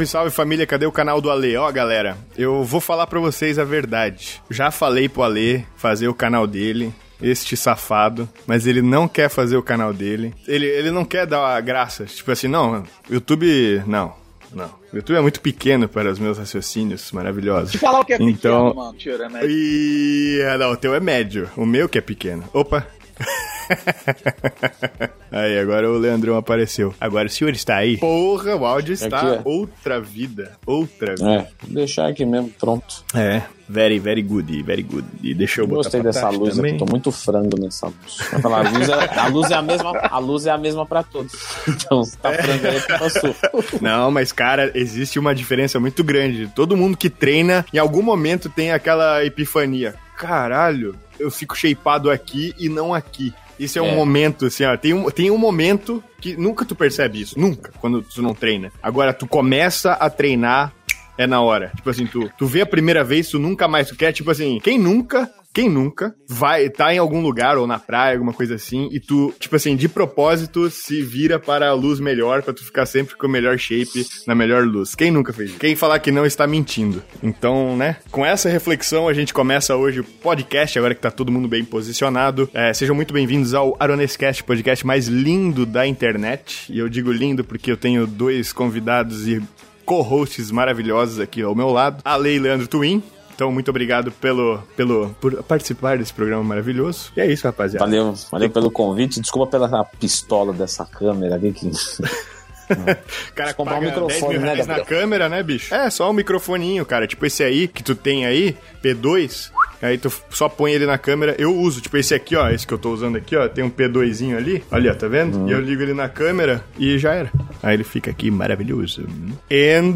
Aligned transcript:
Salve, 0.00 0.06
salve 0.06 0.30
família, 0.30 0.66
cadê 0.66 0.86
o 0.86 0.92
canal 0.92 1.20
do 1.20 1.30
Ale? 1.30 1.56
Ó, 1.56 1.70
galera, 1.72 2.16
eu 2.36 2.62
vou 2.64 2.80
falar 2.80 3.06
pra 3.06 3.18
vocês 3.20 3.58
a 3.58 3.64
verdade. 3.64 4.40
Já 4.50 4.70
falei 4.70 5.08
pro 5.08 5.22
Ale 5.22 5.66
fazer 5.76 6.08
o 6.08 6.14
canal 6.14 6.46
dele, 6.46 6.92
este 7.20 7.56
safado, 7.56 8.28
mas 8.46 8.66
ele 8.66 8.80
não 8.82 9.06
quer 9.08 9.28
fazer 9.28 9.56
o 9.56 9.62
canal 9.62 9.92
dele. 9.92 10.32
Ele, 10.46 10.66
ele 10.66 10.90
não 10.90 11.04
quer 11.04 11.26
dar 11.26 11.56
a 11.56 11.60
graça. 11.60 12.04
Tipo 12.04 12.30
assim, 12.32 12.48
não, 12.48 12.84
YouTube, 13.10 13.82
não. 13.86 14.14
Não. 14.52 14.66
O 14.92 14.96
YouTube 14.96 15.16
é 15.16 15.20
muito 15.20 15.40
pequeno 15.40 15.88
para 15.88 16.10
os 16.10 16.18
meus 16.18 16.36
raciocínios 16.38 17.12
maravilhosos. 17.12 17.70
De 17.70 17.78
falar 17.78 18.00
o 18.00 18.04
que 18.04 18.14
é 18.14 18.16
Então- 18.16 18.68
pequeno, 18.68 18.74
mano. 18.74 18.98
Tira, 18.98 19.28
né? 19.28 19.40
E. 19.44 20.38
Não, 20.58 20.72
o 20.72 20.76
teu 20.76 20.92
é 20.94 20.98
médio. 20.98 21.48
O 21.56 21.64
meu 21.64 21.88
que 21.88 21.98
é 21.98 22.00
pequeno. 22.00 22.42
Opa! 22.52 22.84
aí, 25.30 25.58
agora 25.58 25.90
o 25.90 25.98
Leandrão 25.98 26.36
apareceu. 26.36 26.94
Agora 27.00 27.26
o 27.26 27.30
senhor 27.30 27.52
está 27.52 27.76
aí? 27.76 27.96
Porra, 27.96 28.56
o 28.56 28.64
áudio 28.64 28.92
está 28.92 29.18
Aqui, 29.18 29.26
é. 29.26 29.40
outra 29.44 30.00
vida. 30.00 30.52
Outra 30.66 31.14
vida. 31.14 31.30
É, 31.30 31.46
vou 31.62 31.74
deixar 31.74 32.08
aqui 32.08 32.24
mesmo, 32.24 32.50
pronto. 32.58 33.04
É. 33.14 33.42
Very, 33.68 34.00
very 34.00 34.22
good, 34.22 34.62
very 34.64 34.82
good. 34.82 35.06
E 35.22 35.32
deixa 35.32 35.60
eu 35.60 35.66
botar 35.66 35.84
Gostei 35.84 36.02
dessa 36.02 36.28
luz 36.28 36.56
também. 36.56 36.74
aqui, 36.74 36.84
tô 36.84 36.90
muito 36.90 37.12
frango 37.12 37.56
nessa 37.60 37.86
luz. 37.86 38.16
Falar, 38.42 38.66
a, 38.66 38.70
luz 38.70 38.88
é, 38.88 39.18
a 39.18 39.26
luz 39.28 39.50
é 39.50 39.54
a 39.54 39.62
mesma, 39.62 39.96
a 39.96 40.18
luz 40.18 40.46
é 40.46 40.50
a 40.50 40.58
mesma 40.58 40.84
pra 40.84 41.04
todos. 41.04 41.32
Então, 41.68 42.02
se 42.02 42.18
tá 42.18 42.32
frango 42.32 42.66
aí, 42.66 42.76
é 42.76 43.08
sua. 43.08 43.34
Não, 43.80 44.10
mas 44.10 44.32
cara, 44.32 44.72
existe 44.74 45.20
uma 45.20 45.32
diferença 45.32 45.78
muito 45.78 46.02
grande. 46.02 46.48
Todo 46.48 46.76
mundo 46.76 46.96
que 46.96 47.08
treina, 47.08 47.64
em 47.72 47.78
algum 47.78 48.02
momento 48.02 48.48
tem 48.48 48.72
aquela 48.72 49.24
epifania. 49.24 49.94
Caralho, 50.16 50.96
eu 51.20 51.30
fico 51.30 51.56
shapeado 51.56 52.10
aqui 52.10 52.54
e 52.58 52.68
não 52.68 52.92
aqui. 52.94 53.32
Isso 53.58 53.78
é, 53.78 53.82
um 53.82 53.88
É. 53.88 53.94
momento, 53.94 54.46
assim, 54.46 54.64
ó. 54.64 54.76
Tem 54.76 54.94
um, 54.94 55.10
tem 55.10 55.30
um 55.30 55.36
momento 55.36 56.02
que 56.20 56.34
nunca 56.36 56.64
tu 56.64 56.74
percebe 56.74 57.20
isso. 57.20 57.38
Nunca, 57.38 57.70
quando 57.80 58.00
tu 58.02 58.22
não 58.22 58.34
treina. 58.34 58.72
Agora, 58.82 59.12
tu 59.12 59.26
começa 59.26 59.92
a 59.92 60.08
treinar, 60.08 60.72
é 61.18 61.26
na 61.26 61.42
hora. 61.42 61.70
Tipo 61.76 61.90
assim, 61.90 62.06
tu, 62.06 62.30
tu 62.38 62.46
vê 62.46 62.62
a 62.62 62.66
primeira 62.66 63.04
vez, 63.04 63.28
tu 63.28 63.38
nunca 63.38 63.68
mais 63.68 63.88
tu 63.88 63.96
quer. 63.96 64.12
Tipo 64.12 64.30
assim, 64.30 64.58
quem 64.62 64.78
nunca. 64.78 65.30
Quem 65.52 65.68
nunca 65.68 66.14
vai 66.28 66.70
tá 66.70 66.94
em 66.94 66.98
algum 66.98 67.20
lugar 67.20 67.58
ou 67.58 67.66
na 67.66 67.76
praia, 67.76 68.14
alguma 68.14 68.32
coisa 68.32 68.54
assim, 68.54 68.88
e 68.92 69.00
tu, 69.00 69.34
tipo 69.40 69.56
assim, 69.56 69.74
de 69.74 69.88
propósito 69.88 70.70
se 70.70 71.02
vira 71.02 71.40
para 71.40 71.68
a 71.68 71.74
luz 71.74 71.98
melhor, 71.98 72.42
pra 72.42 72.54
tu 72.54 72.64
ficar 72.64 72.86
sempre 72.86 73.16
com 73.16 73.26
o 73.26 73.30
melhor 73.30 73.58
shape, 73.58 74.06
na 74.28 74.34
melhor 74.34 74.64
luz. 74.64 74.94
Quem 74.94 75.10
nunca 75.10 75.32
fez 75.32 75.50
isso? 75.50 75.58
Quem 75.58 75.74
falar 75.74 75.98
que 75.98 76.12
não 76.12 76.24
está 76.24 76.46
mentindo. 76.46 77.02
Então, 77.20 77.76
né, 77.76 77.96
com 78.12 78.24
essa 78.24 78.48
reflexão 78.48 79.08
a 79.08 79.12
gente 79.12 79.34
começa 79.34 79.74
hoje 79.74 80.00
o 80.00 80.04
podcast, 80.04 80.78
agora 80.78 80.94
que 80.94 81.00
tá 81.00 81.10
todo 81.10 81.32
mundo 81.32 81.48
bem 81.48 81.64
posicionado. 81.64 82.48
É, 82.54 82.72
sejam 82.72 82.94
muito 82.94 83.12
bem-vindos 83.12 83.52
ao 83.52 83.76
Aronescast, 83.80 84.44
podcast 84.44 84.86
mais 84.86 85.08
lindo 85.08 85.66
da 85.66 85.84
internet. 85.84 86.72
E 86.72 86.78
eu 86.78 86.88
digo 86.88 87.10
lindo 87.10 87.42
porque 87.42 87.72
eu 87.72 87.76
tenho 87.76 88.06
dois 88.06 88.52
convidados 88.52 89.26
e 89.26 89.42
co-hosts 89.84 90.52
maravilhosos 90.52 91.18
aqui 91.18 91.42
ao 91.42 91.56
meu 91.56 91.70
lado, 91.70 92.00
a 92.04 92.14
Lei 92.14 92.38
Leandro 92.38 92.68
Twin. 92.68 93.02
Então, 93.40 93.50
muito 93.50 93.70
obrigado 93.70 94.12
pelo, 94.12 94.58
pelo, 94.76 95.16
por 95.18 95.42
participar 95.44 95.96
desse 95.96 96.12
programa 96.12 96.44
maravilhoso. 96.44 97.10
E 97.16 97.22
é 97.22 97.26
isso, 97.26 97.46
rapaziada. 97.46 97.86
Valeu, 97.86 98.12
valeu 98.30 98.50
pelo 98.50 98.70
convite. 98.70 99.18
Desculpa 99.18 99.50
pela 99.50 99.82
pistola 99.98 100.52
dessa 100.52 100.84
câmera 100.84 101.36
aqui 101.36 101.50
que. 101.50 101.68
O 101.68 103.32
cara 103.34 103.54
comprar 103.54 103.78
um 103.78 103.80
microfone, 103.80 104.38
10 104.38 104.56
mil 104.58 104.66
né, 104.66 104.76
na 104.76 104.84
câmera, 104.84 105.26
né, 105.30 105.42
bicho? 105.42 105.74
É, 105.74 105.88
só 105.88 106.10
um 106.10 106.12
microfoninho, 106.12 106.84
cara. 106.84 107.06
Tipo 107.06 107.24
esse 107.24 107.42
aí 107.42 107.66
que 107.66 107.82
tu 107.82 107.94
tem 107.94 108.26
aí, 108.26 108.54
P2. 108.84 109.50
Aí 109.82 109.98
tu 109.98 110.12
só 110.30 110.48
põe 110.48 110.72
ele 110.72 110.86
na 110.86 110.98
câmera. 110.98 111.34
Eu 111.38 111.56
uso, 111.56 111.80
tipo 111.80 111.96
esse 111.96 112.14
aqui, 112.14 112.36
ó. 112.36 112.48
Esse 112.48 112.66
que 112.66 112.74
eu 112.74 112.78
tô 112.78 112.92
usando 112.92 113.16
aqui, 113.16 113.36
ó. 113.36 113.48
Tem 113.48 113.64
um 113.64 113.70
P2zinho 113.70 114.36
ali. 114.36 114.62
Olha, 114.70 114.94
tá 114.94 115.08
vendo? 115.08 115.38
Uhum. 115.38 115.48
E 115.48 115.52
eu 115.52 115.60
ligo 115.60 115.82
ele 115.82 115.94
na 115.94 116.08
câmera 116.08 116.64
e 116.78 116.98
já 116.98 117.14
era. 117.14 117.30
Aí 117.62 117.74
ele 117.74 117.84
fica 117.84 118.10
aqui 118.10 118.30
maravilhoso. 118.30 119.06
And. 119.50 119.94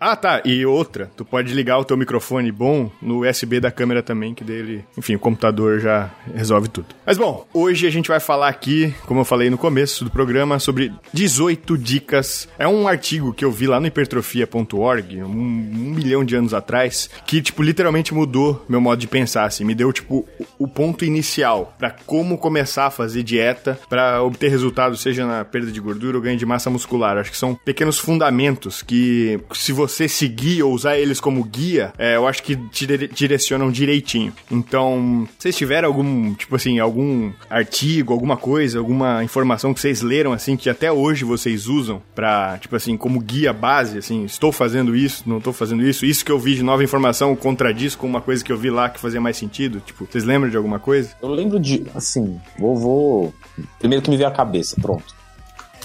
Ah, 0.00 0.16
tá. 0.16 0.42
E 0.44 0.64
outra. 0.64 1.10
Tu 1.16 1.24
pode 1.24 1.52
ligar 1.54 1.78
o 1.78 1.84
teu 1.84 1.96
microfone 1.96 2.50
bom 2.52 2.90
no 3.00 3.26
USB 3.26 3.60
da 3.60 3.70
câmera 3.70 4.02
também, 4.02 4.34
que 4.34 4.44
dele. 4.44 4.84
Enfim, 4.96 5.14
o 5.14 5.18
computador 5.18 5.80
já 5.80 6.10
resolve 6.34 6.68
tudo. 6.68 6.86
Mas 7.04 7.18
bom, 7.18 7.46
hoje 7.52 7.86
a 7.86 7.90
gente 7.90 8.08
vai 8.08 8.20
falar 8.20 8.48
aqui, 8.48 8.94
como 9.06 9.20
eu 9.20 9.24
falei 9.24 9.50
no 9.50 9.58
começo 9.58 10.04
do 10.04 10.10
programa, 10.10 10.58
sobre 10.58 10.92
18 11.12 11.76
dicas. 11.78 12.48
É 12.58 12.66
um 12.66 12.86
artigo 12.86 13.32
que 13.32 13.44
eu 13.44 13.50
vi 13.50 13.66
lá 13.66 13.80
no 13.80 13.86
hipertrofia.org, 13.86 15.22
um, 15.22 15.26
um 15.26 15.94
milhão 15.94 16.24
de 16.24 16.34
anos 16.36 16.54
atrás, 16.54 17.10
que, 17.26 17.40
tipo, 17.40 17.62
literalmente 17.62 18.14
mudou 18.14 18.64
meu 18.68 18.80
modo 18.80 18.98
de 18.98 19.06
pensar, 19.16 19.44
assim. 19.44 19.64
Me 19.64 19.74
deu, 19.74 19.90
tipo, 19.92 20.26
o, 20.58 20.68
ponto 20.68 21.04
inicial 21.04 21.74
pra 21.78 21.90
como 21.90 22.36
começar 22.36 22.86
a 22.86 22.90
fazer 22.90 23.22
dieta 23.22 23.78
pra 23.88 24.22
obter 24.22 24.50
resultados, 24.50 25.00
seja 25.00 25.26
na 25.26 25.42
perda 25.42 25.72
de 25.72 25.80
gordura 25.80 26.18
ou 26.18 26.22
ganho 26.22 26.36
de 26.36 26.44
massa 26.44 26.68
muscular. 26.68 27.16
Acho 27.16 27.30
que 27.30 27.36
são 27.36 27.54
pequenos 27.54 27.98
fundamentos 27.98 28.82
que, 28.82 29.40
se 29.54 29.72
você 29.72 30.06
seguir 30.06 30.62
ou 30.62 30.72
usar 30.72 30.98
eles 30.98 31.18
como 31.18 31.42
guia, 31.42 31.94
é, 31.96 32.16
eu 32.16 32.28
acho 32.28 32.42
que 32.42 32.56
te 32.56 32.86
dire- 32.86 33.08
direcionam 33.08 33.70
direitinho. 33.70 34.34
Então, 34.50 35.26
se 35.38 35.50
vocês 35.50 35.86
algum, 35.86 36.34
tipo 36.34 36.54
assim, 36.54 36.78
algum 36.78 37.32
artigo, 37.48 38.12
alguma 38.12 38.36
coisa, 38.36 38.78
alguma 38.78 39.24
informação 39.24 39.72
que 39.72 39.80
vocês 39.80 40.02
leram, 40.02 40.32
assim, 40.32 40.56
que 40.58 40.68
até 40.68 40.92
hoje 40.92 41.24
vocês 41.24 41.68
usam 41.68 42.02
pra, 42.14 42.58
tipo 42.58 42.76
assim, 42.76 42.96
como 42.98 43.18
guia 43.18 43.52
base, 43.52 43.96
assim, 43.96 44.24
estou 44.24 44.52
fazendo 44.52 44.94
isso, 44.94 45.22
não 45.26 45.38
estou 45.38 45.54
fazendo 45.54 45.82
isso, 45.86 46.04
isso 46.04 46.24
que 46.24 46.32
eu 46.32 46.38
vi 46.38 46.54
de 46.54 46.62
nova 46.62 46.84
informação 46.84 47.34
contradiz 47.34 47.94
com 47.94 48.06
uma 48.06 48.20
coisa 48.20 48.44
que 48.44 48.52
eu 48.52 48.58
vi 48.58 48.68
lá 48.68 48.90
que 48.90 49.00
fazia 49.06 49.20
mais 49.20 49.36
sentido? 49.36 49.80
Tipo, 49.80 50.04
vocês 50.04 50.24
lembram 50.24 50.50
de 50.50 50.56
alguma 50.56 50.78
coisa? 50.78 51.10
Eu 51.22 51.28
lembro 51.28 51.60
de, 51.60 51.86
assim, 51.94 52.40
vou, 52.58 52.76
vou. 52.76 53.34
Primeiro 53.78 54.02
que 54.02 54.10
me 54.10 54.16
veio 54.16 54.28
à 54.28 54.32
cabeça, 54.32 54.76
pronto. 54.80 55.14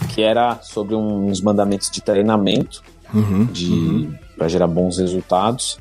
Que 0.09 0.21
era 0.21 0.59
sobre 0.61 0.95
uns 0.95 1.41
mandamentos 1.41 1.89
de 1.91 2.01
treinamento, 2.01 2.81
de 3.51 4.09
para 4.37 4.47
gerar 4.47 4.67
bons 4.67 4.97
resultados. 4.97 5.79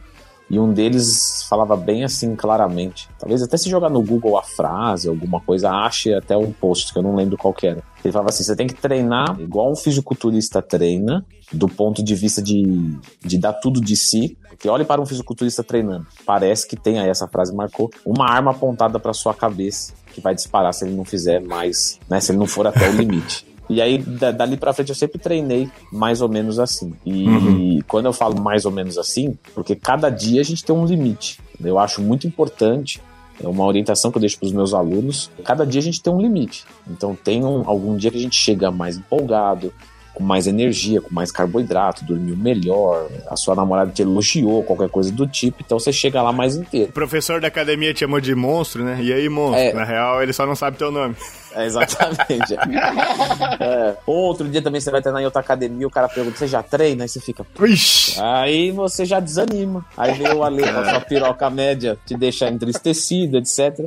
E 0.51 0.59
um 0.59 0.73
deles 0.73 1.47
falava 1.49 1.77
bem 1.77 2.03
assim, 2.03 2.35
claramente. 2.35 3.09
Talvez 3.17 3.41
até 3.41 3.57
se 3.57 3.71
jogar 3.71 3.89
no 3.89 4.03
Google 4.03 4.37
a 4.37 4.43
frase, 4.43 5.09
alguma 5.09 5.41
coisa, 5.41 5.71
ache 5.71 6.13
até 6.13 6.37
um 6.37 6.51
post, 6.51 6.93
que 6.93 6.99
eu 6.99 7.03
não 7.05 7.15
lembro 7.15 7.39
qual 7.39 7.55
era. 7.63 7.81
Ele 8.05 8.13
falava 8.13 8.31
assim: 8.31 8.43
você 8.43 8.57
tem 8.57 8.67
que 8.67 8.75
treinar 8.75 9.41
igual 9.41 9.71
um 9.71 9.77
fisiculturista 9.77 10.61
treina, 10.61 11.25
do 11.53 11.69
ponto 11.69 12.03
de 12.03 12.15
vista 12.17 12.43
de, 12.43 12.99
de 13.21 13.39
dar 13.39 13.53
tudo 13.53 13.81
de 13.81 13.97
si. 13.97 14.37
Porque 14.49 14.69
olhe 14.69 14.85
para 14.85 15.01
um 15.01 15.07
fisiculturista 15.07 15.63
treinando. 15.63 16.07
Parece 16.27 16.67
que 16.67 16.77
tem, 16.77 16.99
aí 16.99 17.09
essa 17.09 17.27
frase 17.29 17.55
marcou, 17.55 17.89
uma 18.05 18.29
arma 18.29 18.51
apontada 18.51 18.99
para 18.99 19.15
sua 19.15 19.33
cabeça, 19.33 19.95
que 20.13 20.21
vai 20.21 20.35
disparar 20.35 20.75
se 20.75 20.85
ele 20.85 20.95
não 20.95 21.05
fizer 21.05 21.41
mais, 21.41 21.99
né? 22.09 22.21
Se 22.21 22.33
ele 22.33 22.39
não 22.39 22.47
for 22.47 22.67
até 22.67 22.91
o 22.91 22.93
limite. 22.93 23.47
E 23.71 23.81
aí, 23.81 23.99
da- 23.99 24.33
dali 24.33 24.57
pra 24.57 24.73
frente, 24.73 24.89
eu 24.89 24.95
sempre 24.95 25.19
treinei 25.19 25.69
mais 25.93 26.21
ou 26.21 26.29
menos 26.29 26.59
assim. 26.59 26.93
E 27.07 27.83
quando 27.87 28.07
eu 28.07 28.13
falo 28.13 28.41
mais 28.41 28.65
ou 28.65 28.71
menos 28.73 28.99
assim, 28.99 29.39
porque 29.55 29.75
cada 29.77 30.11
dia 30.11 30.41
a 30.41 30.45
gente 30.45 30.65
tem 30.65 30.75
um 30.75 30.85
limite. 30.85 31.39
Eu 31.63 31.79
acho 31.79 32.03
muito 32.03 32.27
importante, 32.27 33.01
é 33.43 33.47
uma 33.47 33.65
orientação 33.65 34.11
que 34.11 34.19
eu 34.19 34.21
deixo 34.21 34.39
pros 34.39 34.53
meus 34.53 34.75
alunos. 34.75 35.31
Cada 35.45 35.65
dia 35.65 35.79
a 35.81 35.85
gente 35.85 36.03
tem 36.03 36.13
um 36.13 36.21
limite. 36.21 36.65
Então, 36.89 37.15
tem 37.15 37.45
um- 37.45 37.63
algum 37.69 37.97
dia 37.97 38.11
que 38.11 38.17
a 38.19 38.21
gente 38.21 38.37
chega 38.37 38.71
mais 38.71 38.97
empolgado, 38.99 39.73
com 40.13 40.25
mais 40.25 40.47
energia, 40.49 41.01
com 41.01 41.15
mais 41.15 41.31
carboidrato, 41.31 42.05
dormiu 42.05 42.37
melhor, 42.37 43.07
a 43.29 43.37
sua 43.37 43.55
namorada 43.55 43.93
te 43.93 44.03
elogiou, 44.03 44.63
qualquer 44.65 44.89
coisa 44.91 45.11
do 45.13 45.25
tipo, 45.27 45.63
então 45.65 45.79
você 45.79 45.93
chega 45.93 46.21
lá 46.21 46.33
mais 46.33 46.57
inteiro. 46.57 46.91
O 46.91 46.93
professor 46.93 47.41
da 47.41 47.47
academia 47.47 47.95
te 47.95 48.01
chamou 48.01 48.21
de 48.21 48.35
monstro, 48.35 48.83
né? 48.85 48.99
E 49.01 49.13
aí, 49.13 49.29
monstro? 49.29 49.61
É. 49.61 49.73
Na 49.73 49.85
real, 49.85 50.21
ele 50.23 50.33
só 50.33 50.45
não 50.45 50.57
sabe 50.57 50.77
teu 50.77 50.91
nome. 50.91 51.15
É, 51.55 51.65
exatamente. 51.67 52.57
É. 53.61 53.97
Outro 54.07 54.49
dia 54.49 54.63
também 54.63 54.81
você 54.81 54.91
vai 54.91 55.03
treinar 55.03 55.21
em 55.21 55.25
outra 55.25 55.41
academia, 55.41 55.87
o 55.87 55.91
cara 55.91 56.09
pergunta, 56.09 56.37
você 56.39 56.47
já 56.47 56.63
treina? 56.63 57.05
Aí 57.05 57.09
você 57.09 57.21
fica, 57.21 57.45
Ixi! 57.61 58.19
Aí 58.21 58.71
você 58.71 59.05
já 59.05 59.21
desanima. 59.21 59.85
Aí 59.97 60.15
vem 60.15 60.33
o 60.33 60.43
Ale 60.43 60.63
com 60.63 60.79
a 60.79 60.91
sua 60.91 61.01
piroca 61.01 61.51
média 61.51 61.99
te 62.07 62.17
deixar 62.17 62.51
entristecido, 62.51 63.39
etc. 63.39 63.87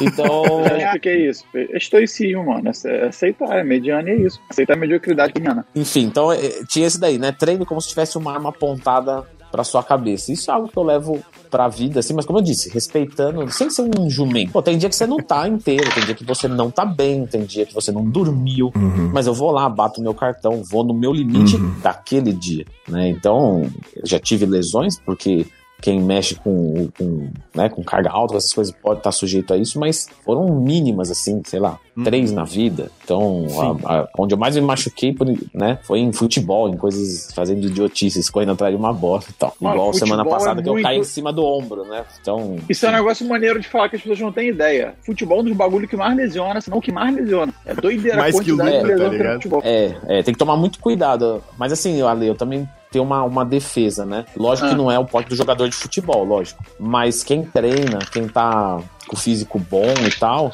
Então, 0.00 0.64
É, 0.70 0.98
que 0.98 1.08
é 1.08 1.16
isso? 1.28 1.44
É 1.54 1.76
estoicismo, 1.76 2.46
mano. 2.46 2.70
É 2.86 3.06
aceitar, 3.06 3.58
é 3.58 3.62
mediano 3.64 4.08
e 4.08 4.12
é 4.12 4.16
isso. 4.16 4.40
Aceitar 4.48 4.74
a 4.74 4.76
mediocridade 4.76 5.32
humana. 5.38 5.64
enfim, 5.74 6.04
então 6.04 6.32
eh, 6.32 6.62
tinha 6.68 6.86
esse 6.86 6.98
daí, 6.98 7.18
né? 7.18 7.32
Treine 7.32 7.66
como 7.66 7.80
se 7.80 7.88
tivesse 7.88 8.16
uma 8.16 8.32
arma 8.32 8.48
apontada 8.50 9.24
pra 9.50 9.64
sua 9.64 9.82
cabeça. 9.82 10.32
Isso 10.32 10.50
é 10.50 10.54
algo 10.54 10.68
que 10.68 10.76
eu 10.76 10.82
levo 10.82 11.22
pra 11.50 11.68
vida, 11.68 12.00
assim, 12.00 12.14
mas 12.14 12.24
como 12.24 12.38
eu 12.38 12.42
disse, 12.42 12.70
respeitando, 12.70 13.50
sem 13.50 13.68
ser 13.68 13.82
um 13.82 14.08
jumento. 14.08 14.52
Pô, 14.52 14.62
tem 14.62 14.78
dia 14.78 14.88
que 14.88 14.94
você 14.94 15.06
não 15.06 15.18
tá 15.18 15.48
inteiro, 15.48 15.92
tem 15.92 16.04
dia 16.04 16.14
que 16.14 16.24
você 16.24 16.46
não 16.46 16.70
tá 16.70 16.84
bem, 16.84 17.26
tem 17.26 17.44
dia 17.44 17.66
que 17.66 17.74
você 17.74 17.90
não 17.90 18.04
dormiu, 18.04 18.72
mas 19.12 19.26
eu 19.26 19.34
vou 19.34 19.50
lá, 19.50 19.68
bato 19.68 20.00
meu 20.00 20.14
cartão, 20.14 20.62
vou 20.62 20.84
no 20.84 20.94
meu 20.94 21.12
limite 21.12 21.56
daquele 21.82 22.32
dia, 22.32 22.64
né? 22.88 23.08
Então, 23.08 23.62
eu 23.96 24.06
já 24.06 24.18
tive 24.18 24.46
lesões, 24.46 24.98
porque 25.00 25.46
quem 25.80 26.00
mexe 26.00 26.34
com, 26.34 26.88
com, 26.98 27.28
né, 27.54 27.68
com 27.68 27.82
carga 27.82 28.10
alta, 28.10 28.36
essas 28.36 28.52
coisas, 28.52 28.74
pode 28.82 29.00
estar 29.00 29.12
sujeito 29.12 29.52
a 29.54 29.56
isso, 29.56 29.78
mas 29.78 30.08
foram 30.24 30.46
mínimas, 30.60 31.10
assim, 31.10 31.40
sei 31.44 31.58
lá, 31.60 31.78
três 32.04 32.32
na 32.32 32.44
vida. 32.44 32.90
Então, 33.04 33.46
a- 33.84 33.94
a- 34.00 34.08
onde 34.18 34.32
eu 34.34 34.38
mais 34.38 34.54
me 34.56 34.62
machuquei 34.62 35.12
por- 35.12 35.26
né, 35.54 35.78
foi 35.82 36.00
em 36.00 36.12
futebol, 36.12 36.68
em 36.68 36.76
coisas 36.76 37.30
fazendo 37.34 37.66
idiotices, 37.66 38.30
correndo 38.30 38.52
atrás 38.52 38.72
de 38.74 38.78
uma 38.80 38.92
bola 38.92 39.22
e 39.28 39.32
tal. 39.34 39.54
Mano, 39.60 39.74
Igual 39.76 39.92
semana 39.94 40.22
futebol 40.22 40.38
passada 40.38 40.60
é 40.60 40.62
que 40.62 40.68
eu 40.68 40.72
muito- 40.74 40.84
caí 40.86 40.98
em 40.98 41.04
cima 41.04 41.32
do 41.32 41.44
ombro, 41.44 41.84
né? 41.84 42.04
Então. 42.20 42.56
Isso 42.68 42.86
é 42.86 42.88
um 42.88 42.92
negócio 42.92 43.26
maneiro 43.28 43.60
de 43.60 43.68
falar 43.68 43.88
que 43.88 43.96
as 43.96 44.02
pessoas 44.02 44.20
não 44.20 44.32
têm 44.32 44.48
ideia. 44.48 44.94
Futebol 45.04 45.38
é 45.38 45.40
um 45.40 45.44
dos 45.44 45.56
bagulhos 45.56 45.88
que 45.90 45.96
mais 45.96 46.16
lesiona, 46.16 46.60
senão 46.60 46.78
o 46.78 46.80
que 46.82 46.92
mais 46.92 47.14
lesiona. 47.14 47.52
É 47.66 47.74
doideira 47.74 48.18
Mais 48.18 48.34
a 48.34 48.38
que 48.38 48.44
quantidade 48.50 48.70
luta, 48.70 48.82
de 48.82 48.88
lesão 48.92 49.04
tá 49.06 49.10
que 49.10 49.10
tem 49.10 49.18
no 49.18 49.22
ligado? 49.24 49.34
futebol. 49.42 49.62
É, 49.64 49.96
é, 50.08 50.22
tem 50.22 50.32
que 50.34 50.38
tomar 50.38 50.56
muito 50.56 50.78
cuidado. 50.78 51.42
Mas 51.58 51.72
assim, 51.72 52.00
Ale, 52.02 52.26
eu 52.26 52.34
também 52.34 52.68
ter 52.90 53.00
uma, 53.00 53.22
uma 53.22 53.44
defesa, 53.44 54.04
né? 54.04 54.24
Lógico 54.36 54.66
ah. 54.66 54.70
que 54.70 54.76
não 54.76 54.90
é 54.90 54.98
o 54.98 55.04
porte 55.04 55.28
do 55.28 55.36
jogador 55.36 55.68
de 55.68 55.74
futebol, 55.74 56.24
lógico. 56.24 56.62
Mas 56.78 57.22
quem 57.22 57.44
treina, 57.44 58.00
quem 58.12 58.26
tá 58.26 58.80
com 59.06 59.16
físico 59.16 59.58
bom 59.58 59.94
e 60.06 60.10
tal, 60.18 60.52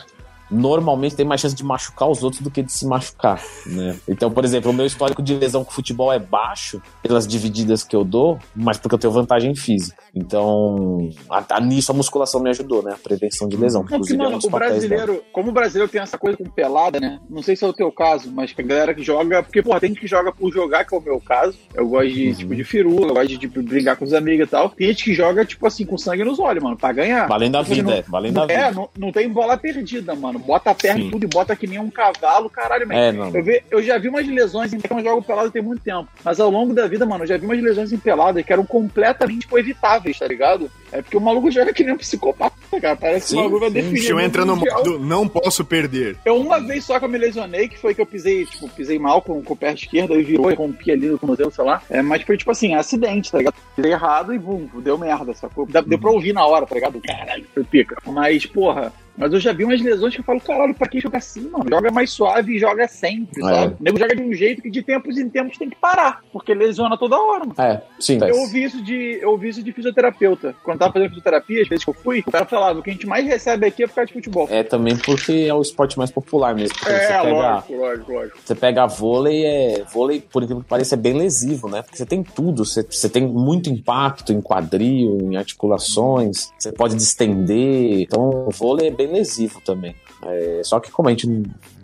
normalmente 0.50 1.16
tem 1.16 1.26
mais 1.26 1.40
chance 1.40 1.54
de 1.54 1.64
machucar 1.64 2.08
os 2.08 2.22
outros 2.22 2.43
do 2.43 2.50
que 2.50 2.62
de 2.62 2.72
se 2.72 2.87
machucar, 2.87 3.43
né? 3.66 3.96
Então, 4.08 4.31
por 4.31 4.44
exemplo, 4.44 4.70
o 4.70 4.75
meu 4.75 4.87
histórico 4.87 5.22
de 5.22 5.34
lesão 5.34 5.64
com 5.64 5.70
futebol 5.70 6.12
é 6.12 6.19
baixo 6.19 6.81
pelas 7.02 7.26
divididas 7.26 7.82
que 7.82 7.96
eu 7.96 8.04
dou, 8.04 8.38
mas 8.54 8.78
porque 8.78 8.94
eu 8.94 8.98
tenho 8.98 9.12
vantagem 9.12 9.54
física. 9.54 10.02
Então, 10.14 11.10
a, 11.28 11.44
a, 11.56 11.60
nisso 11.60 11.93
a 11.93 11.94
musculação 11.94 12.40
me 12.40 12.50
ajudou, 12.50 12.82
né? 12.82 12.93
A 12.93 12.98
prevenção 12.98 13.48
de 13.48 13.56
lesão. 13.56 13.82
Não, 13.82 13.98
porque, 13.98 14.16
mano, 14.16 14.38
o 14.43 14.50
brasileiro, 14.50 15.12
dela. 15.12 15.25
como 15.32 15.50
o 15.50 15.52
brasileiro 15.52 15.90
tem 15.90 16.00
essa 16.00 16.16
coisa 16.16 16.37
com 16.38 16.44
pelada, 16.44 17.00
né? 17.00 17.20
Não 17.28 17.43
sei 17.43 17.56
se 17.56 17.64
é 17.64 17.69
o 17.69 17.72
teu 17.72 17.90
caso, 17.90 18.31
mas 18.31 18.54
a 18.56 18.62
galera 18.62 18.94
que 18.94 19.02
joga, 19.02 19.43
porque, 19.43 19.62
porra, 19.62 19.81
tem 19.81 19.90
gente 19.90 20.00
que 20.00 20.06
joga 20.06 20.32
por 20.32 20.52
jogar, 20.52 20.84
que 20.84 20.94
é 20.94 20.98
o 20.98 21.02
meu 21.02 21.20
caso. 21.20 21.58
Eu 21.75 21.88
gosto 21.88 22.12
de, 22.12 22.28
uhum. 22.28 22.34
tipo, 22.34 22.54
de 22.54 22.64
firula, 22.64 23.08
eu 23.08 23.14
gosto 23.14 23.28
de, 23.28 23.38
tipo, 23.38 23.62
brigar 23.62 23.96
com 23.96 24.04
os 24.04 24.14
amigos 24.14 24.46
e 24.46 24.50
tal. 24.50 24.70
Tem 24.70 24.88
gente 24.88 25.04
que 25.04 25.12
joga, 25.12 25.44
tipo 25.44 25.66
assim, 25.66 25.84
com 25.84 25.98
sangue 25.98 26.25
nos 26.25 26.38
olhos, 26.38 26.62
mano, 26.62 26.76
pra 26.76 26.93
ganhar. 26.93 27.26
Valendo 27.26 27.56
a 27.56 27.64
tipo, 27.64 27.75
vida, 27.75 27.90
não, 27.90 27.96
é. 27.98 28.02
Valendo 28.02 28.38
a 28.38 28.46
vida. 28.46 28.60
É, 28.60 28.70
não, 28.70 28.88
não 28.96 29.12
tem 29.12 29.28
bola 29.28 29.56
perdida, 29.56 30.14
mano 30.14 30.35
mano. 30.36 30.46
Bota 30.46 30.70
a 30.70 30.74
perna 30.74 31.04
e 31.04 31.10
tudo 31.10 31.24
e 31.24 31.28
bota 31.28 31.56
que 31.56 31.66
nem 31.66 31.78
um 31.78 31.90
cavalo, 31.90 32.48
caralho, 32.48 32.90
É, 32.92 33.10
eu, 33.10 33.42
vi, 33.42 33.62
eu, 33.70 33.82
já 33.82 33.98
vi 33.98 34.08
umas 34.08 34.26
lesões 34.26 34.72
em 34.72 34.78
que 34.78 34.92
eu 34.92 35.02
jogo 35.02 35.22
pelado 35.22 35.50
tem 35.50 35.62
muito 35.62 35.82
tempo. 35.82 36.08
Mas 36.24 36.40
ao 36.40 36.50
longo 36.50 36.74
da 36.74 36.86
vida, 36.86 37.04
mano, 37.06 37.24
eu 37.24 37.28
já 37.28 37.36
vi 37.36 37.46
umas 37.46 37.62
lesões 37.62 37.92
em 37.92 37.98
pelada 37.98 38.42
que 38.42 38.52
eram 38.52 38.64
completamente 38.64 39.40
tipo, 39.40 39.58
evitáveis, 39.58 40.18
tá 40.18 40.26
ligado? 40.26 40.70
É 40.92 41.02
porque 41.02 41.16
o 41.16 41.20
maluco 41.20 41.50
joga 41.50 41.72
que 41.72 41.84
nem 41.84 41.94
um 41.94 41.98
psicopata, 41.98 42.54
cara. 42.80 42.96
Parece 42.96 43.28
sim, 43.28 43.34
que 43.34 43.40
o 43.40 43.44
maluco 43.44 43.60
vai 43.60 43.70
definir. 43.70 44.10
eu 44.10 44.20
entra 44.20 44.44
no 44.44 44.56
modo 44.56 44.98
não 44.98 45.28
posso 45.28 45.64
perder. 45.64 46.16
Eu 46.24 46.36
uma 46.36 46.60
vez 46.60 46.84
só 46.84 46.98
que 46.98 47.04
eu 47.04 47.08
me 47.08 47.18
lesionei, 47.18 47.68
que 47.68 47.78
foi 47.78 47.94
que 47.94 48.00
eu 48.00 48.06
pisei, 48.06 48.44
tipo, 48.46 48.68
pisei 48.68 48.98
mal 48.98 49.20
com, 49.20 49.42
com 49.42 49.54
o 49.54 49.56
pé 49.56 49.72
esquerdo 49.72 50.18
e 50.18 50.22
virou 50.22 50.50
e 50.50 50.54
rompi 50.54 50.90
ali 50.90 51.08
no 51.08 51.18
tornozelo, 51.18 51.50
sei 51.50 51.64
lá. 51.64 51.82
É, 51.90 52.02
mas 52.02 52.22
foi 52.22 52.36
tipo 52.36 52.50
assim, 52.50 52.74
acidente, 52.74 53.30
tá 53.30 53.38
ligado? 53.38 53.54
Pisei 53.74 53.92
errado 53.92 54.34
e 54.34 54.38
bum, 54.38 54.68
deu 54.76 54.96
merda, 54.96 55.34
sacou? 55.34 55.66
Deu, 55.66 55.82
deu 55.82 55.98
pra 55.98 56.10
ouvir 56.10 56.32
na 56.32 56.46
hora, 56.46 56.66
tá 56.66 56.74
ligado? 56.74 57.00
Caralho, 57.00 57.44
foi 57.52 57.64
pica. 57.64 57.96
Mas, 58.06 58.46
porra, 58.46 58.92
mas 59.16 59.32
eu 59.32 59.40
já 59.40 59.52
vi 59.52 59.64
umas 59.64 59.80
lesões 59.80 60.14
que 60.14 60.20
eu 60.20 60.24
falo, 60.24 60.40
caralho, 60.40 60.74
pra 60.74 60.88
que 60.88 61.00
jogar 61.00 61.18
assim, 61.18 61.48
mano? 61.48 61.64
Joga 61.68 61.90
mais 61.90 62.10
suave 62.10 62.56
e 62.56 62.58
joga 62.58 62.86
sempre, 62.88 63.42
é. 63.42 63.48
sabe? 63.48 63.76
O 63.80 63.84
nego 63.84 63.98
joga 63.98 64.14
de 64.14 64.22
um 64.22 64.32
jeito 64.32 64.62
que 64.62 64.70
de 64.70 64.82
tempos 64.82 65.16
em 65.18 65.28
tempos 65.28 65.58
tem 65.58 65.70
que 65.70 65.76
parar, 65.76 66.22
porque 66.32 66.54
lesiona 66.54 66.96
toda 66.96 67.18
hora, 67.18 67.44
mano. 67.44 67.54
É, 67.58 67.82
sim. 67.98 68.18
Eu 68.22 68.36
ouvi 68.36 68.64
isso 68.64 68.82
de, 68.82 69.18
eu 69.20 69.30
ouvi 69.30 69.48
isso 69.48 69.62
de 69.62 69.72
fisioterapeuta. 69.72 70.54
Quando 70.62 70.78
tava 70.78 70.92
fazendo 70.92 71.08
fisioterapia, 71.08 71.62
às 71.62 71.68
vezes 71.68 71.84
que 71.84 71.90
eu 71.90 71.94
fui, 71.94 72.20
o 72.26 72.30
cara 72.30 72.44
falava, 72.44 72.78
o 72.78 72.82
que 72.82 72.90
a 72.90 72.92
gente 72.92 73.06
mais 73.06 73.26
recebe 73.26 73.66
aqui 73.66 73.84
é 73.84 73.86
por 73.86 73.94
causa 73.94 74.06
de 74.08 74.12
futebol. 74.12 74.48
É 74.50 74.62
também 74.62 74.96
porque 74.96 75.46
é 75.48 75.54
o 75.54 75.62
esporte 75.62 75.98
mais 75.98 76.10
popular 76.10 76.54
mesmo. 76.54 76.76
É, 76.86 77.06
pega, 77.06 77.22
lógico, 77.22 77.74
lógico, 77.74 78.12
lógico. 78.12 78.38
Você 78.44 78.54
pega 78.54 78.86
vôlei, 78.86 79.44
é, 79.44 79.84
vôlei, 79.92 80.20
por 80.20 80.42
incrível 80.42 80.62
que 80.62 80.69
pareça, 80.69 80.94
é 80.94 80.98
bem 80.98 81.14
lesivo, 81.14 81.69
né? 81.69 81.82
Porque 81.82 81.96
você 81.96 82.06
tem 82.06 82.22
tudo, 82.22 82.64
você, 82.64 82.82
você 82.82 83.08
tem 83.08 83.26
muito 83.26 83.70
impacto 83.70 84.32
em 84.32 84.40
quadril, 84.40 85.19
em 85.22 85.36
articulações, 85.36 86.52
você 86.58 86.72
pode 86.72 86.94
distender. 86.94 88.02
Então, 88.02 88.46
o 88.46 88.50
vôlei 88.50 88.88
é 88.88 88.90
bem 88.90 89.06
lesivo 89.06 89.61
também. 89.61 89.94
É, 90.23 90.61
só 90.64 90.81
que 90.81 90.91
como 90.91 91.08
a 91.08 91.11
gente 91.11 91.26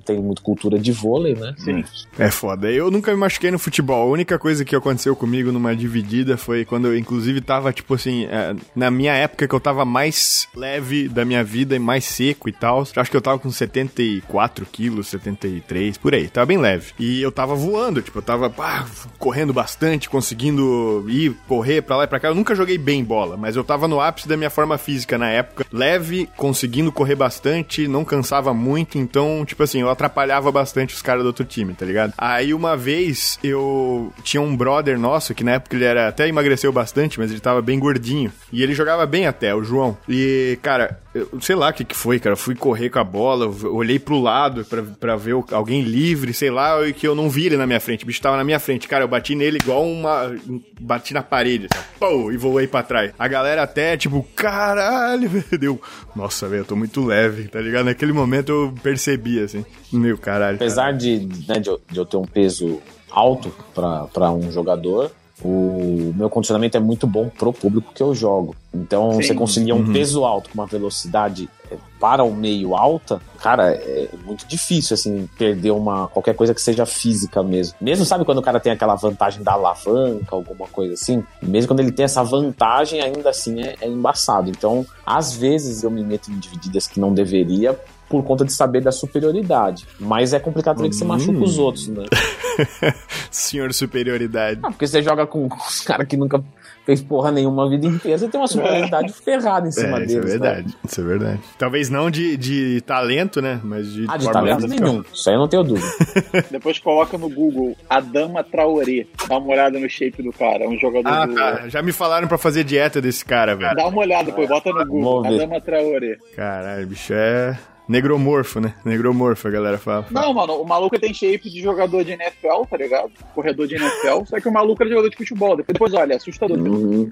tem 0.04 0.20
muito 0.20 0.42
cultura 0.42 0.78
de 0.78 0.92
vôlei, 0.92 1.34
né? 1.34 1.54
Sim. 1.58 1.84
É 2.18 2.30
foda. 2.30 2.70
Eu 2.70 2.90
nunca 2.90 3.10
me 3.12 3.16
machuquei 3.18 3.50
no 3.50 3.58
futebol. 3.58 4.08
A 4.08 4.10
única 4.10 4.38
coisa 4.38 4.64
que 4.64 4.74
aconteceu 4.74 5.14
comigo 5.16 5.52
numa 5.52 5.74
dividida 5.74 6.36
foi 6.36 6.64
quando 6.64 6.88
eu, 6.88 6.96
inclusive, 6.96 7.40
tava, 7.40 7.72
tipo 7.72 7.94
assim, 7.94 8.24
é, 8.26 8.54
na 8.74 8.90
minha 8.90 9.12
época 9.14 9.48
que 9.48 9.54
eu 9.54 9.60
tava 9.60 9.84
mais 9.84 10.48
leve 10.54 11.08
da 11.08 11.24
minha 11.24 11.44
vida 11.44 11.74
e 11.76 11.78
mais 11.78 12.04
seco 12.04 12.48
e 12.48 12.52
tal. 12.52 12.82
Acho 12.96 13.10
que 13.10 13.16
eu 13.16 13.20
tava 13.20 13.38
com 13.38 13.50
74 13.50 14.66
quilos, 14.66 15.08
73, 15.08 15.96
por 15.98 16.14
aí. 16.14 16.28
Tava 16.28 16.46
bem 16.46 16.58
leve. 16.58 16.92
E 16.98 17.22
eu 17.22 17.32
tava 17.32 17.54
voando, 17.54 18.02
tipo, 18.02 18.18
eu 18.18 18.22
tava 18.22 18.50
pá, 18.50 18.86
correndo 19.18 19.52
bastante, 19.52 20.08
conseguindo 20.08 21.04
ir, 21.08 21.34
correr 21.46 21.82
pra 21.82 21.96
lá 21.96 22.04
e 22.04 22.06
pra 22.06 22.20
cá. 22.20 22.28
Eu 22.28 22.34
nunca 22.34 22.54
joguei 22.54 22.78
bem 22.78 23.04
bola, 23.04 23.36
mas 23.36 23.56
eu 23.56 23.64
tava 23.64 23.86
no 23.88 24.00
ápice 24.00 24.28
da 24.28 24.36
minha 24.36 24.50
forma 24.50 24.76
física 24.78 25.16
na 25.16 25.28
época. 25.28 25.66
Leve, 25.72 26.28
conseguindo 26.36 26.92
correr 26.92 27.14
bastante, 27.14 27.86
não 27.86 28.04
cansava 28.04 28.52
muito. 28.52 28.98
Então, 28.98 29.44
tipo 29.46 29.62
assim, 29.62 29.80
eu 29.80 29.90
atrapalhava 29.92 30.50
bastante 30.50 30.94
os 30.94 31.02
caras 31.02 31.22
do 31.22 31.26
outro 31.26 31.44
time, 31.44 31.74
tá 31.74 31.84
ligado? 31.84 32.12
Aí 32.16 32.52
uma 32.54 32.76
vez 32.76 33.38
eu 33.42 34.12
tinha 34.22 34.40
um 34.40 34.56
brother 34.56 34.98
nosso, 34.98 35.34
que 35.34 35.44
na 35.44 35.52
época 35.52 35.76
ele 35.76 35.84
era 35.84 36.08
até 36.08 36.28
emagreceu 36.28 36.72
bastante, 36.72 37.18
mas 37.18 37.30
ele 37.30 37.40
tava 37.40 37.62
bem 37.62 37.78
gordinho. 37.78 38.32
E 38.52 38.62
ele 38.62 38.74
jogava 38.74 39.06
bem 39.06 39.26
até, 39.26 39.54
o 39.54 39.62
João. 39.62 39.96
E, 40.08 40.58
cara, 40.62 41.00
eu 41.14 41.28
sei 41.40 41.54
lá 41.54 41.68
o 41.68 41.72
que, 41.72 41.84
que 41.84 41.96
foi, 41.96 42.18
cara. 42.18 42.32
Eu 42.32 42.38
fui 42.38 42.54
correr 42.54 42.88
com 42.88 42.98
a 42.98 43.04
bola, 43.04 43.46
olhei 43.68 43.98
pro 43.98 44.18
lado 44.18 44.64
pra, 44.64 44.82
pra 44.82 45.16
ver 45.16 45.34
alguém 45.52 45.82
livre, 45.82 46.32
sei 46.32 46.50
lá, 46.50 46.86
e 46.86 46.92
que 46.92 47.06
eu 47.06 47.14
não 47.14 47.28
vi 47.28 47.46
ele 47.46 47.56
na 47.56 47.66
minha 47.66 47.80
frente. 47.80 48.04
O 48.04 48.06
bicho 48.06 48.20
tava 48.20 48.36
na 48.36 48.44
minha 48.44 48.58
frente. 48.58 48.88
Cara, 48.88 49.04
eu 49.04 49.08
bati 49.08 49.34
nele 49.34 49.58
igual 49.58 49.84
uma. 49.84 50.34
Bati 50.80 51.12
na 51.12 51.22
parede, 51.22 51.68
assim, 51.70 51.84
pô, 51.98 52.32
e 52.32 52.36
voei 52.36 52.66
pra 52.66 52.82
trás. 52.82 53.12
A 53.18 53.28
galera 53.28 53.62
até, 53.62 53.96
tipo, 53.96 54.26
caralho, 54.34 55.30
deu. 55.58 55.80
Nossa, 56.16 56.48
velho, 56.48 56.62
eu 56.62 56.66
tô 56.66 56.76
muito 56.76 57.04
leve, 57.04 57.48
tá 57.48 57.60
ligado? 57.60 57.84
Naquele 57.84 58.12
momento 58.12 58.50
eu 58.50 58.74
percebi, 58.82 59.38
assim. 59.38 59.64
Meu 59.92 60.16
caralho. 60.16 60.56
Apesar 60.56 60.84
cara. 60.84 60.96
de, 60.96 61.28
né, 61.46 61.60
de, 61.60 61.68
eu, 61.68 61.80
de 61.90 61.98
eu 61.98 62.06
ter 62.06 62.16
um 62.16 62.24
peso 62.24 62.80
alto 63.10 63.54
para 63.74 64.30
um 64.32 64.50
jogador, 64.50 65.10
o 65.40 66.12
meu 66.14 66.28
condicionamento 66.28 66.76
é 66.76 66.80
muito 66.80 67.06
bom 67.06 67.28
pro 67.28 67.52
público 67.52 67.92
que 67.94 68.02
eu 68.02 68.14
jogo. 68.14 68.54
Então, 68.72 69.12
Sim. 69.12 69.22
você 69.22 69.34
conseguir 69.34 69.72
um 69.72 69.78
uhum. 69.78 69.92
peso 69.92 70.24
alto 70.24 70.50
com 70.50 70.54
uma 70.54 70.66
velocidade 70.66 71.48
é, 71.70 71.76
para 71.98 72.22
o 72.22 72.34
meio 72.34 72.74
alta, 72.74 73.20
cara, 73.38 73.72
é 73.72 74.08
muito 74.24 74.46
difícil, 74.46 74.94
assim, 74.94 75.28
perder 75.36 75.70
uma 75.70 76.08
qualquer 76.08 76.34
coisa 76.34 76.54
que 76.54 76.60
seja 76.60 76.86
física 76.86 77.42
mesmo. 77.42 77.76
Mesmo, 77.80 78.04
sabe, 78.04 78.24
quando 78.24 78.38
o 78.38 78.42
cara 78.42 78.60
tem 78.60 78.72
aquela 78.72 78.94
vantagem 78.94 79.42
da 79.42 79.52
alavanca, 79.52 80.34
alguma 80.34 80.66
coisa 80.68 80.94
assim, 80.94 81.24
mesmo 81.42 81.68
quando 81.68 81.80
ele 81.80 81.92
tem 81.92 82.04
essa 82.04 82.22
vantagem, 82.22 83.00
ainda 83.00 83.30
assim 83.30 83.62
é, 83.62 83.76
é 83.80 83.88
embaçado. 83.88 84.48
Então, 84.48 84.86
às 85.04 85.34
vezes 85.34 85.82
eu 85.82 85.90
me 85.90 86.04
meto 86.04 86.30
em 86.30 86.38
divididas 86.38 86.86
que 86.86 87.00
não 87.00 87.12
deveria 87.12 87.78
por 88.08 88.22
conta 88.22 88.44
de 88.44 88.52
saber 88.52 88.82
da 88.82 88.92
superioridade. 88.92 89.86
Mas 89.98 90.34
é 90.34 90.38
complicado 90.38 90.76
também 90.76 90.90
que 90.90 90.96
você 90.96 91.04
machuca 91.04 91.42
os 91.42 91.58
hum. 91.58 91.62
outros, 91.62 91.88
né? 91.88 92.04
Senhor 93.30 93.72
superioridade. 93.72 94.60
Ah, 94.62 94.70
porque 94.70 94.86
você 94.86 95.02
joga 95.02 95.26
com 95.26 95.46
os 95.46 95.80
caras 95.80 96.06
que 96.06 96.16
nunca 96.16 96.42
fez 96.84 97.00
porra 97.00 97.30
nenhuma 97.30 97.66
a 97.66 97.68
vida 97.68 97.86
inteira, 97.86 98.18
você 98.18 98.28
tem 98.28 98.40
uma 98.40 98.46
superioridade 98.46 99.12
ferrada 99.12 99.68
em 99.68 99.72
cima 99.72 99.98
é, 99.98 100.06
deles. 100.06 100.12
Isso 100.12 100.18
é 100.18 100.30
verdade, 100.30 100.66
né? 100.66 100.74
isso 100.84 101.00
é 101.00 101.04
verdade. 101.04 101.40
Talvez 101.58 101.90
não 101.90 102.10
de, 102.10 102.36
de 102.36 102.80
talento, 102.82 103.40
né? 103.40 103.60
Mas 103.62 103.92
de. 103.92 104.06
Ah, 104.08 104.16
de 104.16 104.30
talento 104.30 104.66
nenhum. 104.66 105.04
Isso 105.12 105.28
aí 105.28 105.36
eu 105.36 105.40
não 105.40 105.48
tenho 105.48 105.62
dúvida. 105.62 105.86
Depois 106.50 106.78
coloca 106.78 107.16
no 107.16 107.28
Google 107.28 107.76
Adama 107.88 108.42
Traoré. 108.42 109.06
Dá 109.28 109.38
uma 109.38 109.52
olhada 109.52 109.78
no 109.78 109.88
shape 109.88 110.22
do 110.22 110.32
cara. 110.32 110.64
É 110.64 110.68
um 110.68 110.78
jogador. 110.78 111.08
Ah, 111.08 111.26
do... 111.26 111.34
tá. 111.34 111.68
Já 111.68 111.82
me 111.82 111.92
falaram 111.92 112.26
pra 112.26 112.38
fazer 112.38 112.64
dieta 112.64 113.00
desse 113.00 113.24
cara, 113.24 113.54
velho. 113.54 113.76
Dá 113.76 113.86
uma 113.86 114.00
olhada, 114.00 114.24
depois 114.24 114.48
bota 114.48 114.70
no 114.70 114.86
Google. 114.86 115.26
Adama 115.26 115.60
Traoré. 115.60 116.16
Caralho, 116.34 116.86
bicho 116.86 117.12
é. 117.12 117.58
Negromorfo, 117.88 118.60
né? 118.60 118.74
Negromorfo, 118.84 119.48
a 119.48 119.50
galera 119.50 119.78
fala. 119.78 120.06
Não, 120.10 120.32
mano, 120.32 120.54
o 120.54 120.66
maluco 120.66 120.98
tem 120.98 121.12
shape 121.12 121.50
de 121.50 121.60
jogador 121.60 122.04
de 122.04 122.12
NFL, 122.12 122.64
tá 122.70 122.76
ligado? 122.76 123.10
Corredor 123.34 123.66
de 123.66 123.74
NFL, 123.74 124.24
só 124.26 124.40
que 124.40 124.48
o 124.48 124.52
maluco 124.52 124.82
era 124.82 124.90
jogador 124.90 125.10
de 125.10 125.16
futebol. 125.16 125.56
Depois, 125.56 125.92
olha, 125.94 126.16
assustador. 126.16 126.58
Uhum. 126.58 127.10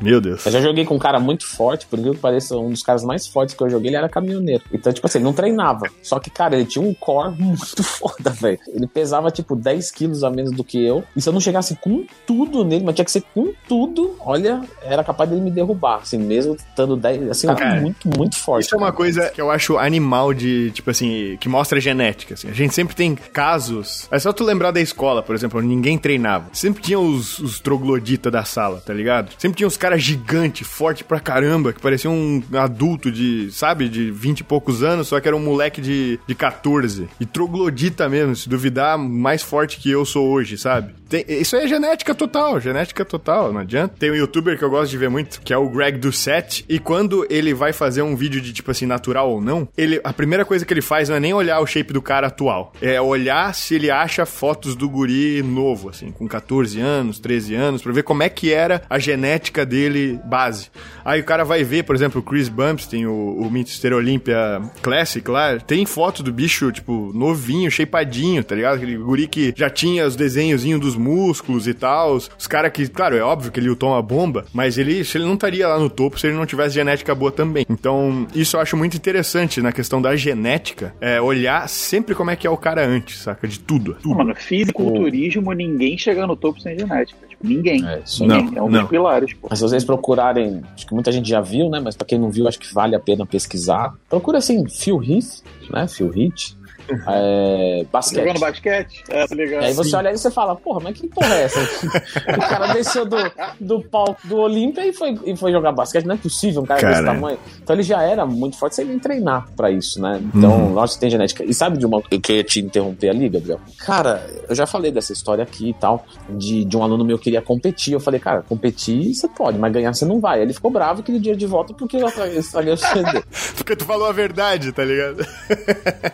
Meu 0.00 0.20
Deus. 0.20 0.46
Eu 0.46 0.52
já 0.52 0.60
joguei 0.60 0.84
com 0.84 0.94
um 0.94 0.98
cara 0.98 1.18
muito 1.18 1.46
forte, 1.46 1.86
por 1.86 1.98
que 1.98 2.16
pareça, 2.16 2.56
um 2.56 2.70
dos 2.70 2.82
caras 2.82 3.04
mais 3.04 3.26
fortes 3.26 3.54
que 3.54 3.62
eu 3.62 3.68
joguei, 3.68 3.90
ele 3.90 3.96
era 3.96 4.08
caminhoneiro. 4.08 4.62
Então, 4.72 4.92
tipo 4.92 5.06
assim, 5.06 5.18
ele 5.18 5.24
não 5.24 5.32
treinava. 5.32 5.86
Só 6.02 6.18
que, 6.18 6.30
cara, 6.30 6.56
ele 6.56 6.64
tinha 6.64 6.84
um 6.84 6.94
core 6.94 7.34
muito 7.40 7.82
foda, 7.82 8.30
velho. 8.30 8.58
Ele 8.68 8.86
pesava, 8.86 9.30
tipo, 9.30 9.56
10 9.56 9.90
quilos 9.90 10.24
a 10.24 10.30
menos 10.30 10.52
do 10.52 10.64
que 10.64 10.84
eu. 10.84 11.04
E 11.16 11.20
se 11.20 11.28
eu 11.28 11.32
não 11.32 11.40
chegasse 11.40 11.76
com 11.76 12.04
tudo 12.26 12.64
nele, 12.64 12.84
mas 12.84 12.94
tinha 12.94 13.04
que 13.04 13.10
ser 13.10 13.22
com 13.34 13.52
tudo, 13.68 14.16
olha, 14.20 14.62
era 14.82 15.02
capaz 15.02 15.28
dele 15.28 15.42
me 15.42 15.50
derrubar, 15.50 16.00
assim, 16.02 16.18
mesmo 16.18 16.54
estando 16.54 16.96
10, 16.96 17.30
assim, 17.30 17.46
cara, 17.48 17.80
muito, 17.80 18.08
muito 18.08 18.36
forte. 18.36 18.66
Isso 18.66 18.74
é 18.74 18.78
uma 18.78 18.92
coisa 18.92 19.30
que 19.30 19.40
eu 19.40 19.50
acho 19.50 19.79
animal 19.80 20.32
de, 20.34 20.70
tipo 20.72 20.90
assim, 20.90 21.36
que 21.40 21.48
mostra 21.48 21.80
genética, 21.80 22.34
assim. 22.34 22.48
A 22.48 22.52
gente 22.52 22.74
sempre 22.74 22.94
tem 22.94 23.14
casos... 23.14 24.08
É 24.10 24.18
só 24.18 24.32
tu 24.32 24.44
lembrar 24.44 24.70
da 24.70 24.80
escola, 24.80 25.22
por 25.22 25.34
exemplo, 25.34 25.60
ninguém 25.60 25.98
treinava. 25.98 26.48
Sempre 26.52 26.82
tinha 26.82 26.98
os, 26.98 27.38
os 27.38 27.60
trogloditas 27.60 28.32
da 28.32 28.44
sala, 28.44 28.82
tá 28.84 28.92
ligado? 28.92 29.32
Sempre 29.38 29.58
tinha 29.58 29.66
os 29.66 29.76
caras 29.76 30.02
gigantes, 30.02 30.66
forte 30.66 31.04
pra 31.04 31.20
caramba, 31.20 31.72
que 31.72 31.80
parecia 31.80 32.10
um 32.10 32.42
adulto 32.54 33.10
de, 33.10 33.50
sabe, 33.50 33.88
de 33.88 34.10
20 34.10 34.40
e 34.40 34.44
poucos 34.44 34.82
anos, 34.82 35.08
só 35.08 35.20
que 35.20 35.28
era 35.28 35.36
um 35.36 35.44
moleque 35.44 35.80
de, 35.80 36.18
de 36.26 36.34
14. 36.34 37.08
E 37.18 37.26
troglodita 37.26 38.08
mesmo, 38.08 38.36
se 38.36 38.48
duvidar, 38.48 38.98
mais 38.98 39.42
forte 39.42 39.78
que 39.78 39.90
eu 39.90 40.04
sou 40.04 40.28
hoje, 40.28 40.56
sabe? 40.58 40.99
Tem, 41.10 41.24
isso 41.28 41.56
aí 41.56 41.64
é 41.64 41.68
genética 41.68 42.14
total, 42.14 42.60
genética 42.60 43.04
total, 43.04 43.52
não 43.52 43.60
adianta. 43.60 43.96
Tem 43.98 44.12
um 44.12 44.14
youtuber 44.14 44.56
que 44.56 44.62
eu 44.62 44.70
gosto 44.70 44.92
de 44.92 44.96
ver 44.96 45.10
muito, 45.10 45.42
que 45.42 45.52
é 45.52 45.56
o 45.56 45.68
Greg 45.68 45.98
Doucette, 45.98 46.64
e 46.68 46.78
quando 46.78 47.26
ele 47.28 47.52
vai 47.52 47.72
fazer 47.72 48.02
um 48.02 48.14
vídeo 48.14 48.40
de, 48.40 48.52
tipo 48.52 48.70
assim, 48.70 48.86
natural 48.86 49.28
ou 49.28 49.40
não, 49.40 49.68
ele, 49.76 50.00
a 50.04 50.12
primeira 50.12 50.44
coisa 50.44 50.64
que 50.64 50.72
ele 50.72 50.80
faz 50.80 51.08
não 51.08 51.16
é 51.16 51.20
nem 51.20 51.34
olhar 51.34 51.58
o 51.58 51.66
shape 51.66 51.92
do 51.92 52.00
cara 52.00 52.28
atual, 52.28 52.72
é 52.80 53.00
olhar 53.00 53.52
se 53.56 53.74
ele 53.74 53.90
acha 53.90 54.24
fotos 54.24 54.76
do 54.76 54.88
guri 54.88 55.42
novo, 55.42 55.88
assim, 55.88 56.12
com 56.12 56.28
14 56.28 56.80
anos, 56.80 57.18
13 57.18 57.56
anos, 57.56 57.82
pra 57.82 57.90
ver 57.90 58.04
como 58.04 58.22
é 58.22 58.28
que 58.28 58.52
era 58.52 58.82
a 58.88 59.00
genética 59.00 59.66
dele 59.66 60.20
base. 60.24 60.70
Aí 61.04 61.20
o 61.20 61.24
cara 61.24 61.44
vai 61.44 61.64
ver, 61.64 61.82
por 61.82 61.96
exemplo, 61.96 62.20
o 62.20 62.24
Chris 62.24 62.48
Bumstein, 62.48 63.06
o, 63.06 63.36
o 63.36 63.50
Manchester 63.50 63.94
Olympia 63.94 64.62
Classic 64.80 65.28
lá, 65.28 65.58
tem 65.58 65.84
foto 65.84 66.22
do 66.22 66.32
bicho, 66.32 66.70
tipo, 66.70 67.10
novinho, 67.12 67.68
shapeadinho, 67.68 68.44
tá 68.44 68.54
ligado? 68.54 68.76
Aquele 68.76 68.96
guri 68.96 69.26
que 69.26 69.52
já 69.56 69.68
tinha 69.68 70.06
os 70.06 70.14
desenhozinhos 70.14 70.80
dos 70.80 70.99
músculos 71.00 71.66
e 71.66 71.74
tal. 71.74 72.14
Os 72.14 72.46
caras 72.46 72.70
que, 72.72 72.86
claro, 72.88 73.16
é 73.16 73.22
óbvio 73.22 73.50
que 73.50 73.58
ele 73.58 73.68
lutou 73.68 73.90
uma 73.90 74.02
bomba, 74.02 74.44
mas 74.52 74.78
ele, 74.78 75.02
ele 75.14 75.24
não 75.24 75.34
estaria 75.34 75.66
lá 75.66 75.78
no 75.78 75.90
topo 75.90 76.18
se 76.18 76.26
ele 76.26 76.36
não 76.36 76.46
tivesse 76.46 76.74
genética 76.74 77.14
boa 77.14 77.32
também. 77.32 77.66
Então, 77.68 78.26
isso 78.34 78.56
eu 78.56 78.60
acho 78.60 78.76
muito 78.76 78.96
interessante 78.96 79.60
na 79.60 79.72
questão 79.72 80.00
da 80.00 80.14
genética, 80.14 80.94
é 81.00 81.20
olhar 81.20 81.68
sempre 81.68 82.14
como 82.14 82.30
é 82.30 82.36
que 82.36 82.46
é 82.46 82.50
o 82.50 82.56
cara 82.56 82.86
antes, 82.86 83.18
saca? 83.18 83.48
De 83.48 83.58
tudo. 83.58 83.96
tudo. 84.02 84.16
Mano, 84.16 84.34
fisiculturismo, 84.34 85.52
ninguém 85.52 85.96
chega 85.96 86.26
no 86.26 86.36
topo 86.36 86.60
sem 86.60 86.78
genética. 86.78 87.26
Tipo, 87.28 87.46
ninguém. 87.46 87.86
É, 87.86 88.02
ninguém. 88.20 88.58
é 88.58 88.62
um 88.62 88.70
dos 88.70 88.88
pilares, 88.88 89.32
pô. 89.34 89.48
Mas 89.50 89.58
se 89.58 89.64
vocês 89.64 89.84
procurarem, 89.84 90.62
acho 90.74 90.86
que 90.86 90.94
muita 90.94 91.10
gente 91.10 91.28
já 91.28 91.40
viu, 91.40 91.68
né? 91.70 91.80
Mas 91.80 91.96
pra 91.96 92.06
quem 92.06 92.18
não 92.18 92.30
viu, 92.30 92.46
acho 92.46 92.58
que 92.58 92.72
vale 92.72 92.94
a 92.94 93.00
pena 93.00 93.24
pesquisar. 93.24 93.94
Procura 94.08 94.38
assim, 94.38 94.68
Phil 94.68 95.02
Heath, 95.02 95.42
né? 95.70 95.86
Phil 95.88 96.12
Heath 96.14 96.59
é, 97.08 97.86
basquete. 97.90 98.20
Jogando 98.20 98.40
basquete? 98.40 99.04
É, 99.08 99.26
tá 99.26 99.34
ligado. 99.34 99.62
E 99.62 99.66
aí 99.66 99.72
você 99.72 99.96
olha 99.96 100.10
e 100.10 100.18
você 100.18 100.30
fala, 100.30 100.54
porra, 100.54 100.80
mas 100.84 100.98
que 100.98 101.08
porra 101.08 101.34
é 101.34 101.42
essa? 101.44 101.60
o 102.36 102.40
cara 102.40 102.72
desceu 102.74 103.06
do, 103.06 103.16
do 103.58 103.80
palco 103.82 104.20
do 104.26 104.38
Olímpia 104.38 104.86
e 104.86 104.92
foi, 104.92 105.18
e 105.24 105.36
foi 105.36 105.52
jogar 105.52 105.72
basquete. 105.72 106.04
Não 106.04 106.14
é 106.14 106.18
possível 106.18 106.62
um 106.62 106.66
cara, 106.66 106.80
cara, 106.80 106.92
desse 106.92 107.04
tamanho. 107.04 107.38
Então 107.62 107.74
ele 107.74 107.82
já 107.82 108.02
era 108.02 108.26
muito 108.26 108.58
forte 108.58 108.76
sem 108.76 108.84
nem 108.84 108.98
treinar 108.98 109.48
pra 109.56 109.70
isso, 109.70 110.00
né? 110.00 110.20
Então, 110.34 110.74
uhum. 110.74 110.86
que 110.86 110.98
tem 110.98 111.10
genética. 111.10 111.44
E 111.44 111.54
sabe 111.54 111.78
de 111.78 111.86
uma 111.86 112.02
que 112.02 112.20
eu 112.32 112.36
ia 112.36 112.44
te 112.44 112.60
interromper 112.60 113.10
ali, 113.10 113.28
Gabriel? 113.28 113.60
Cara, 113.78 114.26
eu 114.48 114.54
já 114.54 114.66
falei 114.66 114.90
dessa 114.90 115.12
história 115.12 115.42
aqui 115.42 115.70
e 115.70 115.74
tal, 115.74 116.04
de, 116.28 116.64
de 116.64 116.76
um 116.76 116.82
aluno 116.82 117.04
meu 117.04 117.18
que 117.18 117.30
queria 117.30 117.40
competir. 117.40 117.94
Eu 117.94 118.00
falei, 118.00 118.18
cara, 118.18 118.42
competir 118.42 119.14
você 119.14 119.28
pode, 119.28 119.58
mas 119.58 119.72
ganhar 119.72 119.94
você 119.94 120.04
não 120.04 120.20
vai. 120.20 120.38
Aí 120.38 120.42
ele 120.42 120.52
ficou 120.52 120.70
bravo 120.70 121.00
aquele 121.00 121.18
dia 121.18 121.36
de 121.36 121.46
volta 121.46 121.72
porque 121.72 121.96
eu 121.96 122.08
estraguei 122.08 122.72
o 122.72 122.76
CD. 122.76 123.22
porque 123.56 123.76
tu 123.76 123.84
falou 123.84 124.08
a 124.08 124.12
verdade, 124.12 124.72
tá 124.72 124.84
ligado? 124.84 125.24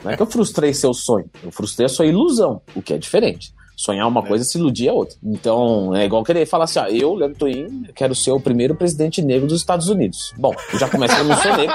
Não 0.04 0.10
é 0.10 0.16
que 0.16 0.22
eu 0.22 0.26
frustrei 0.26 0.55
frustrei 0.56 0.72
seu 0.72 0.94
sonho. 0.94 1.30
Eu 1.44 1.52
frustrei 1.52 1.86
a 1.86 1.88
sua 1.88 2.06
ilusão, 2.06 2.62
o 2.74 2.80
que 2.80 2.94
é 2.94 2.98
diferente. 2.98 3.54
Sonhar 3.76 4.08
uma 4.08 4.22
é. 4.22 4.26
coisa, 4.26 4.42
se 4.42 4.56
iludir 4.56 4.88
é 4.88 4.92
outra. 4.92 5.14
Então, 5.22 5.94
é 5.94 6.06
igual 6.06 6.24
querer 6.24 6.46
falar 6.46 6.64
assim: 6.64 6.78
ó, 6.78 6.86
eu, 6.86 7.12
Leandro 7.12 7.38
Twin, 7.40 7.84
quero 7.94 8.14
ser 8.14 8.30
o 8.30 8.40
primeiro 8.40 8.74
presidente 8.74 9.20
negro 9.20 9.46
dos 9.46 9.60
Estados 9.60 9.90
Unidos. 9.90 10.32
Bom, 10.38 10.54
já 10.78 10.88
começa 10.88 11.14
que 11.14 11.20
eu 11.20 11.24
não 11.26 11.36
sou 11.36 11.56
negro, 11.58 11.74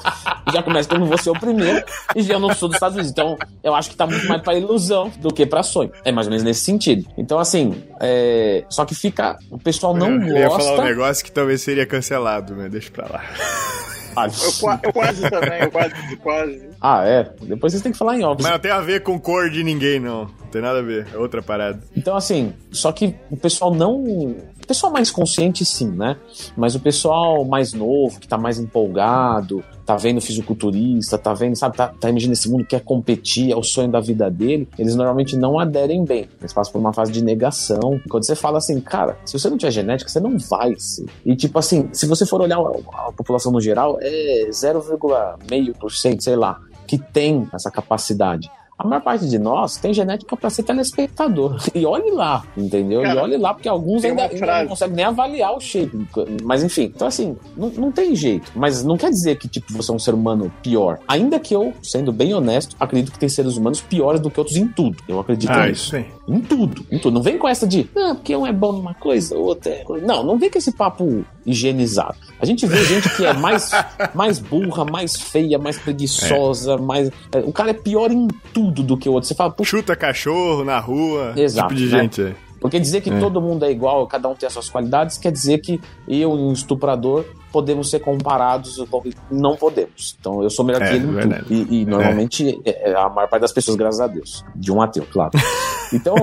já 0.50 0.62
começa 0.62 0.88
que 0.88 0.94
eu 0.94 1.00
não 1.00 1.06
vou 1.06 1.18
ser 1.18 1.28
o 1.28 1.38
primeiro, 1.38 1.84
e 2.16 2.22
já 2.22 2.38
não 2.38 2.54
sou 2.54 2.66
dos 2.66 2.76
Estados 2.76 2.96
Unidos. 2.96 3.12
Então, 3.12 3.36
eu 3.62 3.74
acho 3.74 3.90
que 3.90 3.96
tá 3.96 4.06
muito 4.06 4.26
mais 4.26 4.40
pra 4.40 4.54
ilusão 4.54 5.12
do 5.18 5.30
que 5.34 5.44
pra 5.44 5.62
sonho. 5.62 5.92
É 6.02 6.10
mais 6.10 6.26
ou 6.26 6.30
menos 6.30 6.44
nesse 6.44 6.62
sentido. 6.62 7.06
Então, 7.18 7.38
assim, 7.38 7.74
é... 8.00 8.64
só 8.70 8.86
que 8.86 8.94
fica. 8.94 9.38
O 9.50 9.58
pessoal 9.58 9.94
não 9.94 10.12
eu 10.12 10.18
gosta. 10.20 10.30
Eu 10.30 10.38
ia 10.38 10.50
falar 10.50 10.80
um 10.80 10.84
negócio 10.84 11.22
que 11.22 11.30
talvez 11.30 11.60
seria 11.60 11.84
cancelado, 11.84 12.54
mas 12.56 12.70
deixa 12.72 12.90
pra 12.90 13.06
lá. 13.06 13.22
Ah, 14.16 14.26
eu, 14.26 14.78
eu, 14.82 14.92
quase 14.92 15.30
também, 15.30 15.62
eu 15.62 15.70
quase, 15.70 16.16
quase. 16.16 16.68
Ah, 16.80 17.04
é. 17.04 17.24
Depois 17.42 17.72
vocês 17.72 17.82
têm 17.82 17.92
que 17.92 17.98
falar 17.98 18.16
em 18.18 18.24
off. 18.24 18.42
Mas 18.42 18.52
não 18.52 18.58
tem 18.58 18.70
a 18.70 18.80
ver 18.80 19.02
com 19.02 19.18
cor 19.18 19.50
de 19.50 19.64
ninguém, 19.64 19.98
não. 19.98 20.24
Não 20.24 20.46
tem 20.50 20.62
nada 20.62 20.78
a 20.78 20.82
ver. 20.82 21.08
É 21.12 21.16
outra 21.16 21.42
parada. 21.42 21.82
Então, 21.96 22.16
assim, 22.16 22.52
só 22.70 22.92
que 22.92 23.14
o 23.30 23.36
pessoal 23.36 23.74
não. 23.74 24.02
O 24.04 24.66
pessoal 24.66 24.92
mais 24.92 25.10
consciente, 25.10 25.64
sim, 25.64 25.90
né? 25.90 26.16
Mas 26.56 26.74
o 26.74 26.80
pessoal 26.80 27.44
mais 27.44 27.72
novo, 27.72 28.18
que 28.18 28.26
tá 28.26 28.38
mais 28.38 28.58
empolgado, 28.58 29.62
tá 29.84 29.96
vendo 29.96 30.20
fisiculturista, 30.20 31.18
tá 31.18 31.34
vendo, 31.34 31.56
sabe, 31.56 31.76
tá, 31.76 31.88
tá 31.88 32.08
emergindo 32.08 32.30
nesse 32.30 32.50
mundo, 32.50 32.64
quer 32.64 32.80
competir, 32.80 33.52
é 33.52 33.56
o 33.56 33.62
sonho 33.62 33.90
da 33.90 34.00
vida 34.00 34.30
dele, 34.30 34.68
eles 34.78 34.94
normalmente 34.94 35.36
não 35.36 35.58
aderem 35.58 36.04
bem. 36.04 36.28
Eles 36.40 36.52
passam 36.52 36.72
por 36.72 36.78
uma 36.78 36.92
fase 36.92 37.12
de 37.12 37.22
negação. 37.22 38.00
Quando 38.08 38.24
você 38.24 38.34
fala 38.34 38.58
assim, 38.58 38.80
cara, 38.80 39.18
se 39.24 39.38
você 39.38 39.48
não 39.48 39.58
tiver 39.58 39.72
genética, 39.72 40.10
você 40.10 40.20
não 40.20 40.38
vai 40.38 40.74
ser. 40.78 41.06
E 41.24 41.36
tipo 41.36 41.58
assim, 41.58 41.88
se 41.92 42.06
você 42.06 42.24
for 42.24 42.40
olhar 42.40 42.58
a, 42.58 43.08
a 43.08 43.12
população 43.12 43.52
no 43.52 43.60
geral, 43.60 43.98
é 44.00 44.48
0,5%, 44.50 46.20
sei 46.20 46.36
lá, 46.36 46.60
que 46.86 46.98
tem 46.98 47.48
essa 47.52 47.70
capacidade. 47.70 48.50
A 48.78 48.86
maior 48.86 49.02
parte 49.02 49.28
de 49.28 49.38
nós 49.38 49.76
tem 49.76 49.94
genética 49.94 50.36
para 50.36 50.50
ser 50.50 50.62
telespectador. 50.62 51.56
E 51.74 51.84
olhe 51.84 52.10
lá, 52.12 52.44
entendeu? 52.56 53.02
Cara, 53.02 53.20
e 53.20 53.22
olhe 53.22 53.36
lá, 53.36 53.52
porque 53.52 53.68
alguns 53.68 54.04
ainda, 54.04 54.26
ainda, 54.26 54.60
não 54.60 54.68
conseguem 54.68 54.94
nem 54.94 55.04
avaliar 55.04 55.52
o 55.56 55.60
shape. 55.60 56.06
Mas 56.44 56.62
enfim, 56.62 56.84
então 56.94 57.08
assim, 57.08 57.36
não, 57.56 57.68
não 57.70 57.92
tem 57.92 58.14
jeito. 58.14 58.52
Mas 58.54 58.84
não 58.84 58.96
quer 58.96 59.10
dizer 59.10 59.36
que, 59.36 59.48
tipo, 59.48 59.72
você 59.72 59.90
é 59.90 59.94
um 59.94 59.98
ser 59.98 60.14
humano 60.14 60.52
pior. 60.62 61.00
Ainda 61.08 61.40
que 61.40 61.54
eu, 61.54 61.72
sendo 61.82 62.12
bem 62.12 62.32
honesto, 62.32 62.76
acredito 62.78 63.10
que 63.10 63.18
tem 63.18 63.28
seres 63.28 63.56
humanos 63.56 63.80
piores 63.80 64.20
do 64.20 64.30
que 64.30 64.38
outros 64.38 64.56
em 64.56 64.68
tudo. 64.68 64.96
Eu 65.08 65.18
acredito 65.18 65.50
ah, 65.50 65.66
nisso. 65.66 65.96
Isso 65.96 66.06
em 66.26 66.40
tudo, 66.40 66.84
em 66.90 66.98
tudo. 66.98 67.14
Não 67.14 67.22
vem 67.22 67.38
com 67.38 67.46
essa 67.46 67.66
de, 67.66 67.88
não, 67.94 68.14
porque 68.14 68.34
um 68.34 68.46
é 68.46 68.52
bom 68.52 68.72
numa 68.72 68.94
coisa, 68.94 69.36
outro 69.36 69.70
é. 69.70 69.84
Não, 70.02 70.22
não 70.22 70.38
vem 70.38 70.50
com 70.50 70.58
esse 70.58 70.72
papo 70.72 71.24
higienizado. 71.44 72.16
A 72.40 72.46
gente 72.46 72.66
vê 72.66 72.82
gente 72.84 73.14
que 73.14 73.24
é 73.26 73.32
mais, 73.34 73.70
mais 74.14 74.38
burra, 74.38 74.84
mais 74.84 75.16
feia, 75.16 75.58
mais 75.58 75.78
preguiçosa, 75.78 76.74
é. 76.74 76.78
mais. 76.78 77.10
É, 77.32 77.38
o 77.40 77.52
cara 77.52 77.70
é 77.70 77.74
pior 77.74 78.10
em 78.10 78.26
tudo 78.52 78.63
do 78.70 78.96
que 78.96 79.08
o 79.08 79.12
outro. 79.12 79.28
Você 79.28 79.34
fala, 79.34 79.54
chuta 79.62 79.96
cachorro 79.96 80.64
na 80.64 80.78
rua, 80.78 81.32
Exato, 81.36 81.68
tipo 81.68 81.80
de 81.80 81.92
né? 81.92 82.02
gente. 82.02 82.22
É. 82.22 82.34
Porque 82.60 82.80
dizer 82.80 83.02
que 83.02 83.10
é. 83.10 83.20
todo 83.20 83.42
mundo 83.42 83.64
é 83.66 83.70
igual, 83.70 84.06
cada 84.06 84.26
um 84.26 84.34
tem 84.34 84.46
as 84.46 84.52
suas 84.54 84.70
qualidades, 84.70 85.18
quer 85.18 85.30
dizer 85.30 85.58
que 85.58 85.78
eu, 86.08 86.32
um 86.32 86.50
estuprador, 86.50 87.26
podemos 87.52 87.90
ser 87.90 88.00
comparados, 88.00 88.82
não 89.30 89.54
podemos. 89.54 90.16
Então 90.18 90.42
eu 90.42 90.48
sou 90.48 90.64
melhor 90.64 90.80
é, 90.80 90.88
que 90.88 90.94
ele 90.94 91.06
E, 91.50 91.82
e 91.82 91.84
normalmente 91.84 92.58
é. 92.64 92.90
é. 92.90 92.96
a 92.96 93.10
maior 93.10 93.28
parte 93.28 93.42
das 93.42 93.52
pessoas, 93.52 93.76
graças 93.76 94.00
a 94.00 94.06
Deus. 94.06 94.42
De 94.56 94.72
um 94.72 94.80
ateu, 94.80 95.06
claro. 95.12 95.32
Então, 95.92 96.16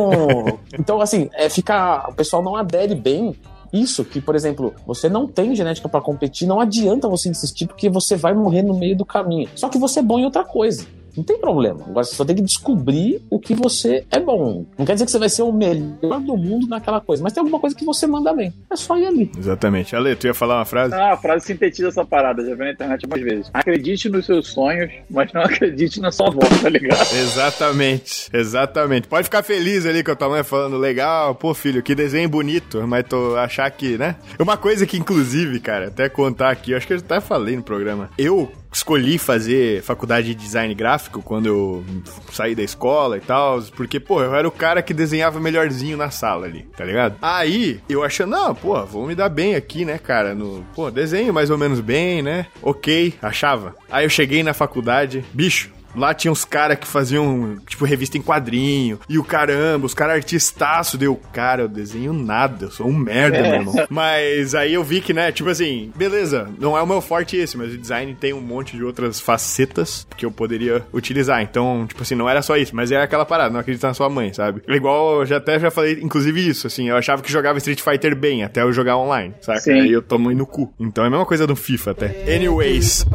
então 0.78 1.00
assim, 1.00 1.30
é, 1.34 1.48
fica, 1.48 2.10
o 2.10 2.14
pessoal 2.14 2.44
não 2.44 2.58
adere 2.58 2.94
bem 2.94 3.34
isso, 3.72 4.04
que, 4.04 4.20
por 4.20 4.36
exemplo, 4.36 4.74
você 4.86 5.08
não 5.08 5.28
tem 5.28 5.56
genética 5.56 5.88
para 5.88 6.02
competir, 6.02 6.48
não 6.48 6.60
adianta 6.60 7.08
você 7.08 7.30
insistir 7.30 7.68
porque 7.68 7.90
você 7.90 8.18
vai 8.18 8.34
morrer 8.34 8.64
no 8.64 8.78
meio 8.78 8.98
do 8.98 9.06
caminho. 9.06 9.48
Só 9.56 9.70
que 9.70 9.78
você 9.78 10.00
é 10.00 10.04
bom 10.04 10.20
em 10.20 10.26
outra 10.26 10.44
coisa. 10.44 10.86
Não 11.16 11.24
tem 11.24 11.40
problema. 11.40 11.82
Agora 11.88 12.04
você 12.04 12.16
só 12.16 12.26
tem 12.26 12.36
que 12.36 12.42
descobrir 12.42 13.22
o 13.30 13.40
que 13.40 13.54
você 13.54 14.06
é 14.10 14.20
bom. 14.20 14.66
Não 14.78 14.86
quer 14.86 14.94
dizer 14.94 15.06
que 15.06 15.12
você 15.12 15.20
vai 15.20 15.30
ser 15.30 15.44
o 15.44 15.52
melhor 15.52 16.20
do 16.20 16.38
mundo 16.38 16.68
naquela 16.68 17.02
coisa, 17.02 17.24
mas 17.24 17.34
tem 17.34 17.42
alguma 17.42 17.60
coisa 17.60 17.76
que 17.76 17.86
você 17.86 18.08
manda 18.08 18.34
bem. 18.34 18.54
É 18.70 18.76
só 18.76 18.98
ir 18.98 19.06
ali. 19.06 19.32
Exatamente. 19.38 19.96
Ale, 19.96 20.16
tu 20.16 20.28
ia 20.28 20.34
falar 20.34 20.60
uma 20.60 20.66
frase? 20.66 20.94
Ah, 20.94 21.14
a 21.14 21.18
frase 21.18 21.46
sintetiza 21.46 21.90
essa 21.90 22.06
parada, 22.06 22.44
já 22.46 22.54
vi 22.54 22.60
na 22.60 22.72
internet 22.72 23.06
algumas 23.06 23.24
vezes. 23.24 23.52
Acredite 23.54 24.10
nos 24.10 24.26
seus 24.26 24.48
sonhos, 24.48 24.92
mas 25.10 25.32
não 25.34 25.42
acredite 25.44 26.00
na 26.00 26.12
sua 26.12 26.30
voz, 26.30 26.62
tá 26.62 26.70
ligado? 26.70 27.02
Exatamente. 27.14 28.30
Exatamente. 28.34 29.08
Pode 29.08 29.26
ficar 29.26 29.44
feliz 29.44 29.86
ali 29.86 30.04
com 30.04 30.12
a 30.12 30.16
tua 30.16 30.30
mãe 30.30 30.44
falando, 30.44 30.78
legal, 30.78 31.36
pô, 31.36 31.54
filho, 31.54 31.84
que 31.84 31.96
desenho 31.96 32.30
bonito, 32.30 32.86
mas 32.88 33.06
tu 33.08 33.36
achar 33.36 33.70
que, 33.72 33.98
né? 33.98 34.16
Uma 34.40 34.58
coisa 34.58 34.86
que, 34.86 34.98
inclusive, 34.98 35.60
cara, 35.60 35.88
até 35.88 36.10
contar 36.10 36.50
aqui, 36.52 36.74
acho 36.74 36.88
que 36.88 36.94
eu 36.94 36.98
até 36.98 37.20
falei 37.20 37.56
no 37.56 37.64
programa. 37.64 38.10
Eu 38.18 38.52
escolhi 38.72 39.18
fazer 39.18 39.82
faculdade 39.84 40.28
de 40.28 40.36
design 40.36 40.74
gráfico 40.74 41.22
quando 41.22 41.46
eu 41.46 41.86
saí 42.32 42.56
da 42.56 42.64
escola 42.64 43.18
e 43.18 43.22
tal, 43.22 43.62
porque, 43.76 44.00
pô, 44.00 44.22
eu 44.22 44.34
era 44.34 44.48
o 44.48 44.52
cara 44.52 44.82
que 44.82 44.94
desenhava 44.94 45.40
melhorzinho 45.40 45.98
na 45.98 46.10
sala 46.10 46.46
ali, 46.46 46.64
tá 46.76 46.86
ligado? 46.86 47.16
Aí, 47.22 47.80
eu 47.90 48.04
achando, 48.04 48.32
não, 48.32 48.56
pô, 48.56 48.84
vou 48.86 49.06
me 49.06 49.16
dar 49.16 49.30
bem 49.30 49.56
aqui, 49.56 49.84
né, 49.84 49.98
cara, 49.98 50.34
no, 50.34 50.66
pô, 50.76 50.90
desenho 50.90 51.34
mais 51.34 51.50
ou 51.50 51.58
menos 51.58 51.80
bem, 51.80 52.22
né? 52.22 52.46
Ok, 52.62 53.14
achava. 53.22 53.76
Aí 53.90 54.06
eu 54.06 54.10
cheguei 54.10 54.44
na 54.44 54.54
faculdade, 54.54 55.24
bicho, 55.34 55.72
Lá 55.96 56.14
tinha 56.14 56.32
uns 56.32 56.46
caras 56.46 56.78
que 56.78 56.88
faziam, 56.88 57.58
tipo, 57.68 57.86
revista 57.86 58.18
em 58.18 58.22
quadrinho. 58.22 59.00
E 59.08 59.18
o 59.18 59.24
caramba, 59.24 59.86
os 59.86 59.94
caras 59.94 60.16
artistaço. 60.16 60.98
Deu, 60.98 61.20
cara, 61.34 61.64
eu 61.64 61.68
desenho 61.68 62.14
nada. 62.14 62.66
Eu 62.66 62.72
sou 62.72 62.88
um 62.88 62.94
merda, 62.94 63.38
é. 63.38 63.42
meu 63.42 63.54
irmão. 63.54 63.88
Mas 63.90 64.56
aí 64.56 64.74
eu 64.74 64.84
vi 64.84 65.02
que, 65.02 65.14
né, 65.14 65.32
tipo 65.32 65.50
assim, 65.50 65.92
beleza, 65.96 66.50
não 66.60 66.78
é 66.78 66.82
o 66.82 66.88
meu 66.88 67.02
forte 67.02 67.36
esse, 67.38 67.58
mas 67.58 67.74
o 67.74 67.78
design 67.78 68.16
tem 68.16 68.34
um 68.34 68.42
monte 68.42 68.76
de 68.76 68.84
outras 68.84 69.20
facetas 69.20 70.08
que 70.16 70.26
eu 70.26 70.32
poderia 70.32 70.86
utilizar. 70.94 71.42
Então, 71.42 71.86
tipo 71.88 72.02
assim, 72.02 72.16
não 72.16 72.30
era 72.30 72.42
só 72.42 72.58
isso, 72.58 72.76
mas 72.76 72.92
é 72.92 73.02
aquela 73.02 73.26
parada, 73.26 73.52
não 73.52 73.60
acreditar 73.60 73.90
na 73.90 73.94
sua 73.94 74.10
mãe, 74.10 74.34
sabe? 74.34 74.62
Igual, 74.68 75.22
eu 75.22 75.26
já 75.26 75.38
até 75.38 75.60
já 75.60 75.72
falei, 75.72 76.00
inclusive 76.02 76.48
isso, 76.48 76.68
assim, 76.68 76.90
eu 76.90 76.98
achava 76.98 77.22
que 77.22 77.32
jogava 77.32 77.58
Street 77.58 77.82
Fighter 77.82 78.16
bem, 78.16 78.44
até 78.44 78.62
eu 78.62 78.72
jogar 78.74 78.98
online, 78.98 79.34
saca? 79.42 79.60
Sim. 79.60 79.82
Aí 79.82 79.92
eu 79.92 80.02
tomo 80.02 80.32
no 80.32 80.46
cu. 80.46 80.74
Então 80.80 81.04
é 81.04 81.08
a 81.08 81.10
mesma 81.10 81.26
coisa 81.26 81.46
do 81.48 81.56
FIFA 81.56 81.92
até. 81.92 82.36
Anyways. 82.36 83.06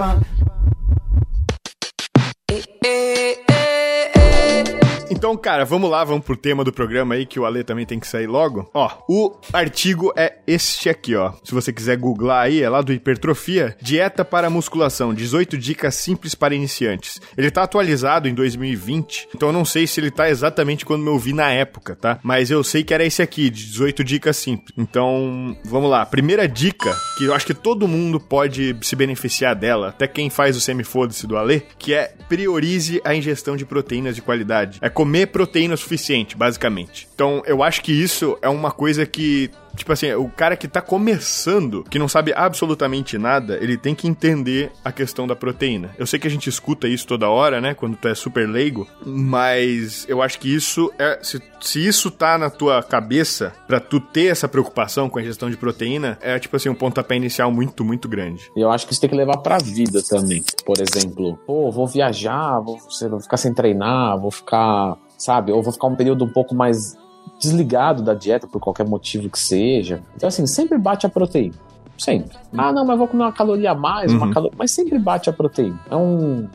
Então, 5.27 5.37
cara, 5.37 5.65
vamos 5.65 5.91
lá, 5.91 6.05
vamos 6.05 6.25
pro 6.25 6.37
tema 6.37 6.63
do 6.63 6.73
programa 6.73 7.17
aí, 7.17 7.27
que 7.27 7.41
o 7.41 7.45
Ale 7.45 7.65
também 7.65 7.85
tem 7.85 7.99
que 7.99 8.07
sair 8.07 8.29
logo. 8.29 8.71
Ó, 8.73 8.89
o 9.09 9.37
artigo 9.53 10.13
é 10.15 10.35
este 10.47 10.89
aqui, 10.89 11.17
ó. 11.17 11.33
Se 11.43 11.53
você 11.53 11.73
quiser 11.73 11.97
googlar 11.97 12.45
aí, 12.45 12.63
é 12.63 12.71
lá 12.71 12.81
do 12.81 12.93
Hipertrofia, 12.93 13.77
Dieta 13.83 14.25
para 14.25 14.49
Musculação, 14.49 15.13
18 15.13 15.59
dicas 15.59 15.97
simples 15.97 16.37
para 16.37 16.55
iniciantes. 16.55 17.21
Ele 17.37 17.51
tá 17.51 17.65
atualizado 17.65 18.29
em 18.29 18.35
2020, 18.35 19.31
então 19.35 19.49
eu 19.49 19.53
não 19.53 19.65
sei 19.65 19.85
se 19.89 19.99
ele 19.99 20.13
tá 20.13 20.31
exatamente 20.31 20.87
quando 20.87 21.05
eu 21.05 21.19
vi 21.19 21.33
na 21.33 21.51
época, 21.51 21.97
tá? 21.97 22.21
Mas 22.23 22.49
eu 22.49 22.63
sei 22.63 22.85
que 22.85 22.95
era 22.95 23.05
esse 23.05 23.21
aqui, 23.21 23.51
de 23.51 23.67
18 23.67 24.05
dicas 24.05 24.37
simples. 24.37 24.73
Então, 24.79 25.57
vamos 25.65 25.91
lá. 25.91 26.07
Primeira 26.07 26.47
dica, 26.47 26.97
que 27.19 27.25
eu 27.25 27.35
acho 27.35 27.47
que 27.47 27.55
todo 27.55 27.89
mundo 27.89 28.21
pode 28.21 28.77
se 28.81 28.95
beneficiar 28.95 29.57
dela, 29.57 29.89
até 29.89 30.07
quem 30.07 30.31
faz 30.31 30.57
o 30.57 30.61
semi-foda-se 30.61 31.27
do 31.27 31.37
Ale, 31.37 31.65
que 31.77 31.93
é 31.95 32.15
priorize 32.29 33.01
a 33.05 33.13
ingestão 33.13 33.57
de 33.57 33.67
proteínas 33.67 34.15
de 34.15 34.23
qualidade. 34.23 34.79
É 34.81 34.89
comer 34.89 35.16
proteína 35.25 35.77
suficiente, 35.77 36.37
basicamente. 36.37 37.09
Então, 37.15 37.43
eu 37.47 37.63
acho 37.63 37.81
que 37.83 37.93
isso 37.93 38.37
é 38.43 38.49
uma 38.49 38.73
coisa 38.73 39.07
que 39.07 39.51
tipo 39.77 39.93
assim, 39.93 40.13
o 40.15 40.29
cara 40.29 40.57
que 40.57 40.67
tá 40.67 40.81
começando, 40.81 41.85
que 41.85 41.99
não 41.99 42.09
sabe 42.09 42.33
absolutamente 42.35 43.19
nada, 43.19 43.59
ele 43.61 43.77
tem 43.77 43.95
que 43.95 44.09
entender 44.09 44.73
a 44.85 44.91
questão 44.91 45.27
da 45.27 45.37
proteína. 45.37 45.91
Eu 45.99 46.07
sei 46.07 46.19
que 46.19 46.27
a 46.27 46.31
gente 46.31 46.49
escuta 46.49 46.89
isso 46.89 47.07
toda 47.07 47.29
hora, 47.29 47.61
né? 47.61 47.75
Quando 47.75 47.97
tu 47.97 48.09
é 48.09 48.15
super 48.15 48.49
leigo, 48.49 48.89
mas 49.05 50.07
eu 50.09 50.23
acho 50.23 50.39
que 50.41 50.53
isso 50.53 50.91
é. 50.99 51.19
Se, 51.23 51.41
se 51.61 51.87
isso 51.87 52.11
tá 52.11 52.39
na 52.39 52.51
tua 52.51 52.83
cabeça, 52.83 53.53
pra 53.67 53.79
tu 53.79 54.01
ter 54.01 54.27
essa 54.27 54.49
preocupação 54.49 55.09
com 55.09 55.19
a 55.19 55.23
gestão 55.23 55.51
de 55.51 55.57
proteína, 55.57 56.19
é 56.21 56.39
tipo 56.39 56.57
assim, 56.57 56.69
um 56.69 56.75
pontapé 56.75 57.17
inicial 57.17 57.53
muito, 57.53 57.85
muito 57.85 58.09
grande. 58.09 58.51
E 58.57 58.61
eu 58.61 58.71
acho 58.71 58.87
que 58.87 58.93
isso 58.93 59.01
tem 59.01 59.11
que 59.11 59.17
levar 59.17 59.39
pra 59.39 59.59
vida 59.59 60.03
também. 60.03 60.43
Por 60.65 60.77
exemplo, 60.81 61.39
pô, 61.47 61.71
vou 61.71 61.87
viajar, 61.87 62.59
vou, 62.61 62.79
vou 63.11 63.21
ficar 63.21 63.37
sem 63.37 63.53
treinar, 63.53 64.19
vou 64.19 64.31
ficar, 64.31 64.97
sabe? 65.17 65.53
Ou 65.53 65.63
vou 65.63 65.73
ficar 65.73 65.87
um 65.87 65.97
período 65.97 66.25
um 66.25 66.29
pouco 66.29 66.55
mais 66.55 66.97
desligado 67.41 68.03
da 68.03 68.15
dieta 68.15 68.47
por 68.47 68.61
qualquer 68.61 68.87
motivo 68.87 69.29
que 69.29 69.39
seja. 69.39 70.03
Então, 70.15 70.29
assim, 70.29 70.47
sempre 70.47 70.79
bate 70.79 71.07
a 71.07 71.09
proteína. 71.09 71.55
Sempre. 71.99 72.37
Ah, 72.57 72.73
não, 72.73 72.85
mas 72.85 72.99
vou 72.99 73.09
comer 73.09 73.25
uma 73.25 73.33
caloria 73.33 73.71
a 73.71 73.75
mais, 73.75 74.13
uhum. 74.13 74.19
uma 74.19 74.33
caloria. 74.33 74.57
Mas 74.59 74.71
sempre 74.71 74.99
bate 74.99 75.31
a 75.31 75.33
proteína. 75.33 75.79
É 75.91 75.97
um. 75.97 76.49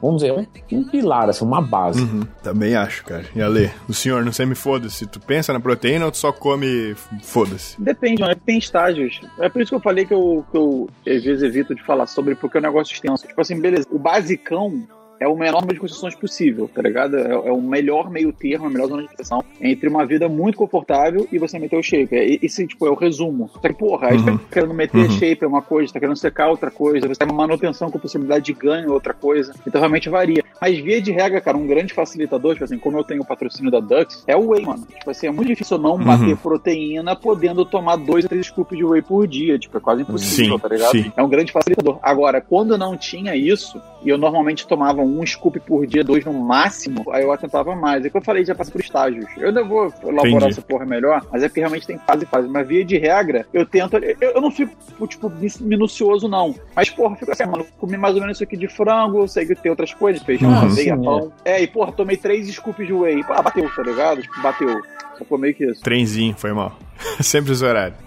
Vamos 0.00 0.22
dizer, 0.22 0.32
um, 0.32 0.46
um 0.78 0.84
pilar, 0.84 1.28
assim, 1.28 1.44
uma 1.44 1.60
base. 1.60 2.00
Uhum. 2.00 2.22
Também 2.40 2.76
acho, 2.76 3.04
cara. 3.04 3.24
E 3.34 3.42
Ale, 3.42 3.68
o 3.88 3.92
senhor 3.92 4.24
não 4.24 4.32
sei 4.32 4.46
me 4.46 4.54
foda-se. 4.54 5.06
Tu 5.06 5.18
pensa 5.18 5.52
na 5.52 5.58
proteína 5.58 6.04
ou 6.04 6.12
tu 6.12 6.18
só 6.18 6.30
come 6.30 6.94
foda-se? 7.22 7.80
Depende, 7.80 8.22
mano. 8.22 8.36
Tem 8.46 8.58
estágios. 8.58 9.20
É 9.40 9.48
por 9.48 9.60
isso 9.60 9.70
que 9.70 9.74
eu 9.74 9.80
falei 9.80 10.04
que 10.04 10.14
eu, 10.14 10.44
que 10.52 10.56
eu 10.56 10.88
às 11.00 11.24
vezes 11.24 11.42
evito 11.42 11.74
de 11.74 11.82
falar 11.82 12.06
sobre, 12.06 12.36
porque 12.36 12.58
é 12.58 12.60
um 12.60 12.64
negócio 12.64 12.92
extenso. 12.92 13.26
Tipo 13.26 13.40
assim, 13.40 13.60
beleza. 13.60 13.88
O 13.90 13.98
basicão 13.98 14.86
é 15.20 15.26
o 15.26 15.36
menor 15.36 15.60
número 15.60 15.74
de 15.74 15.80
concessões 15.80 16.14
possível, 16.14 16.70
tá 16.72 16.82
ligado? 16.82 17.16
É, 17.16 17.30
é, 17.32 17.52
o 17.52 17.60
melhor 17.60 18.10
meio 18.10 18.32
termo, 18.32 18.66
a 18.66 18.70
melhor 18.70 18.88
zona 18.88 19.02
de 19.02 19.08
proteção 19.08 19.44
entre 19.60 19.88
uma 19.88 20.06
vida 20.06 20.28
muito 20.28 20.56
confortável 20.56 21.26
e 21.32 21.38
você 21.38 21.58
meter 21.58 21.76
o 21.76 21.82
shape. 21.82 22.14
É, 22.14 22.38
esse, 22.44 22.66
tipo, 22.66 22.86
é 22.86 22.90
o 22.90 22.94
resumo. 22.94 23.50
Só 23.52 23.60
que, 23.60 23.72
porra, 23.72 24.08
aí 24.08 24.18
você 24.18 24.24
tá 24.24 24.32
uhum. 24.32 24.38
querendo 24.50 24.74
meter 24.74 24.98
uhum. 24.98 25.10
shape 25.10 25.44
é 25.44 25.46
uma 25.46 25.62
coisa, 25.62 25.92
tá 25.92 26.00
querendo 26.00 26.16
secar 26.16 26.48
outra 26.48 26.70
coisa, 26.70 27.08
você 27.08 27.18
tem 27.18 27.28
uma 27.28 27.46
manutenção 27.46 27.90
com 27.90 27.98
possibilidade 27.98 28.44
de 28.44 28.52
ganho 28.52 28.92
outra 28.92 29.12
coisa. 29.12 29.52
Então 29.66 29.80
realmente 29.80 30.08
varia. 30.08 30.44
Mas 30.60 30.78
via 30.78 31.00
de 31.00 31.12
regra, 31.12 31.40
cara, 31.40 31.56
um 31.56 31.66
grande 31.66 31.94
facilitador, 31.94 32.54
tipo 32.54 32.64
assim, 32.64 32.78
como 32.78 32.98
eu 32.98 33.04
tenho 33.04 33.22
o 33.22 33.26
patrocínio 33.26 33.70
da 33.70 33.80
Dux, 33.80 34.24
é 34.26 34.36
o 34.36 34.50
whey, 34.50 34.64
mano. 34.64 34.86
Tipo 34.86 35.10
assim, 35.10 35.26
é 35.26 35.30
muito 35.30 35.48
difícil 35.48 35.78
não 35.78 35.92
uhum. 35.92 36.04
bater 36.04 36.36
proteína 36.36 37.14
podendo 37.16 37.64
tomar 37.64 37.96
dois 37.96 38.24
a 38.24 38.28
três 38.28 38.46
scoops 38.46 38.76
de 38.76 38.84
whey 38.84 39.02
por 39.02 39.26
dia. 39.26 39.58
Tipo, 39.58 39.78
é 39.78 39.80
quase 39.80 40.02
impossível, 40.02 40.54
sim, 40.54 40.58
tá 40.58 40.68
ligado? 40.68 40.92
Sim. 40.92 41.12
É 41.16 41.22
um 41.22 41.28
grande 41.28 41.52
facilitador. 41.52 41.98
Agora, 42.02 42.40
quando 42.40 42.76
não 42.76 42.96
tinha 42.96 43.34
isso, 43.34 43.80
e 44.02 44.08
eu 44.08 44.18
normalmente 44.18 44.66
tomava 44.66 45.00
um 45.00 45.07
scoop 45.26 45.60
por 45.60 45.86
dia, 45.86 46.04
dois 46.04 46.24
no 46.24 46.32
máximo, 46.32 47.04
aí 47.12 47.22
eu 47.22 47.32
atentava 47.32 47.74
mais. 47.74 48.04
É 48.04 48.10
que 48.10 48.16
eu 48.16 48.22
falei, 48.22 48.44
já 48.44 48.54
passa 48.54 48.70
por 48.70 48.80
estágios. 48.80 49.26
Eu 49.36 49.48
ainda 49.48 49.64
vou 49.64 49.92
elaborar 50.02 50.26
Entendi. 50.26 50.46
essa 50.46 50.62
porra 50.62 50.84
melhor, 50.84 51.24
mas 51.30 51.42
é 51.42 51.48
que 51.48 51.60
realmente 51.60 51.86
tem 51.86 51.98
fase 51.98 52.24
e 52.24 52.26
fase. 52.26 52.48
Mas 52.48 52.66
via 52.66 52.84
de 52.84 52.98
regra, 52.98 53.46
eu 53.52 53.66
tento. 53.66 53.96
Eu, 53.96 54.30
eu 54.32 54.40
não 54.40 54.50
fico, 54.50 54.74
tipo, 55.06 55.32
minucioso, 55.60 56.28
não. 56.28 56.54
Mas, 56.74 56.90
porra, 56.90 57.16
fico 57.16 57.32
assim, 57.32 57.44
mano, 57.44 57.66
comi 57.78 57.96
mais 57.96 58.14
ou 58.14 58.20
menos 58.20 58.36
isso 58.36 58.44
aqui 58.44 58.56
de 58.56 58.68
frango, 58.68 59.26
sei 59.28 59.46
que 59.46 59.54
tem 59.54 59.70
outras 59.70 59.92
coisas, 59.94 60.22
feijão, 60.22 60.50
uhum, 60.50 60.58
aveia, 60.58 60.96
pão. 60.96 61.32
É. 61.44 61.52
é, 61.52 61.62
e, 61.62 61.66
porra, 61.66 61.92
tomei 61.92 62.16
três 62.16 62.48
scoops 62.48 62.86
de 62.86 62.92
whey. 62.92 63.24
Ah, 63.28 63.42
bateu, 63.42 63.68
tá 63.74 63.82
ligado? 63.82 64.22
Tipo, 64.22 64.42
bateu. 64.42 64.82
Ficou 65.18 65.36
meio 65.36 65.54
que 65.54 65.64
isso. 65.64 65.82
Trenzinho, 65.82 66.34
foi 66.36 66.52
mal. 66.52 66.78
Sempre 67.20 67.52
os 67.52 67.60
horários. 67.60 67.98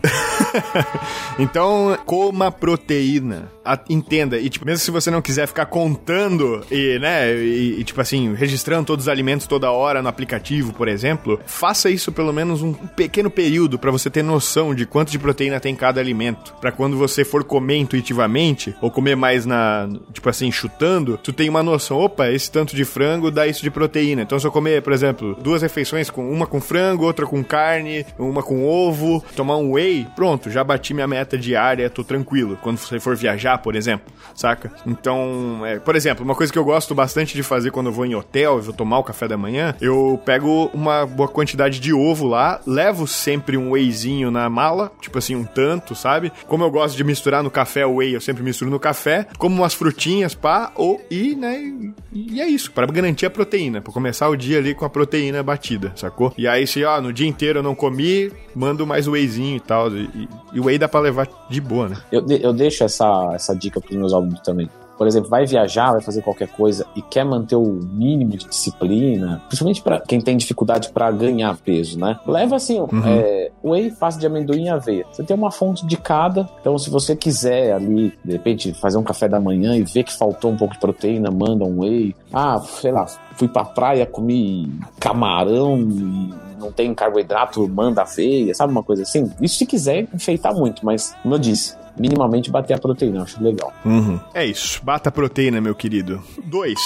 então, 1.37 1.97
coma 2.05 2.51
proteína. 2.51 3.51
Entenda. 3.89 4.37
E, 4.37 4.49
tipo, 4.49 4.65
mesmo 4.65 4.79
se 4.79 4.91
você 4.91 5.11
não 5.11 5.21
quiser 5.21 5.47
ficar 5.47 5.65
contando 5.65 6.63
e, 6.71 6.97
né, 6.99 7.33
e, 7.35 7.79
e, 7.79 7.83
tipo 7.83 8.01
assim, 8.01 8.33
registrando 8.33 8.85
todos 8.85 9.05
os 9.05 9.09
alimentos 9.09 9.47
toda 9.47 9.71
hora 9.71 10.01
no 10.01 10.09
aplicativo, 10.09 10.73
por 10.73 10.87
exemplo, 10.87 11.39
faça 11.45 11.89
isso 11.89 12.11
pelo 12.11 12.33
menos 12.33 12.61
um 12.61 12.73
pequeno 12.73 13.29
período 13.29 13.77
para 13.77 13.91
você 13.91 14.09
ter 14.09 14.23
noção 14.23 14.73
de 14.73 14.85
quanto 14.85 15.11
de 15.11 15.19
proteína 15.19 15.59
tem 15.59 15.75
cada 15.75 15.99
alimento. 16.01 16.53
para 16.59 16.71
quando 16.71 16.97
você 16.97 17.23
for 17.23 17.43
comer 17.43 17.77
intuitivamente, 17.77 18.75
ou 18.81 18.89
comer 18.89 19.15
mais 19.15 19.45
na, 19.45 19.89
tipo 20.11 20.29
assim, 20.29 20.51
chutando, 20.51 21.17
tu 21.17 21.31
tem 21.31 21.49
uma 21.49 21.63
noção. 21.63 21.97
Opa, 21.97 22.29
esse 22.29 22.51
tanto 22.51 22.75
de 22.75 22.85
frango 22.85 23.31
dá 23.31 23.47
isso 23.47 23.61
de 23.61 23.71
proteína. 23.71 24.21
Então, 24.21 24.39
se 24.39 24.45
eu 24.45 24.51
comer, 24.51 24.81
por 24.81 24.93
exemplo, 24.93 25.35
duas 25.41 25.61
refeições, 25.61 26.09
com 26.09 26.29
uma 26.29 26.47
com 26.47 26.59
frango, 26.59 27.05
outra 27.05 27.25
com 27.25 27.43
carne, 27.43 28.05
uma 28.17 28.41
com 28.41 28.65
ovo, 28.65 29.23
tomar 29.35 29.57
um 29.57 29.73
whey, 29.73 30.07
pronto, 30.15 30.49
já 30.49 30.63
bati 30.63 30.93
minha 30.93 31.07
meta 31.07 31.37
diária, 31.37 31.89
tô 31.89 32.03
tranquilo. 32.03 32.57
Quando 32.61 32.77
você 32.77 32.99
for 32.99 33.15
viajar, 33.15 33.50
por 33.57 33.75
exemplo, 33.75 34.11
saca? 34.35 34.71
Então, 34.85 35.65
é, 35.65 35.79
por 35.79 35.95
exemplo, 35.95 36.23
uma 36.23 36.35
coisa 36.35 36.51
que 36.51 36.59
eu 36.59 36.63
gosto 36.63 36.93
bastante 36.93 37.35
de 37.35 37.43
fazer 37.43 37.71
quando 37.71 37.87
eu 37.87 37.91
vou 37.93 38.05
em 38.05 38.15
hotel 38.15 38.59
e 38.59 38.61
vou 38.61 38.73
tomar 38.73 38.99
o 38.99 39.03
café 39.03 39.27
da 39.27 39.37
manhã, 39.37 39.75
eu 39.81 40.19
pego 40.25 40.69
uma 40.73 41.05
boa 41.05 41.27
quantidade 41.27 41.79
de 41.79 41.93
ovo 41.93 42.27
lá, 42.27 42.59
levo 42.65 43.07
sempre 43.07 43.57
um 43.57 43.71
wheyzinho 43.71 44.31
na 44.31 44.49
mala, 44.49 44.91
tipo 45.01 45.17
assim, 45.17 45.35
um 45.35 45.43
tanto, 45.43 45.95
sabe? 45.95 46.31
Como 46.47 46.63
eu 46.63 46.71
gosto 46.71 46.95
de 46.95 47.03
misturar 47.03 47.43
no 47.43 47.51
café 47.51 47.85
o 47.85 47.95
whey, 47.95 48.15
eu 48.15 48.21
sempre 48.21 48.43
misturo 48.43 48.71
no 48.71 48.79
café, 48.79 49.27
como 49.37 49.55
umas 49.55 49.73
frutinhas, 49.73 50.33
pá, 50.33 50.71
ou, 50.75 51.01
e, 51.09 51.35
né, 51.35 51.73
e 52.11 52.41
é 52.41 52.47
isso, 52.47 52.71
para 52.71 52.85
garantir 52.87 53.25
a 53.25 53.29
proteína, 53.29 53.81
para 53.81 53.93
começar 53.93 54.27
o 54.29 54.35
dia 54.35 54.57
ali 54.57 54.73
com 54.73 54.85
a 54.85 54.89
proteína 54.89 55.41
batida, 55.41 55.91
sacou? 55.95 56.33
E 56.37 56.47
aí, 56.47 56.65
se, 56.67 56.83
ó, 56.83 56.99
no 57.01 57.13
dia 57.13 57.27
inteiro 57.27 57.59
eu 57.59 57.63
não 57.63 57.75
comi, 57.75 58.31
mando 58.55 58.85
mais 58.85 59.07
wheyzinho 59.07 59.57
e 59.57 59.59
tal. 59.59 59.91
E, 59.95 60.27
e 60.53 60.59
o 60.59 60.65
whey 60.65 60.77
dá 60.77 60.87
pra 60.87 60.99
levar 60.99 61.27
de 61.49 61.61
boa, 61.61 61.89
né? 61.89 61.97
Eu, 62.11 62.25
eu 62.29 62.53
deixo 62.53 62.83
essa, 62.83 63.33
essa 63.41 63.55
dica 63.55 63.81
pros 63.81 63.97
meus 63.97 64.13
alunos 64.13 64.39
também 64.41 64.69
por 65.01 65.07
exemplo, 65.07 65.31
vai 65.31 65.47
viajar, 65.47 65.93
vai 65.93 66.01
fazer 66.01 66.21
qualquer 66.21 66.47
coisa 66.47 66.85
e 66.95 67.01
quer 67.01 67.25
manter 67.25 67.55
o 67.55 67.65
mínimo 67.65 68.37
de 68.37 68.47
disciplina, 68.47 69.41
principalmente 69.47 69.81
para 69.81 69.99
quem 69.99 70.21
tem 70.21 70.37
dificuldade 70.37 70.89
para 70.89 71.09
ganhar 71.09 71.57
peso, 71.57 71.99
né? 71.99 72.19
Leva 72.23 72.57
assim, 72.57 72.79
uhum. 72.79 73.01
é, 73.03 73.49
whey, 73.63 73.89
pasta 73.89 74.19
de 74.19 74.27
amendoim 74.27 74.65
e 74.65 74.69
aveia. 74.69 75.03
Você 75.11 75.23
tem 75.23 75.35
uma 75.35 75.49
fonte 75.49 75.87
de 75.87 75.97
cada, 75.97 76.47
então 76.59 76.77
se 76.77 76.87
você 76.91 77.15
quiser 77.15 77.73
ali, 77.73 78.13
de 78.23 78.33
repente, 78.33 78.75
fazer 78.75 78.99
um 78.99 79.03
café 79.03 79.27
da 79.27 79.39
manhã 79.39 79.75
e 79.75 79.81
ver 79.81 80.03
que 80.03 80.15
faltou 80.15 80.51
um 80.51 80.55
pouco 80.55 80.75
de 80.75 80.79
proteína, 80.79 81.31
manda 81.31 81.65
um 81.65 81.79
whey. 81.79 82.15
Ah, 82.31 82.59
sei 82.59 82.91
lá, 82.91 83.07
fui 83.35 83.47
pra 83.47 83.65
praia, 83.65 84.05
comi 84.05 84.71
camarão 84.99 85.79
e 85.79 86.31
não 86.59 86.71
tem 86.71 86.93
carboidrato, 86.93 87.67
manda 87.67 88.03
aveia, 88.03 88.53
sabe 88.53 88.71
uma 88.71 88.83
coisa 88.83 89.01
assim? 89.01 89.31
Isso 89.41 89.55
se 89.55 89.65
quiser 89.65 90.07
enfeitar 90.13 90.53
muito, 90.53 90.85
mas 90.85 91.15
como 91.23 91.33
eu 91.33 91.39
disse, 91.39 91.75
minimamente 91.97 92.49
bater 92.51 92.73
a 92.73 92.77
proteína, 92.77 93.23
acho 93.23 93.43
legal. 93.43 93.73
Uhum. 93.85 94.19
É 94.33 94.45
isso, 94.45 94.81
bata 94.83 95.09
a 95.09 95.11
proteína, 95.11 95.61
meu 95.61 95.75
querido. 95.75 96.21
Dois, 96.43 96.79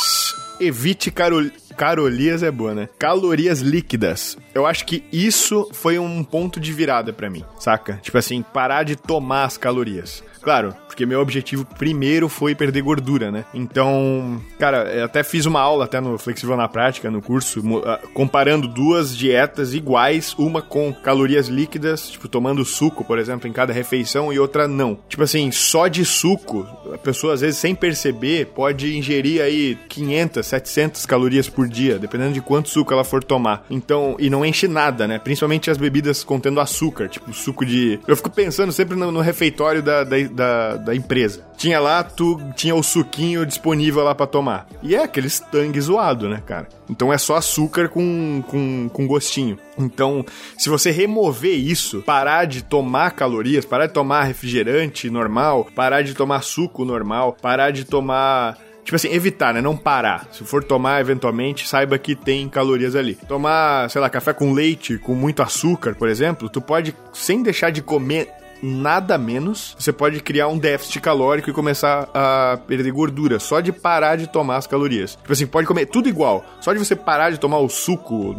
evite 0.60 1.12
carol... 1.12 1.46
Carolias 1.76 2.42
é 2.42 2.50
boa, 2.50 2.74
né? 2.74 2.88
Calorias 2.98 3.60
líquidas. 3.60 4.38
Eu 4.54 4.66
acho 4.66 4.86
que 4.86 5.04
isso 5.12 5.68
foi 5.74 6.00
um 6.00 6.24
ponto 6.24 6.58
de 6.58 6.72
virada 6.72 7.12
para 7.12 7.30
mim, 7.30 7.44
saca? 7.60 8.00
Tipo 8.02 8.18
assim, 8.18 8.42
parar 8.42 8.84
de 8.84 8.96
tomar 8.96 9.44
as 9.44 9.58
calorias. 9.58 10.24
Claro, 10.46 10.76
porque 10.86 11.08
meu 11.08 11.20
objetivo 11.22 11.66
primeiro 11.66 12.30
foi 12.30 12.54
perder 12.54 12.84
gordura, 12.84 13.32
né? 13.32 13.46
Então, 13.52 14.40
cara, 14.60 14.84
eu 14.94 15.06
até 15.06 15.24
fiz 15.24 15.48
uma 15.48 15.60
aula 15.60 15.86
até 15.86 16.00
no 16.00 16.20
Flexível 16.20 16.56
na 16.56 16.68
Prática, 16.68 17.10
no 17.10 17.20
curso, 17.20 17.64
ah, 17.84 18.00
comparando 18.14 18.68
duas 18.68 19.18
dietas 19.18 19.74
iguais, 19.74 20.36
uma 20.38 20.62
com 20.62 20.94
calorias 20.94 21.48
líquidas, 21.48 22.12
tipo, 22.12 22.28
tomando 22.28 22.64
suco, 22.64 23.04
por 23.04 23.18
exemplo, 23.18 23.48
em 23.48 23.52
cada 23.52 23.74
refeição, 23.74 24.32
e 24.32 24.38
outra 24.38 24.68
não. 24.68 25.00
Tipo 25.10 25.24
assim, 25.24 25.52
só 25.52 25.88
de 25.88 26.06
suco, 26.06 26.64
a 26.94 26.98
pessoa 27.00 27.34
às 27.34 27.42
vezes 27.42 27.58
sem 27.58 27.74
perceber 27.74 28.52
pode 28.54 28.96
ingerir 28.96 29.42
aí 29.42 29.76
500, 29.90 30.46
700 30.46 31.06
calorias 31.08 31.50
por 31.50 31.68
dia, 31.68 31.98
dependendo 31.98 32.34
de 32.34 32.42
quanto 32.42 32.70
suco 32.70 32.94
ela 32.94 33.04
for 33.04 33.24
tomar. 33.24 33.66
Então, 33.68 34.16
e 34.20 34.30
não 34.30 34.46
enche 34.46 34.68
nada, 34.68 35.08
né? 35.08 35.18
Principalmente 35.18 35.72
as 35.72 35.78
bebidas 35.80 36.24
contendo 36.24 36.60
açúcar, 36.60 37.08
tipo 37.08 37.34
suco 37.34 37.66
de. 37.66 38.00
Eu 38.08 38.16
fico 38.16 38.30
pensando 38.30 38.72
sempre 38.72 38.96
no, 38.96 39.12
no 39.12 39.22
refeitório 39.22 39.82
da, 39.82 40.04
da 40.04 40.35
da, 40.36 40.76
da 40.76 40.96
empresa. 40.96 41.42
Tinha 41.58 41.80
lá, 41.80 42.04
tu 42.04 42.40
tinha 42.56 42.76
o 42.76 42.84
suquinho 42.84 43.46
disponível 43.46 44.04
lá 44.04 44.14
para 44.14 44.28
tomar. 44.28 44.68
E 44.84 44.96
é 44.96 45.04
aqueles 45.04 45.40
tangue 45.40 45.80
zoado, 45.80 46.28
né, 46.28 46.44
cara? 46.46 46.68
Então 46.90 47.12
é 47.12 47.18
só 47.18 47.38
açúcar 47.38 47.88
com, 47.88 48.44
com, 48.48 48.90
com 48.90 49.08
gostinho. 49.08 49.58
Então, 49.78 50.26
se 50.58 50.70
você 50.70 50.92
remover 50.92 51.58
isso, 51.58 52.02
parar 52.02 52.46
de 52.46 52.62
tomar 52.62 53.12
calorias, 53.12 53.66
parar 53.66 53.88
de 53.88 53.94
tomar 53.94 54.24
refrigerante 54.24 55.10
normal, 55.10 55.68
parar 55.74 56.02
de 56.02 56.14
tomar 56.14 56.42
suco 56.42 56.84
normal, 56.84 57.36
parar 57.42 57.72
de 57.72 57.86
tomar 57.86 58.58
Tipo 58.84 58.98
assim, 58.98 59.12
evitar, 59.12 59.52
né? 59.52 59.62
Não 59.62 59.76
parar. 59.76 60.28
Se 60.32 60.44
for 60.44 60.64
tomar, 60.64 61.02
eventualmente, 61.02 61.68
saiba 61.68 61.98
que 61.98 62.16
tem 62.16 62.48
calorias 62.48 62.96
ali. 62.96 63.16
Tomar, 63.16 63.90
sei 63.90 64.00
lá, 64.00 64.12
café 64.12 64.32
com 64.32 64.54
leite, 64.54 65.00
com 65.00 65.16
muito 65.16 65.42
açúcar, 65.42 65.96
por 65.96 66.08
exemplo, 66.08 66.48
tu 66.48 66.62
pode, 66.62 66.96
sem 67.12 67.42
deixar 67.42 67.72
de 67.72 67.82
comer 67.82 68.30
nada 68.62 69.18
menos, 69.18 69.76
você 69.78 69.92
pode 69.92 70.20
criar 70.22 70.48
um 70.48 70.58
déficit 70.58 71.00
calórico 71.00 71.50
e 71.50 71.54
começar 71.54 72.10
a 72.14 72.58
perder 72.68 72.92
gordura 72.92 73.40
só 73.40 73.60
de 73.60 73.72
parar 73.72 74.16
de 74.16 74.28
tomar 74.28 74.58
as 74.58 74.68
calorias. 74.68 75.16
Tipo 75.16 75.34
assim, 75.34 75.48
pode 75.48 75.68
comer 75.68 75.86
tudo 75.88 76.10
igual. 76.10 76.44
Só 76.62 76.74
de 76.74 76.80
você 76.80 76.96
parar 76.96 77.32
de 77.32 77.40
tomar 77.40 77.60
o 77.60 77.70
suco 77.70 78.36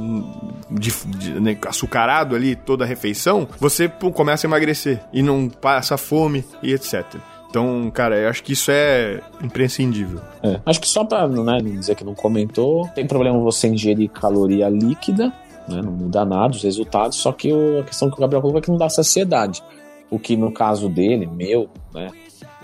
de, 0.71 0.91
de, 1.07 1.41
né, 1.41 1.57
açucarado 1.67 2.35
ali 2.35 2.57
toda 2.57 2.85
a 2.85 2.87
refeição, 2.87 3.49
você 3.59 3.89
pô, 3.89 4.11
começa 4.11 4.47
a 4.47 4.49
emagrecer 4.49 5.01
e 5.13 5.23
não 5.23 5.49
passa 5.49 5.97
fome 5.97 6.45
e 6.63 6.73
etc. 6.73 7.05
Então, 7.49 7.91
cara, 7.91 8.19
eu 8.19 8.29
acho 8.29 8.43
que 8.43 8.53
isso 8.53 8.71
é 8.71 9.21
imprescindível. 9.43 10.21
É, 10.43 10.61
acho 10.67 10.81
que 10.81 10.89
só 10.89 11.05
pra 11.05 11.27
né, 11.27 11.59
dizer 11.63 11.95
que 11.95 12.05
não 12.05 12.15
comentou, 12.15 12.87
tem 12.89 13.07
problema 13.07 13.39
você 13.39 13.69
ingerir 13.69 14.11
caloria 14.11 14.69
líquida, 14.69 15.33
né? 15.69 15.81
Não 15.83 15.93
muda 15.93 16.25
nada 16.25 16.55
os 16.55 16.63
resultados, 16.63 17.19
só 17.19 17.33
que 17.33 17.51
a 17.81 17.83
questão 17.85 18.11
que 18.11 18.17
o 18.17 18.21
Gabriel 18.21 18.41
colocou 18.41 18.59
é 18.59 18.63
que 18.63 18.71
não 18.71 18.77
dá 18.77 18.89
saciedade. 18.89 19.63
O 20.11 20.19
que 20.19 20.37
no 20.37 20.53
caso 20.53 20.89
dele, 20.89 21.27
meu, 21.27 21.69
né? 21.95 22.11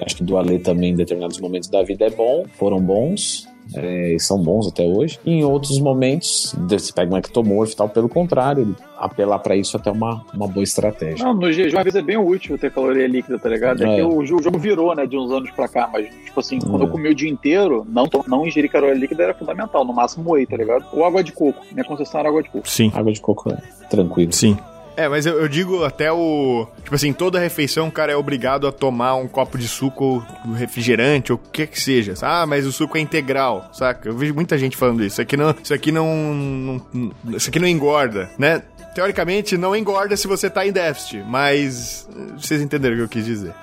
Acho 0.00 0.16
que 0.16 0.24
do 0.24 0.36
Ale 0.36 0.58
também 0.58 0.90
em 0.90 0.94
determinados 0.94 1.38
momentos 1.38 1.68
da 1.68 1.82
vida 1.82 2.06
é 2.06 2.10
bom, 2.10 2.44
foram 2.58 2.80
bons, 2.80 3.46
é, 3.74 4.16
são 4.18 4.38
bons 4.38 4.66
até 4.68 4.84
hoje. 4.84 5.18
E 5.24 5.32
em 5.32 5.44
outros 5.44 5.78
momentos, 5.78 6.54
você 6.68 6.92
pega 6.92 7.14
um 7.14 7.16
ectomorfo 7.16 7.72
e 7.72 7.76
tal, 7.76 7.88
pelo 7.88 8.08
contrário, 8.08 8.74
apelar 8.98 9.38
para 9.38 9.56
isso 9.56 9.76
até 9.76 9.90
uma, 9.90 10.24
uma 10.34 10.48
boa 10.48 10.64
estratégia. 10.64 11.24
Não, 11.24 11.34
no 11.34 11.52
jejum 11.52 11.78
às 11.78 11.84
vezes 11.84 11.98
é 11.98 12.02
bem 12.02 12.16
útil 12.16 12.58
ter 12.58 12.70
caloria 12.70 13.06
líquida, 13.06 13.38
tá 13.38 13.48
ligado? 13.48 13.82
É, 13.82 13.92
é. 13.92 13.96
que 13.96 14.02
o, 14.02 14.18
o, 14.18 14.26
jogo 14.26 14.58
virou, 14.58 14.94
né, 14.94 15.06
de 15.06 15.16
uns 15.16 15.30
anos 15.30 15.50
pra 15.50 15.68
cá, 15.68 15.88
mas, 15.92 16.08
tipo 16.24 16.40
assim, 16.40 16.58
quando 16.58 16.82
é. 16.82 16.86
eu 16.86 16.90
comi 16.90 17.08
o 17.08 17.14
dia 17.14 17.30
inteiro, 17.30 17.86
não, 17.88 18.08
não 18.26 18.46
ingerir 18.46 18.70
caloria 18.70 18.94
líquida 18.94 19.24
era 19.24 19.34
fundamental, 19.34 19.84
no 19.84 19.92
máximo 19.92 20.32
whey, 20.32 20.46
tá 20.46 20.56
ligado? 20.56 20.84
Ou 20.92 21.04
água 21.04 21.22
de 21.22 21.32
coco. 21.32 21.64
Minha 21.72 21.84
concessão 21.84 22.20
era 22.20 22.28
água 22.28 22.42
de 22.42 22.50
coco. 22.50 22.68
Sim. 22.68 22.90
Água 22.94 23.12
de 23.12 23.20
coco 23.20 23.50
é 23.52 23.58
tranquilo. 23.88 24.32
Sim. 24.32 24.56
É, 24.96 25.08
mas 25.08 25.24
eu, 25.24 25.40
eu, 25.40 25.48
digo 25.48 25.84
até 25.84 26.12
o. 26.12 26.66
Tipo 26.82 26.94
assim, 26.94 27.12
toda 27.12 27.38
refeição 27.38 27.88
o 27.88 27.92
cara 27.92 28.12
é 28.12 28.16
obrigado 28.16 28.66
a 28.66 28.72
tomar 28.72 29.14
um 29.14 29.26
copo 29.26 29.56
de 29.56 29.66
suco 29.66 30.24
refrigerante 30.54 31.32
ou 31.32 31.38
o 31.38 31.50
que 31.50 31.66
que 31.66 31.80
seja. 31.80 32.14
Ah, 32.20 32.46
mas 32.46 32.66
o 32.66 32.72
suco 32.72 32.98
é 32.98 33.00
integral, 33.00 33.70
saca? 33.72 34.08
Eu 34.08 34.16
vejo 34.16 34.34
muita 34.34 34.58
gente 34.58 34.76
falando 34.76 35.02
isso. 35.02 35.14
Isso 35.14 35.22
aqui 35.22 35.36
não. 35.36 35.54
Isso 35.62 35.74
aqui 35.74 35.92
não. 35.92 36.82
não 36.92 37.12
isso 37.36 37.48
aqui 37.48 37.58
não 37.58 37.68
engorda, 37.68 38.30
né? 38.38 38.62
Teoricamente, 38.94 39.56
não 39.56 39.74
engorda 39.74 40.16
se 40.16 40.28
você 40.28 40.50
tá 40.50 40.66
em 40.66 40.72
déficit, 40.72 41.24
mas. 41.26 42.06
Vocês 42.36 42.60
entenderam 42.60 42.94
o 42.94 42.98
que 42.98 43.04
eu 43.04 43.08
quis 43.08 43.24
dizer. 43.24 43.54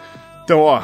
Então, 0.50 0.62
ó, 0.62 0.82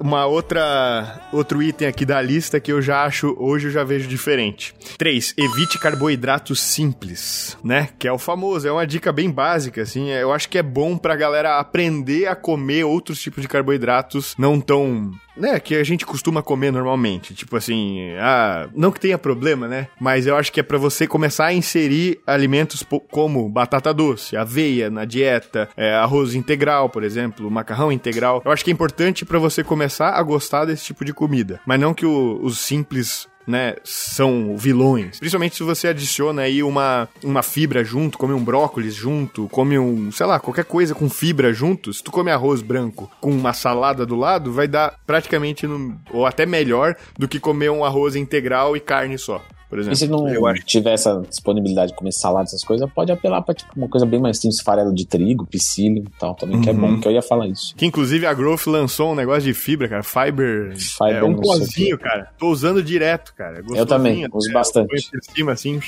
uma 0.00 0.26
outra 0.26 1.28
outro 1.32 1.62
item 1.62 1.86
aqui 1.86 2.04
da 2.04 2.20
lista 2.20 2.58
que 2.58 2.72
eu 2.72 2.82
já 2.82 3.04
acho, 3.04 3.36
hoje 3.38 3.68
eu 3.68 3.70
já 3.70 3.84
vejo 3.84 4.08
diferente. 4.08 4.74
3. 4.98 5.32
Evite 5.38 5.78
carboidratos 5.78 6.58
simples, 6.58 7.56
né? 7.62 7.88
Que 8.00 8.08
é 8.08 8.12
o 8.12 8.18
famoso, 8.18 8.66
é 8.66 8.72
uma 8.72 8.84
dica 8.84 9.12
bem 9.12 9.30
básica, 9.30 9.80
assim. 9.80 10.10
Eu 10.10 10.32
acho 10.32 10.48
que 10.48 10.58
é 10.58 10.62
bom 10.62 10.98
pra 10.98 11.14
galera 11.14 11.60
aprender 11.60 12.26
a 12.26 12.34
comer 12.34 12.82
outros 12.82 13.20
tipos 13.20 13.42
de 13.42 13.46
carboidratos 13.46 14.34
não 14.36 14.60
tão 14.60 15.12
né, 15.36 15.60
que 15.60 15.74
a 15.74 15.84
gente 15.84 16.06
costuma 16.06 16.42
comer 16.42 16.70
normalmente. 16.70 17.34
Tipo 17.34 17.56
assim, 17.56 18.12
ah, 18.18 18.68
não 18.74 18.90
que 18.90 19.00
tenha 19.00 19.18
problema, 19.18 19.68
né? 19.68 19.88
Mas 20.00 20.26
eu 20.26 20.36
acho 20.36 20.52
que 20.52 20.60
é 20.60 20.62
para 20.62 20.78
você 20.78 21.06
começar 21.06 21.46
a 21.46 21.52
inserir 21.52 22.20
alimentos 22.26 22.84
como 23.10 23.48
batata 23.48 23.92
doce, 23.92 24.36
aveia 24.36 24.90
na 24.90 25.04
dieta, 25.04 25.68
é, 25.76 25.94
arroz 25.94 26.34
integral, 26.34 26.88
por 26.88 27.02
exemplo, 27.02 27.50
macarrão 27.50 27.92
integral. 27.92 28.42
Eu 28.44 28.50
acho 28.50 28.64
que 28.64 28.70
é 28.70 28.72
importante 28.72 29.24
para 29.24 29.38
você 29.38 29.62
começar 29.62 30.10
a 30.10 30.22
gostar 30.22 30.64
desse 30.64 30.84
tipo 30.84 31.04
de 31.04 31.12
comida. 31.12 31.60
Mas 31.66 31.80
não 31.80 31.94
que 31.94 32.06
o, 32.06 32.38
os 32.42 32.58
simples 32.58 33.28
né, 33.46 33.76
são 33.84 34.56
vilões. 34.56 35.18
Principalmente 35.18 35.56
se 35.56 35.62
você 35.62 35.88
adiciona 35.88 36.42
aí 36.42 36.62
uma, 36.62 37.08
uma 37.22 37.42
fibra 37.42 37.84
junto, 37.84 38.18
come 38.18 38.34
um 38.34 38.42
brócolis 38.42 38.94
junto, 38.94 39.48
come 39.48 39.78
um, 39.78 40.10
sei 40.10 40.26
lá, 40.26 40.40
qualquer 40.40 40.64
coisa 40.64 40.94
com 40.94 41.08
fibra 41.08 41.52
junto. 41.52 41.92
Se 41.92 42.02
tu 42.02 42.10
come 42.10 42.30
arroz 42.30 42.62
branco 42.62 43.10
com 43.20 43.30
uma 43.30 43.52
salada 43.52 44.04
do 44.04 44.16
lado, 44.16 44.52
vai 44.52 44.66
dar 44.66 44.98
praticamente, 45.06 45.66
no, 45.66 45.98
ou 46.10 46.26
até 46.26 46.44
melhor 46.44 46.96
do 47.18 47.28
que 47.28 47.38
comer 47.38 47.70
um 47.70 47.84
arroz 47.84 48.16
integral 48.16 48.76
e 48.76 48.80
carne 48.80 49.18
só 49.18 49.42
por 49.68 49.78
exemplo. 49.78 49.94
E 49.94 49.96
se 49.96 50.08
não 50.08 50.28
eu 50.28 50.46
acho... 50.46 50.64
tiver 50.64 50.92
essa 50.92 51.22
disponibilidade 51.28 51.92
de 51.92 51.96
comer 51.98 52.12
salada, 52.12 52.44
essas 52.44 52.62
coisas, 52.62 52.88
pode 52.92 53.10
apelar 53.10 53.42
pra 53.42 53.54
tipo, 53.54 53.70
uma 53.76 53.88
coisa 53.88 54.06
bem 54.06 54.20
mais 54.20 54.38
simples, 54.38 54.60
farelo 54.60 54.94
de 54.94 55.06
trigo, 55.06 55.46
psyllium 55.46 56.04
e 56.04 56.18
tal, 56.18 56.34
também, 56.34 56.56
uhum. 56.56 56.62
que 56.62 56.70
é 56.70 56.72
bom, 56.72 56.86
uhum. 56.88 57.00
que 57.00 57.08
eu 57.08 57.12
ia 57.12 57.22
falar 57.22 57.46
isso. 57.48 57.74
Que 57.76 57.86
inclusive 57.86 58.26
a 58.26 58.34
Growth 58.34 58.66
lançou 58.66 59.12
um 59.12 59.14
negócio 59.14 59.42
de 59.42 59.54
fibra, 59.54 59.88
cara, 59.88 60.02
Fiber, 60.02 60.76
Fiber 60.76 61.16
é 61.16 61.24
um 61.24 61.34
pozinho, 61.34 61.98
cara. 61.98 62.30
Tô 62.38 62.48
usando 62.48 62.82
direto, 62.82 63.34
cara. 63.34 63.62
Eu 63.74 63.86
também, 63.86 64.26
uso 64.32 64.52
bastante. 64.52 64.88
Põe 64.88 65.20
por 65.20 65.34
cima 65.34 65.52
assim, 65.52 65.80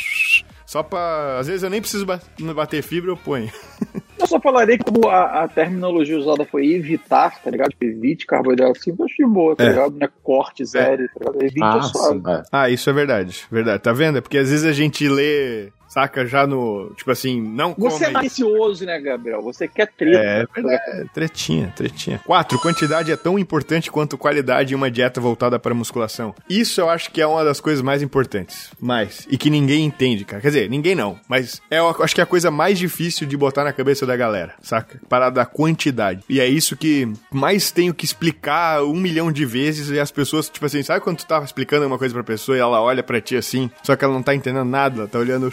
só 0.66 0.82
pra. 0.82 1.38
Às 1.38 1.46
vezes 1.46 1.62
eu 1.62 1.70
nem 1.70 1.80
preciso 1.80 2.06
bater 2.54 2.82
fibra, 2.82 3.10
eu 3.10 3.16
ponho. 3.16 3.50
Eu 4.28 4.36
só 4.36 4.40
falaria 4.40 4.76
que 4.76 4.84
como 4.84 5.08
a, 5.08 5.44
a, 5.44 5.48
terminologia 5.48 6.18
usada 6.18 6.44
foi 6.44 6.70
evitar, 6.70 7.40
tá 7.42 7.50
ligado? 7.50 7.70
Tipo, 7.70 7.86
evite 7.86 8.26
carboidrato 8.26 8.78
simples, 8.78 9.00
eu 9.00 9.06
achei 9.06 9.26
boa, 9.26 9.56
tá 9.56 9.64
é. 9.64 9.68
ligado? 9.70 9.96
Não 9.96 10.06
é 10.06 10.10
corte, 10.22 10.64
zero, 10.66 11.04
é. 11.04 11.08
tá 11.08 11.14
ligado? 11.18 11.42
Evite 11.42 11.62
ah, 11.62 11.82
suave. 11.82 12.18
Sim, 12.18 12.30
é. 12.30 12.42
Ah, 12.52 12.68
isso 12.68 12.90
é 12.90 12.92
verdade, 12.92 13.46
verdade. 13.50 13.82
Tá 13.82 13.92
vendo? 13.92 14.18
É 14.18 14.20
porque 14.20 14.36
às 14.36 14.50
vezes 14.50 14.66
a 14.66 14.72
gente 14.72 15.08
lê 15.08 15.70
saca? 15.88 16.26
Já 16.26 16.46
no. 16.46 16.92
Tipo 16.96 17.10
assim, 17.10 17.40
não 17.40 17.74
Você 17.76 18.04
é 18.04 18.10
malicioso, 18.10 18.84
né, 18.84 19.00
Gabriel? 19.00 19.42
Você 19.42 19.66
quer 19.66 19.86
treta. 19.86 20.18
É, 20.18 20.46
é, 20.56 21.04
tretinha, 21.12 21.72
tretinha. 21.74 22.20
Quatro, 22.24 22.58
quantidade 22.58 23.10
é 23.10 23.16
tão 23.16 23.38
importante 23.38 23.90
quanto 23.90 24.18
qualidade 24.18 24.74
em 24.74 24.76
uma 24.76 24.90
dieta 24.90 25.20
voltada 25.20 25.58
para 25.58 25.74
musculação. 25.74 26.34
Isso 26.48 26.80
eu 26.80 26.88
acho 26.88 27.10
que 27.10 27.20
é 27.20 27.26
uma 27.26 27.44
das 27.44 27.60
coisas 27.60 27.82
mais 27.82 28.02
importantes. 28.02 28.70
Mais. 28.80 29.26
E 29.30 29.38
que 29.38 29.50
ninguém 29.50 29.84
entende, 29.84 30.24
cara. 30.24 30.42
Quer 30.42 30.48
dizer, 30.48 30.70
ninguém 30.70 30.94
não. 30.94 31.18
Mas 31.28 31.62
é, 31.70 31.78
eu 31.78 31.88
acho 32.02 32.14
que 32.14 32.20
é 32.20 32.24
a 32.24 32.26
coisa 32.26 32.50
mais 32.50 32.78
difícil 32.78 33.26
de 33.26 33.36
botar 33.36 33.64
na 33.64 33.72
cabeça 33.72 34.04
da 34.04 34.16
galera, 34.16 34.54
saca? 34.60 35.00
Parar 35.08 35.30
da 35.30 35.46
quantidade. 35.46 36.22
E 36.28 36.40
é 36.40 36.46
isso 36.46 36.76
que 36.76 37.10
mais 37.32 37.70
tenho 37.70 37.94
que 37.94 38.04
explicar 38.04 38.82
um 38.82 38.94
milhão 38.94 39.32
de 39.32 39.44
vezes 39.44 39.88
e 39.90 39.98
as 39.98 40.10
pessoas, 40.10 40.48
tipo 40.48 40.66
assim, 40.66 40.82
sabe 40.82 41.00
quando 41.00 41.18
tu 41.18 41.26
tava 41.26 41.44
explicando 41.44 41.86
uma 41.86 41.98
coisa 41.98 42.14
pra 42.14 42.22
pessoa 42.22 42.56
e 42.56 42.60
ela 42.60 42.80
olha 42.80 43.02
pra 43.02 43.20
ti 43.20 43.36
assim, 43.36 43.70
só 43.82 43.96
que 43.96 44.04
ela 44.04 44.14
não 44.14 44.22
tá 44.22 44.34
entendendo 44.34 44.64
nada, 44.64 45.00
ela 45.00 45.08
tá 45.08 45.18
olhando 45.18 45.50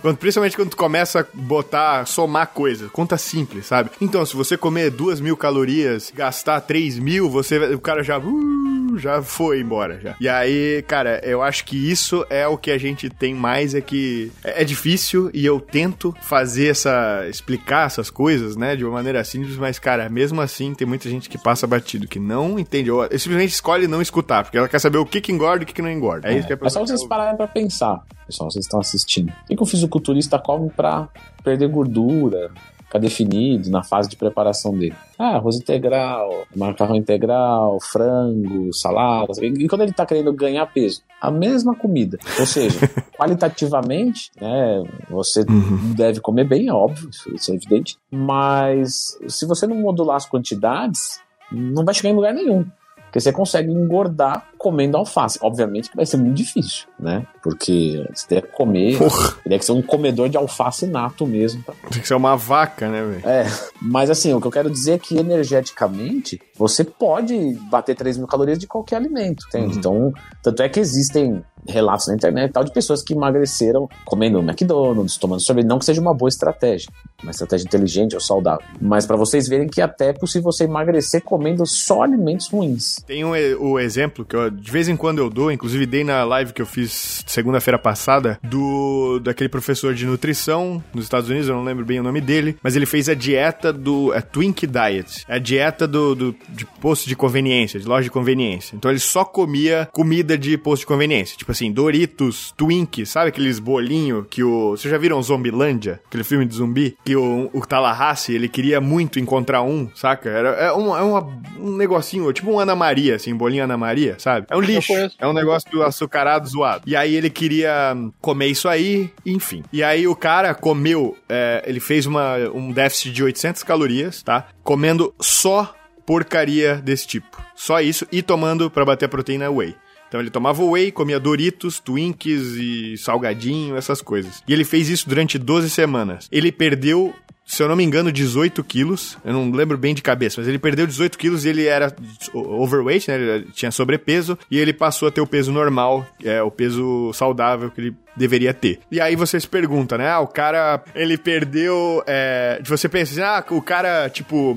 quando, 0.00 0.16
principalmente 0.16 0.56
quando 0.56 0.70
tu 0.70 0.76
começa 0.76 1.20
a 1.20 1.26
botar, 1.32 2.06
somar 2.06 2.48
coisas. 2.48 2.90
Conta 2.90 3.16
simples, 3.18 3.66
sabe? 3.66 3.90
Então, 4.00 4.24
se 4.24 4.34
você 4.34 4.56
comer 4.56 4.90
duas 4.90 5.20
mil 5.20 5.36
calorias, 5.36 6.12
gastar 6.14 6.60
três 6.60 6.98
mil, 6.98 7.28
você, 7.28 7.58
o 7.74 7.80
cara 7.80 8.02
já... 8.02 8.18
Uh, 8.18 8.79
já 9.00 9.22
foi 9.22 9.60
embora, 9.60 9.98
já. 10.00 10.16
E 10.20 10.28
aí, 10.28 10.82
cara, 10.86 11.20
eu 11.24 11.42
acho 11.42 11.64
que 11.64 11.90
isso 11.90 12.24
é 12.30 12.46
o 12.46 12.56
que 12.56 12.70
a 12.70 12.78
gente 12.78 13.08
tem 13.10 13.34
mais, 13.34 13.74
é 13.74 13.80
que 13.80 14.30
é, 14.44 14.62
é 14.62 14.64
difícil 14.64 15.30
e 15.32 15.44
eu 15.44 15.60
tento 15.60 16.14
fazer 16.22 16.68
essa... 16.68 17.26
explicar 17.28 17.86
essas 17.86 18.10
coisas, 18.10 18.56
né, 18.56 18.76
de 18.76 18.84
uma 18.84 18.92
maneira 18.92 19.22
simples, 19.24 19.56
mas, 19.56 19.78
cara, 19.78 20.08
mesmo 20.08 20.40
assim, 20.40 20.74
tem 20.74 20.86
muita 20.86 21.08
gente 21.08 21.28
que 21.28 21.38
passa 21.38 21.66
batido, 21.66 22.06
que 22.06 22.18
não 22.18 22.58
entende, 22.58 22.90
ou 22.90 23.02
simplesmente 23.18 23.52
escolhe 23.52 23.86
não 23.86 24.02
escutar, 24.02 24.44
porque 24.44 24.58
ela 24.58 24.68
quer 24.68 24.78
saber 24.78 24.98
o 24.98 25.06
que 25.06 25.20
que 25.20 25.32
engorda 25.32 25.62
e 25.62 25.64
o 25.64 25.66
que 25.66 25.72
que 25.72 25.82
não 25.82 25.90
engorda. 25.90 26.28
É, 26.28 26.34
é 26.34 26.38
isso 26.38 26.46
que 26.46 26.52
é, 26.52 26.58
é 26.60 26.68
só 26.68 26.80
vocês 26.80 27.04
pararem 27.06 27.36
pra 27.36 27.46
pensar, 27.46 28.02
pessoal, 28.26 28.50
vocês 28.50 28.64
estão 28.64 28.80
assistindo. 28.80 29.30
O 29.30 29.46
que, 29.46 29.56
que 29.56 29.62
o 29.62 29.66
fisiculturista 29.66 30.38
come 30.38 30.70
para 30.70 31.08
perder 31.42 31.68
gordura, 31.68 32.50
ficar 32.90 32.98
definido 32.98 33.70
na 33.70 33.84
fase 33.84 34.08
de 34.08 34.16
preparação 34.16 34.76
dele. 34.76 34.96
Ah, 35.16 35.36
arroz 35.36 35.56
integral, 35.56 36.44
macarrão 36.54 36.96
integral, 36.96 37.78
frango, 37.80 38.72
salada. 38.74 39.32
E 39.40 39.68
quando 39.68 39.82
ele 39.82 39.92
está 39.92 40.04
querendo 40.04 40.32
ganhar 40.32 40.66
peso? 40.66 41.02
A 41.20 41.30
mesma 41.30 41.74
comida. 41.74 42.18
Ou 42.40 42.46
seja, 42.46 42.80
qualitativamente, 43.16 44.32
né, 44.40 44.82
você 45.08 45.42
uhum. 45.42 45.94
deve 45.94 46.20
comer 46.20 46.44
bem, 46.44 46.66
é 46.66 46.72
óbvio, 46.72 47.08
isso 47.32 47.52
é 47.52 47.54
evidente. 47.54 47.96
Mas 48.10 49.16
se 49.28 49.46
você 49.46 49.68
não 49.68 49.76
modular 49.76 50.16
as 50.16 50.26
quantidades, 50.26 51.20
não 51.52 51.84
vai 51.84 51.94
chegar 51.94 52.10
em 52.10 52.16
lugar 52.16 52.34
nenhum. 52.34 52.66
Porque 53.04 53.20
você 53.20 53.32
consegue 53.32 53.72
engordar 53.72 54.46
comendo 54.56 54.96
alface. 54.96 55.38
Obviamente 55.42 55.90
que 55.90 55.96
vai 55.96 56.06
ser 56.06 56.16
muito 56.16 56.36
difícil, 56.36 56.86
né? 57.00 57.26
Porque 57.42 58.04
você 58.14 58.26
teria 58.28 58.42
que 58.42 58.52
comer. 58.52 58.98
Porra. 58.98 59.32
Teria 59.42 59.58
que 59.58 59.64
ser 59.64 59.72
um 59.72 59.82
comedor 59.82 60.28
de 60.28 60.36
alface 60.36 60.86
nato 60.86 61.26
mesmo. 61.26 61.62
Tá? 61.62 61.72
Tem 61.90 62.00
que 62.00 62.08
ser 62.08 62.14
uma 62.14 62.36
vaca, 62.36 62.88
né, 62.88 63.02
velho? 63.02 63.28
É. 63.28 63.46
Mas 63.80 64.10
assim, 64.10 64.32
o 64.32 64.40
que 64.40 64.46
eu 64.46 64.50
quero 64.50 64.70
dizer 64.70 64.92
é 64.92 64.98
que 64.98 65.16
energeticamente 65.16 66.40
você 66.56 66.84
pode 66.84 67.54
bater 67.70 67.96
3 67.96 68.18
mil 68.18 68.26
calorias 68.26 68.58
de 68.58 68.66
qualquer 68.66 68.96
alimento, 68.96 69.46
entende? 69.48 69.72
Uhum. 69.72 69.78
Então, 69.78 70.12
tanto 70.42 70.62
é 70.62 70.68
que 70.68 70.78
existem 70.78 71.42
relatos 71.66 72.08
na 72.08 72.14
internet 72.14 72.52
tal 72.52 72.64
de 72.64 72.72
pessoas 72.72 73.02
que 73.02 73.12
emagreceram 73.12 73.88
comendo 74.04 74.38
McDonald's, 74.40 75.16
tomando 75.16 75.40
sorvete. 75.40 75.66
Não 75.66 75.78
que 75.78 75.84
seja 75.84 76.00
uma 76.00 76.14
boa 76.14 76.28
estratégia, 76.28 76.90
uma 77.22 77.30
estratégia 77.30 77.66
inteligente 77.66 78.14
ou 78.14 78.20
saudável. 78.20 78.64
Mas 78.80 79.06
para 79.06 79.16
vocês 79.16 79.48
verem 79.48 79.68
que 79.68 79.80
até 79.80 80.08
é 80.08 80.12
possível 80.12 80.50
você 80.52 80.64
emagrecer 80.64 81.22
comendo 81.22 81.66
só 81.66 82.02
alimentos 82.02 82.48
ruins. 82.48 82.96
Tem 83.06 83.24
um, 83.24 83.32
o 83.60 83.78
exemplo 83.78 84.24
que 84.24 84.34
eu, 84.34 84.50
de 84.50 84.70
vez 84.70 84.88
em 84.88 84.96
quando 84.96 85.18
eu 85.18 85.30
dou, 85.30 85.50
inclusive 85.50 85.86
dei 85.86 86.04
na 86.04 86.24
live 86.24 86.52
que 86.52 86.62
eu 86.62 86.66
fiz 86.66 86.89
segunda-feira 86.92 87.78
passada, 87.78 88.38
do 88.42 89.20
daquele 89.20 89.48
professor 89.48 89.94
de 89.94 90.06
nutrição 90.06 90.82
nos 90.94 91.04
Estados 91.04 91.28
Unidos, 91.28 91.48
eu 91.48 91.54
não 91.54 91.64
lembro 91.64 91.84
bem 91.84 92.00
o 92.00 92.02
nome 92.02 92.20
dele, 92.20 92.56
mas 92.62 92.76
ele 92.76 92.86
fez 92.86 93.08
a 93.08 93.14
dieta 93.14 93.72
do 93.72 94.12
é 94.14 94.20
Twink 94.20 94.66
Diet. 94.66 95.24
É 95.28 95.34
a 95.34 95.38
dieta 95.38 95.86
do, 95.86 96.14
do 96.14 96.36
de 96.48 96.64
posto 96.64 97.08
de 97.08 97.16
conveniência, 97.16 97.78
de 97.78 97.86
loja 97.86 98.04
de 98.04 98.10
conveniência. 98.10 98.76
Então 98.76 98.90
ele 98.90 99.00
só 99.00 99.24
comia 99.24 99.88
comida 99.92 100.36
de 100.36 100.56
posto 100.56 100.80
de 100.80 100.86
conveniência, 100.86 101.36
tipo 101.36 101.52
assim, 101.52 101.72
Doritos, 101.72 102.52
Twink, 102.56 103.04
sabe 103.06 103.28
aqueles 103.28 103.58
bolinhos 103.58 104.26
que 104.28 104.42
o... 104.42 104.70
Vocês 104.70 104.90
já 104.90 104.98
viram 104.98 105.22
Zombilândia? 105.22 106.00
Aquele 106.06 106.24
filme 106.24 106.46
de 106.46 106.54
zumbi? 106.54 106.96
Que 107.04 107.16
o, 107.16 107.50
o 107.52 107.60
Tallahassee, 107.66 108.34
ele 108.34 108.48
queria 108.48 108.80
muito 108.80 109.18
encontrar 109.18 109.62
um, 109.62 109.88
saca? 109.94 110.28
Era, 110.28 110.48
é, 110.50 110.72
um, 110.72 110.96
é 110.96 111.02
uma, 111.02 111.26
um 111.58 111.76
negocinho, 111.76 112.32
tipo 112.32 112.50
um 112.50 112.58
Ana 112.58 112.74
Maria, 112.74 113.16
assim, 113.16 113.34
bolinho 113.34 113.64
Ana 113.64 113.76
Maria, 113.76 114.16
sabe? 114.18 114.46
É 114.50 114.56
um 114.56 114.60
lixo. 114.60 114.92
É 115.18 115.26
um 115.26 115.32
negócio 115.32 115.82
açucarado 115.82 116.48
zoado. 116.48 116.79
E 116.86 116.96
aí 116.96 117.14
ele 117.14 117.30
queria 117.30 117.94
comer 118.20 118.46
isso 118.46 118.68
aí, 118.68 119.10
enfim. 119.24 119.62
E 119.72 119.82
aí 119.82 120.06
o 120.06 120.16
cara 120.16 120.54
comeu, 120.54 121.16
é, 121.28 121.62
ele 121.66 121.80
fez 121.80 122.06
uma, 122.06 122.36
um 122.54 122.72
déficit 122.72 123.12
de 123.12 123.22
800 123.22 123.62
calorias, 123.62 124.22
tá? 124.22 124.48
Comendo 124.62 125.14
só 125.20 125.74
porcaria 126.06 126.76
desse 126.76 127.06
tipo. 127.06 127.40
Só 127.54 127.80
isso 127.80 128.06
e 128.10 128.22
tomando 128.22 128.70
para 128.70 128.84
bater 128.84 129.06
a 129.06 129.08
proteína 129.08 129.50
whey. 129.50 129.74
Então 130.08 130.20
ele 130.20 130.28
tomava 130.28 130.64
whey, 130.64 130.90
comia 130.90 131.20
Doritos, 131.20 131.78
Twinkies 131.78 132.56
e 132.56 132.96
salgadinho, 132.96 133.76
essas 133.76 134.02
coisas. 134.02 134.42
E 134.48 134.52
ele 134.52 134.64
fez 134.64 134.88
isso 134.88 135.08
durante 135.08 135.38
12 135.38 135.70
semanas. 135.70 136.28
Ele 136.32 136.50
perdeu 136.50 137.14
se 137.50 137.64
eu 137.64 137.68
não 137.68 137.74
me 137.74 137.82
engano, 137.82 138.12
18 138.12 138.62
quilos. 138.62 139.18
Eu 139.24 139.32
não 139.32 139.50
lembro 139.50 139.76
bem 139.76 139.92
de 139.92 140.00
cabeça, 140.00 140.40
mas 140.40 140.46
ele 140.46 140.58
perdeu 140.58 140.86
18 140.86 141.18
quilos 141.18 141.44
e 141.44 141.48
ele 141.48 141.66
era 141.66 141.92
overweight, 142.32 143.10
né? 143.10 143.16
Ele 143.16 143.46
tinha 143.52 143.72
sobrepeso 143.72 144.38
e 144.48 144.56
ele 144.56 144.72
passou 144.72 145.08
a 145.08 145.10
ter 145.10 145.20
o 145.20 145.26
peso 145.26 145.50
normal, 145.50 146.06
é 146.24 146.40
o 146.40 146.50
peso 146.50 147.12
saudável 147.12 147.68
que 147.68 147.80
ele 147.80 147.96
deveria 148.16 148.54
ter. 148.54 148.78
E 148.88 149.00
aí 149.00 149.16
você 149.16 149.40
se 149.40 149.48
pergunta, 149.48 149.98
né? 149.98 150.08
Ah, 150.08 150.20
o 150.20 150.28
cara, 150.28 150.80
ele 150.94 151.18
perdeu. 151.18 152.04
É... 152.06 152.60
Você 152.64 152.88
pensa 152.88 153.12
assim, 153.12 153.22
ah, 153.22 153.44
o 153.52 153.60
cara, 153.60 154.08
tipo, 154.08 154.56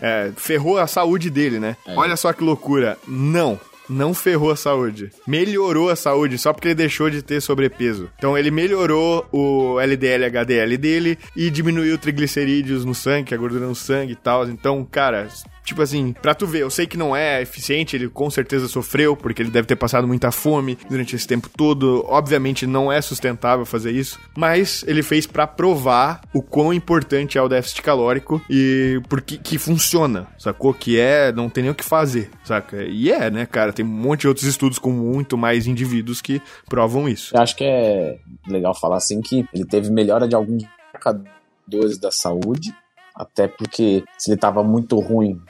é, 0.00 0.30
ferrou 0.36 0.78
a 0.78 0.86
saúde 0.86 1.30
dele, 1.30 1.58
né? 1.58 1.76
É. 1.84 1.94
Olha 1.96 2.14
só 2.14 2.32
que 2.32 2.44
loucura. 2.44 2.96
Não 3.08 3.58
não 3.88 4.12
ferrou 4.12 4.50
a 4.50 4.56
saúde. 4.56 5.10
Melhorou 5.26 5.90
a 5.90 5.96
saúde 5.96 6.38
só 6.38 6.52
porque 6.52 6.68
ele 6.68 6.74
deixou 6.74 7.10
de 7.10 7.22
ter 7.22 7.40
sobrepeso. 7.40 8.10
Então 8.18 8.36
ele 8.36 8.50
melhorou 8.50 9.26
o 9.32 9.80
LDL 9.80 10.26
HDL 10.26 10.76
dele 10.76 11.18
e 11.36 11.50
diminuiu 11.50 11.98
triglicerídeos 11.98 12.84
no 12.84 12.94
sangue, 12.94 13.34
a 13.34 13.38
gordura 13.38 13.66
no 13.66 13.74
sangue 13.74 14.12
e 14.12 14.16
tal. 14.16 14.48
Então, 14.48 14.84
cara, 14.84 15.28
Tipo 15.68 15.82
assim, 15.82 16.14
pra 16.14 16.34
tu 16.34 16.46
ver, 16.46 16.62
eu 16.62 16.70
sei 16.70 16.86
que 16.86 16.96
não 16.96 17.14
é 17.14 17.42
eficiente, 17.42 17.94
ele 17.94 18.08
com 18.08 18.30
certeza 18.30 18.66
sofreu, 18.68 19.14
porque 19.14 19.42
ele 19.42 19.50
deve 19.50 19.68
ter 19.68 19.76
passado 19.76 20.08
muita 20.08 20.32
fome 20.32 20.78
durante 20.88 21.14
esse 21.14 21.26
tempo 21.26 21.46
todo. 21.54 22.06
Obviamente 22.08 22.66
não 22.66 22.90
é 22.90 23.02
sustentável 23.02 23.66
fazer 23.66 23.92
isso, 23.92 24.18
mas 24.34 24.82
ele 24.88 25.02
fez 25.02 25.26
para 25.26 25.46
provar 25.46 26.22
o 26.32 26.40
quão 26.40 26.72
importante 26.72 27.36
é 27.36 27.42
o 27.42 27.50
déficit 27.50 27.82
calórico 27.82 28.40
e 28.48 28.98
porque 29.10 29.36
que 29.36 29.58
funciona, 29.58 30.26
sacou? 30.38 30.72
Que 30.72 30.98
é, 30.98 31.32
não 31.32 31.50
tem 31.50 31.64
nem 31.64 31.70
o 31.70 31.74
que 31.74 31.84
fazer, 31.84 32.30
saca? 32.44 32.82
E 32.84 33.12
é, 33.12 33.30
né, 33.30 33.44
cara? 33.44 33.70
Tem 33.70 33.84
um 33.84 33.88
monte 33.88 34.22
de 34.22 34.28
outros 34.28 34.46
estudos 34.46 34.78
com 34.78 34.90
muito 34.90 35.36
mais 35.36 35.66
indivíduos 35.66 36.22
que 36.22 36.40
provam 36.66 37.06
isso. 37.06 37.36
Eu 37.36 37.42
acho 37.42 37.54
que 37.54 37.64
é 37.64 38.18
legal 38.48 38.74
falar 38.74 38.96
assim 38.96 39.20
que 39.20 39.46
ele 39.52 39.66
teve 39.66 39.90
melhora 39.90 40.26
de 40.26 40.34
alguns 40.34 40.64
marcadores 40.94 41.98
da 41.98 42.10
saúde 42.10 42.74
até 43.18 43.48
porque 43.48 44.04
se 44.16 44.30
ele 44.30 44.36
estava 44.36 44.62
muito 44.62 44.98
ruim, 45.00 45.40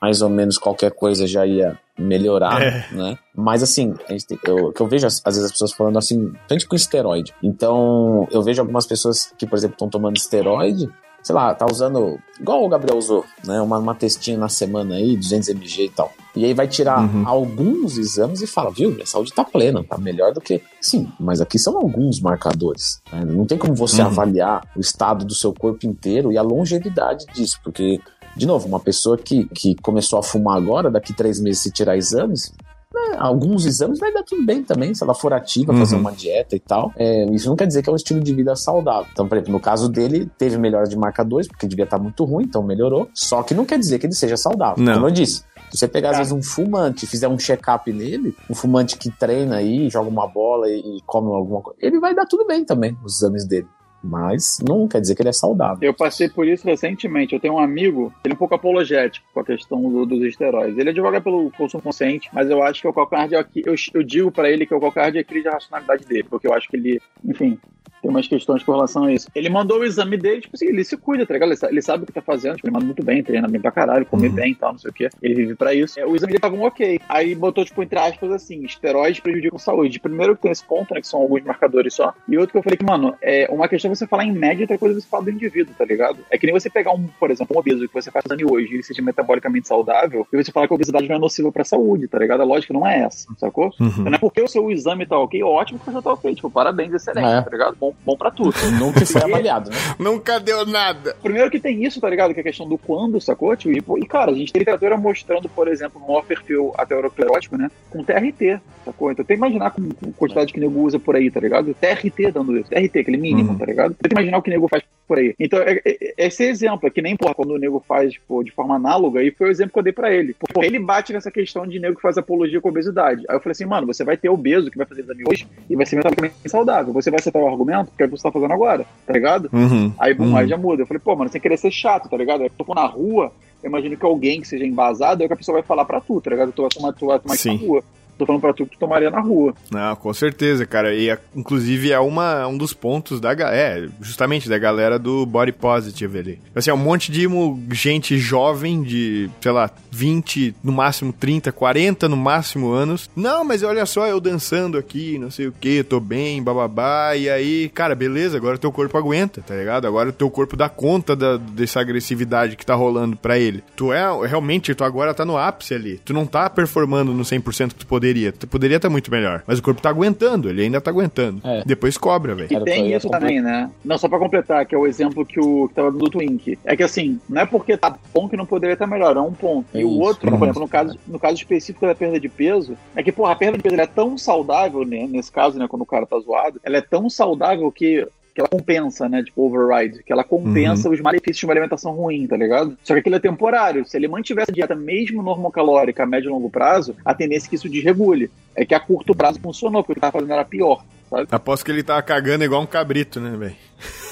mais 0.00 0.22
ou 0.22 0.28
menos 0.28 0.56
qualquer 0.56 0.92
coisa 0.92 1.26
já 1.26 1.44
ia 1.44 1.76
melhorar, 1.98 2.62
é. 2.62 2.86
né? 2.92 3.18
Mas 3.34 3.62
assim, 3.62 3.94
tem, 4.06 4.18
eu, 4.46 4.72
que 4.72 4.80
eu 4.80 4.86
vejo 4.86 5.06
às 5.06 5.20
vezes 5.24 5.44
as 5.44 5.52
pessoas 5.52 5.72
falando 5.72 5.98
assim, 5.98 6.32
frente 6.46 6.66
com 6.66 6.76
esteroide. 6.76 7.34
Então, 7.42 8.26
eu 8.30 8.42
vejo 8.42 8.62
algumas 8.62 8.86
pessoas 8.86 9.34
que, 9.36 9.46
por 9.46 9.56
exemplo, 9.56 9.74
estão 9.74 9.88
tomando 9.88 10.16
esteroide 10.16 10.88
sei 11.22 11.34
lá, 11.34 11.54
tá 11.54 11.66
usando, 11.70 12.18
igual 12.40 12.64
o 12.64 12.68
Gabriel 12.68 12.98
usou, 12.98 13.24
né? 13.44 13.60
Uma, 13.60 13.78
uma 13.78 13.94
testinha 13.94 14.36
na 14.36 14.48
semana 14.48 14.96
aí, 14.96 15.16
200 15.16 15.48
mg 15.50 15.84
e 15.84 15.88
tal. 15.88 16.12
E 16.34 16.44
aí 16.44 16.54
vai 16.54 16.66
tirar 16.66 17.00
uhum. 17.00 17.28
alguns 17.28 17.98
exames 17.98 18.40
e 18.40 18.46
fala, 18.46 18.70
viu, 18.70 18.90
minha 18.90 19.06
saúde 19.06 19.32
tá 19.32 19.44
plena, 19.44 19.84
tá 19.84 19.98
melhor 19.98 20.32
do 20.32 20.40
que. 20.40 20.62
Sim, 20.80 21.08
mas 21.20 21.40
aqui 21.40 21.58
são 21.58 21.76
alguns 21.76 22.20
marcadores. 22.20 23.02
Né? 23.12 23.24
Não 23.24 23.44
tem 23.44 23.58
como 23.58 23.74
você 23.74 24.00
uhum. 24.00 24.08
avaliar 24.08 24.66
o 24.74 24.80
estado 24.80 25.24
do 25.24 25.34
seu 25.34 25.52
corpo 25.52 25.86
inteiro 25.86 26.32
e 26.32 26.38
a 26.38 26.42
longevidade 26.42 27.26
disso, 27.34 27.60
porque 27.62 28.00
de 28.34 28.46
novo, 28.46 28.66
uma 28.66 28.80
pessoa 28.80 29.18
que, 29.18 29.44
que 29.48 29.74
começou 29.76 30.18
a 30.18 30.22
fumar 30.22 30.56
agora, 30.56 30.90
daqui 30.90 31.12
três 31.12 31.38
meses 31.38 31.62
se 31.62 31.70
tirar 31.70 31.96
exames, 31.96 32.52
né, 32.92 33.16
alguns 33.18 33.66
exames 33.66 33.98
vai 33.98 34.12
dar 34.12 34.22
tudo 34.22 34.44
bem 34.44 34.62
também, 34.62 34.94
se 34.94 35.02
ela 35.02 35.14
for 35.14 35.32
ativa, 35.32 35.72
uhum. 35.72 35.78
fazer 35.78 35.96
uma 35.96 36.12
dieta 36.12 36.54
e 36.54 36.60
tal. 36.60 36.92
É, 36.96 37.24
isso 37.26 37.48
não 37.48 37.56
quer 37.56 37.66
dizer 37.66 37.82
que 37.82 37.88
é 37.88 37.92
um 37.92 37.96
estilo 37.96 38.20
de 38.20 38.34
vida 38.34 38.54
saudável. 38.54 39.06
Então, 39.12 39.26
por 39.26 39.36
exemplo, 39.36 39.52
no 39.52 39.60
caso 39.60 39.88
dele, 39.88 40.30
teve 40.38 40.58
melhora 40.58 40.86
de 40.86 40.96
marcadores, 40.96 41.48
porque 41.48 41.66
devia 41.66 41.84
estar 41.84 41.98
muito 41.98 42.24
ruim, 42.24 42.44
então 42.44 42.62
melhorou. 42.62 43.08
Só 43.14 43.42
que 43.42 43.54
não 43.54 43.64
quer 43.64 43.78
dizer 43.78 43.98
que 43.98 44.06
ele 44.06 44.14
seja 44.14 44.36
saudável. 44.36 44.82
Não. 44.82 44.94
Como 44.94 45.06
eu 45.06 45.10
disse, 45.10 45.44
se 45.70 45.78
você 45.78 45.88
pegar, 45.88 46.10
às 46.10 46.18
vezes, 46.18 46.32
um 46.32 46.42
fumante, 46.42 47.06
fizer 47.06 47.28
um 47.28 47.38
check-up 47.38 47.90
nele, 47.92 48.34
um 48.48 48.54
fumante 48.54 48.96
que 48.98 49.10
treina 49.10 49.56
aí, 49.56 49.88
joga 49.88 50.08
uma 50.08 50.26
bola 50.26 50.68
e, 50.68 50.98
e 50.98 51.00
come 51.06 51.28
alguma 51.32 51.62
coisa, 51.62 51.78
ele 51.80 51.98
vai 51.98 52.14
dar 52.14 52.26
tudo 52.26 52.46
bem 52.46 52.64
também, 52.64 52.96
os 53.04 53.16
exames 53.16 53.46
dele. 53.46 53.66
Mas 54.02 54.58
não 54.66 54.88
quer 54.88 55.00
dizer 55.00 55.14
que 55.14 55.22
ele 55.22 55.28
é 55.28 55.32
saudável. 55.32 55.78
Eu 55.80 55.94
passei 55.94 56.28
por 56.28 56.46
isso 56.46 56.66
recentemente. 56.66 57.34
Eu 57.34 57.40
tenho 57.40 57.54
um 57.54 57.58
amigo, 57.58 58.12
ele 58.24 58.32
é 58.32 58.34
um 58.34 58.38
pouco 58.38 58.54
apologético 58.54 59.26
com 59.32 59.40
a 59.40 59.44
questão 59.44 59.80
do, 59.80 60.04
dos 60.04 60.22
esteróides. 60.22 60.76
Ele 60.76 60.90
advoga 60.90 61.20
pelo 61.20 61.50
consumo 61.52 61.82
consciente, 61.82 62.28
mas 62.32 62.50
eu 62.50 62.62
acho 62.62 62.80
que 62.80 62.88
o 62.88 62.92
calcanhar 62.92 63.28
de 63.28 63.34
eu, 63.64 63.74
eu 63.94 64.02
digo 64.02 64.32
para 64.32 64.50
ele 64.50 64.66
que 64.66 64.74
é 64.74 64.76
o 64.76 64.80
calcanhar 64.80 65.12
de 65.12 65.22
crise 65.22 65.44
de 65.44 65.50
racionalidade 65.50 66.04
dele, 66.04 66.24
porque 66.24 66.46
eu 66.46 66.54
acho 66.54 66.68
que 66.68 66.76
ele, 66.76 67.00
enfim, 67.24 67.58
tem 68.02 68.10
umas 68.10 68.26
questões 68.26 68.62
com 68.62 68.72
relação 68.72 69.04
a 69.04 69.12
isso. 69.12 69.28
Ele 69.34 69.48
mandou 69.48 69.78
o 69.78 69.84
exame 69.84 70.16
dele, 70.16 70.40
tipo 70.40 70.56
assim, 70.56 70.66
ele 70.66 70.84
se 70.84 70.96
cuida, 70.96 71.24
tá 71.24 71.34
ligado? 71.34 71.52
Ele 71.70 71.82
sabe, 71.82 72.02
o 72.02 72.06
que 72.06 72.12
tá 72.12 72.20
fazendo, 72.20 72.56
tipo, 72.56 72.66
ele 72.66 72.74
manda 72.74 72.84
muito 72.84 73.02
bem, 73.04 73.22
treina 73.22 73.48
bem 73.48 73.60
pra 73.60 73.70
caralho, 73.70 74.04
come 74.04 74.28
uhum. 74.28 74.34
bem 74.34 74.52
e 74.52 74.54
tal, 74.54 74.72
não 74.72 74.78
sei 74.78 74.90
o 74.90 74.94
quê. 74.94 75.08
Ele 75.22 75.34
vive 75.34 75.54
pra 75.54 75.72
isso. 75.72 75.98
É, 75.98 76.04
o 76.04 76.16
exame 76.16 76.32
dele 76.32 76.40
tava 76.40 76.56
um 76.56 76.64
ok. 76.64 77.00
Aí 77.08 77.34
botou, 77.34 77.64
tipo, 77.64 77.82
entre 77.82 77.98
aspas, 77.98 78.30
assim, 78.32 78.64
esteroides 78.64 79.20
prejudicam 79.20 79.56
a 79.56 79.60
saúde. 79.60 80.00
Primeiro 80.00 80.34
que 80.34 80.42
tem 80.42 80.50
esse 80.50 80.64
ponto, 80.64 80.92
né, 80.92 81.00
que 81.00 81.06
são 81.06 81.20
alguns 81.20 81.42
marcadores 81.44 81.94
só. 81.94 82.12
E 82.28 82.36
outro 82.36 82.52
que 82.52 82.58
eu 82.58 82.62
falei 82.62 82.76
que, 82.76 82.84
mano, 82.84 83.14
é 83.22 83.48
uma 83.50 83.68
questão 83.68 83.90
é 83.90 83.94
você 83.94 84.06
falar 84.06 84.24
em 84.24 84.32
média, 84.32 84.64
outra 84.64 84.78
coisa 84.78 84.98
é 84.98 85.00
você 85.00 85.08
falar 85.08 85.24
do 85.24 85.30
indivíduo, 85.30 85.74
tá 85.76 85.84
ligado? 85.84 86.18
É 86.30 86.36
que 86.36 86.46
nem 86.46 86.52
você 86.52 86.68
pegar 86.68 86.92
um, 86.92 87.06
por 87.20 87.30
exemplo, 87.30 87.56
um 87.56 87.60
obeso 87.60 87.86
que 87.86 87.94
você 87.94 88.10
faz 88.10 88.24
exame 88.26 88.44
hoje 88.44 88.72
e 88.72 88.74
ele 88.76 88.82
seja 88.82 89.02
metabolicamente 89.02 89.68
saudável, 89.68 90.26
e 90.32 90.36
você 90.36 90.50
falar 90.50 90.66
que 90.66 90.72
a 90.72 90.76
obesidade 90.76 91.08
não 91.08 91.16
é 91.16 91.18
nociva 91.18 91.52
pra 91.52 91.64
saúde, 91.64 92.08
tá 92.08 92.18
ligado? 92.18 92.40
A 92.40 92.44
lógica 92.44 92.72
não 92.72 92.86
é 92.86 93.00
essa, 93.00 93.28
sacou? 93.36 93.72
Uhum. 93.78 93.88
Então 93.88 94.04
não 94.04 94.14
é 94.14 94.18
porque 94.18 94.42
o 94.42 94.48
seu 94.48 94.70
exame 94.70 95.06
tá 95.06 95.18
ok, 95.18 95.42
ótimo 95.42 95.78
que 95.78 95.90
você 95.90 96.02
tá 96.02 96.12
ok. 96.12 96.34
Tipo, 96.34 96.50
parabéns, 96.50 96.92
excelente, 96.92 97.26
é. 97.26 97.42
tá 97.42 97.50
ligado? 97.50 97.76
Bom, 97.78 97.91
bom 98.04 98.16
pra 98.16 98.30
tudo. 98.30 98.54
Nunca 98.78 99.04
foi 99.04 99.22
avaliado, 99.22 99.70
né? 99.70 99.76
Nunca 99.98 100.38
deu 100.38 100.66
nada. 100.66 101.16
Primeiro 101.22 101.50
que 101.50 101.60
tem 101.60 101.84
isso, 101.84 102.00
tá 102.00 102.08
ligado? 102.08 102.32
Que 102.32 102.40
é 102.40 102.42
a 102.42 102.44
questão 102.44 102.68
do 102.68 102.78
quando, 102.78 103.20
sacou? 103.20 103.56
Tipo, 103.56 103.98
e, 103.98 104.06
cara, 104.06 104.30
a 104.30 104.34
gente 104.34 104.52
tem 104.52 104.60
literatura 104.60 104.96
mostrando, 104.96 105.48
por 105.48 105.68
exemplo, 105.68 106.00
um 106.02 106.06
maior 106.06 106.24
perfil 106.24 106.72
aterosclerótico, 106.76 107.56
né? 107.56 107.70
Com 107.90 108.02
TRT, 108.02 108.60
sacou? 108.84 109.10
Então 109.10 109.24
tem 109.24 109.36
que 109.36 109.40
imaginar 109.40 109.70
com, 109.70 109.88
com 109.90 110.10
a 110.10 110.12
quantidade 110.12 110.52
que 110.52 110.58
o 110.58 110.62
nego 110.62 110.80
usa 110.80 110.98
por 110.98 111.16
aí, 111.16 111.30
tá 111.30 111.40
ligado? 111.40 111.74
TRT 111.74 112.32
dando 112.32 112.56
isso. 112.56 112.70
TRT, 112.70 113.00
aquele 113.00 113.16
mínimo, 113.16 113.52
uhum. 113.52 113.58
tá 113.58 113.66
ligado? 113.66 113.94
Tem 113.94 114.08
que 114.08 114.14
imaginar 114.14 114.38
o 114.38 114.42
que 114.42 114.50
o 114.50 114.52
nego 114.52 114.68
faz 114.68 114.82
por 115.06 115.18
aí. 115.18 115.34
Então, 115.38 115.58
é, 115.60 115.80
é, 115.84 116.14
esse 116.26 116.44
exemplo, 116.44 116.86
é 116.86 116.90
que 116.90 117.02
nem, 117.02 117.16
porra, 117.16 117.34
quando 117.34 117.50
o 117.50 117.58
nego 117.58 117.84
faz, 117.86 118.16
pô, 118.26 118.42
de 118.42 118.50
forma 118.50 118.76
análoga, 118.76 119.20
aí 119.20 119.30
foi 119.30 119.48
o 119.48 119.50
exemplo 119.50 119.72
que 119.72 119.78
eu 119.78 119.82
dei 119.82 119.92
pra 119.92 120.12
ele. 120.12 120.34
Ele 120.62 120.78
bate 120.78 121.12
nessa 121.12 121.30
questão 121.30 121.66
de 121.66 121.78
nego 121.78 121.96
que 121.96 122.02
faz 122.02 122.16
apologia 122.16 122.60
com 122.60 122.68
obesidade. 122.68 123.24
Aí 123.28 123.36
eu 123.36 123.40
falei 123.40 123.52
assim, 123.52 123.66
mano, 123.66 123.86
você 123.86 124.04
vai 124.04 124.16
ter 124.16 124.28
obeso 124.28 124.70
que 124.70 124.78
vai 124.78 124.86
fazer 124.86 125.02
exame 125.02 125.24
hoje 125.28 125.46
e 125.68 125.76
vai 125.76 125.86
ser 125.86 125.96
metabolicamente 125.96 126.48
saudável. 126.48 126.92
Você 126.92 127.10
vai 127.10 127.20
acertar 127.20 127.42
o 127.42 127.48
argumento, 127.48 127.81
que 127.84 128.02
é 128.02 128.06
o 128.06 128.08
que 128.10 128.16
você 128.16 128.22
tá 128.22 128.32
fazendo 128.32 128.52
agora, 128.52 128.86
tá 129.06 129.12
ligado? 129.12 129.48
Uhum, 129.52 129.92
aí, 129.98 130.14
bom, 130.14 130.24
uhum. 130.24 130.36
aí 130.36 130.48
já 130.48 130.56
muda. 130.56 130.82
Eu 130.82 130.86
falei, 130.86 131.00
pô, 131.02 131.14
mano, 131.16 131.30
sem 131.30 131.40
querer 131.40 131.56
ser 131.56 131.70
chato, 131.70 132.08
tá 132.08 132.16
ligado? 132.16 132.42
Aí 132.42 132.46
eu 132.46 132.64
tô 132.64 132.74
na 132.74 132.86
rua, 132.86 133.32
eu 133.62 133.68
imagino 133.68 133.96
que 133.96 134.04
alguém 134.04 134.40
que 134.40 134.48
seja 134.48 134.66
embasado, 134.66 135.22
é 135.22 135.26
que 135.26 135.32
a 135.32 135.36
pessoa 135.36 135.58
vai 135.58 135.62
falar 135.62 135.84
pra 135.84 136.00
tu, 136.00 136.20
tá 136.20 136.30
ligado? 136.30 136.52
Tu 136.52 136.62
vai 136.62 136.70
tomar, 136.70 136.92
tu 136.92 137.06
vai 137.06 137.18
tomar 137.18 137.36
na 137.44 137.66
rua 137.66 137.84
tô 138.22 138.26
falando 138.26 138.40
pra 138.40 138.52
tu 138.52 138.66
que 138.66 138.76
tu 138.76 138.78
tomaria 138.78 139.10
na 139.10 139.20
rua. 139.20 139.54
Não, 139.70 139.94
com 139.96 140.12
certeza, 140.12 140.66
cara. 140.66 140.94
E 140.94 141.16
inclusive 141.34 141.92
é 141.92 141.98
uma, 141.98 142.46
um 142.46 142.56
dos 142.56 142.72
pontos 142.72 143.20
da 143.20 143.32
é, 143.32 143.88
justamente 144.00 144.48
da 144.48 144.58
galera 144.58 144.98
do 144.98 145.26
body 145.26 145.52
positive 145.52 146.18
ali. 146.18 146.38
Assim, 146.54 146.70
é 146.70 146.74
um 146.74 146.78
monte 146.78 147.10
de 147.10 147.26
gente 147.70 148.18
jovem 148.18 148.82
de, 148.82 149.30
sei 149.40 149.52
lá, 149.52 149.70
20, 149.90 150.54
no 150.62 150.72
máximo 150.72 151.12
30, 151.12 151.50
40 151.52 152.08
no 152.08 152.16
máximo 152.16 152.70
anos. 152.70 153.10
Não, 153.16 153.44
mas 153.44 153.62
olha 153.62 153.84
só, 153.86 154.06
eu 154.06 154.20
dançando 154.20 154.78
aqui, 154.78 155.18
não 155.18 155.30
sei 155.30 155.46
o 155.46 155.52
que, 155.52 155.82
tô 155.82 155.98
bem, 155.98 156.42
bababá. 156.42 157.16
E 157.16 157.28
aí, 157.28 157.68
cara, 157.68 157.94
beleza, 157.94 158.36
agora 158.36 158.58
teu 158.58 158.72
corpo 158.72 158.96
aguenta, 158.96 159.42
tá 159.42 159.54
ligado? 159.54 159.86
Agora 159.86 160.10
o 160.10 160.12
teu 160.12 160.30
corpo 160.30 160.56
dá 160.56 160.68
conta 160.68 161.16
da, 161.16 161.36
dessa 161.36 161.80
agressividade 161.80 162.56
que 162.56 162.64
tá 162.64 162.74
rolando 162.74 163.16
pra 163.16 163.38
ele. 163.38 163.62
Tu 163.74 163.92
é, 163.92 164.04
realmente, 164.26 164.74
tu 164.74 164.84
agora 164.84 165.12
tá 165.12 165.24
no 165.24 165.36
ápice 165.36 165.74
ali. 165.74 166.00
Tu 166.04 166.12
não 166.12 166.26
tá 166.26 166.48
performando 166.48 167.12
no 167.12 167.22
100% 167.22 167.68
que 167.68 167.74
tu 167.74 167.86
poderia 167.86 168.11
poderia. 168.12 168.32
Poderia 168.32 168.76
estar 168.76 168.90
muito 168.90 169.10
melhor. 169.10 169.42
Mas 169.46 169.58
o 169.58 169.62
corpo 169.62 169.80
tá 169.80 169.88
aguentando, 169.88 170.48
ele 170.48 170.62
ainda 170.62 170.80
tá 170.80 170.90
aguentando. 170.90 171.40
É. 171.44 171.62
Depois 171.64 171.96
cobra, 171.96 172.34
velho. 172.34 172.52
E 172.52 172.64
tem 172.64 172.92
isso 172.92 173.08
também, 173.08 173.40
né? 173.40 173.70
Não, 173.84 173.98
só 173.98 174.08
pra 174.08 174.18
completar, 174.18 174.64
que 174.66 174.74
é 174.74 174.78
o 174.78 174.86
exemplo 174.86 175.24
que, 175.24 175.40
o, 175.40 175.68
que 175.68 175.74
tava 175.74 175.90
do 175.90 176.10
Twink. 176.10 176.58
É 176.64 176.76
que 176.76 176.82
assim, 176.82 177.18
não 177.28 177.42
é 177.42 177.46
porque 177.46 177.76
tá 177.76 177.96
bom 178.12 178.28
que 178.28 178.36
não 178.36 178.46
poderia 178.46 178.74
estar 178.74 178.86
melhor, 178.86 179.16
é 179.16 179.20
um 179.20 179.32
ponto. 179.32 179.66
E 179.74 179.84
o 179.84 179.98
outro, 179.98 180.30
por 180.30 180.42
exemplo, 180.42 180.60
no 180.60 180.68
caso, 180.68 180.98
no 181.06 181.18
caso 181.18 181.34
específico 181.34 181.86
da 181.86 181.94
perda 181.94 182.20
de 182.20 182.28
peso, 182.28 182.76
é 182.94 183.02
que, 183.02 183.12
porra, 183.12 183.32
a 183.32 183.36
perda 183.36 183.56
de 183.56 183.62
peso 183.62 183.80
é 183.80 183.86
tão 183.86 184.18
saudável, 184.18 184.84
né? 184.84 185.06
Nesse 185.08 185.32
caso, 185.32 185.58
né, 185.58 185.66
quando 185.68 185.82
o 185.82 185.86
cara 185.86 186.06
tá 186.06 186.18
zoado, 186.18 186.60
ela 186.62 186.76
é 186.76 186.82
tão 186.82 187.08
saudável 187.08 187.70
que 187.72 188.06
que 188.34 188.40
ela 188.40 188.48
compensa, 188.48 189.08
né? 189.08 189.22
Tipo, 189.22 189.42
override, 189.42 190.02
que 190.02 190.12
ela 190.12 190.24
compensa 190.24 190.88
uhum. 190.88 190.94
os 190.94 191.00
malefícios 191.00 191.38
de 191.38 191.46
uma 191.46 191.52
alimentação 191.52 191.92
ruim, 191.92 192.26
tá 192.26 192.36
ligado? 192.36 192.76
Só 192.82 192.94
que 192.94 193.00
aquilo 193.00 193.16
é 193.16 193.20
temporário. 193.20 193.84
Se 193.84 193.96
ele 193.96 194.08
mantiver 194.08 194.42
essa 194.42 194.52
dieta 194.52 194.74
mesmo 194.74 195.22
normocalórica 195.22 196.02
a 196.02 196.06
médio 196.06 196.28
e 196.28 196.32
longo 196.32 196.50
prazo, 196.50 196.96
a 197.04 197.14
tendência 197.14 197.46
é 197.46 197.50
que 197.50 197.56
isso 197.56 197.68
desregule. 197.68 198.30
É 198.54 198.64
que 198.64 198.74
a 198.74 198.80
curto 198.80 199.14
prazo 199.14 199.40
funcionou, 199.40 199.82
porque 199.82 199.92
o 199.92 199.94
que 199.96 200.00
tava 200.00 200.12
fazendo 200.12 200.32
era 200.32 200.44
pior, 200.44 200.84
sabe? 201.12 201.28
Aposto 201.30 201.64
que 201.64 201.70
ele 201.70 201.82
tava 201.82 202.02
cagando 202.02 202.44
igual 202.44 202.62
um 202.62 202.66
cabrito, 202.66 203.20
né, 203.20 203.36
velho? 203.36 203.56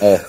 É. 0.01 0.25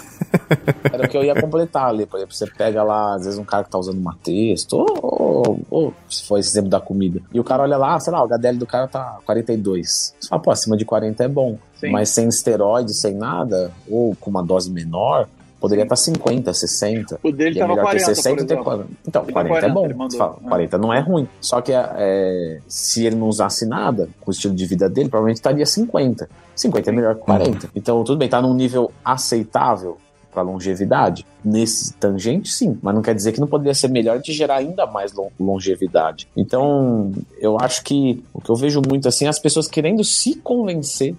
Era 0.92 1.06
o 1.06 1.10
que 1.10 1.18
eu 1.18 1.24
ia 1.24 1.40
completar 1.40 1.88
ali, 1.88 2.06
por 2.06 2.18
exemplo, 2.18 2.34
você 2.34 2.48
pega 2.48 2.84
lá, 2.84 3.16
às 3.16 3.26
vezes 3.26 3.40
um 3.40 3.44
cara 3.44 3.64
que 3.64 3.70
tá 3.70 3.78
usando 3.78 3.98
uma 3.98 4.16
texto, 4.24 4.74
ou, 4.74 4.88
ou, 5.02 5.60
ou, 5.70 5.94
se 6.10 6.24
for 6.24 6.38
esse 6.38 6.50
exemplo 6.50 6.70
da 6.70 6.80
comida, 6.80 7.22
e 7.34 7.40
o 7.40 7.44
cara 7.44 7.64
olha 7.64 7.78
lá, 7.78 8.00
sei 8.00 8.14
lá, 8.14 8.24
o 8.24 8.28
HDL 8.28 8.58
do 8.58 8.66
cara 8.66 8.88
tá 8.88 9.20
42. 9.26 10.16
Você 10.20 10.30
fala, 10.30 10.42
pô, 10.42 10.52
acima 10.52 10.78
de 10.78 10.86
40 10.86 11.24
é 11.24 11.28
bom. 11.28 11.58
Sim. 11.76 11.92
Mas 11.92 12.10
sem 12.10 12.28
esteroide, 12.28 12.94
sem 12.94 13.16
nada, 13.16 13.72
ou 13.90 14.16
com 14.16 14.30
uma 14.30 14.44
dose 14.44 14.72
menor, 14.72 15.28
Poderia 15.62 15.84
estar 15.84 15.96
50, 15.96 16.54
60. 16.54 17.20
O 17.24 17.32
dele 17.32 17.56
E 17.56 17.58
é 17.60 17.62
tava 17.62 17.76
melhor 17.76 17.92
ter 17.92 18.00
40, 18.04 18.16
60 18.16 18.36
por 18.36 18.44
e 18.44 18.48
ter 18.48 18.54
exemplo. 18.56 18.64
40. 18.66 18.90
Então, 19.08 19.24
Ele 19.24 19.32
40, 19.32 19.60
tá 19.62 19.68
é 19.68 19.70
bom. 19.70 19.74
40, 19.82 19.96
mandou. 19.98 20.18
Fala, 20.18 20.34
40 20.34 20.78
não 20.80 20.94
é 20.94 21.00
ruim. 21.00 21.28
Só 21.40 21.62
que 21.62 21.72
é, 21.72 22.60
se 22.68 23.06
ele 23.06 23.16
não 23.16 23.30
usasse 23.30 23.66
nada 23.68 24.10
com 24.20 24.32
o 24.32 24.34
estilo 24.34 24.56
de 24.56 24.66
vida 24.66 24.90
dele, 24.90 25.08
provavelmente 25.08 25.38
estaria 25.38 25.66
50. 25.66 26.28
50 26.56 26.90
é 26.90 26.94
melhor 26.94 27.16
que 27.16 27.22
40. 27.22 27.70
Então, 27.76 28.04
tudo 28.04 28.18
bem, 28.18 28.28
tá 28.28 28.42
num 28.42 28.54
nível 28.56 28.92
aceitável 29.06 29.98
para 30.34 30.42
longevidade. 30.42 31.26
Nesse 31.44 31.94
tangente, 31.94 32.52
sim. 32.52 32.78
Mas 32.82 32.96
não 32.96 33.02
quer 33.02 33.14
dizer 33.14 33.32
que 33.32 33.40
não 33.40 33.48
poderia 33.48 33.74
ser 33.74 33.90
melhor 33.90 34.20
de 34.20 34.32
gerar 34.34 34.56
ainda 34.58 34.86
mais 34.88 35.14
lon- 35.14 35.30
longevidade. 35.40 36.28
Então, 36.36 37.12
eu 37.40 37.58
acho 37.60 37.84
que 37.84 38.24
o 38.34 38.40
que 38.42 38.50
eu 38.50 38.56
vejo 38.56 38.82
muito 38.88 39.08
assim, 39.08 39.28
as 39.28 39.38
pessoas 39.40 39.68
querendo 39.68 40.04
se 40.04 40.36
convencer. 40.38 41.16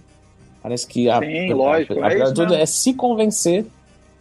Parece 0.62 0.86
que 0.86 1.10
a, 1.10 1.18
Sim, 1.18 1.52
lógico, 1.52 1.94
a, 2.02 2.10
é 2.12 2.20
a- 2.20 2.24
isso 2.24 2.34
tudo 2.34 2.54
é 2.54 2.64
se 2.66 2.94
convencer 2.94 3.66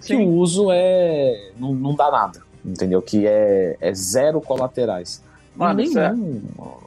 que 0.06 0.16
o 0.16 0.28
uso 0.30 0.68
é 0.72 1.52
não, 1.60 1.74
não 1.74 1.96
dá 1.96 2.10
nada, 2.12 2.40
entendeu? 2.66 3.02
Que 3.02 3.26
é, 3.28 3.78
é 3.80 3.94
zero 3.94 4.42
colaterais. 4.42 5.24
Mano, 5.56 5.76
Nem 5.76 5.86
isso 5.86 6.00
é- 6.00 6.12
nenhum, 6.14 6.42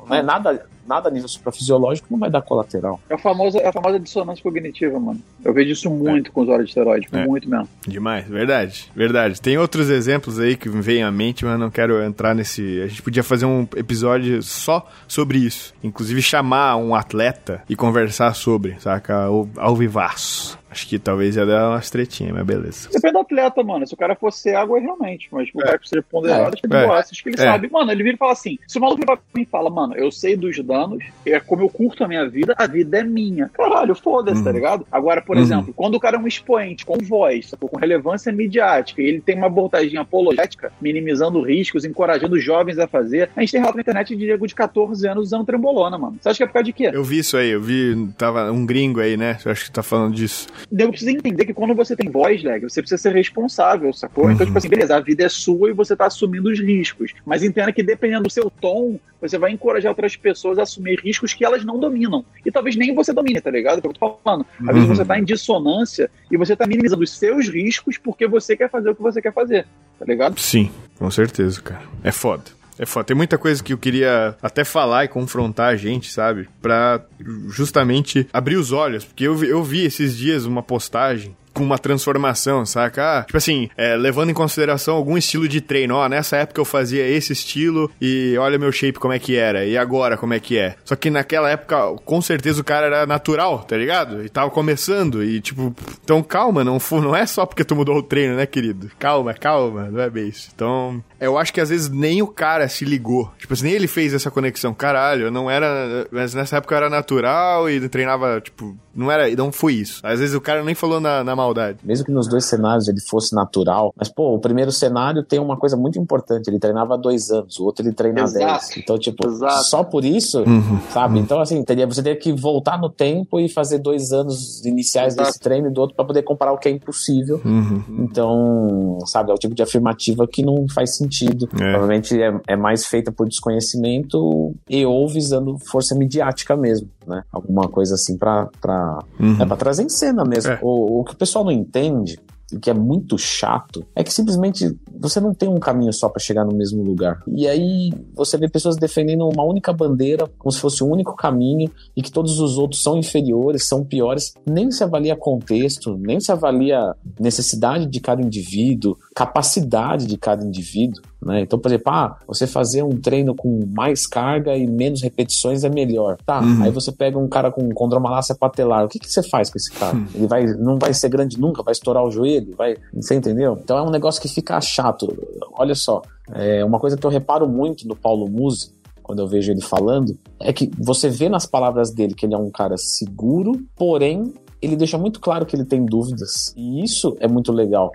não 0.08 0.16
é 0.16 0.22
nada, 0.22 0.66
nada 0.88 1.08
a 1.08 1.12
nível 1.12 1.28
suprafisiológico 1.28 2.08
não 2.10 2.18
vai 2.18 2.30
dar 2.30 2.40
colateral. 2.40 2.98
É 3.10 3.14
a 3.14 3.18
famosa, 3.18 3.58
é 3.58 3.68
a 3.68 3.72
famosa 3.72 4.00
dissonância 4.00 4.42
cognitiva, 4.42 4.98
mano. 4.98 5.20
Eu 5.44 5.52
vejo 5.52 5.70
isso 5.72 5.90
muito 5.90 6.32
com 6.32 6.40
usuários 6.40 6.66
de 6.66 6.70
esteroide, 6.70 7.06
É. 7.12 7.26
muito 7.26 7.48
mesmo. 7.48 7.68
Demais, 7.86 8.26
verdade, 8.26 8.90
verdade. 8.96 9.38
Tem 9.40 9.58
outros 9.58 9.90
exemplos 9.90 10.38
aí 10.38 10.56
que 10.56 10.68
me 10.70 10.80
vêm 10.80 11.02
à 11.02 11.10
mente, 11.10 11.44
mas 11.44 11.60
não 11.60 11.70
quero 11.70 12.02
entrar 12.02 12.34
nesse. 12.34 12.80
A 12.82 12.86
gente 12.86 13.02
podia 13.02 13.22
fazer 13.22 13.44
um 13.44 13.68
episódio 13.76 14.42
só 14.42 14.88
sobre 15.06 15.38
isso. 15.38 15.74
Inclusive 15.84 16.22
chamar 16.22 16.76
um 16.76 16.94
atleta 16.94 17.62
e 17.68 17.76
conversar 17.76 18.34
sobre, 18.34 18.76
saca? 18.80 19.24
Ao, 19.24 19.46
ao 19.58 19.76
vivaço. 19.76 20.58
Acho 20.74 20.88
que 20.88 20.98
talvez 20.98 21.36
ia 21.36 21.46
dar 21.46 21.70
umas 21.70 21.88
tretinhas, 21.88 22.32
mas 22.34 22.44
beleza. 22.44 22.88
Depende 22.92 23.12
do 23.12 23.18
atleta, 23.20 23.62
mano. 23.62 23.86
Se 23.86 23.94
o 23.94 23.96
cara 23.96 24.16
for 24.16 24.32
cego, 24.32 24.76
é 24.76 24.80
realmente. 24.80 25.28
Mas 25.30 25.48
o 25.54 25.58
cara 25.58 25.78
que 25.78 25.88
seja 25.88 26.02
ponderado, 26.02 26.54
acho 26.54 26.62
que 26.62 26.66
ele 26.66 26.74
É. 26.82 26.86
gosta. 26.86 27.12
Acho 27.12 27.22
que 27.22 27.28
ele 27.28 27.36
É. 27.40 27.44
sabe. 27.44 27.70
Mano, 27.70 27.92
ele 27.92 28.02
vira 28.02 28.16
e 28.16 28.18
fala 28.18 28.32
assim: 28.32 28.58
se 28.66 28.76
o 28.76 28.80
maluco 28.80 29.00
vira 29.00 29.16
pra 29.16 29.24
mim 29.36 29.42
e 29.42 29.46
fala, 29.46 29.70
mano, 29.70 29.94
eu 29.96 30.10
sei 30.10 30.34
dos 30.36 30.58
danos, 30.64 30.98
é 31.24 31.38
como 31.38 31.62
eu 31.62 31.68
curto 31.68 32.02
a 32.02 32.08
minha 32.08 32.28
vida, 32.28 32.56
a 32.58 32.66
vida 32.66 32.98
é 32.98 33.04
minha. 33.04 33.48
Caralho, 33.54 33.94
foda-se, 33.94 34.42
tá 34.42 34.50
Uhum. 34.50 34.56
ligado? 34.56 34.86
Agora, 34.90 35.22
por 35.22 35.36
Uhum. 35.36 35.42
exemplo, 35.42 35.72
quando 35.74 35.94
o 35.94 36.00
cara 36.00 36.16
é 36.16 36.18
um 36.18 36.26
expoente 36.26 36.84
com 36.84 36.98
voz, 36.98 37.52
com 37.60 37.76
relevância 37.76 38.32
midiática, 38.32 39.00
e 39.00 39.06
ele 39.06 39.20
tem 39.20 39.36
uma 39.36 39.46
abordagem 39.46 39.96
apologética, 39.96 40.72
minimizando 40.82 41.40
riscos, 41.40 41.84
encorajando 41.84 42.36
jovens 42.40 42.80
a 42.80 42.88
fazer, 42.88 43.30
a 43.36 43.40
gente 43.40 43.52
tem 43.52 43.60
relato 43.60 43.76
na 43.76 43.82
internet 43.82 44.16
de 44.16 44.26
nego 44.26 44.44
de 44.46 44.54
14 44.56 45.06
anos 45.06 45.24
usando 45.26 45.44
trembolona, 45.46 45.96
mano. 45.96 46.16
Você 46.20 46.28
acha 46.30 46.38
que 46.38 46.42
é 46.42 46.46
por 46.46 46.52
causa 46.54 46.64
de 46.64 46.72
quê? 46.72 46.90
Eu 46.92 47.04
vi 47.04 47.18
isso 47.20 47.36
aí, 47.36 47.50
eu 47.50 47.60
vi. 47.62 48.08
Tava 48.18 48.50
um 48.50 48.66
gringo 48.66 48.98
aí, 49.00 49.16
né? 49.16 49.38
Eu 49.44 49.52
acho 49.52 49.66
que 49.66 49.70
tá 49.70 49.82
falando 49.82 50.14
disso. 50.14 50.48
Nego 50.70 50.90
precisa 50.90 51.10
entender 51.10 51.44
que 51.44 51.54
quando 51.54 51.74
você 51.74 51.94
tem 51.96 52.10
voz, 52.10 52.42
leg, 52.42 52.62
você 52.62 52.80
precisa 52.80 53.00
ser 53.00 53.14
responsável, 53.14 53.92
sacou? 53.92 54.24
Uhum. 54.24 54.32
Então, 54.32 54.46
tipo 54.46 54.58
assim, 54.58 54.68
beleza, 54.68 54.96
a 54.96 55.00
vida 55.00 55.24
é 55.24 55.28
sua 55.28 55.70
e 55.70 55.72
você 55.72 55.94
tá 55.96 56.06
assumindo 56.06 56.50
os 56.50 56.58
riscos. 56.60 57.12
Mas 57.24 57.42
entenda 57.42 57.72
que 57.72 57.82
dependendo 57.82 58.24
do 58.24 58.30
seu 58.30 58.50
tom, 58.50 58.98
você 59.20 59.38
vai 59.38 59.50
encorajar 59.52 59.90
outras 59.90 60.16
pessoas 60.16 60.58
a 60.58 60.62
assumir 60.62 61.00
riscos 61.00 61.32
que 61.32 61.44
elas 61.44 61.64
não 61.64 61.78
dominam. 61.78 62.24
E 62.44 62.50
talvez 62.50 62.76
nem 62.76 62.94
você 62.94 63.12
domine, 63.12 63.40
tá 63.40 63.50
ligado? 63.50 63.76
É 63.76 63.78
o 63.78 63.82
que 63.82 63.88
eu 63.88 63.92
tô 63.92 64.18
falando. 64.22 64.46
Às 64.60 64.66
vezes 64.66 64.88
Uhum. 64.88 64.94
você 64.96 65.04
tá 65.04 65.18
em 65.18 65.24
dissonância 65.24 66.10
e 66.30 66.36
você 66.36 66.54
tá 66.54 66.66
minimizando 66.66 67.02
os 67.02 67.10
seus 67.10 67.48
riscos 67.48 67.96
porque 67.98 68.26
você 68.26 68.56
quer 68.56 68.70
fazer 68.70 68.90
o 68.90 68.94
que 68.94 69.02
você 69.02 69.22
quer 69.22 69.32
fazer, 69.32 69.66
tá 69.98 70.04
ligado? 70.04 70.38
Sim, 70.38 70.70
com 70.98 71.10
certeza, 71.10 71.60
cara. 71.62 71.82
É 72.02 72.12
foda. 72.12 72.44
É 72.78 72.84
foda. 72.84 73.04
Tem 73.04 73.16
muita 73.16 73.38
coisa 73.38 73.62
que 73.62 73.72
eu 73.72 73.78
queria 73.78 74.36
até 74.42 74.64
falar 74.64 75.04
e 75.04 75.08
confrontar 75.08 75.72
a 75.72 75.76
gente, 75.76 76.10
sabe? 76.10 76.48
Pra 76.60 77.00
justamente 77.48 78.28
abrir 78.32 78.56
os 78.56 78.72
olhos. 78.72 79.04
Porque 79.04 79.24
eu 79.24 79.42
eu 79.44 79.62
vi 79.62 79.84
esses 79.84 80.16
dias 80.16 80.44
uma 80.44 80.62
postagem 80.62 81.36
com 81.54 81.62
uma 81.62 81.78
transformação, 81.78 82.66
saca? 82.66 83.20
Ah, 83.20 83.22
tipo 83.22 83.36
assim, 83.36 83.70
é, 83.76 83.96
levando 83.96 84.30
em 84.30 84.34
consideração 84.34 84.94
algum 84.96 85.16
estilo 85.16 85.48
de 85.48 85.60
treino. 85.60 85.94
Ó, 85.94 86.08
nessa 86.08 86.36
época 86.36 86.60
eu 86.60 86.64
fazia 86.64 87.06
esse 87.06 87.32
estilo 87.32 87.90
e 88.00 88.36
olha 88.38 88.58
meu 88.58 88.72
shape 88.72 88.98
como 88.98 89.14
é 89.14 89.18
que 89.18 89.36
era. 89.36 89.64
E 89.64 89.78
agora 89.78 90.16
como 90.16 90.34
é 90.34 90.40
que 90.40 90.58
é. 90.58 90.74
Só 90.84 90.96
que 90.96 91.10
naquela 91.10 91.48
época, 91.50 91.76
com 92.04 92.20
certeza 92.20 92.60
o 92.60 92.64
cara 92.64 92.86
era 92.86 93.06
natural, 93.06 93.60
tá 93.60 93.76
ligado? 93.76 94.24
E 94.24 94.28
tava 94.28 94.50
começando. 94.50 95.22
E 95.22 95.40
tipo, 95.40 95.74
então 96.02 96.22
calma, 96.22 96.64
não, 96.64 96.78
não 96.92 97.14
é 97.14 97.24
só 97.26 97.46
porque 97.46 97.64
tu 97.64 97.76
mudou 97.76 97.96
o 97.96 98.02
treino, 98.02 98.36
né, 98.36 98.46
querido? 98.46 98.90
Calma, 98.98 99.32
calma, 99.34 99.88
não 99.90 100.00
é 100.00 100.10
bem 100.10 100.28
isso. 100.28 100.50
Então, 100.54 101.02
eu 101.20 101.38
acho 101.38 101.52
que 101.52 101.60
às 101.60 101.68
vezes 101.68 101.88
nem 101.88 102.20
o 102.22 102.26
cara 102.26 102.68
se 102.68 102.84
ligou. 102.84 103.32
Tipo 103.38 103.54
assim, 103.54 103.64
nem 103.64 103.74
ele 103.74 103.86
fez 103.86 104.12
essa 104.12 104.30
conexão. 104.30 104.74
Caralho, 104.74 105.26
eu 105.26 105.30
não 105.30 105.50
era. 105.50 106.06
Mas 106.10 106.34
nessa 106.34 106.56
época 106.56 106.74
eu 106.74 106.78
era 106.78 106.90
natural 106.90 107.70
e 107.70 107.88
treinava, 107.88 108.40
tipo, 108.40 108.76
não 108.94 109.10
era. 109.10 109.28
Não 109.36 109.52
foi 109.52 109.74
isso. 109.74 110.00
Às 110.02 110.20
vezes 110.20 110.34
o 110.34 110.40
cara 110.40 110.62
nem 110.62 110.74
falou 110.74 111.00
na, 111.00 111.22
na 111.22 111.36
maldade. 111.44 111.78
Mesmo 111.84 112.04
que 112.06 112.12
nos 112.12 112.26
dois 112.28 112.44
cenários 112.46 112.88
ele 112.88 113.00
fosse 113.00 113.34
natural, 113.34 113.92
mas 113.96 114.08
pô, 114.08 114.34
o 114.34 114.38
primeiro 114.38 114.72
cenário 114.72 115.22
tem 115.22 115.38
uma 115.38 115.56
coisa 115.56 115.76
muito 115.76 115.98
importante, 115.98 116.48
ele 116.48 116.58
treinava 116.58 116.94
há 116.94 116.96
dois 116.96 117.30
anos, 117.30 117.58
o 117.58 117.64
outro 117.64 117.84
ele 117.86 117.94
treina 117.94 118.22
há 118.22 118.26
dez. 118.26 118.76
Então, 118.76 118.98
tipo, 118.98 119.26
Exato. 119.28 119.64
só 119.64 119.84
por 119.84 120.04
isso, 120.04 120.40
Uhum. 120.40 120.80
sabe? 120.90 121.18
Então, 121.18 121.40
assim, 121.40 121.62
teria, 121.62 121.86
você 121.86 122.02
teria 122.02 122.18
que 122.18 122.32
voltar 122.32 122.78
no 122.78 122.88
tempo 122.88 123.38
e 123.38 123.48
fazer 123.48 123.78
dois 123.78 124.12
anos 124.12 124.64
iniciais 124.64 125.14
Exato. 125.14 125.28
desse 125.28 125.40
treino 125.40 125.68
e 125.68 125.70
do 125.70 125.80
outro 125.80 125.94
pra 125.96 126.04
poder 126.04 126.22
comparar 126.22 126.52
o 126.52 126.58
que 126.58 126.68
é 126.68 126.72
impossível. 126.72 127.40
Uhum. 127.44 127.82
Então, 128.00 128.98
sabe, 129.06 129.30
é 129.30 129.34
o 129.34 129.38
tipo 129.38 129.54
de 129.54 129.62
afirmativa 129.62 130.26
que 130.26 130.42
não 130.44 130.66
faz 130.74 130.96
sentido. 130.96 131.48
É. 131.54 131.56
Provavelmente 131.56 132.20
é, 132.20 132.32
é 132.48 132.56
mais 132.56 132.86
feita 132.86 133.12
por 133.12 133.28
desconhecimento 133.28 134.54
e 134.68 134.84
ou 134.86 135.08
visando 135.08 135.56
força 135.70 135.94
midiática 135.94 136.56
mesmo, 136.56 136.88
né? 137.06 137.22
Alguma 137.32 137.68
coisa 137.68 137.94
assim 137.94 138.16
pra, 138.16 138.48
pra, 138.60 138.98
Uhum. 139.18 139.40
é 139.40 139.46
pra 139.46 139.56
trazer 139.56 139.82
em 139.82 139.88
cena 139.88 140.24
mesmo. 140.24 140.52
É. 140.52 140.58
O, 140.62 141.00
o 141.00 141.04
que 141.04 141.12
o 141.14 141.16
pessoal 141.16 141.44
não 141.44 141.52
entende, 141.52 142.18
e 142.52 142.58
que 142.58 142.68
é 142.70 142.74
muito 142.74 143.16
chato, 143.16 143.84
é 143.96 144.04
que 144.04 144.12
simplesmente 144.12 144.76
você 145.00 145.18
não 145.18 145.32
tem 145.34 145.48
um 145.48 145.58
caminho 145.58 145.92
só 145.92 146.08
pra 146.08 146.20
chegar 146.20 146.44
no 146.44 146.54
mesmo 146.54 146.82
lugar. 146.84 147.20
E 147.26 147.48
aí 147.48 147.90
você 148.14 148.36
vê 148.36 148.48
pessoas 148.48 148.76
defendendo 148.76 149.26
uma 149.26 149.42
única 149.42 149.72
bandeira, 149.72 150.30
como 150.38 150.52
se 150.52 150.60
fosse 150.60 150.84
o 150.84 150.86
único 150.86 151.16
caminho, 151.16 151.70
e 151.96 152.02
que 152.02 152.12
todos 152.12 152.38
os 152.38 152.58
outros 152.58 152.82
são 152.82 152.98
inferiores, 152.98 153.66
são 153.66 153.82
piores. 153.84 154.34
Nem 154.46 154.70
se 154.70 154.84
avalia 154.84 155.16
contexto, 155.16 155.96
nem 155.98 156.20
se 156.20 156.30
avalia 156.30 156.94
necessidade 157.18 157.86
de 157.86 157.98
cada 158.00 158.22
indivíduo, 158.22 158.96
capacidade 159.14 160.06
de 160.06 160.16
cada 160.16 160.44
indivíduo. 160.44 161.02
Né? 161.24 161.40
Então, 161.40 161.58
por 161.58 161.68
exemplo, 161.68 161.90
ah, 161.92 162.16
você 162.26 162.46
fazer 162.46 162.82
um 162.82 163.00
treino 163.00 163.34
com 163.34 163.60
mais 163.74 164.06
carga 164.06 164.54
e 164.56 164.66
menos 164.66 165.02
repetições 165.02 165.64
é 165.64 165.68
melhor. 165.70 166.18
Tá, 166.26 166.40
Uhum. 166.40 166.62
aí 166.62 166.70
você 166.70 166.92
pega 166.92 167.18
um 167.18 167.26
cara 167.28 167.50
com 167.50 167.68
condromalácia 167.70 168.34
patelar, 168.34 168.84
o 168.84 168.88
que, 168.88 168.98
que 168.98 169.10
você 169.10 169.22
faz 169.22 169.48
com 169.50 169.56
esse 169.56 169.70
cara? 169.72 169.96
Ele 170.14 170.26
vai, 170.26 170.44
não 170.46 170.76
vai 170.78 170.92
ser 170.92 171.08
grande 171.08 171.40
nunca, 171.40 171.62
vai 171.62 171.72
estourar 171.72 172.04
o 172.04 172.10
joelho, 172.10 172.54
vai, 172.56 172.76
você 172.92 173.14
entendeu? 173.14 173.58
Então 173.62 173.78
é 173.78 173.82
um 173.82 173.90
negócio 173.90 174.20
que 174.20 174.28
fica 174.28 174.60
chato. 174.60 175.08
Olha 175.54 175.74
só, 175.74 176.02
é 176.32 176.64
uma 176.64 176.78
coisa 176.78 176.96
que 176.96 177.06
eu 177.06 177.10
reparo 177.10 177.48
muito 177.48 177.88
no 177.88 177.96
Paulo 177.96 178.28
Musi, 178.28 178.72
quando 179.02 179.20
eu 179.20 179.28
vejo 179.28 179.50
ele 179.52 179.60
falando, 179.60 180.16
é 180.40 180.52
que 180.52 180.70
você 180.78 181.08
vê 181.08 181.28
nas 181.28 181.46
palavras 181.46 181.90
dele 181.90 182.14
que 182.14 182.24
ele 182.26 182.34
é 182.34 182.38
um 182.38 182.50
cara 182.50 182.76
seguro, 182.76 183.52
porém 183.76 184.32
ele 184.60 184.76
deixa 184.76 184.96
muito 184.98 185.20
claro 185.20 185.44
que 185.44 185.54
ele 185.54 185.64
tem 185.64 185.84
dúvidas. 185.84 186.54
E 186.56 186.82
isso 186.82 187.14
é 187.20 187.28
muito 187.28 187.52
legal, 187.52 187.92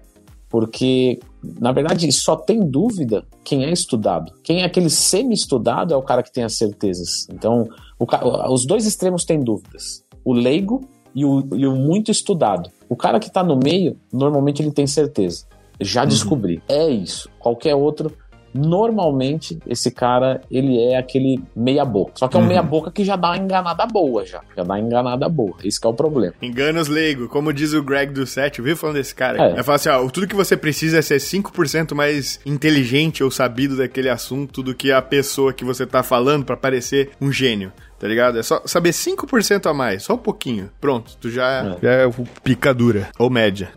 porque 0.50 1.20
na 1.42 1.72
verdade 1.72 2.12
só 2.12 2.36
tem 2.36 2.60
dúvida 2.60 3.26
quem 3.44 3.66
é 3.66 3.72
estudado. 3.72 4.34
Quem 4.44 4.62
é 4.62 4.66
aquele 4.66 4.90
semi-estudado 4.90 5.94
é 5.94 5.98
o 5.98 6.02
cara 6.02 6.24
que 6.24 6.32
tem 6.32 6.44
as 6.44 6.58
certezas. 6.58 7.28
Então, 7.30 7.68
o 7.98 8.06
os 8.54 8.66
dois 8.66 8.86
extremos 8.86 9.24
têm 9.24 9.44
dúvidas. 9.44 10.04
O 10.24 10.34
leigo 10.34 10.82
e 11.16 11.26
o, 11.26 11.48
e 11.56 11.66
o 11.66 11.76
muito 11.76 12.12
estudado. 12.12 12.70
O 12.88 12.96
cara 12.96 13.20
que 13.20 13.32
tá 13.32 13.44
no 13.44 13.58
meio, 13.58 13.98
normalmente 14.12 14.62
ele 14.62 14.72
tem 14.72 14.88
certeza. 14.88 15.46
Já 15.80 16.04
descobri. 16.06 16.62
É 16.68 16.90
isso. 16.90 17.30
Qualquer 17.40 17.76
outro, 17.76 18.12
normalmente 18.54 19.60
esse 19.68 19.92
cara, 19.92 20.42
ele 20.50 20.78
é 20.80 20.98
aquele 20.98 21.42
meia 21.56 21.86
boca. 21.86 22.14
Só 22.16 22.28
que 22.28 22.36
é 22.36 22.40
um 22.40 22.44
Uhum. 22.44 22.48
meia 22.50 22.64
boca 22.64 22.90
que 22.92 23.04
já 23.04 23.16
dá 23.16 23.30
uma 23.30 23.38
enganada 23.38 23.86
boa 23.86 24.26
já. 24.26 24.42
Já 24.56 24.64
dá 24.64 24.74
uma 24.74 24.80
enganada 24.80 25.28
boa. 25.30 25.56
Esse 25.64 25.80
que 25.80 25.86
é 25.86 25.90
o 25.90 25.94
problema. 25.94 26.34
Enganos 26.42 26.88
leigo, 26.88 27.28
como 27.28 27.54
diz 27.54 27.74
o 27.74 27.84
Greg 27.84 28.12
do 28.14 28.26
7, 28.26 28.62
viu 28.62 28.76
falando 28.78 28.96
desse 28.96 29.14
cara? 29.14 29.42
É. 29.50 29.54
Ele 29.54 29.64
fala 29.64 29.76
assim, 29.76 29.90
ó, 29.90 30.08
tudo 30.10 30.28
que 30.28 30.36
você 30.36 30.56
precisa 30.58 30.98
é 31.00 31.02
ser 31.02 31.18
5% 31.20 31.94
mais 31.94 32.40
inteligente 32.46 33.24
ou 33.24 33.30
sabido 33.32 33.76
daquele 33.78 34.10
assunto 34.10 34.62
do 34.64 34.74
que 34.74 34.92
a 34.92 35.02
pessoa 35.02 35.54
que 35.54 35.64
você 35.66 35.86
tá 35.86 36.02
falando 36.04 36.46
pra 36.46 36.58
parecer 36.58 37.12
um 37.22 37.32
gênio. 37.32 37.72
Tá 38.00 38.08
ligado? 38.08 38.40
É 38.40 38.44
só 38.44 38.62
saber 38.66 38.92
5% 38.92 39.70
a 39.70 39.74
mais, 39.74 40.04
só 40.04 40.14
um 40.14 40.18
pouquinho. 40.18 40.70
Pronto, 40.80 41.18
tu 41.20 41.30
já 41.30 41.50
é, 41.50 41.78
já 41.84 41.92
é 41.92 42.06
o 42.06 42.14
picadura. 42.44 43.10
Ou 43.20 43.30
média. 43.30 43.70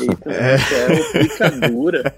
Eita, 0.00 0.30
é, 0.30 0.54
é 0.54 1.18
picadura. 1.20 2.12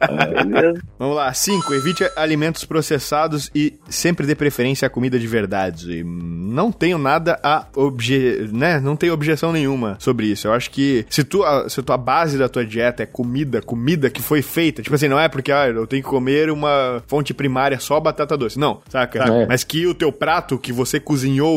Beleza. 0.45 0.81
Vamos 0.99 1.17
lá, 1.17 1.33
5. 1.33 1.75
Evite 1.75 2.11
alimentos 2.17 2.65
processados 2.65 3.51
e 3.55 3.75
sempre 3.89 4.27
dê 4.27 4.35
preferência 4.35 4.87
à 4.87 4.91
comida 4.91 5.19
de 5.19 5.27
verdade. 5.27 5.99
E 5.99 6.05
não 6.05 6.73
tenho 6.73 6.97
nada 6.97 7.39
a 7.43 7.67
obje... 7.77 8.49
né? 8.53 8.81
Não 8.81 8.97
tenho 8.97 9.13
objeção 9.13 9.53
nenhuma 9.53 9.97
sobre 10.01 10.27
isso. 10.27 10.49
Eu 10.49 10.53
acho 10.53 10.71
que 10.71 11.05
se 11.11 11.23
tu 11.23 11.45
a, 11.45 11.69
se 11.69 11.81
a 11.81 11.83
tua 11.83 11.99
base 11.99 12.39
da 12.39 12.49
tua 12.49 12.65
dieta 12.65 13.03
é 13.03 13.07
comida, 13.07 13.61
comida 13.61 14.09
que 14.09 14.23
foi 14.23 14.41
feita, 14.41 14.83
tipo 14.83 14.95
assim, 14.95 15.09
não 15.09 15.21
é 15.21 15.29
porque 15.29 15.53
ah, 15.53 15.69
eu 15.69 15.87
tenho 15.87 16.03
que 16.03 16.09
comer 16.09 16.51
uma 16.51 17.03
fonte 17.07 17.35
primária 17.35 17.79
só 17.79 18.01
batata 18.01 18.37
doce. 18.37 18.59
Não, 18.59 18.81
saca? 18.89 19.25
É. 19.25 19.47
Mas 19.47 19.63
que 19.63 19.87
o 19.87 19.95
teu 19.95 20.11
prato 20.11 20.59
que 20.59 20.73
você 20.73 20.99
cozinhou 20.99 21.50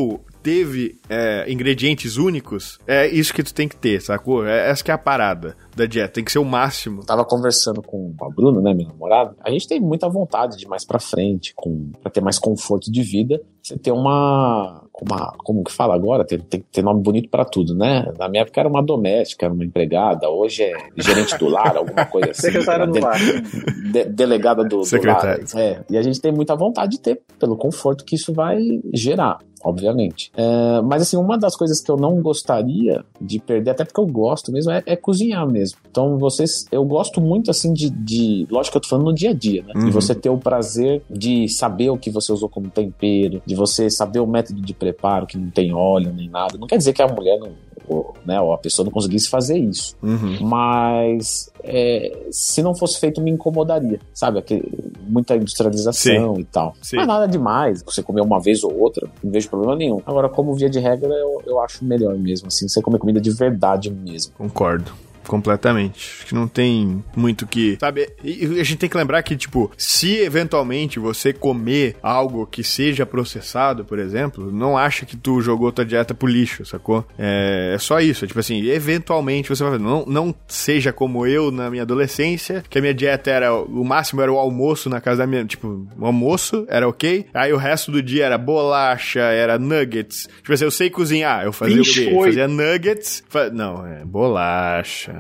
teve 0.43 0.97
é, 1.09 1.45
ingredientes 1.47 2.17
únicos, 2.17 2.77
é 2.85 3.07
isso 3.07 3.33
que 3.33 3.41
tu 3.41 3.53
tem 3.53 3.67
que 3.67 3.77
ter, 3.77 4.01
sacou? 4.01 4.45
É, 4.45 4.69
essa 4.69 4.83
que 4.83 4.91
é 4.91 4.93
a 4.93 4.97
parada 4.97 5.55
da 5.75 5.85
dieta, 5.85 6.13
tem 6.13 6.23
que 6.23 6.31
ser 6.31 6.39
o 6.39 6.45
máximo. 6.45 7.01
Eu 7.01 7.05
tava 7.05 7.25
conversando 7.25 7.81
com 7.81 8.13
a 8.21 8.29
Bruna, 8.29 8.61
né, 8.61 8.73
minha 8.73 8.89
namorada. 8.89 9.35
A 9.41 9.49
gente 9.49 9.67
tem 9.67 9.79
muita 9.79 10.07
vontade 10.07 10.57
de 10.57 10.65
ir 10.65 10.67
mais 10.67 10.85
pra 10.85 10.99
frente, 10.99 11.53
com, 11.55 11.91
pra 12.01 12.11
ter 12.11 12.21
mais 12.21 12.39
conforto 12.39 12.91
de 12.91 13.01
vida. 13.01 13.41
Você 13.61 13.77
ter 13.77 13.91
uma. 13.91 14.83
uma 15.01 15.33
como 15.37 15.63
que 15.63 15.71
fala 15.71 15.95
agora? 15.95 16.25
Tem, 16.25 16.37
tem 16.39 16.59
que 16.59 16.67
ter 16.71 16.83
nome 16.83 17.01
bonito 17.01 17.29
para 17.29 17.45
tudo, 17.45 17.73
né? 17.73 18.11
Na 18.19 18.27
minha 18.27 18.43
época 18.43 18.59
era 18.59 18.69
uma 18.69 18.83
doméstica, 18.83 19.45
era 19.45 19.53
uma 19.53 19.63
empregada, 19.63 20.29
hoje 20.29 20.63
é 20.63 20.73
gerente 20.97 21.37
do 21.37 21.47
lar, 21.47 21.77
alguma 21.77 22.05
coisa 22.05 22.31
assim. 22.31 22.41
Secretária 22.41 22.85
do 22.85 22.93
de, 22.93 22.99
lar. 22.99 23.17
De, 23.19 24.03
delegada 24.05 24.63
do, 24.63 24.69
do 24.69 24.77
lar. 24.77 24.85
Secretária. 24.85 25.45
É, 25.55 25.83
e 25.89 25.97
a 25.97 26.01
gente 26.01 26.19
tem 26.19 26.31
muita 26.31 26.55
vontade 26.55 26.93
de 26.93 26.99
ter, 26.99 27.21
pelo 27.39 27.55
conforto 27.55 28.03
que 28.03 28.15
isso 28.15 28.33
vai 28.33 28.59
gerar 28.93 29.39
obviamente. 29.63 30.31
É, 30.35 30.81
mas 30.81 31.01
assim, 31.03 31.17
uma 31.17 31.37
das 31.37 31.55
coisas 31.55 31.79
que 31.81 31.89
eu 31.89 31.95
não 31.95 32.21
gostaria 32.21 33.03
de 33.19 33.39
perder, 33.39 33.71
até 33.71 33.85
porque 33.85 33.99
eu 33.99 34.05
gosto 34.05 34.51
mesmo, 34.51 34.71
é, 34.71 34.83
é 34.85 34.95
cozinhar 34.95 35.47
mesmo. 35.47 35.62
Então, 35.89 36.17
vocês, 36.17 36.65
eu 36.71 36.83
gosto 36.83 37.21
muito 37.21 37.51
assim 37.51 37.73
de, 37.73 37.89
de, 37.89 38.47
lógico 38.49 38.73
que 38.73 38.77
eu 38.77 38.81
tô 38.81 38.89
falando 38.89 39.05
no 39.05 39.13
dia 39.13 39.31
a 39.31 39.33
dia, 39.33 39.63
né? 39.63 39.73
Uhum. 39.75 39.85
De 39.85 39.91
você 39.91 40.13
ter 40.13 40.29
o 40.29 40.37
prazer 40.37 41.01
de 41.09 41.47
saber 41.47 41.89
o 41.89 41.97
que 41.97 42.09
você 42.09 42.31
usou 42.31 42.49
como 42.49 42.69
tempero, 42.69 43.41
de 43.45 43.55
você 43.55 43.89
saber 43.89 44.19
o 44.19 44.27
método 44.27 44.61
de 44.61 44.73
preparo, 44.73 45.27
que 45.27 45.37
não 45.37 45.49
tem 45.49 45.73
óleo 45.73 46.11
nem 46.13 46.29
nada. 46.29 46.57
Não 46.57 46.67
quer 46.67 46.77
dizer 46.77 46.93
que 46.93 47.01
a 47.01 47.07
mulher 47.07 47.39
não, 47.39 47.51
ou, 47.87 48.13
né, 48.25 48.39
ou 48.39 48.53
a 48.53 48.57
pessoa 48.57 48.83
não 48.83 48.91
conseguisse 48.91 49.29
fazer 49.29 49.57
isso. 49.57 49.95
Uhum. 50.01 50.37
Mas 50.41 51.51
é, 51.63 52.27
se 52.31 52.61
não 52.61 52.75
fosse 52.75 52.99
feito, 52.99 53.21
me 53.21 53.31
incomodaria, 53.31 53.99
sabe? 54.13 54.39
Aquele, 54.39 54.69
muita 55.07 55.35
industrialização 55.35 56.39
e 56.39 56.43
tal. 56.43 56.75
Sim. 56.81 56.97
Não 56.97 57.03
é 57.03 57.07
nada 57.07 57.27
demais. 57.27 57.83
Você 57.83 58.01
comer 58.01 58.21
uma 58.21 58.39
vez 58.39 58.63
ou 58.63 58.77
outra, 58.77 59.07
não 59.23 59.31
vejo 59.31 59.49
problema 59.49 59.75
nenhum. 59.75 60.01
Agora, 60.05 60.29
como 60.29 60.53
via 60.53 60.69
de 60.69 60.79
regra, 60.79 61.13
eu, 61.13 61.41
eu 61.45 61.61
acho 61.61 61.83
melhor 61.83 62.15
mesmo, 62.17 62.47
assim, 62.47 62.67
você 62.67 62.81
comer 62.81 62.99
comida 62.99 63.19
de 63.19 63.31
verdade 63.31 63.91
mesmo. 63.91 64.33
Concordo. 64.37 64.91
Completamente. 65.27 66.15
Acho 66.19 66.25
que 66.27 66.35
não 66.35 66.47
tem 66.47 67.03
muito 67.15 67.45
que. 67.47 67.77
Sabe? 67.79 68.09
E 68.23 68.45
a 68.59 68.63
gente 68.63 68.77
tem 68.77 68.89
que 68.89 68.97
lembrar 68.97 69.21
que, 69.23 69.35
tipo, 69.35 69.71
se 69.77 70.17
eventualmente 70.17 70.99
você 70.99 71.31
comer 71.33 71.95
algo 72.01 72.45
que 72.45 72.63
seja 72.63 73.05
processado, 73.05 73.83
por 73.85 73.99
exemplo, 73.99 74.51
não 74.51 74.77
acha 74.77 75.05
que 75.05 75.15
tu 75.17 75.41
jogou 75.41 75.71
tua 75.71 75.85
dieta 75.85 76.13
pro 76.13 76.27
lixo, 76.27 76.65
sacou? 76.65 77.05
É, 77.17 77.73
é 77.75 77.77
só 77.77 77.99
isso. 77.99 78.25
É 78.25 78.27
tipo 78.27 78.39
assim, 78.39 78.65
eventualmente 78.67 79.49
você 79.49 79.63
vai. 79.63 79.77
Não, 79.77 80.05
não 80.05 80.33
seja 80.47 80.91
como 80.93 81.25
eu 81.25 81.51
na 81.51 81.69
minha 81.69 81.83
adolescência, 81.83 82.63
que 82.69 82.77
a 82.77 82.81
minha 82.81 82.93
dieta 82.93 83.29
era. 83.31 83.53
O 83.53 83.83
máximo 83.83 84.21
era 84.21 84.31
o 84.31 84.37
almoço 84.37 84.89
na 84.89 84.99
casa 85.01 85.19
da 85.19 85.27
minha. 85.27 85.45
Tipo, 85.45 85.87
o 85.97 86.05
almoço 86.05 86.65
era 86.69 86.87
ok. 86.87 87.25
Aí 87.33 87.51
o 87.53 87.57
resto 87.57 87.91
do 87.91 88.01
dia 88.01 88.25
era 88.25 88.37
bolacha, 88.37 89.19
era 89.19 89.57
nuggets. 89.59 90.27
Tipo 90.37 90.53
assim, 90.53 90.63
eu 90.65 90.71
sei 90.71 90.89
cozinhar. 90.89 91.43
Eu 91.45 91.53
fazia 91.53 91.81
o 91.81 91.83
quê? 91.83 92.01
Biscoito. 92.05 92.23
Fazia 92.25 92.47
nuggets. 92.47 93.23
fa- 93.29 93.49
Não, 93.49 93.85
é 93.85 94.03
bolacha. 94.05 95.12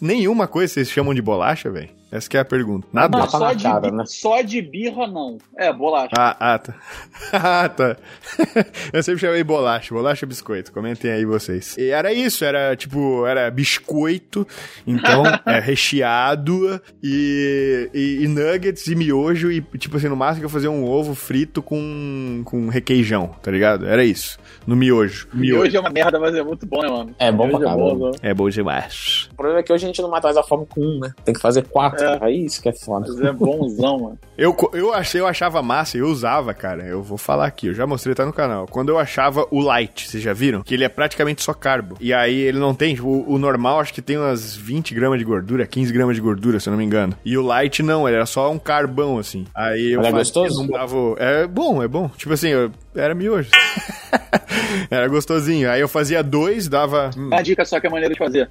Nenhuma 0.00 0.46
coisa 0.46 0.74
vocês 0.74 0.90
chamam 0.90 1.14
de 1.14 1.22
bolacha, 1.22 1.70
velho? 1.70 1.99
Essa 2.10 2.28
que 2.28 2.36
é 2.36 2.40
a 2.40 2.44
pergunta. 2.44 2.88
Nada? 2.92 3.16
Não, 3.16 3.28
só, 3.28 3.52
de, 3.52 3.62
cara, 3.62 3.90
né? 3.90 4.04
só 4.06 4.42
de 4.42 4.60
birra, 4.60 5.06
não. 5.06 5.38
É, 5.56 5.72
bolacha. 5.72 6.10
Ah, 6.18 6.36
ah, 6.40 6.58
tá. 6.58 6.74
ah, 7.32 7.68
tá. 7.68 7.96
Eu 8.92 9.02
sempre 9.02 9.20
chamei 9.20 9.44
bolacha, 9.44 9.94
bolacha 9.94 10.26
biscoito. 10.26 10.72
Comentem 10.72 11.10
aí 11.10 11.24
vocês. 11.24 11.76
E 11.78 11.90
era 11.90 12.12
isso, 12.12 12.44
era 12.44 12.74
tipo, 12.74 13.24
era 13.26 13.48
biscoito, 13.50 14.46
então, 14.86 15.22
é 15.46 15.60
recheado 15.60 16.80
e, 17.02 17.90
e, 17.94 18.24
e 18.24 18.28
nuggets 18.28 18.86
e 18.88 18.94
miojo 18.96 19.50
e, 19.52 19.60
tipo 19.78 19.96
assim, 19.96 20.08
no 20.08 20.16
máximo 20.16 20.40
que 20.40 20.46
eu 20.46 20.50
fazia 20.50 20.70
um 20.70 20.84
ovo 20.84 21.14
frito 21.14 21.62
com, 21.62 22.42
com 22.44 22.68
requeijão, 22.68 23.28
tá 23.40 23.50
ligado? 23.50 23.86
Era 23.86 24.04
isso, 24.04 24.38
no 24.66 24.74
miojo. 24.74 25.28
Miojo 25.32 25.76
é 25.76 25.80
uma 25.80 25.90
merda, 25.90 26.18
mas 26.18 26.34
é 26.34 26.42
muito 26.42 26.66
bom, 26.66 26.82
né, 26.82 26.88
mano? 26.88 27.14
É 27.18 27.30
bom 27.30 27.48
pra 27.48 27.58
Miojo 27.58 27.62
é 27.62 27.68
caramba. 27.68 27.94
bom, 27.94 28.10
né? 28.10 28.18
É 28.22 28.34
bom 28.34 28.48
demais. 28.48 29.28
O 29.32 29.36
problema 29.36 29.60
é 29.60 29.62
que 29.62 29.72
hoje 29.72 29.84
a 29.84 29.86
gente 29.86 30.02
não 30.02 30.10
mata 30.10 30.26
mais 30.26 30.36
a 30.36 30.42
fome 30.42 30.66
com 30.66 30.80
um, 30.80 30.98
né? 30.98 31.12
Tem 31.24 31.34
que 31.34 31.40
fazer 31.40 31.62
quatro. 31.68 31.99
É. 32.00 32.18
Aí 32.20 32.44
isso 32.44 32.60
que 32.62 32.68
é 32.68 32.72
foda. 32.72 33.06
Mas 33.08 33.20
é 33.20 33.32
bonzão, 33.32 33.98
mano. 33.98 34.18
Eu, 34.40 34.56
eu 34.72 34.94
achei, 34.94 35.20
eu 35.20 35.26
achava 35.26 35.60
massa, 35.62 35.98
eu 35.98 36.06
usava, 36.06 36.54
cara. 36.54 36.82
Eu 36.82 37.02
vou 37.02 37.18
falar 37.18 37.44
aqui, 37.44 37.66
eu 37.66 37.74
já 37.74 37.86
mostrei, 37.86 38.14
tá 38.14 38.24
no 38.24 38.32
canal. 38.32 38.66
Quando 38.66 38.88
eu 38.88 38.98
achava 38.98 39.46
o 39.50 39.60
light, 39.60 40.08
vocês 40.08 40.22
já 40.22 40.32
viram? 40.32 40.62
Que 40.62 40.72
ele 40.72 40.82
é 40.82 40.88
praticamente 40.88 41.42
só 41.42 41.52
carbo. 41.52 41.98
E 42.00 42.10
aí 42.14 42.40
ele 42.40 42.58
não 42.58 42.74
tem, 42.74 42.94
tipo, 42.94 43.06
o, 43.06 43.34
o 43.34 43.38
normal 43.38 43.80
acho 43.80 43.92
que 43.92 44.00
tem 44.00 44.16
umas 44.16 44.56
20 44.56 44.94
gramas 44.94 45.18
de 45.18 45.26
gordura, 45.26 45.66
15 45.66 45.92
gramas 45.92 46.16
de 46.16 46.22
gordura, 46.22 46.58
se 46.58 46.70
eu 46.70 46.70
não 46.70 46.78
me 46.78 46.84
engano. 46.86 47.14
E 47.22 47.36
o 47.36 47.42
light 47.42 47.82
não, 47.82 48.08
ele 48.08 48.16
era 48.16 48.24
só 48.24 48.50
um 48.50 48.58
carbão, 48.58 49.18
assim. 49.18 49.44
Aí 49.54 49.92
eu 49.92 49.98
Mas 50.00 50.08
é 50.08 50.12
gostoso? 50.12 50.62
não 50.62 50.68
dava 50.70 50.96
É 51.18 51.46
bom, 51.46 51.82
é 51.82 51.88
bom. 51.88 52.08
Tipo 52.16 52.32
assim, 52.32 52.48
eu, 52.48 52.70
era 52.94 53.14
miojo. 53.14 53.50
era 54.90 55.06
gostosinho. 55.06 55.70
Aí 55.70 55.82
eu 55.82 55.88
fazia 55.88 56.22
dois, 56.22 56.66
dava. 56.66 57.10
hum, 57.14 57.26
Uma 57.26 57.42
dica 57.42 57.62
só 57.66 57.78
que 57.78 57.86
é 57.86 57.90
maneira 57.90 58.14
de 58.14 58.18
fazer. 58.18 58.48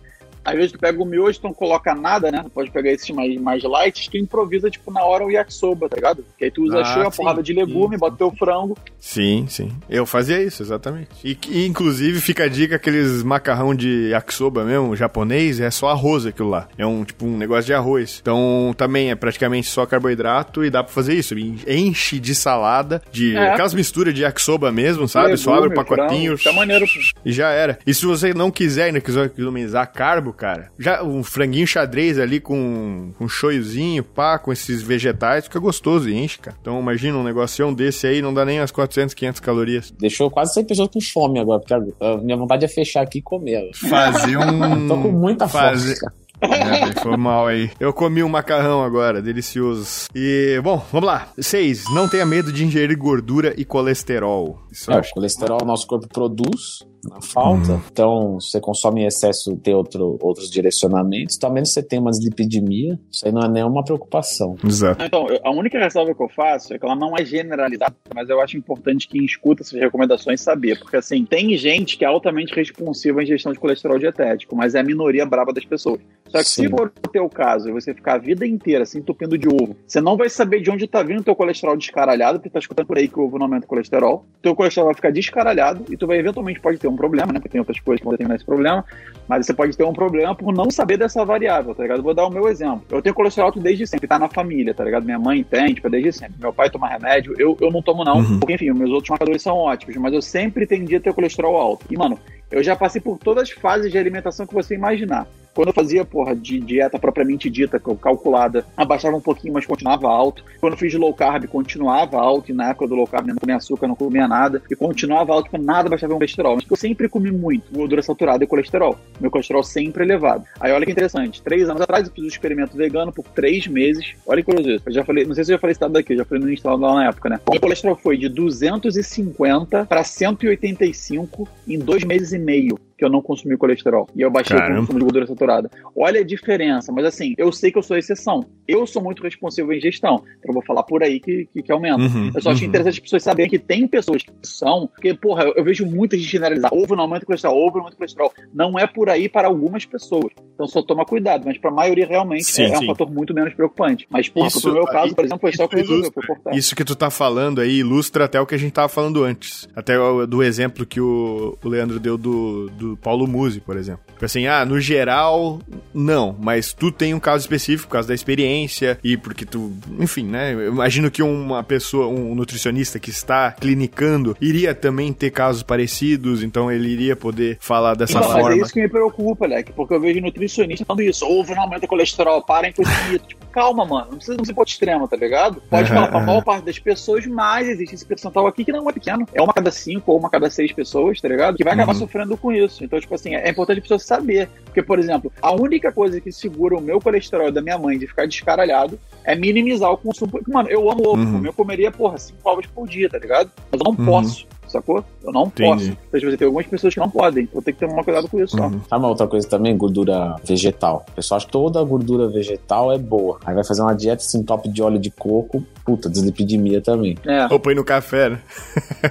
Às 0.50 0.56
vezes 0.56 0.72
tu 0.72 0.80
pega 0.80 1.02
o 1.02 1.06
miojo, 1.06 1.40
tu 1.40 1.44
não 1.46 1.54
coloca 1.54 1.94
nada, 1.96 2.32
né? 2.32 2.42
Tu 2.44 2.50
pode 2.50 2.72
pegar 2.72 2.92
esses 2.92 3.10
mais, 3.12 3.36
mais 3.40 3.64
light, 3.64 4.10
tu 4.10 4.18
improvisa, 4.18 4.70
tipo, 4.70 4.92
na 4.92 5.04
hora 5.04 5.26
o 5.26 5.32
yakisoba, 5.32 5.88
tá 5.90 5.96
ligado? 5.96 6.26
Que 6.38 6.46
aí 6.46 6.52
tu 6.52 6.64
usa 6.64 6.82
Ah, 6.84 6.98
uma 7.02 7.12
sim, 7.12 7.18
porrada 7.18 7.42
de 7.44 7.54
legume, 7.54 7.96
sim, 7.96 8.00
bota 8.00 8.18
teu 8.18 8.32
frango. 8.32 8.78
Sim, 9.00 9.46
sim. 9.48 9.72
Eu 9.90 10.06
fazia 10.06 10.42
isso, 10.42 10.62
exatamente. 10.64 11.10
E, 11.24 11.38
e, 11.50 11.66
inclusive 11.66 12.20
fica 12.22 12.44
a 12.46 12.48
dica, 12.48 12.76
aqueles 12.76 13.24
macarrão 13.24 13.74
de 13.76 14.10
yakisoba 14.10 14.64
mesmo, 14.66 14.96
japonês, 14.96 15.60
é 15.60 15.70
só 15.72 15.90
arroz 15.90 16.26
aquilo 16.26 16.50
lá. 16.50 16.68
É 16.78 16.86
um 16.86 17.04
tipo 17.04 17.26
um 17.26 17.38
negócio 17.38 17.66
de 17.66 17.74
arroz. 17.74 18.20
Então 18.22 18.74
também 18.78 19.12
é 19.12 19.16
praticamente 19.16 19.68
só 19.68 19.86
carboidrato 19.86 20.64
e 20.66 20.70
dá 20.70 20.84
pra 20.84 20.92
fazer 20.94 21.14
isso. 21.14 21.36
Enche 21.68 22.20
de 22.20 22.34
salada, 22.36 23.02
de 23.12 23.36
É. 23.36 23.50
aquelas 23.54 23.74
misturas 23.74 24.14
de 24.14 24.22
yakisoba 24.24 24.72
mesmo, 24.72 25.08
sabe? 25.08 25.38
só 25.38 25.54
abre 25.54 25.68
o 25.68 25.70
legume, 25.70 25.86
pacotinho. 25.88 26.38
frango. 26.38 26.44
Tá 26.44 26.54
maneiro. 26.54 26.86
E 27.24 27.32
já 27.32 27.50
era. 27.50 27.78
E 27.86 27.94
se 27.94 28.06
você 28.06 28.34
não 28.34 28.50
quiser 28.52 28.86
ainda 28.86 29.00
quiser 29.02 29.26
economizar 29.26 29.92
carbo, 29.92 30.34
cara, 30.40 30.72
já 30.80 31.04
um 31.04 31.22
franguinho 31.24 31.68
xadrez 31.68 32.18
ali 32.18 32.40
com 32.40 33.12
um 33.20 33.28
shoyuzinho, 33.28 34.04
pá, 34.04 34.40
com 34.40 34.52
esses 34.52 34.82
vegetais, 34.82 35.44
fica 35.46 35.60
gostoso 35.60 36.10
e 36.10 36.16
enche, 36.18 36.40
cara. 36.40 36.58
Então 36.62 36.80
imagina 36.80 37.18
um 37.18 37.24
negocião 37.24 37.74
desse 37.74 38.08
aí, 38.08 38.22
não 38.22 38.34
dá 38.34 38.46
nem 38.46 38.60
as 38.60 38.72
400, 38.72 39.14
500 39.14 39.40
calorias. 39.42 39.92
Deixou 40.00 40.32
quase 40.32 40.54
100 40.54 40.66
pessoas 40.66 40.90
com 40.90 41.02
fome 41.02 41.40
agora, 41.40 41.60
porque 41.60 41.74
a, 41.74 42.12
a 42.14 42.18
minha 42.18 42.38
vontade 42.38 42.66
é 42.66 42.68
fechar 42.68 43.02
aqui 43.02 43.20
e 43.20 43.22
comer. 43.22 43.70
Fazer 43.76 44.38
um... 44.40 44.88
Tô 44.88 45.02
com 45.02 45.12
muita 45.12 45.48
Fazer- 45.48 45.96
fome. 45.96 46.00
cara. 46.00 46.20
É, 46.42 46.94
foi 47.02 47.18
mal 47.18 47.48
aí. 47.48 47.70
Eu 47.82 47.92
comi 47.92 48.24
um 48.24 48.30
macarrão 48.30 48.82
agora, 48.82 49.22
delicioso. 49.22 50.08
E, 50.16 50.58
bom, 50.64 50.82
vamos 50.90 51.06
lá. 51.06 51.28
Seis, 51.38 51.84
não 51.94 52.08
tenha 52.08 52.26
medo 52.26 52.50
de 52.54 52.64
ingerir 52.64 52.98
gordura 52.98 53.54
e 53.58 53.66
colesterol. 53.66 54.58
Isso 54.72 54.90
É, 54.90 54.96
acho. 54.98 55.12
o 55.12 55.14
colesterol 55.16 55.60
nosso 55.66 55.86
corpo 55.86 56.08
produz 56.08 56.80
na 57.04 57.22
falta. 57.22 57.74
Uhum. 57.74 57.82
Então, 57.92 58.40
se 58.40 58.52
você 58.52 58.62
consome 58.62 59.02
em 59.02 59.06
excesso 59.06 59.56
tem 59.58 59.74
outro, 59.74 60.18
outros 60.22 60.50
direcionamentos. 60.50 61.38
Também 61.38 61.66
se 61.66 61.74
você 61.74 61.84
tem 61.84 62.00
uma 62.00 62.12
dislipidemia, 62.12 63.00
isso 63.12 63.26
aí 63.26 63.32
não 63.32 63.42
é 63.42 63.50
nenhuma 63.50 63.84
preocupação. 63.84 64.56
Exato. 64.64 65.04
Então, 65.04 65.28
a 65.44 65.52
única 65.52 65.80
ressalva 65.80 66.14
que 66.14 66.22
eu 66.22 66.30
faço 66.30 66.74
é 66.74 66.80
que 66.80 66.86
ela 66.86 66.96
não 66.96 67.16
é 67.16 67.24
generalizada, 67.24 67.96
mas 68.14 68.30
eu 68.30 68.42
acho 68.42 68.58
importante 68.58 69.08
quem 69.08 69.24
escuta 69.24 69.64
essas 69.64 69.80
recomendações 69.80 70.42
saber. 70.42 70.80
Porque, 70.80 70.98
assim, 70.98 71.26
tem 71.26 71.56
gente 71.58 71.98
que 71.98 72.04
é 72.04 72.08
altamente 72.08 72.54
responsiva 72.54 73.20
à 73.20 73.24
ingestão 73.24 73.52
de 73.52 73.60
colesterol 73.60 74.00
dietético, 74.00 74.56
mas 74.56 74.76
é 74.76 74.80
a 74.80 74.84
minoria 74.84 75.26
braba 75.26 75.54
das 75.54 75.66
pessoas. 75.66 76.00
Só 76.28 76.40
que 76.40 76.50
Sim. 76.50 76.64
se 76.64 76.70
for 76.70 76.92
o 77.06 77.10
teu 77.10 77.28
caso 77.30 77.70
e 77.70 77.72
você 77.72 77.94
ficar 77.94 78.16
a 78.16 78.18
vida 78.18 78.46
inteira 78.46 78.86
se 78.86 79.00
entupindo 79.00 79.38
de 79.38 79.48
ovo, 79.48 79.76
você 79.86 80.00
não 80.00 80.16
vai 80.16 80.30
saber 80.30 80.62
de 80.62 80.70
onde 80.70 80.88
tá 80.88 81.02
vindo 81.02 81.22
o 81.22 81.24
teu 81.24 81.36
colesterol 81.36 81.76
descaralhado, 81.76 82.40
porque 82.40 82.50
tá 82.50 82.60
escutando 82.60 82.86
por 82.86 82.98
aí 82.98 83.08
que 83.08 83.20
o 83.20 83.24
ovo 83.24 83.38
não 83.38 83.46
aumenta 83.46 83.66
o 83.66 83.70
colesterol. 83.70 84.26
Teu 84.42 84.56
colesterol 84.56 84.88
vai 84.88 84.96
ficar 84.96 85.12
descaralhado 85.12 85.86
e 85.90 85.98
tu 85.98 86.06
vai 86.06 86.18
eventualmente 86.18 86.60
pode 86.60 86.78
ter 86.78 86.88
um 86.90 86.96
problema, 86.96 87.32
né? 87.34 87.40
Porque 87.40 87.50
tem 87.50 87.60
outras 87.60 87.80
coisas 87.80 88.00
que 88.00 88.06
vão 88.06 88.12
determinar 88.12 88.36
esse 88.36 88.46
problema. 88.46 88.84
Mas 89.28 89.46
você 89.46 89.54
pode 89.54 89.76
ter 89.78 89.84
um 89.84 89.94
problema 89.94 90.34
por 90.36 90.54
não 90.54 90.70
saber 90.72 90.98
dessa 90.98 91.24
variável, 91.24 91.74
tá 91.76 91.84
ligado? 91.84 92.02
Vou 92.04 92.14
dar 92.14 92.26
o 92.26 92.30
meu 92.30 92.48
exemplo. 92.48 92.84
Eu 92.90 93.02
tenho 93.02 93.16
colesterol 93.16 93.48
alto 93.48 93.60
desde 93.60 93.86
sempre, 93.88 94.08
tá 94.08 94.18
na 94.20 94.28
família, 94.28 94.74
tá 94.74 94.84
ligado? 94.84 95.04
Minha 95.06 95.20
mãe 95.20 95.44
tem, 95.44 95.74
tipo, 95.74 95.90
desde 95.90 96.12
sempre. 96.14 96.36
Meu 96.40 96.52
pai 96.54 96.70
toma 96.70 96.88
remédio, 96.88 97.34
eu, 97.38 97.58
eu 97.62 97.72
não 97.72 97.82
tomo 97.82 98.04
não, 98.04 98.18
Uhum. 98.20 98.40
porque, 98.40 98.54
enfim, 98.54 98.72
meus 98.72 98.90
outros 98.92 99.10
marcadores 99.10 99.42
são 99.42 99.56
ótimos, 99.58 99.96
mas 99.98 100.14
eu 100.14 100.22
sempre 100.22 100.66
tendi 100.66 100.96
a 100.96 101.00
ter 101.00 101.14
colesterol 101.14 101.56
alto. 101.56 101.86
E, 101.90 101.98
mano, 101.98 102.18
eu 102.52 102.64
já 102.64 102.76
passei 102.76 103.00
por 103.00 103.18
todas 103.18 103.44
as 103.44 103.52
fases 103.52 103.92
de 103.92 103.98
alimentação 103.98 104.46
que 104.48 104.54
você 104.54 104.76
imaginar. 104.76 105.28
Quando 105.54 105.70
eu 105.70 105.74
fazia, 105.74 106.06
porra, 106.06 106.36
de 106.36 106.60
dieta 106.60 106.98
propriamente 107.00 107.50
dita, 107.50 107.80
cal- 107.80 107.96
calculada, 107.98 108.66
abaixava 108.78 109.18
um 109.18 109.22
pouquinho, 109.22 109.54
mas 109.54 109.66
continuava 109.66 110.08
alto. 110.08 110.44
Quando 110.60 110.74
eu 110.74 110.78
fiz 110.78 110.94
low 110.94 111.14
carb, 111.14 111.46
continuava 111.48 112.18
alto. 112.18 112.52
E 112.52 112.54
na 112.54 112.70
época 112.70 112.88
do 112.88 112.96
low 112.96 113.08
carb, 113.08 113.28
eu 113.28 113.34
não 113.34 113.40
comia 113.40 113.56
açúcar, 113.58 113.88
não 113.88 113.96
comia 113.96 114.28
nada. 114.28 114.62
E 114.70 114.76
continuava 114.76 115.34
alto, 115.34 115.50
porque 115.50 115.64
nada 115.66 115.90
baixava 115.90 116.14
o 116.14 116.18
colesterol. 116.18 116.56
Mas 116.56 116.66
eu 116.70 116.78
sempre 116.78 117.10
comi 117.10 117.32
muito 117.32 117.72
gordura 117.74 118.02
saturada 118.02 118.44
e 118.44 118.48
colesterol. 118.48 118.98
Meu 119.20 119.30
colesterol 119.32 119.64
sempre 119.64 120.04
elevado. 120.04 120.44
Aí 120.60 120.72
olha 120.72 120.86
que 120.86 120.92
interessante. 120.92 121.42
Três 121.42 121.68
anos 121.70 121.82
atrás, 121.82 122.08
eu 122.08 122.14
fiz 122.14 122.24
um 122.24 122.28
experimento 122.28 122.78
vegano 122.78 123.12
por 123.12 123.26
três 123.26 123.68
meses. 123.68 124.14
Olha 124.26 124.44
que 124.44 124.52
curioso. 124.52 124.82
Eu 124.86 124.92
já 124.94 125.04
falei, 125.04 125.26
não 125.26 125.34
sei 125.36 125.44
se 125.44 125.52
eu 125.52 125.56
já 125.56 125.60
falei 125.60 125.72
isso 125.72 125.90
daqui, 125.90 126.14
eu 126.14 126.18
já 126.18 126.26
falei 126.26 126.44
no 126.44 126.52
Insta 126.54 126.74
lá 126.74 126.96
na 126.96 127.08
época, 127.10 127.30
né? 127.30 127.40
O 127.48 127.52
meu 127.52 127.60
colesterol 127.62 127.96
foi 127.96 128.18
de 128.18 128.30
250 128.30 129.86
para 129.86 130.04
185 130.04 131.48
em 131.68 131.80
dois 131.80 132.04
meses 132.04 132.32
e 132.34 132.40
meio. 132.40 132.78
Que 133.00 133.06
eu 133.06 133.10
não 133.10 133.22
consumi 133.22 133.58
colesterol. 133.58 134.08
E 134.14 134.22
eu 134.22 134.30
baixei 134.30 134.58
Caramba. 134.58 134.76
o 134.76 134.82
consumo 134.82 135.00
de 135.00 135.06
gordura 135.06 135.26
saturada. 135.26 135.72
Olha 135.96 136.20
a 136.20 136.24
diferença, 136.24 136.92
mas 136.92 137.06
assim, 137.06 137.34
eu 137.38 137.52
sei 137.52 137.72
que 137.72 137.78
eu 137.78 137.84
sou 137.84 137.98
exceção. 137.98 138.46
Eu 138.68 138.86
sou 138.86 139.02
muito 139.02 139.24
responsivo 139.24 139.72
em 139.72 139.80
gestão. 139.80 140.16
Então 140.38 140.50
eu 140.50 140.54
vou 140.54 140.64
falar 140.64 140.84
por 140.84 141.02
aí 141.02 141.20
que, 141.20 141.48
que, 141.54 141.64
que 141.64 141.72
aumenta. 141.72 142.02
Uhum, 142.02 142.32
eu 142.36 142.42
só 142.42 142.52
acho 142.52 142.62
uhum. 142.62 142.68
interessante 142.68 142.94
as 142.96 143.00
pessoas 143.00 143.24
saberem 143.24 143.50
que 143.50 143.58
tem 143.58 143.88
pessoas 143.88 144.22
que 144.22 144.32
são, 144.44 144.88
porque, 144.88 145.14
porra, 145.14 145.44
eu, 145.44 145.54
eu 145.56 145.64
vejo 145.64 145.86
muita 145.86 146.18
gente 146.18 146.30
generalizar. 146.30 146.74
Ovo 146.74 146.96
não 146.96 147.04
aumenta 147.06 147.26
colesterol, 147.26 147.58
ovo 147.58 147.78
não 147.78 147.80
aumenta 147.86 147.96
colesterol. 147.98 148.34
Não 148.54 148.78
é 148.78 148.86
por 148.86 149.10
aí 149.10 149.30
para 149.30 149.48
algumas 149.48 149.86
pessoas. 149.86 150.32
Então 150.54 150.68
só 150.68 150.82
toma 150.82 151.06
cuidado, 151.06 151.44
mas 151.46 151.58
para 151.58 151.70
a 151.70 151.74
maioria 151.74 152.06
realmente 152.06 152.44
Sim, 152.46 152.64
é, 152.64 152.72
é 152.72 152.76
sim. 152.78 152.84
um 152.84 152.88
fator 152.88 153.10
muito 153.10 153.34
menos 153.34 153.54
preocupante. 153.54 154.06
Mas, 154.10 154.28
porra, 154.28 154.48
Isso- 154.48 154.62
pro 154.62 154.74
meu 154.74 154.84
caso, 154.86 155.16
por 155.16 155.24
exemplo, 155.24 155.42
foi 155.42 155.54
só 155.54 155.68
que 155.68 155.78
resolveu, 155.78 156.12
foi 156.12 156.26
cortar. 156.28 156.54
Isso 156.54 156.76
que 156.76 156.84
tu 156.84 156.96
tá 156.96 157.10
falando 157.10 157.62
aí 157.62 157.80
ilustra 157.80 158.26
até 158.26 158.40
o 158.42 158.46
que 158.46 158.56
a 158.56 158.58
gente 158.58 158.74
tava 158.74 158.90
falando 158.90 159.24
antes. 159.24 159.70
Até 159.76 159.98
o- 159.98 160.26
do 160.28 160.44
exemplo 160.44 160.86
que 160.86 161.00
o, 161.00 161.58
o 161.64 161.70
Leandro 161.70 162.00
deu 162.00 162.18
do, 162.18 162.70
do 162.72 162.89
Paulo 162.98 163.28
Musi, 163.28 163.60
por 163.60 163.78
exemplo. 163.78 164.02
Tipo 164.14 164.26
assim, 164.26 164.48
ah, 164.48 164.66
no 164.66 164.80
geral, 164.80 165.60
não. 165.94 166.36
Mas 166.40 166.74
tu 166.74 166.92
tem 166.92 167.14
um 167.14 167.20
caso 167.20 167.42
específico 167.44 167.88
por 167.88 167.94
causa 167.94 168.08
da 168.10 168.14
experiência 168.16 169.00
e 169.04 169.16
porque 169.18 169.46
tu... 169.46 169.72
Enfim, 170.00 170.24
né? 170.26 170.54
Eu 170.54 170.72
imagino 170.74 171.10
que 171.10 171.22
uma 171.24 171.64
pessoa, 171.64 172.08
um 172.08 172.36
nutricionista 172.36 173.00
que 173.00 173.10
está 173.10 173.52
clinicando, 173.52 174.36
iria 174.42 174.74
também 174.76 175.12
ter 175.14 175.32
casos 175.32 175.64
parecidos, 175.64 176.44
então 176.44 176.72
ele 176.72 176.90
iria 176.90 177.16
poder 177.16 177.58
falar 177.60 177.96
dessa 177.96 178.18
Então, 178.18 178.30
mas 178.30 178.42
forma. 178.42 178.56
é 178.56 178.62
isso 178.62 178.74
que 178.74 178.82
me 178.82 178.90
preocupa, 178.90 179.46
Leque, 179.48 179.72
porque 179.74 179.94
eu 179.94 180.00
vejo 180.00 180.20
nutricionista 180.22 180.86
falando 180.86 181.02
isso, 181.04 181.26
ovo 181.26 181.54
não 181.56 181.64
aumenta 181.64 181.88
colesterol, 181.88 182.42
parem 182.44 182.74
com 182.74 182.82
esse 182.82 183.12
mito. 183.12 183.26
Tipo, 183.40 183.46
calma, 183.52 183.84
mano, 183.86 184.08
não 184.12 184.18
precisa 184.18 184.38
não 184.38 184.46
ser 184.46 184.54
ponto 184.54 184.68
extremo, 184.68 185.08
tá 185.08 185.16
ligado? 185.18 185.62
Pode 185.70 185.90
falar 185.90 186.08
pra 186.10 186.20
maior 186.20 186.44
parte 186.44 186.66
das 186.66 186.78
pessoas, 186.78 187.26
mas 187.26 187.68
existe 187.68 187.96
esse 187.96 188.06
percentual 188.06 188.46
aqui 188.48 188.64
que 188.64 188.72
não 188.72 188.88
é 188.88 188.94
pequeno. 188.94 189.26
É 189.34 189.42
uma 189.42 189.52
cada 189.54 189.72
cinco 189.72 190.12
ou 190.12 190.20
uma 190.20 190.30
cada 190.30 190.50
seis 190.52 190.72
pessoas, 190.72 191.20
tá 191.20 191.28
ligado? 191.28 191.58
Que 191.58 191.64
vai 191.64 191.74
acabar 191.74 191.94
Uhum. 191.94 192.00
sofrendo 192.00 192.38
com 192.38 192.52
isso. 192.52 192.79
Então, 192.84 193.00
tipo 193.00 193.14
assim, 193.16 193.36
é 193.36 193.50
importante 193.50 193.80
a 193.80 193.82
pessoa 193.82 194.00
saber. 194.00 194.50
Porque, 194.66 194.82
por 194.84 195.00
exemplo, 195.00 195.32
a 195.42 195.52
única 195.54 195.92
coisa 195.92 196.20
que 196.22 196.32
segura 196.32 196.78
o 196.78 196.82
meu 196.82 197.00
colesterol 197.00 197.52
da 197.52 197.62
minha 197.62 197.78
mãe 197.78 197.98
de 197.98 198.08
ficar 198.08 198.28
descaralhado 198.28 199.00
é 199.24 199.36
minimizar 199.36 199.92
o 199.92 199.98
consumo. 199.98 200.32
Porque, 200.32 200.52
mano, 200.52 200.70
eu 200.70 200.90
amo 200.90 201.08
ovo, 201.08 201.22
Uhum. 201.22 201.46
eu 201.46 201.54
comeria, 201.54 201.92
porra, 201.92 202.18
cinco 202.18 202.50
ovos 202.50 202.66
por 202.68 202.88
dia, 202.88 203.10
tá 203.10 203.18
ligado? 203.18 203.50
Mas 203.72 203.82
eu 203.82 203.92
não 203.92 204.00
Uhum. 204.00 204.06
posso, 204.06 204.48
sacou? 204.68 205.04
Eu 205.24 205.32
não 205.32 205.44
Entendi. 205.48 205.70
posso. 205.70 205.98
Então, 206.08 206.20
tipo, 206.20 206.38
tem 206.38 206.46
algumas 206.46 206.68
pessoas 206.68 206.94
que 206.94 207.00
não 207.00 207.10
podem. 207.10 207.44
Então 207.44 207.62
tem 207.62 207.74
que 207.74 207.80
tomar 207.86 208.04
cuidado 208.04 208.28
com 208.30 208.40
isso, 208.42 208.56
só. 208.58 208.64
Uhum. 208.68 208.80
Sabe 208.90 209.04
uma 209.04 209.10
outra 209.10 209.28
coisa 209.28 209.48
também? 209.50 209.76
Gordura 209.78 210.36
vegetal. 210.44 211.06
O 211.10 211.12
pessoal 211.14 211.38
acha 211.38 211.46
que 211.46 211.52
toda 211.52 211.84
gordura 211.84 212.28
vegetal 212.28 212.92
é 212.92 212.98
boa. 212.98 213.40
Aí 213.46 213.54
vai 213.56 213.64
fazer 213.64 213.82
uma 213.82 213.94
dieta 213.96 214.22
sem 214.24 214.44
top 214.44 214.70
de 214.70 214.82
óleo 214.82 215.00
de 215.00 215.10
coco. 215.12 215.64
Puta, 215.86 216.10
dislipidemia 216.10 216.82
também. 216.82 217.18
É. 217.26 217.48
Ou 217.52 217.60
põe 217.60 217.74
no 217.76 217.84
café, 217.84 218.30
né? 218.30 218.40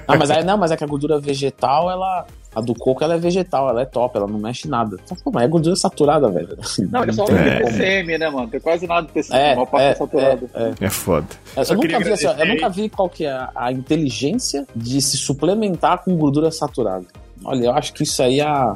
Ah, 0.07 0.15
mas 0.17 0.29
aí 0.31 0.43
não, 0.43 0.57
mas 0.57 0.71
é 0.71 0.77
que 0.77 0.83
a 0.83 0.87
gordura 0.87 1.19
vegetal, 1.19 1.89
ela. 1.91 2.25
A 2.55 2.61
do 2.61 2.73
coco 2.73 3.03
ela 3.03 3.13
é 3.13 3.17
vegetal, 3.19 3.69
ela 3.69 3.81
é 3.83 3.85
top, 3.85 4.17
ela 4.17 4.25
não 4.27 4.39
mexe 4.39 4.67
nada. 4.67 4.97
Então, 5.05 5.15
pô, 5.23 5.29
mas 5.31 5.43
é 5.43 5.47
gordura 5.47 5.75
saturada, 5.75 6.29
velho. 6.29 6.57
Não, 6.91 7.03
ele 7.03 7.13
só 7.13 7.25
tem 7.25 7.35
tem 7.35 7.61
como. 7.61 7.71
TCM, 7.73 8.17
né, 8.17 8.29
mano? 8.29 8.47
Tem 8.47 8.59
quase 8.59 8.87
nada 8.87 9.05
de 9.07 9.13
TCM, 9.13 9.37
É, 9.39 9.51
a 9.51 9.55
maior 9.55 9.65
parte 9.67 9.83
é, 9.85 9.89
é 9.89 9.95
saturado. 9.95 10.49
é, 10.55 10.63
é. 10.63 10.73
É 10.81 10.89
foda. 10.89 11.27
Eu, 11.55 11.65
Só 11.65 11.73
eu 11.73 11.79
queria 11.79 11.99
nunca 11.99 12.09
vi, 12.09 12.13
assim, 12.13 12.25
ó, 12.27 12.33
eu 12.33 12.45
nunca 12.47 12.69
vi 12.69 12.89
qual 12.89 13.07
que 13.09 13.25
é 13.25 13.31
a, 13.31 13.51
a 13.55 13.71
inteligência 13.71 14.65
de 14.75 15.01
se 15.01 15.15
suplementar 15.17 15.99
com 16.03 16.15
gordura 16.17 16.49
saturada. 16.51 17.05
Olha, 17.43 17.65
eu 17.65 17.71
acho 17.71 17.93
que 17.93 18.03
isso 18.03 18.21
aí 18.21 18.39
é 18.39 18.43
a, 18.45 18.73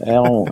é 0.00 0.20
um- 0.20 0.44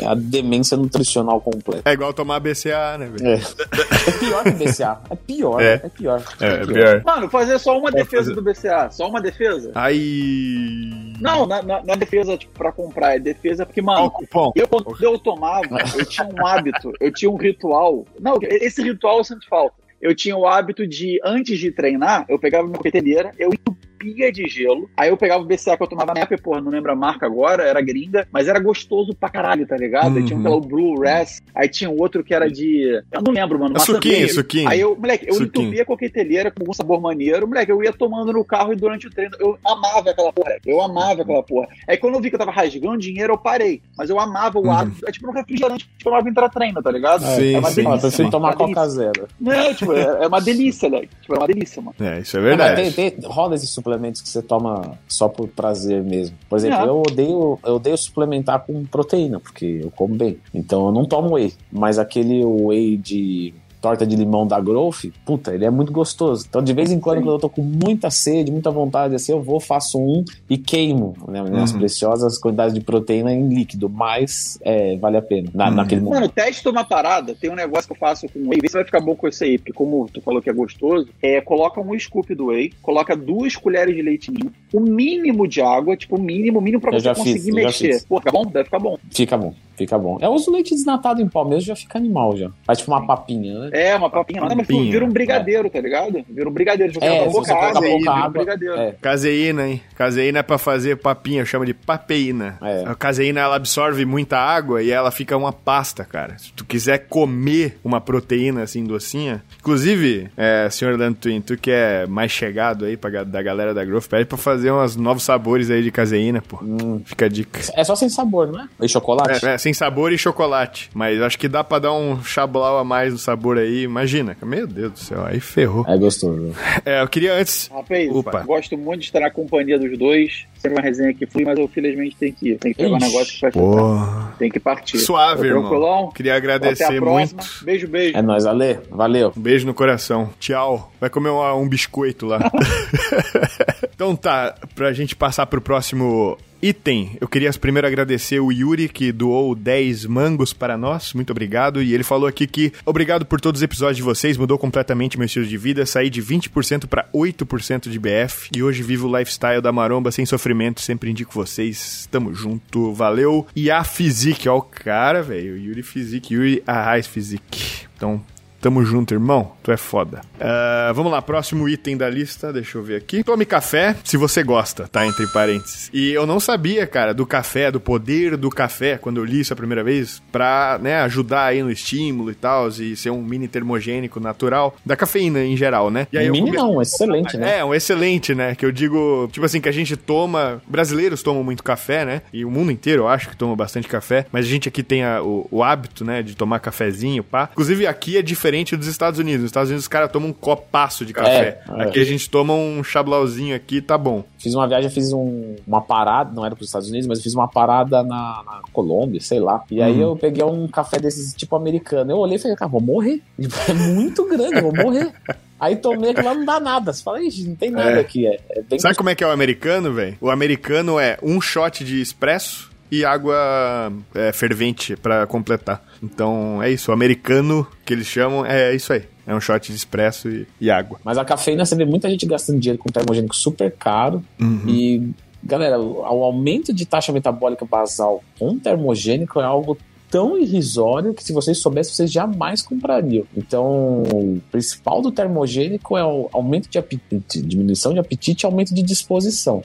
é 0.00 0.06
a 0.06 0.14
demência 0.14 0.76
nutricional 0.76 1.40
completa. 1.40 1.88
É 1.88 1.92
igual 1.92 2.12
tomar 2.12 2.40
BCA, 2.40 2.96
né, 2.98 3.06
velho? 3.08 3.26
É. 3.28 3.34
É 3.34 4.12
pior 4.18 4.44
que 4.44 4.50
BCA. 4.52 4.98
É 5.10 5.16
pior, 5.16 5.60
É. 5.62 5.72
é, 5.74 5.88
pior. 5.88 6.22
É, 6.40 6.46
é 6.46 6.66
pior. 6.66 7.02
Mano, 7.04 7.28
fazer 7.30 7.58
só 7.58 7.78
uma 7.78 7.90
defesa 7.90 8.30
fazer- 8.30 8.34
do 8.34 8.42
BCA. 8.42 8.90
Só 8.90 9.08
uma 9.08 9.20
defesa? 9.20 9.70
Aí. 9.74 11.12
Não, 11.20 11.46
é 11.88 11.96
defesa 11.96 12.36
tipo, 12.36 12.52
pra 12.52 12.70
comprar, 12.72 13.16
é 13.16 13.18
defesa 13.18 13.64
porque, 13.64 13.80
mano, 13.82 14.10
cupom. 14.10 14.52
eu, 14.54 14.68
quando 14.68 14.96
eu 15.02 15.18
tomava, 15.18 15.66
eu 15.96 16.04
tinha 16.06 16.26
um 16.28 16.46
hábito, 16.46 16.92
eu 17.00 17.12
tinha 17.12 17.30
um 17.30 17.36
ritual. 17.36 18.04
Não, 18.20 18.38
esse 18.42 18.82
ritual 18.82 19.18
eu 19.18 19.24
sinto 19.24 19.46
falta. 19.48 19.74
Eu 20.00 20.14
tinha 20.14 20.36
o 20.36 20.46
hábito 20.46 20.86
de, 20.86 21.18
antes 21.24 21.58
de 21.58 21.70
treinar, 21.72 22.26
eu 22.28 22.38
pegava 22.38 22.64
minha 22.66 22.76
coqueteleira, 22.76 23.32
eu 23.38 23.50
entupia 23.96 24.30
de 24.30 24.46
gelo, 24.46 24.88
aí 24.96 25.08
eu 25.08 25.16
pegava 25.16 25.42
o 25.42 25.46
BCA 25.46 25.76
que 25.76 25.82
eu 25.82 25.86
tomava 25.86 26.12
na 26.12 26.20
época, 26.20 26.38
porra, 26.42 26.60
não 26.60 26.70
lembro 26.70 26.92
a 26.92 26.96
marca 26.96 27.26
agora, 27.26 27.62
era 27.64 27.80
gringa, 27.80 28.26
mas 28.30 28.46
era 28.48 28.58
gostoso 28.60 29.14
pra 29.14 29.28
caralho, 29.28 29.66
tá 29.66 29.76
ligado? 29.76 30.16
Aí 30.16 30.24
tinha 30.24 30.36
Uhum. 30.38 30.42
aquela 30.44 30.60
Blue 30.60 31.00
Ras, 31.00 31.42
aí 31.54 31.68
tinha 31.68 31.88
um 31.90 31.98
outro 32.00 32.22
que 32.22 32.34
era 32.34 32.50
de. 32.50 33.02
Eu 33.10 33.22
não 33.22 33.32
lembro, 33.32 33.58
mano. 33.58 33.76
É 33.76 33.80
suquinho, 33.80 34.16
verde. 34.18 34.32
suquinho. 34.34 34.68
Aí 34.68 34.80
eu, 34.80 34.94
moleque, 34.96 35.26
eu 35.26 35.34
Suquinho. 35.34 35.64
entupia 35.64 35.82
a 35.82 35.86
coqueteleira 35.86 36.50
com 36.50 36.68
um 36.68 36.72
sabor 36.72 37.00
maneiro, 37.00 37.46
moleque, 37.48 37.72
eu 37.72 37.82
ia 37.82 37.92
tomando 37.92 38.32
no 38.32 38.44
carro 38.44 38.72
e 38.72 38.76
durante 38.76 39.06
o 39.06 39.10
treino, 39.10 39.34
eu 39.40 39.58
amava 39.64 40.10
aquela 40.10 40.32
porra, 40.32 40.56
eu 40.66 40.80
amava 40.80 41.22
aquela 41.22 41.42
porra. 41.42 41.68
Aí 41.88 41.96
quando 41.96 42.14
eu 42.14 42.20
vi 42.20 42.28
que 42.28 42.34
eu 42.36 42.40
tava 42.40 42.50
rasgando 42.50 42.98
dinheiro, 42.98 43.32
eu 43.32 43.38
parei, 43.38 43.80
mas 43.96 44.10
eu 44.10 44.18
amava 44.20 44.58
o 44.58 44.62
Uhum. 44.66 44.70
hábito, 44.72 45.08
é 45.08 45.12
tipo 45.12 45.28
um 45.28 45.32
refrigerante 45.32 45.84
que 45.84 45.90
eu 46.06 46.12
tomava 46.12 46.32
pra 46.32 46.48
treino, 46.48 46.82
tá 46.82 46.90
ligado? 46.90 47.22
Sim, 47.22 47.54
é 47.54 47.58
uma 47.58 47.70
sim, 47.70 47.84
delícia. 47.84 48.30
Tomar 48.30 48.52
é 48.52 48.56
delícia. 48.56 48.74
Coca 48.74 48.88
Zero. 48.88 49.28
Não, 49.40 49.74
tipo, 49.74 49.92
é, 49.92 50.24
é 50.24 50.26
uma 50.26 50.40
delícia, 50.40 50.88
né? 50.88 51.00
Tipo, 51.20 51.34
é 51.34 51.38
uma 51.38 51.46
delícia, 51.46 51.80
mano. 51.82 51.96
É, 52.00 52.20
isso 52.20 52.36
é 52.36 52.40
Não, 52.40 52.46
verdade. 52.48 52.92
tem, 52.92 53.10
tem- 53.10 53.28
rola 53.28 53.54
esses 53.54 53.70
suplementos 53.96 54.20
que 54.20 54.28
você 54.28 54.42
toma 54.42 54.98
só 55.08 55.28
por 55.28 55.48
prazer 55.48 56.02
mesmo. 56.04 56.36
Por 56.48 56.56
exemplo, 56.56 56.78
É. 56.80 56.86
eu 56.88 57.00
odeio, 57.00 57.58
eu 57.64 57.74
odeio 57.76 57.96
suplementar 57.96 58.60
com 58.64 58.84
proteína, 58.84 59.40
porque 59.40 59.80
eu 59.82 59.90
como 59.90 60.14
bem. 60.14 60.38
Então 60.54 60.86
eu 60.86 60.92
não 60.92 61.04
tomo 61.04 61.34
whey. 61.34 61.52
Mas 61.72 61.98
aquele 61.98 62.44
whey 62.44 62.96
de 62.96 63.54
torta 63.86 64.04
de 64.04 64.16
limão 64.16 64.44
da 64.44 64.58
Growth, 64.58 65.04
puta, 65.24 65.54
ele 65.54 65.64
é 65.64 65.70
muito 65.70 65.92
gostoso. 65.92 66.44
Então, 66.48 66.60
de 66.60 66.72
vez 66.72 66.90
em 66.90 66.98
quando, 66.98 67.18
Sim. 67.18 67.22
quando 67.24 67.34
eu 67.36 67.38
tô 67.38 67.48
com 67.48 67.62
muita 67.62 68.10
sede, 68.10 68.50
muita 68.50 68.68
vontade, 68.68 69.14
assim, 69.14 69.30
eu 69.30 69.40
vou, 69.40 69.60
faço 69.60 69.96
um 69.96 70.24
e 70.50 70.58
queimo 70.58 71.14
né, 71.28 71.40
minhas 71.42 71.70
Uhum. 71.70 71.78
preciosas 71.78 72.36
quantidades 72.36 72.74
de 72.74 72.80
proteína 72.80 73.32
em 73.32 73.48
líquido, 73.48 73.88
mas 73.88 74.58
é, 74.62 74.96
vale 74.96 75.16
a 75.18 75.22
pena. 75.22 75.50
Na, 75.54 75.68
Uhum. 75.68 75.74
Naquele 75.76 76.00
momento. 76.00 76.20
Mano, 76.20 76.32
teste 76.32 76.68
uma 76.68 76.82
parada, 76.84 77.32
tem 77.40 77.48
um 77.48 77.54
negócio 77.54 77.86
que 77.86 77.92
eu 77.92 77.96
faço 77.98 78.26
com 78.28 78.40
whey, 78.48 78.58
vê 78.60 78.66
se 78.68 78.74
vai 78.74 78.84
ficar 78.84 78.98
bom 79.00 79.14
com 79.14 79.28
esse 79.28 79.44
aí, 79.44 79.56
porque 79.58 79.72
como 79.72 80.08
tu 80.12 80.20
falou 80.20 80.42
que 80.42 80.50
é 80.50 80.52
gostoso, 80.52 81.08
é, 81.22 81.40
coloca 81.40 81.80
um 81.80 81.96
scoop 81.98 82.34
do 82.34 82.46
whey, 82.46 82.72
coloca 82.82 83.14
duas 83.16 83.54
colheres 83.54 83.94
de 83.94 84.02
leite 84.02 84.32
ninho, 84.32 84.52
o 84.76 84.80
mínimo 84.80 85.46
de 85.48 85.60
água, 85.60 85.96
tipo, 85.96 86.16
o 86.16 86.20
mínimo, 86.20 86.58
o 86.58 86.62
mínimo 86.62 86.80
pra 86.80 86.92
Eu 86.94 87.00
você 87.00 87.14
fiz, 87.14 87.18
conseguir 87.18 87.46
já 87.60 87.66
mexer. 87.66 87.92
fiz. 87.94 88.04
Pô, 88.04 88.18
fica 88.18 88.32
bom? 88.32 88.44
Deve 88.46 88.64
ficar 88.64 88.78
bom. 88.78 88.98
Fica 89.10 89.36
bom, 89.36 89.54
fica 89.76 89.98
bom. 89.98 90.18
Eu 90.20 90.30
uso 90.32 90.50
leite 90.50 90.74
desnatado 90.74 91.20
em 91.22 91.28
pó 91.28 91.44
mesmo, 91.44 91.62
já 91.62 91.76
fica 91.76 91.98
animal 91.98 92.36
já. 92.36 92.50
Faz 92.64 92.78
tipo 92.78 92.90
uma 92.90 93.06
papinha, 93.06 93.58
né? 93.58 93.70
É, 93.72 93.96
uma 93.96 94.10
papinha, 94.10 94.40
não, 94.40 94.48
mas 94.48 94.56
Papinha, 94.66 94.90
vira 94.92 95.04
um 95.04 95.08
brigadeiro, 95.10 95.70
tá 95.70 95.80
ligado? 95.80 96.24
Vira 96.28 96.48
um 96.48 96.52
brigadeiro. 96.52 96.92
Você 96.94 97.04
É, 97.04 97.24
pouca 97.30 97.54
água, 97.54 97.84
aí 97.84 97.90
pouca 97.92 98.10
um 98.10 98.14
água, 98.14 98.28
brigadeiro. 98.30 98.74
é. 98.76 98.94
Caseína, 99.00 99.68
hein? 99.68 99.80
Caseína 99.96 100.38
é 100.40 100.42
pra 100.42 100.58
fazer 100.58 100.96
papinha, 100.96 101.44
chama 101.44 101.64
de 101.66 101.74
papeína. 101.74 102.58
É. 102.62 102.84
A 102.86 102.94
caseína, 102.94 103.40
ela 103.40 103.56
absorve 103.56 104.04
muita 104.04 104.36
água 104.38 104.82
e 104.82 104.90
ela 104.90 105.10
fica 105.10 105.36
uma 105.36 105.52
pasta, 105.52 106.04
cara. 106.04 106.38
Se 106.38 106.52
tu 106.52 106.64
quiser 106.64 107.06
comer 107.08 107.78
uma 107.84 108.00
proteína 108.00 108.62
assim, 108.62 108.84
docinha... 108.84 109.42
Inclusive, 109.60 110.28
é, 110.36 110.68
senhor 110.70 110.96
Lantuin, 110.98 111.40
tu 111.40 111.56
que 111.56 111.70
é 111.70 112.06
mais 112.06 112.30
chegado 112.30 112.84
aí 112.84 112.96
pra, 112.96 113.24
da 113.24 113.42
galera 113.42 113.74
da 113.74 113.84
Growth, 113.84 114.06
pede 114.08 114.24
pra 114.24 114.38
fazer 114.38 114.65
uns 114.72 114.96
novos 114.96 115.22
sabores 115.22 115.70
aí 115.70 115.82
de 115.82 115.90
caseína, 115.90 116.42
pô. 116.42 116.58
Hum. 116.62 117.00
Fica 117.04 117.26
a 117.26 117.28
dica. 117.28 117.60
É 117.74 117.84
só 117.84 117.94
sem 117.96 118.08
sabor, 118.08 118.50
não 118.50 118.60
é? 118.60 118.68
E 118.82 118.88
chocolate? 118.88 119.44
É, 119.44 119.54
é, 119.54 119.58
sem 119.58 119.72
sabor 119.72 120.12
e 120.12 120.18
chocolate. 120.18 120.90
Mas 120.94 121.20
acho 121.20 121.38
que 121.38 121.48
dá 121.48 121.62
pra 121.64 121.78
dar 121.78 121.92
um 121.92 122.22
chablau 122.22 122.78
a 122.78 122.84
mais 122.84 123.12
no 123.12 123.18
sabor 123.18 123.58
aí. 123.58 123.82
Imagina. 123.82 124.36
Meu 124.42 124.66
Deus 124.66 124.92
do 124.92 124.98
céu, 124.98 125.24
aí 125.24 125.40
ferrou. 125.40 125.84
É 125.88 125.96
gostoso. 125.96 126.54
É, 126.84 127.02
eu 127.02 127.08
queria 127.08 127.34
antes... 127.34 127.68
Rapaz, 127.72 128.10
Opa. 128.10 128.40
gosto 128.40 128.76
muito 128.78 129.00
de 129.00 129.06
estar 129.06 129.20
na 129.20 129.30
companhia 129.30 129.78
dos 129.78 129.98
dois. 129.98 130.46
Sempre 130.58 130.78
uma 130.78 130.82
resenha 130.82 131.12
que 131.12 131.26
flui, 131.26 131.44
mas 131.44 131.58
eu 131.58 131.68
felizmente 131.68 132.16
tenho 132.16 132.32
que 132.32 132.48
ir. 132.50 132.58
Tem 132.58 132.72
que 132.72 132.82
pegar 132.82 132.96
um 132.96 132.98
negócio 132.98 133.32
que 133.32 133.40
vai. 133.40 134.32
Tem 134.38 134.50
que 134.50 134.58
partir. 134.60 134.98
Suave, 134.98 135.46
irmão. 135.48 135.62
tranquilão? 135.62 136.10
Queria 136.10 136.32
Até 136.32 136.50
a 136.50 136.54
agradecer 136.54 137.00
muito. 137.00 137.44
Beijo, 137.62 137.88
beijo. 137.88 138.16
É 138.16 138.22
nóis, 138.22 138.46
Ale. 138.46 138.78
Valeu. 138.90 139.32
Um 139.36 139.40
beijo 139.40 139.66
no 139.66 139.74
coração. 139.74 140.30
Tchau. 140.38 140.92
Vai 141.00 141.10
comer 141.10 141.30
um, 141.30 141.62
um 141.62 141.68
biscoito 141.68 142.26
lá. 142.26 142.38
então 143.96 144.14
tá, 144.14 144.54
pra 144.74 144.92
gente 144.92 145.16
passar 145.16 145.46
pro 145.46 145.58
próximo 145.58 146.36
item, 146.60 147.16
eu 147.18 147.26
queria 147.26 147.50
primeiro 147.54 147.86
agradecer 147.86 148.38
o 148.40 148.52
Yuri, 148.52 148.90
que 148.90 149.10
doou 149.10 149.54
10 149.54 150.04
mangos 150.04 150.52
para 150.52 150.76
nós. 150.76 151.14
Muito 151.14 151.30
obrigado. 151.30 151.82
E 151.82 151.94
ele 151.94 152.04
falou 152.04 152.28
aqui 152.28 152.46
que 152.46 152.72
obrigado 152.84 153.24
por 153.24 153.40
todos 153.40 153.60
os 153.60 153.62
episódios 153.62 153.96
de 153.96 154.02
vocês, 154.02 154.36
mudou 154.36 154.58
completamente 154.58 155.16
meu 155.16 155.24
estilo 155.24 155.46
de 155.46 155.56
vida. 155.56 155.86
Saí 155.86 156.10
de 156.10 156.22
20% 156.22 156.86
para 156.86 157.08
8% 157.14 157.88
de 157.88 157.98
BF. 157.98 158.50
E 158.54 158.62
hoje 158.62 158.82
vivo 158.82 159.08
o 159.08 159.18
lifestyle 159.18 159.62
da 159.62 159.72
maromba 159.72 160.12
sem 160.12 160.26
sofrimento. 160.26 160.82
Sempre 160.82 161.10
indico 161.10 161.32
vocês. 161.32 162.06
Tamo 162.10 162.34
junto. 162.34 162.92
Valeu. 162.92 163.46
E 163.56 163.70
a 163.70 163.82
Physique, 163.82 164.46
ó, 164.46 164.58
o 164.58 164.62
cara, 164.62 165.22
velho. 165.22 165.56
Yuri 165.56 165.82
Physique, 165.82 166.34
Yuri 166.34 166.62
Arraes 166.66 167.06
Physique. 167.06 167.86
Então, 167.96 168.22
Tamo 168.66 168.84
junto, 168.84 169.14
irmão. 169.14 169.52
Tu 169.62 169.70
é 169.70 169.76
foda. 169.76 170.22
Uh, 170.34 170.92
vamos 170.92 171.12
lá, 171.12 171.22
próximo 171.22 171.68
item 171.68 171.96
da 171.96 172.10
lista. 172.10 172.52
Deixa 172.52 172.76
eu 172.76 172.82
ver 172.82 172.96
aqui. 172.96 173.22
Tome 173.22 173.44
café 173.44 173.94
se 174.02 174.16
você 174.16 174.42
gosta, 174.42 174.88
tá? 174.88 175.06
Entre 175.06 175.24
parênteses. 175.28 175.88
E 175.92 176.10
eu 176.10 176.26
não 176.26 176.40
sabia, 176.40 176.84
cara, 176.84 177.14
do 177.14 177.24
café, 177.24 177.70
do 177.70 177.78
poder 177.78 178.36
do 178.36 178.50
café, 178.50 178.98
quando 178.98 179.18
eu 179.18 179.24
li 179.24 179.38
isso 179.38 179.52
a 179.52 179.56
primeira 179.56 179.84
vez, 179.84 180.20
pra, 180.32 180.80
né, 180.82 180.96
ajudar 181.02 181.44
aí 181.44 181.62
no 181.62 181.70
estímulo 181.70 182.28
e 182.32 182.34
tal, 182.34 182.68
e 182.70 182.96
ser 182.96 183.10
um 183.10 183.22
mini 183.22 183.46
termogênico 183.46 184.18
natural, 184.18 184.74
da 184.84 184.96
cafeína 184.96 185.44
em 185.44 185.56
geral, 185.56 185.88
né? 185.88 186.08
E 186.12 186.18
aí 186.18 186.28
mini 186.28 186.50
come... 186.50 186.56
não, 186.56 186.82
excelente, 186.82 187.36
né? 187.36 187.58
É, 187.58 187.64
um 187.64 187.72
excelente, 187.72 188.34
né? 188.34 188.56
Que 188.56 188.66
eu 188.66 188.72
digo, 188.72 189.28
tipo 189.30 189.46
assim, 189.46 189.60
que 189.60 189.68
a 189.68 189.72
gente 189.72 189.96
toma, 189.96 190.60
brasileiros 190.66 191.22
tomam 191.22 191.44
muito 191.44 191.62
café, 191.62 192.04
né? 192.04 192.22
E 192.32 192.44
o 192.44 192.50
mundo 192.50 192.72
inteiro, 192.72 193.04
eu 193.04 193.08
acho 193.08 193.28
que 193.28 193.36
toma 193.36 193.54
bastante 193.54 193.86
café, 193.86 194.26
mas 194.32 194.44
a 194.44 194.48
gente 194.48 194.68
aqui 194.68 194.82
tem 194.82 195.04
a, 195.04 195.22
o, 195.22 195.46
o, 195.52 195.62
hábito, 195.62 196.04
né, 196.04 196.20
de 196.20 196.34
tomar 196.34 196.58
cafezinho, 196.58 197.22
pá. 197.22 197.48
Inclusive 197.52 197.86
aqui 197.86 198.16
é 198.16 198.22
diferente 198.22 198.55
dos 198.64 198.86
Estados 198.86 199.18
Unidos. 199.18 199.42
Nos 199.42 199.48
Estados 199.48 199.70
Unidos 199.70 199.84
os 199.84 199.88
caras 199.88 200.10
tomam 200.10 200.30
um 200.30 200.32
copaço 200.32 201.04
de 201.04 201.12
café. 201.12 201.60
É, 201.68 201.82
aqui 201.82 201.98
é. 201.98 202.02
a 202.02 202.04
gente 202.04 202.30
toma 202.30 202.54
um 202.54 202.82
chablauzinho 202.82 203.54
aqui, 203.54 203.80
tá 203.80 203.98
bom. 203.98 204.24
Fiz 204.38 204.54
uma 204.54 204.66
viagem, 204.66 204.88
fiz 204.88 205.12
um, 205.12 205.56
uma 205.66 205.80
parada, 205.80 206.32
não 206.32 206.44
era 206.44 206.54
para 206.54 206.62
os 206.62 206.68
Estados 206.68 206.88
Unidos, 206.88 207.06
mas 207.06 207.22
fiz 207.22 207.34
uma 207.34 207.48
parada 207.48 208.02
na, 208.02 208.42
na 208.44 208.60
Colômbia, 208.72 209.20
sei 209.20 209.40
lá. 209.40 209.62
E 209.70 209.82
aí 209.82 209.96
uhum. 209.96 210.10
eu 210.10 210.16
peguei 210.16 210.44
um 210.44 210.66
café 210.68 210.98
desses 210.98 211.34
tipo 211.34 211.54
americano. 211.56 212.10
Eu 212.10 212.18
olhei 212.18 212.36
e 212.36 212.38
falei, 212.38 212.56
cara, 212.56 212.70
vou 212.70 212.80
morrer. 212.80 213.20
É 213.68 213.72
muito 213.72 214.24
grande, 214.28 214.60
vou 214.60 214.72
morrer. 214.72 215.12
Aí 215.58 215.76
tomei 215.76 216.10
aquilo 216.10 216.26
lá, 216.26 216.34
não 216.34 216.44
dá 216.44 216.60
nada. 216.60 216.92
Você 216.92 217.02
fala, 217.02 217.20
Ixi, 217.22 217.48
não 217.48 217.56
tem 217.56 217.70
nada 217.70 217.96
é. 217.96 218.00
aqui. 218.00 218.26
É, 218.26 218.38
é 218.70 218.78
Sabe 218.78 218.94
como 218.94 219.08
é 219.08 219.14
que 219.14 219.24
é 219.24 219.26
o 219.26 219.30
americano, 219.30 219.92
velho? 219.92 220.16
O 220.20 220.30
americano 220.30 221.00
é 221.00 221.18
um 221.22 221.40
shot 221.40 221.82
de 221.82 222.00
espresso 222.00 222.70
e 222.90 223.04
água 223.04 223.92
é, 224.14 224.32
fervente 224.32 224.96
para 224.96 225.26
completar. 225.26 225.82
Então 226.02 226.62
é 226.62 226.70
isso. 226.70 226.90
O 226.90 226.94
americano 226.94 227.66
que 227.84 227.92
eles 227.92 228.06
chamam 228.06 228.44
é 228.44 228.74
isso 228.74 228.92
aí. 228.92 229.04
É 229.26 229.34
um 229.34 229.40
shot 229.40 229.70
de 229.70 229.76
espresso 229.76 230.28
e, 230.28 230.46
e 230.60 230.70
água. 230.70 231.00
Mas 231.04 231.18
a 231.18 231.24
cafeína, 231.24 231.64
você 231.64 231.74
vê 231.74 231.84
muita 231.84 232.08
gente 232.08 232.24
gastando 232.26 232.60
dinheiro 232.60 232.78
com 232.78 232.88
termogênico 232.88 233.34
super 233.34 233.72
caro. 233.72 234.22
Uhum. 234.40 234.68
E, 234.68 235.10
galera, 235.42 235.80
o, 235.80 236.00
o 236.00 236.24
aumento 236.24 236.72
de 236.72 236.86
taxa 236.86 237.12
metabólica 237.12 237.64
basal 237.64 238.22
com 238.38 238.56
termogênico 238.58 239.40
é 239.40 239.44
algo 239.44 239.76
tão 240.08 240.38
irrisório 240.38 241.12
que 241.12 241.24
se 241.24 241.32
vocês 241.32 241.60
soubessem, 241.60 241.92
vocês 241.92 242.12
jamais 242.12 242.62
comprariam. 242.62 243.24
Então, 243.36 244.02
o 244.04 244.40
principal 244.50 245.02
do 245.02 245.10
termogênico 245.10 245.96
é 245.96 246.04
o 246.04 246.28
aumento 246.32 246.68
de 246.68 246.78
apetite, 246.78 247.42
diminuição 247.42 247.92
de 247.92 247.98
apetite 247.98 248.44
e 248.44 248.46
aumento 248.46 248.74
de 248.74 248.82
disposição. 248.82 249.62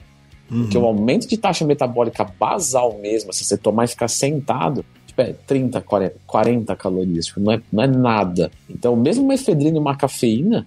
Uhum. 0.52 0.62
Porque 0.62 0.76
o 0.78 0.84
aumento 0.84 1.26
de 1.26 1.36
taxa 1.36 1.64
metabólica 1.64 2.24
basal 2.38 2.98
mesmo, 2.98 3.32
se 3.32 3.44
você 3.44 3.56
tomar 3.56 3.86
e 3.86 3.88
ficar 3.88 4.08
sentado, 4.08 4.84
tipo, 5.06 5.20
é 5.20 5.32
30, 5.46 5.80
40, 5.80 6.16
40 6.26 6.76
calorias, 6.76 7.26
tipo, 7.26 7.40
não, 7.40 7.52
é, 7.52 7.62
não 7.72 7.82
é 7.82 7.86
nada. 7.86 8.50
Então, 8.68 8.94
mesmo 8.94 9.24
uma 9.24 9.34
efedrina 9.34 9.76
e 9.76 9.80
uma 9.80 9.96
cafeína, 9.96 10.66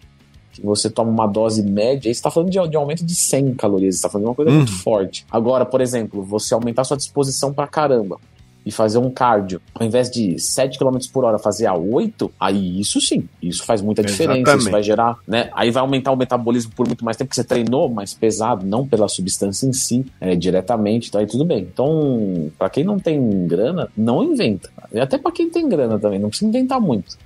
que 0.51 0.61
você 0.61 0.89
toma 0.89 1.11
uma 1.11 1.27
dose 1.27 1.61
média, 1.61 2.09
aí 2.09 2.13
você 2.13 2.19
está 2.19 2.31
falando 2.31 2.49
de, 2.49 2.67
de, 2.67 2.75
aumento 2.75 3.05
de 3.05 3.13
100 3.13 3.53
calorias, 3.55 3.95
você 3.95 3.99
está 3.99 4.09
falando 4.09 4.23
de 4.23 4.29
uma 4.29 4.35
coisa 4.35 4.51
uhum. 4.51 4.57
muito 4.57 4.79
forte. 4.79 5.25
Agora, 5.29 5.65
por 5.65 5.81
exemplo, 5.81 6.23
você 6.23 6.53
aumentar 6.53 6.83
sua 6.83 6.97
disposição 6.97 7.53
pra 7.53 7.67
caramba 7.67 8.17
e 8.65 8.71
fazer 8.71 8.97
um 8.97 9.11
cardio, 9.11 9.61
ao 9.73 9.85
invés 9.85 10.09
de 10.09 10.39
7 10.39 10.79
km 10.79 10.97
por 11.13 11.23
hora 11.23 11.37
fazer 11.37 11.67
a 11.67 11.75
8, 11.75 12.31
aí 12.39 12.79
isso 12.79 12.99
sim, 12.99 13.27
isso 13.41 13.63
faz 13.63 13.81
muita 13.81 14.01
diferença. 14.01 14.39
Exatamente. 14.39 14.61
Isso 14.61 14.71
vai 14.71 14.83
gerar, 14.83 15.17
né? 15.27 15.49
Aí 15.53 15.69
vai 15.69 15.81
aumentar 15.81 16.11
o 16.11 16.15
metabolismo 16.15 16.71
por 16.75 16.87
muito 16.87 17.05
mais 17.05 17.15
tempo, 17.15 17.29
porque 17.29 17.41
você 17.41 17.47
treinou 17.47 17.89
mais 17.89 18.13
pesado, 18.13 18.65
não 18.65 18.87
pela 18.87 19.07
substância 19.07 19.67
em 19.67 19.73
si, 19.73 20.05
é, 20.19 20.35
diretamente, 20.35 21.09
então 21.09 21.21
aí 21.21 21.27
tudo 21.27 21.45
bem. 21.45 21.59
Então, 21.71 22.51
para 22.57 22.69
quem 22.69 22.83
não 22.83 22.97
tem 22.97 23.47
grana, 23.47 23.89
não 23.95 24.23
inventa. 24.23 24.69
E 24.91 24.99
até 24.99 25.17
para 25.17 25.31
quem 25.31 25.49
tem 25.49 25.67
grana 25.69 25.99
também, 25.99 26.19
não 26.19 26.29
precisa 26.29 26.49
inventar 26.49 26.81
muito 26.81 27.17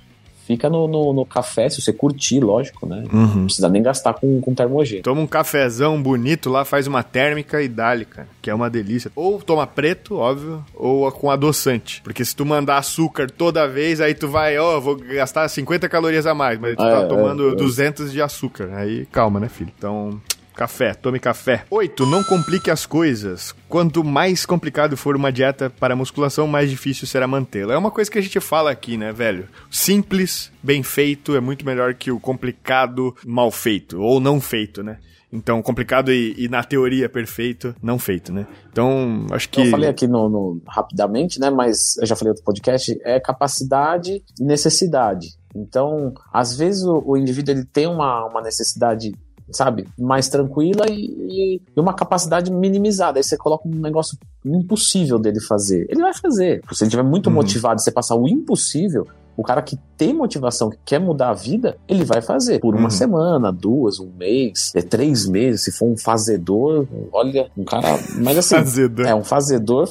fica 0.50 0.68
no, 0.68 0.88
no, 0.88 1.12
no, 1.12 1.24
café, 1.24 1.68
se 1.68 1.80
você 1.80 1.92
curtir, 1.92 2.40
lógico, 2.40 2.84
né? 2.84 3.04
Uhum. 3.12 3.26
Não 3.26 3.44
precisa 3.44 3.68
nem 3.68 3.80
gastar 3.80 4.14
com, 4.14 4.40
com 4.40 4.52
termogênio. 4.52 5.04
Toma 5.04 5.20
um 5.20 5.26
cafezão 5.26 6.02
bonito 6.02 6.50
lá, 6.50 6.64
faz 6.64 6.88
uma 6.88 7.04
térmica 7.04 7.62
e 7.62 7.68
dá 7.68 7.90
cara, 8.04 8.28
que 8.42 8.50
é 8.50 8.54
uma 8.54 8.68
delícia. 8.68 9.12
Ou 9.14 9.40
toma 9.40 9.64
preto, 9.64 10.16
óbvio, 10.16 10.64
ou 10.74 11.10
com 11.12 11.30
adoçante. 11.30 12.00
Porque 12.02 12.24
se 12.24 12.34
tu 12.34 12.44
mandar 12.44 12.78
açúcar 12.78 13.30
toda 13.30 13.68
vez, 13.68 14.00
aí 14.00 14.12
tu 14.12 14.28
vai, 14.28 14.58
ó, 14.58 14.76
oh, 14.76 14.80
vou 14.80 14.96
gastar 14.96 15.48
50 15.48 15.88
calorias 15.88 16.26
a 16.26 16.34
mais, 16.34 16.58
mas 16.58 16.72
tu 16.74 16.82
tá 16.82 17.02
é, 17.02 17.06
tomando 17.06 17.50
é, 17.50 17.52
é. 17.52 17.54
200 17.54 18.10
de 18.10 18.20
açúcar. 18.20 18.70
Aí 18.74 19.06
calma, 19.06 19.38
né, 19.38 19.48
filho? 19.48 19.70
Então, 19.78 20.20
Café, 20.60 20.92
tome 20.92 21.18
café. 21.18 21.64
8. 21.70 22.04
Não 22.04 22.22
complique 22.22 22.70
as 22.70 22.84
coisas. 22.84 23.54
Quanto 23.66 24.04
mais 24.04 24.44
complicado 24.44 24.94
for 24.94 25.16
uma 25.16 25.32
dieta 25.32 25.70
para 25.70 25.96
musculação, 25.96 26.46
mais 26.46 26.68
difícil 26.68 27.06
será 27.06 27.26
mantê-la. 27.26 27.72
É 27.72 27.78
uma 27.78 27.90
coisa 27.90 28.10
que 28.10 28.18
a 28.18 28.20
gente 28.20 28.38
fala 28.40 28.70
aqui, 28.70 28.98
né, 28.98 29.10
velho? 29.10 29.48
Simples, 29.70 30.52
bem 30.62 30.82
feito, 30.82 31.34
é 31.34 31.40
muito 31.40 31.64
melhor 31.64 31.94
que 31.94 32.10
o 32.10 32.20
complicado, 32.20 33.16
mal 33.24 33.50
feito. 33.50 34.02
Ou 34.02 34.20
não 34.20 34.38
feito, 34.38 34.82
né? 34.82 34.98
Então, 35.32 35.62
complicado 35.62 36.12
e, 36.12 36.34
e, 36.36 36.46
na 36.46 36.62
teoria 36.62 37.08
perfeito, 37.08 37.74
não 37.82 37.98
feito, 37.98 38.30
né? 38.30 38.46
Então, 38.70 39.28
acho 39.30 39.48
que. 39.48 39.62
Eu 39.62 39.70
falei 39.70 39.88
aqui 39.88 40.06
no, 40.06 40.28
no, 40.28 40.62
rapidamente, 40.66 41.40
né? 41.40 41.48
Mas 41.48 41.96
eu 41.96 42.06
já 42.06 42.14
falei 42.14 42.32
outro 42.32 42.44
podcast, 42.44 43.00
é 43.02 43.18
capacidade 43.18 44.22
e 44.38 44.44
necessidade. 44.44 45.28
Então, 45.54 46.12
às 46.30 46.54
vezes 46.54 46.82
o, 46.84 47.02
o 47.06 47.16
indivíduo 47.16 47.54
ele 47.54 47.64
tem 47.64 47.86
uma, 47.86 48.26
uma 48.26 48.42
necessidade 48.42 49.12
sabe, 49.52 49.86
mais 49.98 50.28
tranquila 50.28 50.86
e, 50.88 51.60
e, 51.76 51.80
uma 51.80 51.94
capacidade 51.94 52.52
minimizada. 52.52 53.18
Aí 53.18 53.22
você 53.22 53.36
coloca 53.36 53.68
um 53.68 53.74
negócio 53.74 54.16
impossível 54.44 55.18
dele 55.18 55.40
fazer. 55.40 55.86
Ele 55.88 56.00
vai 56.00 56.14
fazer. 56.14 56.62
Se 56.72 56.84
ele 56.84 56.88
estiver 56.88 57.02
muito 57.02 57.28
uhum. 57.28 57.34
motivado 57.34 57.80
e 57.80 57.82
você 57.82 57.90
passar 57.90 58.16
o 58.16 58.28
impossível, 58.28 59.06
o 59.36 59.42
cara 59.42 59.62
que 59.62 59.78
tem 59.96 60.12
motivação, 60.12 60.70
que 60.70 60.78
quer 60.84 60.98
mudar 60.98 61.30
a 61.30 61.34
vida, 61.34 61.78
ele 61.88 62.04
vai 62.04 62.20
fazer. 62.20 62.60
Por 62.60 62.74
uma 62.74 62.84
uhum. 62.84 62.90
semana, 62.90 63.52
duas, 63.52 63.98
um 63.98 64.10
mês, 64.18 64.72
é, 64.74 64.82
três 64.82 65.26
meses. 65.26 65.62
Se 65.62 65.72
for 65.72 65.86
um 65.86 65.96
fazedor, 65.96 66.86
olha, 67.12 67.50
um 67.56 67.64
cara. 67.64 67.98
Mas 68.16 68.38
assim, 68.38 68.56
fazedor. 68.56 69.06
é 69.06 69.14
um 69.14 69.24
fazedor 69.24 69.88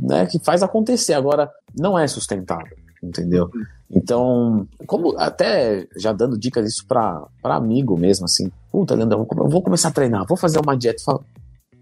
né, 0.00 0.26
que 0.26 0.38
faz 0.38 0.62
acontecer. 0.62 1.12
Agora, 1.12 1.50
não 1.78 1.98
é 1.98 2.06
sustentável, 2.06 2.76
entendeu? 3.02 3.50
Uhum. 3.54 3.62
Então, 3.90 4.66
como 4.86 5.18
até 5.18 5.86
já 5.96 6.12
dando 6.12 6.38
dicas 6.38 6.68
isso 6.68 6.86
para 6.86 7.26
amigo 7.42 7.98
mesmo, 7.98 8.26
assim, 8.26 8.50
puta, 8.70 8.94
Leandro, 8.94 9.26
eu 9.36 9.48
vou 9.48 9.62
começar 9.62 9.88
a 9.88 9.92
treinar, 9.92 10.26
vou 10.26 10.36
fazer 10.36 10.60
uma 10.60 10.76
dieta. 10.76 11.02
Fala, 11.02 11.20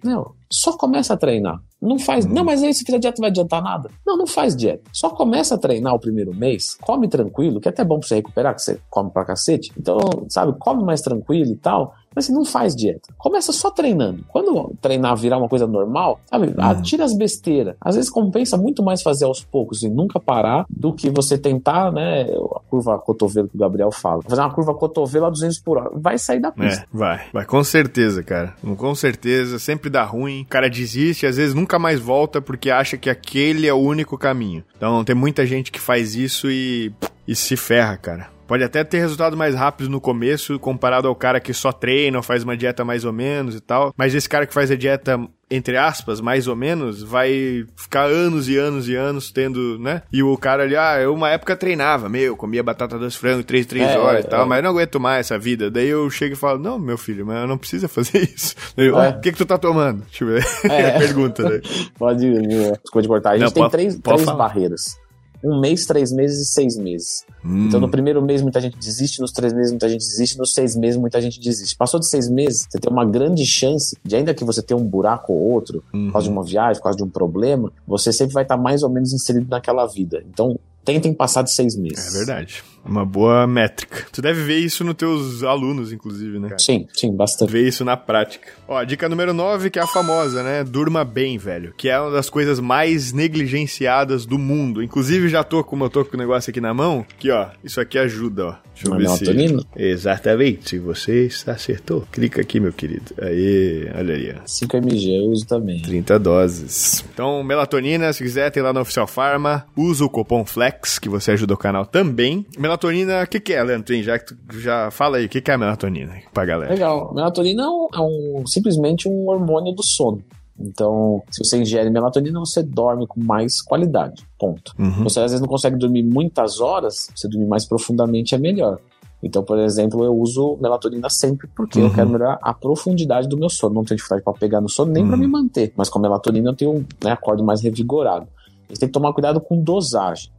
não, 0.05 0.33
só 0.51 0.77
começa 0.77 1.15
a 1.15 1.17
treinar. 1.17 1.61
Não 1.83 1.99
faz. 1.99 2.25
Uhum. 2.25 2.33
Não, 2.33 2.45
mas 2.45 2.63
aí 2.63 2.73
se 2.73 2.85
fizer 2.85 2.99
dieta 2.99 3.17
não 3.19 3.23
vai 3.23 3.31
adiantar 3.31 3.63
nada. 3.63 3.91
Não, 4.07 4.17
não 4.17 4.27
faz 4.27 4.55
dieta. 4.55 4.89
Só 4.93 5.11
começa 5.11 5.57
a 5.57 5.59
treinar 5.59 5.95
o 5.95 5.99
primeiro 5.99 6.35
mês, 6.35 6.77
come 6.81 7.09
tranquilo, 7.09 7.61
que 7.61 7.69
é 7.69 7.71
até 7.71 7.85
bom 7.85 7.99
pra 7.99 8.09
você 8.09 8.17
recuperar, 8.17 8.55
que 8.55 8.63
você 8.63 8.79
come 8.89 9.11
pra 9.11 9.25
cacete. 9.25 9.73
Então, 9.77 9.99
sabe, 10.29 10.57
come 10.59 10.85
mais 10.85 11.01
tranquilo 11.01 11.51
e 11.51 11.57
tal. 11.57 11.93
Mas 12.17 12.25
você 12.25 12.33
não 12.33 12.47
faz 12.47 12.75
dieta. 12.75 13.13
Começa 13.19 13.53
só 13.53 13.71
treinando. 13.71 14.25
Quando 14.29 14.75
treinar 14.81 15.15
virar 15.15 15.37
uma 15.37 15.51
coisa 15.51 15.67
normal, 15.67 16.19
sabe? 16.25 16.47
Uhum. 16.47 16.83
Tira 16.83 17.05
as 17.05 17.15
besteiras. 17.15 17.77
Às 17.79 17.95
vezes 17.95 18.09
compensa 18.09 18.57
muito 18.57 18.83
mais 18.83 19.03
fazer 19.03 19.27
aos 19.27 19.45
poucos 19.45 19.83
e 19.83 19.89
nunca 19.91 20.19
parar 20.19 20.65
do 20.71 20.95
que 20.95 21.11
você 21.11 21.37
tentar, 21.37 21.93
né? 21.93 22.23
A 22.23 22.61
curva 22.71 22.99
cotovelo 22.99 23.49
que 23.49 23.57
o 23.57 23.61
Gabriel 23.61 23.93
fala. 23.93 24.23
Fazer 24.23 24.41
uma 24.41 24.53
curva 24.53 24.75
cotovelo 24.75 25.27
a 25.27 25.31
200 25.31 25.59
por 25.59 25.77
hora. 25.77 25.91
Vai 25.95 26.17
sair 26.17 26.41
da 26.41 26.51
pista. 26.51 26.83
É, 26.83 26.87
vai. 26.91 27.27
Vai, 27.33 27.45
com 27.45 27.63
certeza, 27.63 28.23
cara. 28.23 28.55
Com 28.79 28.95
certeza. 28.95 29.59
Sempre 29.59 29.91
dá 29.91 30.03
ruim. 30.03 30.43
O 30.43 30.47
cara 30.47 30.71
desiste, 30.71 31.27
às 31.27 31.37
vezes 31.37 31.55
nunca 31.55 31.79
mais 31.79 32.01
volta 32.01 32.41
porque 32.41 32.71
acha 32.71 32.97
que 32.97 33.11
aquele 33.11 33.67
é 33.67 33.75
o 33.75 33.77
único 33.77 34.17
caminho. 34.17 34.65
Então 34.75 35.05
tem 35.05 35.15
muita 35.15 35.45
gente 35.45 35.71
que 35.71 35.81
faz 35.81 36.15
isso 36.15 36.51
e, 36.51 36.91
e 37.29 37.37
se 37.37 37.57
ferra, 37.57 37.97
cara. 37.99 38.36
Pode 38.47 38.63
até 38.63 38.85
ter 38.85 38.99
resultado 38.99 39.37
mais 39.37 39.55
rápido 39.55 39.91
no 39.91 40.01
começo, 40.01 40.59
comparado 40.59 41.09
ao 41.09 41.15
cara 41.15 41.41
que 41.41 41.53
só 41.53 41.73
treina 41.73 42.17
ou 42.17 42.23
faz 42.23 42.45
uma 42.45 42.57
dieta 42.57 42.85
mais 42.85 43.05
ou 43.05 43.13
menos 43.13 43.55
e 43.55 43.61
tal. 43.61 43.93
Mas 43.97 44.15
esse 44.15 44.29
cara 44.29 44.47
que 44.47 44.55
faz 44.55 44.71
a 44.71 44.77
dieta, 44.77 45.19
entre 45.51 45.77
aspas, 45.77 46.21
mais 46.21 46.47
ou 46.47 46.55
menos, 46.55 47.03
vai 47.03 47.67
ficar 47.77 48.05
anos 48.05 48.49
e 48.49 48.57
anos 48.57 48.89
e 48.89 48.95
anos 48.95 49.31
tendo, 49.31 49.79
né? 49.79 50.03
E 50.13 50.23
o 50.23 50.37
cara 50.37 50.63
ali, 50.63 50.77
ah, 50.77 51.01
eu 51.01 51.13
uma 51.13 51.31
época 51.31 51.57
treinava, 51.57 52.09
meu, 52.09 52.37
comia 52.37 52.63
batata 52.63 52.99
doce 52.99 53.19
frango 53.19 53.43
três, 53.43 53.67
três 53.67 53.89
é, 53.89 53.99
horas 53.99 54.25
e 54.25 54.29
tal, 54.29 54.43
é. 54.43 54.47
mas 54.47 54.63
não 54.63 54.71
aguento 54.71 55.01
mais 55.01 55.27
essa 55.27 55.39
vida. 55.39 55.71
Daí 55.71 55.89
eu 55.89 56.09
chego 56.11 56.35
e 56.35 56.37
falo, 56.37 56.59
não, 56.59 56.79
meu 56.79 56.99
filho, 56.99 57.27
mas 57.27 57.39
eu 57.39 57.47
não 57.47 57.59
precisa 57.59 57.89
fazer 57.89 58.23
isso. 58.35 58.55
É. 58.77 58.91
o 58.91 59.21
que 59.21 59.33
que 59.33 59.39
tu 59.39 59.47
tá 59.47 59.59
tomando? 59.59 60.05
Ver. 60.21 60.45
É. 60.65 60.99
pergunta, 60.99 61.49
né? 61.49 61.61
Pode, 61.99 62.31
desculpa 62.31 63.03
de 63.03 63.09
cortar. 63.09 63.31
A 63.31 63.39
gente 63.39 63.45
não, 63.45 63.51
tem 63.51 63.63
pode, 63.63 63.73
três, 63.73 63.97
pode 63.97 64.23
três 64.23 64.37
barreiras 64.37 65.06
um 65.49 65.61
mês, 65.61 65.87
três 65.87 66.13
meses 66.13 66.49
e 66.49 66.53
seis 66.53 66.77
meses. 66.77 67.25
Hum. 67.45 67.67
Então, 67.67 67.81
no 67.81 67.89
primeiro 67.89 68.23
mês, 68.23 68.43
muita 68.43 68.61
gente 68.61 68.77
desiste, 68.79 69.21
nos 69.21 69.33
três 69.33 69.53
meses, 69.53 69.71
muita 69.73 69.89
gente 69.89 70.07
desiste, 70.07 70.39
nos 70.39 70.53
seis 70.53 70.75
meses, 70.77 70.99
muita 70.99 71.21
gente 71.21 71.41
desiste. 71.41 71.77
Passou 71.77 72.01
de 72.01 72.09
seis 72.09 72.29
meses, 72.29 72.67
você 72.69 72.79
tem 72.79 72.91
uma 72.91 73.05
grande 73.05 73.45
chance 73.47 73.97
de, 74.05 74.17
ainda 74.17 74.35
que 74.35 74.45
você 74.45 74.63
tenha 74.63 74.79
um 74.79 74.85
buraco 74.85 75.33
ou 75.33 75.53
outro, 75.53 75.83
uhum. 75.93 76.07
por 76.07 76.13
causa 76.13 76.29
de 76.29 76.33
uma 76.33 76.43
viagem, 76.43 76.77
por 76.77 76.85
causa 76.85 76.97
de 76.97 77.05
um 77.05 77.09
problema, 77.09 77.73
você 77.87 78.13
sempre 78.13 78.35
vai 78.35 78.43
estar 78.43 78.57
mais 78.57 78.83
ou 78.83 78.91
menos 78.91 79.13
inserido 79.13 79.47
naquela 79.49 79.87
vida. 79.87 80.25
Então, 80.29 80.59
tentem 80.85 81.13
passar 81.13 81.43
de 81.43 81.53
seis 81.53 81.77
meses. 81.77 82.15
É 82.15 82.19
verdade. 82.19 82.63
Uma 82.87 83.05
boa 83.05 83.47
métrica. 83.47 84.07
Tu 84.13 84.23
deve 84.23 84.43
ver 84.43 84.59
isso 84.59 84.85
nos 84.85 84.95
teus 84.95 85.43
alunos, 85.43 85.93
inclusive, 85.93 86.39
né? 86.39 86.49
Cara? 86.49 86.59
Sim, 86.59 86.87
sim, 86.93 87.15
bastante. 87.15 87.51
Ver 87.51 87.67
isso 87.67 87.85
na 87.85 87.97
prática. 87.97 88.49
Ó, 88.69 88.83
dica 88.85 89.09
número 89.09 89.33
9, 89.33 89.71
que 89.71 89.79
é 89.79 89.83
a 89.83 89.87
famosa, 89.87 90.43
né? 90.43 90.65
Durma 90.65 91.05
bem, 91.05 91.39
velho. 91.39 91.73
Que 91.77 91.89
é 91.89 92.01
uma 92.01 92.11
das 92.11 92.31
coisas 92.31 92.61
mais 92.61 93.13
negligenciadas 93.13 94.27
do 94.27 94.39
mundo. 94.39 94.83
Inclusive, 94.83 95.29
já 95.29 95.43
tô, 95.45 95.63
como 95.63 95.85
eu 95.85 95.91
tô 95.91 96.05
com 96.05 96.17
o 96.17 96.19
negócio 96.19 96.51
aqui 96.51 96.61
na 96.61 96.75
mão, 96.75 97.05
que 97.19 97.31
ó, 97.31 97.49
isso 97.65 97.81
aqui 97.81 97.99
ajuda, 97.99 98.47
ó. 98.47 98.55
Deixa 98.77 98.89
eu 98.89 98.93
ver 98.93 99.05
melatonina? 99.05 99.61
se... 99.61 99.83
Exatamente. 99.83 100.79
Você 100.79 101.29
acertou. 101.47 102.07
Clica 102.13 102.43
aqui, 102.43 102.61
meu 102.61 102.73
querido. 102.73 103.15
Aí, 103.21 103.89
olha 103.97 104.15
ali, 104.15 104.35
ó. 104.37 104.47
5 104.47 104.77
mg 104.77 105.17
eu 105.17 105.25
uso 105.31 105.47
também. 105.47 105.81
30 105.81 106.19
doses. 106.19 107.05
Então, 107.13 107.43
melatonina, 107.43 108.13
se 108.13 108.23
quiser, 108.23 108.51
tem 108.51 108.63
lá 108.63 108.75
no 108.75 108.81
Oficial 108.81 109.07
Pharma. 109.07 109.65
Usa 109.75 110.05
o 110.05 110.11
cupom 110.11 110.45
FLEX, 110.45 110.99
que 110.99 111.09
você 111.09 111.31
ajuda 111.31 111.55
o 111.55 111.57
canal 111.57 111.87
também. 111.87 112.45
Melatonina, 112.59 112.76
o 112.77 113.27
que, 113.29 113.41
que 113.41 113.53
é, 113.53 113.63
Leandro? 113.63 113.85
Tem, 113.87 114.03
Já 114.03 114.19
que 114.19 114.35
tu 114.35 114.61
já 114.61 114.91
fala 114.91 115.17
aí, 115.19 115.27
o 115.27 115.29
que, 115.29 115.41
que 115.41 115.51
é 115.51 115.55
a 115.55 115.59
melatonina 115.59 116.15
pra 116.33 116.45
galera? 116.45 116.73
Legal. 116.73 117.13
Melatonina 117.15 117.63
é, 117.63 117.67
um, 117.69 117.89
é 117.95 118.01
um- 118.01 118.47
simplesmente 118.47 119.09
um 119.09 119.29
hormônio 119.29 119.73
do 119.75 119.83
sono. 119.83 120.23
Então, 120.59 121.23
se 121.31 121.45
você 121.45 121.59
ingere 121.59 121.91
melatonina, 121.91 122.39
você 122.41 122.63
dorme 122.63 123.07
com 123.07 123.21
mais 123.23 123.61
qualidade. 123.61 124.25
Ponto. 124.39 124.73
Uhum. 124.79 125.05
Você 125.05 125.21
às 125.21 125.27
vezes 125.33 125.41
não 125.41 125.49
consegue 125.49 125.77
dormir 125.77 126.03
muitas 126.03 126.61
horas, 126.61 127.11
você 127.15 127.29
dormir 127.29 127.47
mais 127.47 127.67
profundamente 127.67 128.35
é 128.35 128.39
melhor. 128.39 128.79
Então, 129.23 129.43
por 129.43 129.59
exemplo, 129.59 130.05
eu 130.05 130.15
uso 130.17 130.57
melatonina 130.61 131.09
sempre 131.11 131.47
porque 131.55 131.79
Uhum. 131.81 131.87
eu 131.87 131.93
quero 131.95 132.09
melhorar 132.09 132.39
a 132.41 132.55
profundidade 132.55 133.29
do 133.29 133.37
meu 133.37 133.49
sono. 133.51 133.75
Não 133.75 133.85
tenho 133.85 133.97
dificuldade 133.97 134.25
para 134.25 134.33
pegar 134.35 134.61
no 134.61 134.69
sono 134.69 134.93
nem 134.93 135.03
Uhum. 135.03 135.09
para 135.11 135.19
me 135.19 135.27
manter. 135.27 135.73
Mas 135.77 135.89
com 135.91 135.99
a 135.99 136.03
melatonina 136.03 136.51
eu 136.51 136.55
tenho 136.55 136.87
né, 137.05 137.11
acordo 137.13 137.45
mais 137.45 137.61
revigorado. 137.61 138.27
Você 138.69 138.81
tem 138.81 138.89
que 138.89 138.93
tomar 138.93 139.13
cuidado 139.13 139.41
com 139.41 139.61
dosagem. 139.63 140.31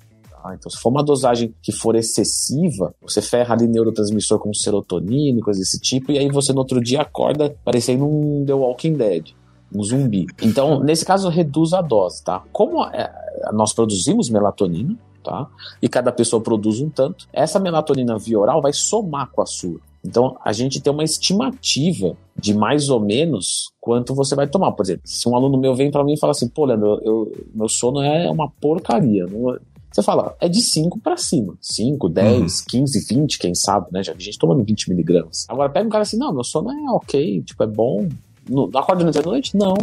Tá? 0.47 0.55
Então, 0.55 0.71
se 0.71 0.77
for 0.77 0.89
uma 0.89 1.03
dosagem 1.03 1.53
que 1.61 1.71
for 1.71 1.95
excessiva, 1.95 2.93
você 3.01 3.21
ferra 3.21 3.53
ali 3.55 3.67
neurotransmissor 3.67 4.39
como 4.39 4.55
serotonina 4.55 5.39
e 5.39 5.41
coisas 5.41 5.61
desse 5.61 5.79
tipo, 5.79 6.11
e 6.11 6.17
aí 6.17 6.29
você 6.29 6.53
no 6.53 6.59
outro 6.59 6.81
dia 6.81 7.01
acorda 7.01 7.55
parecendo 7.63 8.05
um 8.05 8.45
The 8.45 8.53
Walking 8.53 8.93
Dead 8.93 9.29
um 9.75 9.83
zumbi. 9.83 10.25
Então, 10.41 10.79
nesse 10.79 11.05
caso, 11.05 11.27
reduz 11.27 11.73
a 11.73 11.81
dose, 11.81 12.23
tá? 12.23 12.41
Como 12.53 12.85
é, 12.85 13.11
nós 13.51 13.73
produzimos 13.73 14.29
melatonina, 14.29 14.97
tá? 15.21 15.45
E 15.81 15.89
cada 15.89 16.09
pessoa 16.09 16.41
produz 16.41 16.79
um 16.79 16.89
tanto, 16.89 17.27
essa 17.33 17.59
melatonina 17.59 18.17
via 18.17 18.39
oral 18.39 18.61
vai 18.61 18.71
somar 18.71 19.29
com 19.29 19.41
a 19.41 19.45
sua. 19.45 19.77
Então, 20.05 20.37
a 20.43 20.53
gente 20.53 20.79
tem 20.79 20.93
uma 20.93 21.03
estimativa 21.03 22.15
de 22.39 22.53
mais 22.53 22.89
ou 22.89 22.99
menos 22.99 23.71
quanto 23.81 24.15
você 24.15 24.35
vai 24.35 24.47
tomar. 24.47 24.71
Por 24.71 24.83
exemplo, 24.85 25.01
se 25.03 25.27
um 25.27 25.35
aluno 25.35 25.57
meu 25.57 25.75
vem 25.75 25.91
para 25.91 26.03
mim 26.03 26.13
e 26.13 26.19
fala 26.19 26.31
assim, 26.31 26.47
pô, 26.47 26.63
Leandro, 26.63 27.01
eu, 27.03 27.31
meu 27.53 27.67
sono 27.67 28.01
é 28.01 28.29
uma 28.29 28.49
porcaria. 28.49 29.25
não- 29.25 29.57
Você 29.97 30.03
fala, 30.03 30.35
é 30.39 30.47
de 30.47 30.61
5 30.61 30.99
para 30.99 31.17
cima. 31.17 31.57
5, 31.59 32.07
10, 32.07 32.61
15, 32.61 33.15
20, 33.15 33.39
quem 33.39 33.55
sabe, 33.55 33.87
né? 33.91 34.03
Já 34.03 34.13
vi 34.13 34.23
gente 34.23 34.37
tomando 34.37 34.63
20 34.63 34.91
miligramas. 34.91 35.47
Agora 35.49 35.71
pega 35.71 35.87
um 35.87 35.89
cara 35.89 36.03
assim, 36.03 36.17
não, 36.17 36.31
meu 36.31 36.43
sono 36.43 36.71
é 36.71 36.91
ok, 36.91 37.41
tipo, 37.41 37.63
é 37.63 37.65
bom. 37.65 38.07
No, 38.47 38.69
acorda 38.75 39.03
no 39.03 39.09
dia 39.09 39.23
da 39.23 39.27
noite? 39.31 39.57
Não. 39.57 39.73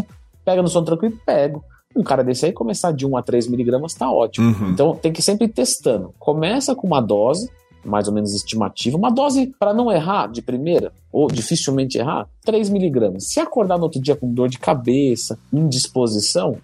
Pega 0.44 0.62
no 0.62 0.68
sono 0.68 0.86
tranquilo? 0.86 1.18
Pego. 1.26 1.64
Um 1.96 2.04
cara 2.04 2.22
desse 2.22 2.46
aí 2.46 2.52
começar 2.52 2.92
de 2.92 3.04
1 3.04 3.16
a 3.16 3.22
3 3.24 3.48
miligramas 3.48 3.92
tá 3.92 4.08
ótimo. 4.08 4.50
Uhum. 4.50 4.70
Então 4.70 4.94
tem 4.94 5.12
que 5.12 5.20
sempre 5.20 5.46
ir 5.46 5.48
testando. 5.48 6.14
Começa 6.16 6.76
com 6.76 6.86
uma 6.86 7.00
dose, 7.00 7.50
mais 7.84 8.06
ou 8.06 8.14
menos 8.14 8.32
estimativa, 8.34 8.96
uma 8.96 9.10
dose 9.10 9.52
para 9.58 9.74
não 9.74 9.90
errar 9.90 10.28
de 10.28 10.40
primeira, 10.40 10.92
ou 11.10 11.26
dificilmente 11.26 11.98
errar, 11.98 12.28
3 12.44 12.70
miligramas. 12.70 13.26
Se 13.32 13.40
acordar 13.40 13.78
no 13.78 13.82
outro 13.82 14.00
dia 14.00 14.14
com 14.14 14.32
dor 14.32 14.48
de 14.48 14.60
cabeça, 14.60 15.36
indisposição, 15.52 16.56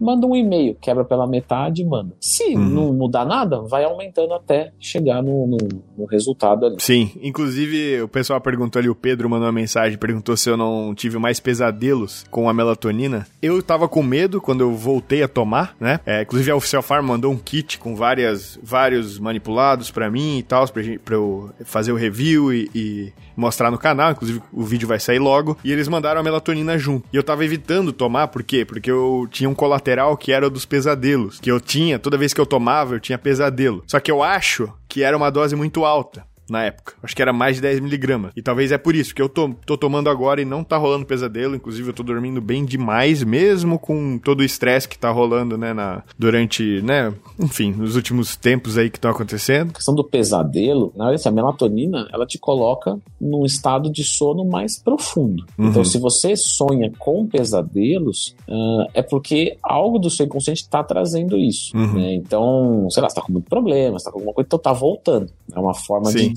manda 0.00 0.26
um 0.26 0.34
e-mail, 0.36 0.76
quebra 0.80 1.04
pela 1.04 1.26
metade 1.26 1.82
e 1.82 1.84
manda. 1.84 2.14
Se 2.20 2.54
Uhum. 2.54 2.64
não 2.68 2.92
mudar 2.92 3.24
nada, 3.24 3.60
vai 3.62 3.84
aumentando 3.84 4.34
até 4.34 4.72
chegar 4.78 5.22
no, 5.22 5.46
no, 5.46 5.58
no 5.96 6.04
resultado 6.06 6.66
ali. 6.66 6.76
Sim, 6.78 7.10
inclusive 7.22 8.02
o 8.02 8.08
pessoal 8.08 8.40
perguntou 8.40 8.78
ali, 8.80 8.88
o 8.88 8.94
Pedro 8.94 9.28
mandou 9.28 9.46
uma 9.46 9.52
mensagem, 9.52 9.98
perguntou 9.98 10.36
se 10.36 10.48
eu 10.50 10.56
não 10.56 10.94
tive 10.94 11.18
mais 11.18 11.40
pesadelos 11.40 12.24
com 12.30 12.48
a 12.48 12.54
melatonina. 12.54 13.26
Eu 13.40 13.62
tava 13.62 13.88
com 13.88 14.02
medo 14.02 14.40
quando 14.40 14.60
eu 14.60 14.72
voltei 14.74 15.22
a 15.22 15.28
tomar, 15.28 15.74
né? 15.80 16.00
É, 16.04 16.22
inclusive 16.22 16.50
a 16.50 16.56
Oficial 16.56 16.82
Farm 16.82 17.06
mandou 17.06 17.32
um 17.32 17.36
kit 17.38 17.78
com 17.78 17.94
várias, 17.96 18.58
vários 18.62 19.18
manipulados 19.18 19.90
pra 19.90 20.10
mim 20.10 20.38
e 20.38 20.42
tal, 20.42 20.66
pra, 20.68 20.82
gente- 20.82 20.98
pra 20.98 21.14
eu 21.14 21.50
fazer 21.64 21.92
o 21.92 21.96
review 21.96 22.52
e, 22.52 22.70
e 22.74 23.12
mostrar 23.36 23.70
no 23.70 23.78
canal. 23.78 24.12
Inclusive 24.12 24.42
o 24.52 24.62
vídeo 24.62 24.86
vai 24.88 24.98
sair 25.00 25.18
logo. 25.18 25.56
E 25.64 25.72
eles 25.72 25.88
mandaram 25.88 26.20
a 26.20 26.24
melatonina 26.24 26.76
junto. 26.78 27.06
E 27.12 27.16
eu 27.16 27.22
tava 27.22 27.44
evitando 27.44 27.92
tomar, 27.92 28.28
por 28.28 28.42
quê? 28.42 28.64
Porque 28.64 28.90
eu 28.90 29.26
tinha 29.30 29.48
um 29.48 29.54
colateral 29.54 29.85
que 30.16 30.32
era 30.32 30.46
o 30.46 30.50
dos 30.50 30.64
pesadelos. 30.64 31.38
Que 31.40 31.50
eu 31.50 31.60
tinha, 31.60 31.98
toda 31.98 32.18
vez 32.18 32.32
que 32.32 32.40
eu 32.40 32.46
tomava, 32.46 32.94
eu 32.94 33.00
tinha 33.00 33.18
pesadelo. 33.18 33.82
Só 33.86 34.00
que 34.00 34.10
eu 34.10 34.22
acho 34.22 34.72
que 34.88 35.02
era 35.02 35.16
uma 35.16 35.30
dose 35.30 35.54
muito 35.54 35.84
alta 35.84 36.24
na 36.48 36.64
época. 36.64 36.94
Acho 37.02 37.14
que 37.14 37.22
era 37.22 37.32
mais 37.32 37.56
de 37.56 37.62
10 37.62 37.80
miligramas. 37.80 38.32
E 38.36 38.42
talvez 38.42 38.72
é 38.72 38.78
por 38.78 38.94
isso 38.94 39.14
que 39.14 39.20
eu 39.22 39.28
tô, 39.28 39.50
tô 39.66 39.76
tomando 39.76 40.08
agora 40.10 40.40
e 40.40 40.44
não 40.44 40.62
tá 40.62 40.76
rolando 40.76 41.06
pesadelo. 41.06 41.54
Inclusive, 41.56 41.88
eu 41.90 41.94
tô 41.94 42.02
dormindo 42.02 42.40
bem 42.40 42.64
demais, 42.64 43.22
mesmo 43.24 43.78
com 43.78 44.18
todo 44.18 44.40
o 44.40 44.44
estresse 44.44 44.88
que 44.88 44.98
tá 44.98 45.10
rolando, 45.10 45.56
né, 45.58 45.72
na, 45.72 46.02
durante, 46.18 46.80
né, 46.82 47.12
enfim, 47.38 47.72
nos 47.72 47.96
últimos 47.96 48.36
tempos 48.36 48.78
aí 48.78 48.90
que 48.90 48.98
estão 48.98 49.10
acontecendo. 49.10 49.70
A 49.70 49.74
questão 49.74 49.94
do 49.94 50.04
pesadelo, 50.04 50.92
na 50.96 51.04
verdade, 51.06 51.20
assim, 51.22 51.28
a 51.28 51.32
melatonina, 51.32 52.08
ela 52.12 52.26
te 52.26 52.38
coloca 52.38 52.98
num 53.20 53.44
estado 53.44 53.90
de 53.90 54.04
sono 54.04 54.44
mais 54.44 54.78
profundo. 54.78 55.44
Uhum. 55.58 55.68
Então, 55.68 55.84
se 55.84 55.98
você 55.98 56.36
sonha 56.36 56.90
com 56.98 57.26
pesadelos, 57.26 58.34
ah, 58.48 58.86
é 58.94 59.02
porque 59.02 59.56
algo 59.62 59.98
do 59.98 60.10
seu 60.10 60.26
inconsciente 60.26 60.62
está 60.62 60.82
trazendo 60.82 61.36
isso. 61.36 61.76
Uhum. 61.76 61.94
né? 61.94 62.14
Então, 62.14 62.86
sei 62.90 63.02
lá, 63.02 63.08
você 63.08 63.14
tá 63.16 63.22
com 63.22 63.32
muito 63.32 63.48
problema, 63.48 63.98
você 63.98 64.04
tá 64.04 64.10
com 64.12 64.18
alguma 64.18 64.34
coisa, 64.34 64.46
então 64.46 64.58
tá 64.58 64.72
voltando. 64.72 65.30
É 65.54 65.58
uma 65.58 65.74
forma 65.74 66.10
Sim. 66.10 66.32
de- 66.32 66.35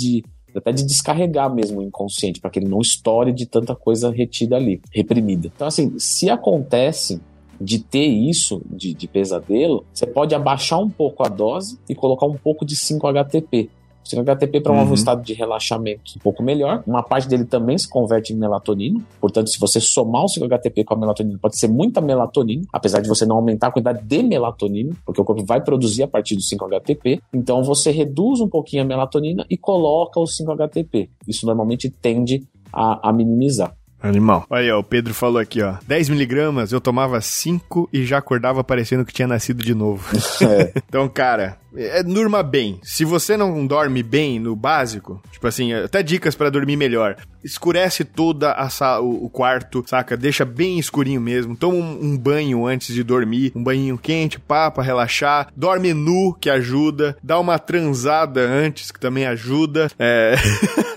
até 0.56 0.72
de 0.72 0.84
descarregar 0.84 1.54
mesmo 1.54 1.80
o 1.80 1.84
inconsciente, 1.84 2.40
para 2.40 2.50
que 2.50 2.60
ele 2.60 2.68
não 2.68 2.82
estoure 2.82 3.32
de 3.32 3.46
tanta 3.46 3.76
coisa 3.76 4.10
retida 4.10 4.56
ali, 4.56 4.82
reprimida. 4.92 5.52
Então, 5.54 5.68
assim, 5.68 5.98
se 6.00 6.30
acontece 6.30 7.22
de 7.62 7.80
ter 7.80 8.06
isso, 8.06 8.62
de, 8.66 8.94
de 8.94 9.08
pesadelo, 9.08 9.86
você 9.94 10.08
pode 10.08 10.34
abaixar 10.34 10.80
um 10.80 10.90
pouco 10.90 11.26
a 11.26 11.30
dose 11.30 11.78
e 11.90 11.94
colocar 11.94 12.26
um 12.26 12.38
pouco 12.38 12.66
de 12.66 12.76
5-HTP. 12.76 13.70
5-HTP 14.06 14.62
promove 14.62 14.86
Uhum. 14.86 14.92
um 14.92 14.96
estado 14.96 15.22
de 15.22 15.34
relaxamento 15.34 16.02
um 16.16 16.20
pouco 16.20 16.42
melhor. 16.42 16.84
Uma 16.88 17.04
parte 17.04 17.28
dele 17.28 17.46
também 17.46 17.78
se 17.78 17.88
converte 17.88 18.34
em 18.34 18.36
melatonina. 18.36 19.00
Portanto, 19.22 19.50
se 19.50 19.60
você 19.60 19.80
somar 19.80 20.24
o 20.24 20.28
5-HTP 20.28 20.84
com 20.84 20.94
a 20.96 20.98
melatonina, 20.98 21.38
pode 21.42 21.60
ser 21.60 21.68
muita 21.68 22.02
melatonina, 22.02 22.64
apesar 22.74 23.02
de 23.02 23.08
você 23.08 23.26
não 23.26 23.36
aumentar 23.36 23.68
a 23.68 23.72
quantidade 23.72 24.04
de 24.04 24.24
melatonina, 24.24 24.94
porque 25.06 25.22
o 25.22 25.24
corpo 25.26 25.46
vai 25.46 25.62
produzir 25.62 26.04
a 26.04 26.08
partir 26.08 26.36
do 26.36 26.42
5-HTP. 26.42 27.22
Então, 27.34 27.64
você 27.64 27.92
reduz 27.92 28.40
um 28.40 28.48
pouquinho 28.48 28.84
a 28.84 28.86
melatonina 28.86 29.46
e 29.50 29.58
coloca 29.58 30.20
o 30.20 30.24
5-HTP. 30.26 31.10
Isso 31.28 31.46
normalmente 31.46 31.90
tende 31.90 32.44
a, 32.74 33.10
a 33.10 33.14
minimizar. 33.14 33.76
Animal. 34.02 34.46
Olha 34.50 34.62
aí, 34.62 34.72
ó, 34.72 34.80
o 34.80 34.84
Pedro 34.84 35.14
falou 35.14 35.40
aqui, 35.42 35.62
ó. 35.62 35.76
10 35.86 36.08
miligramas, 36.08 36.72
eu 36.72 36.80
tomava 36.80 37.20
5 37.20 37.90
e 37.92 38.06
já 38.06 38.18
acordava 38.18 38.64
parecendo 38.64 39.04
que 39.04 39.12
tinha 39.14 39.28
nascido 39.28 39.62
de 39.62 39.76
novo. 39.76 40.08
É. 40.42 40.72
Então, 40.88 41.08
cara, 41.10 41.58
é, 41.76 42.04
durma 42.04 42.42
bem. 42.44 42.80
Se 42.84 43.04
você 43.06 43.36
não 43.38 43.66
dorme 43.66 44.02
bem 44.04 44.40
no 44.40 44.56
básico, 44.56 45.22
tipo 45.32 45.48
assim, 45.48 45.74
até 45.74 46.02
dicas 46.04 46.36
pra 46.36 46.50
dormir 46.50 46.76
melhor. 46.76 47.16
Escurece 47.42 48.04
toda 48.04 48.52
a 48.52 48.70
sa- 48.70 49.00
o, 49.00 49.26
o 49.26 49.30
quarto, 49.30 49.82
saca? 49.88 50.18
Deixa 50.18 50.44
bem 50.44 50.78
escurinho 50.78 51.22
mesmo. 51.22 51.56
Toma 51.56 51.76
um, 51.78 52.00
um 52.12 52.18
banho 52.18 52.66
antes 52.66 52.94
de 52.94 53.02
dormir, 53.02 53.54
um 53.56 53.64
banhinho 53.64 53.98
quente, 53.98 54.38
pá, 54.38 54.70
pra 54.70 54.84
relaxar. 54.84 55.48
Dorme 55.56 55.94
nu, 55.94 56.34
que 56.34 56.50
ajuda. 56.50 57.16
Dá 57.24 57.40
uma 57.40 57.58
transada 57.58 58.42
antes, 58.42 58.92
que 58.92 59.00
também 59.00 59.26
ajuda. 59.26 59.90
É... 59.98 60.36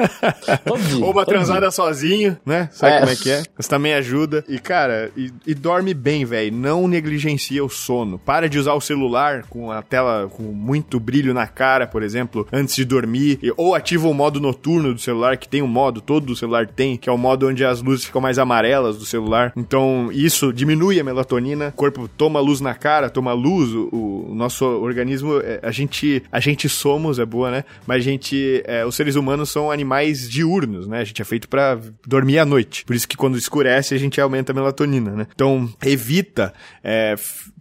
Dia, 0.88 1.04
Ou 1.04 1.12
uma 1.12 1.24
transada 1.24 1.70
sozinho, 1.70 2.36
né? 2.44 2.68
Sabe 2.72 2.94
É. 2.94 2.98
como 3.00 3.12
é 3.12 3.16
que 3.16 3.30
é? 3.30 3.42
Isso 3.58 3.68
também 3.70 3.94
ajuda. 3.94 4.44
E, 4.48 4.58
cara, 4.58 5.10
e, 5.16 5.30
e 5.46 5.54
dorme 5.54 5.94
bem, 5.94 6.24
velho. 6.24 6.52
Não 6.54 6.88
negligencia 6.88 7.64
o 7.64 7.68
sono. 7.68 8.18
Para 8.18 8.48
de 8.48 8.58
usar 8.58 8.74
o 8.74 8.80
celular 8.80 9.44
com 9.48 9.70
a 9.70 9.80
tela 9.82 10.28
com 10.28 10.42
muito 10.62 11.00
brilho 11.00 11.34
na 11.34 11.46
cara, 11.46 11.86
por 11.86 12.02
exemplo, 12.02 12.46
antes 12.52 12.76
de 12.76 12.84
dormir. 12.84 13.40
Ou 13.56 13.74
ativa 13.74 14.08
o 14.08 14.14
modo 14.14 14.40
noturno 14.40 14.94
do 14.94 15.00
celular, 15.00 15.36
que 15.36 15.48
tem 15.48 15.60
um 15.60 15.66
modo, 15.66 16.00
todo 16.00 16.30
o 16.30 16.36
celular 16.36 16.66
tem, 16.66 16.96
que 16.96 17.08
é 17.08 17.12
o 17.12 17.18
modo 17.18 17.48
onde 17.48 17.64
as 17.64 17.82
luzes 17.82 18.04
ficam 18.04 18.20
mais 18.20 18.38
amarelas 18.38 18.96
do 18.96 19.04
celular. 19.04 19.52
Então, 19.56 20.10
isso 20.12 20.52
diminui 20.52 21.00
a 21.00 21.04
melatonina. 21.04 21.68
O 21.68 21.72
corpo 21.72 22.08
toma 22.08 22.38
luz 22.40 22.60
na 22.60 22.74
cara, 22.74 23.10
toma 23.10 23.32
luz. 23.32 23.70
O, 23.72 24.28
o 24.30 24.34
nosso 24.34 24.64
organismo, 24.64 25.40
é, 25.40 25.60
a 25.62 25.70
gente, 25.70 26.22
a 26.30 26.38
gente 26.38 26.68
somos, 26.68 27.18
é 27.18 27.26
boa, 27.26 27.50
né? 27.50 27.64
Mas 27.86 27.98
a 27.98 28.04
gente, 28.04 28.62
é, 28.64 28.86
os 28.86 28.94
seres 28.94 29.16
humanos 29.16 29.50
são 29.50 29.70
animais 29.70 30.28
diurnos, 30.28 30.86
né? 30.86 31.00
A 31.00 31.04
gente 31.04 31.20
é 31.20 31.24
feito 31.24 31.48
pra 31.48 31.78
dormir 32.06 32.38
à 32.38 32.44
noite. 32.44 32.84
Por 32.84 32.94
isso 32.94 33.08
que 33.08 33.16
quando 33.16 33.36
escurece, 33.36 33.94
a 33.94 33.98
gente 33.98 34.20
aumenta 34.20 34.52
a 34.52 34.54
melatonina, 34.54 35.10
né? 35.10 35.26
Então, 35.34 35.68
evita 35.84 36.52
é, 36.84 37.14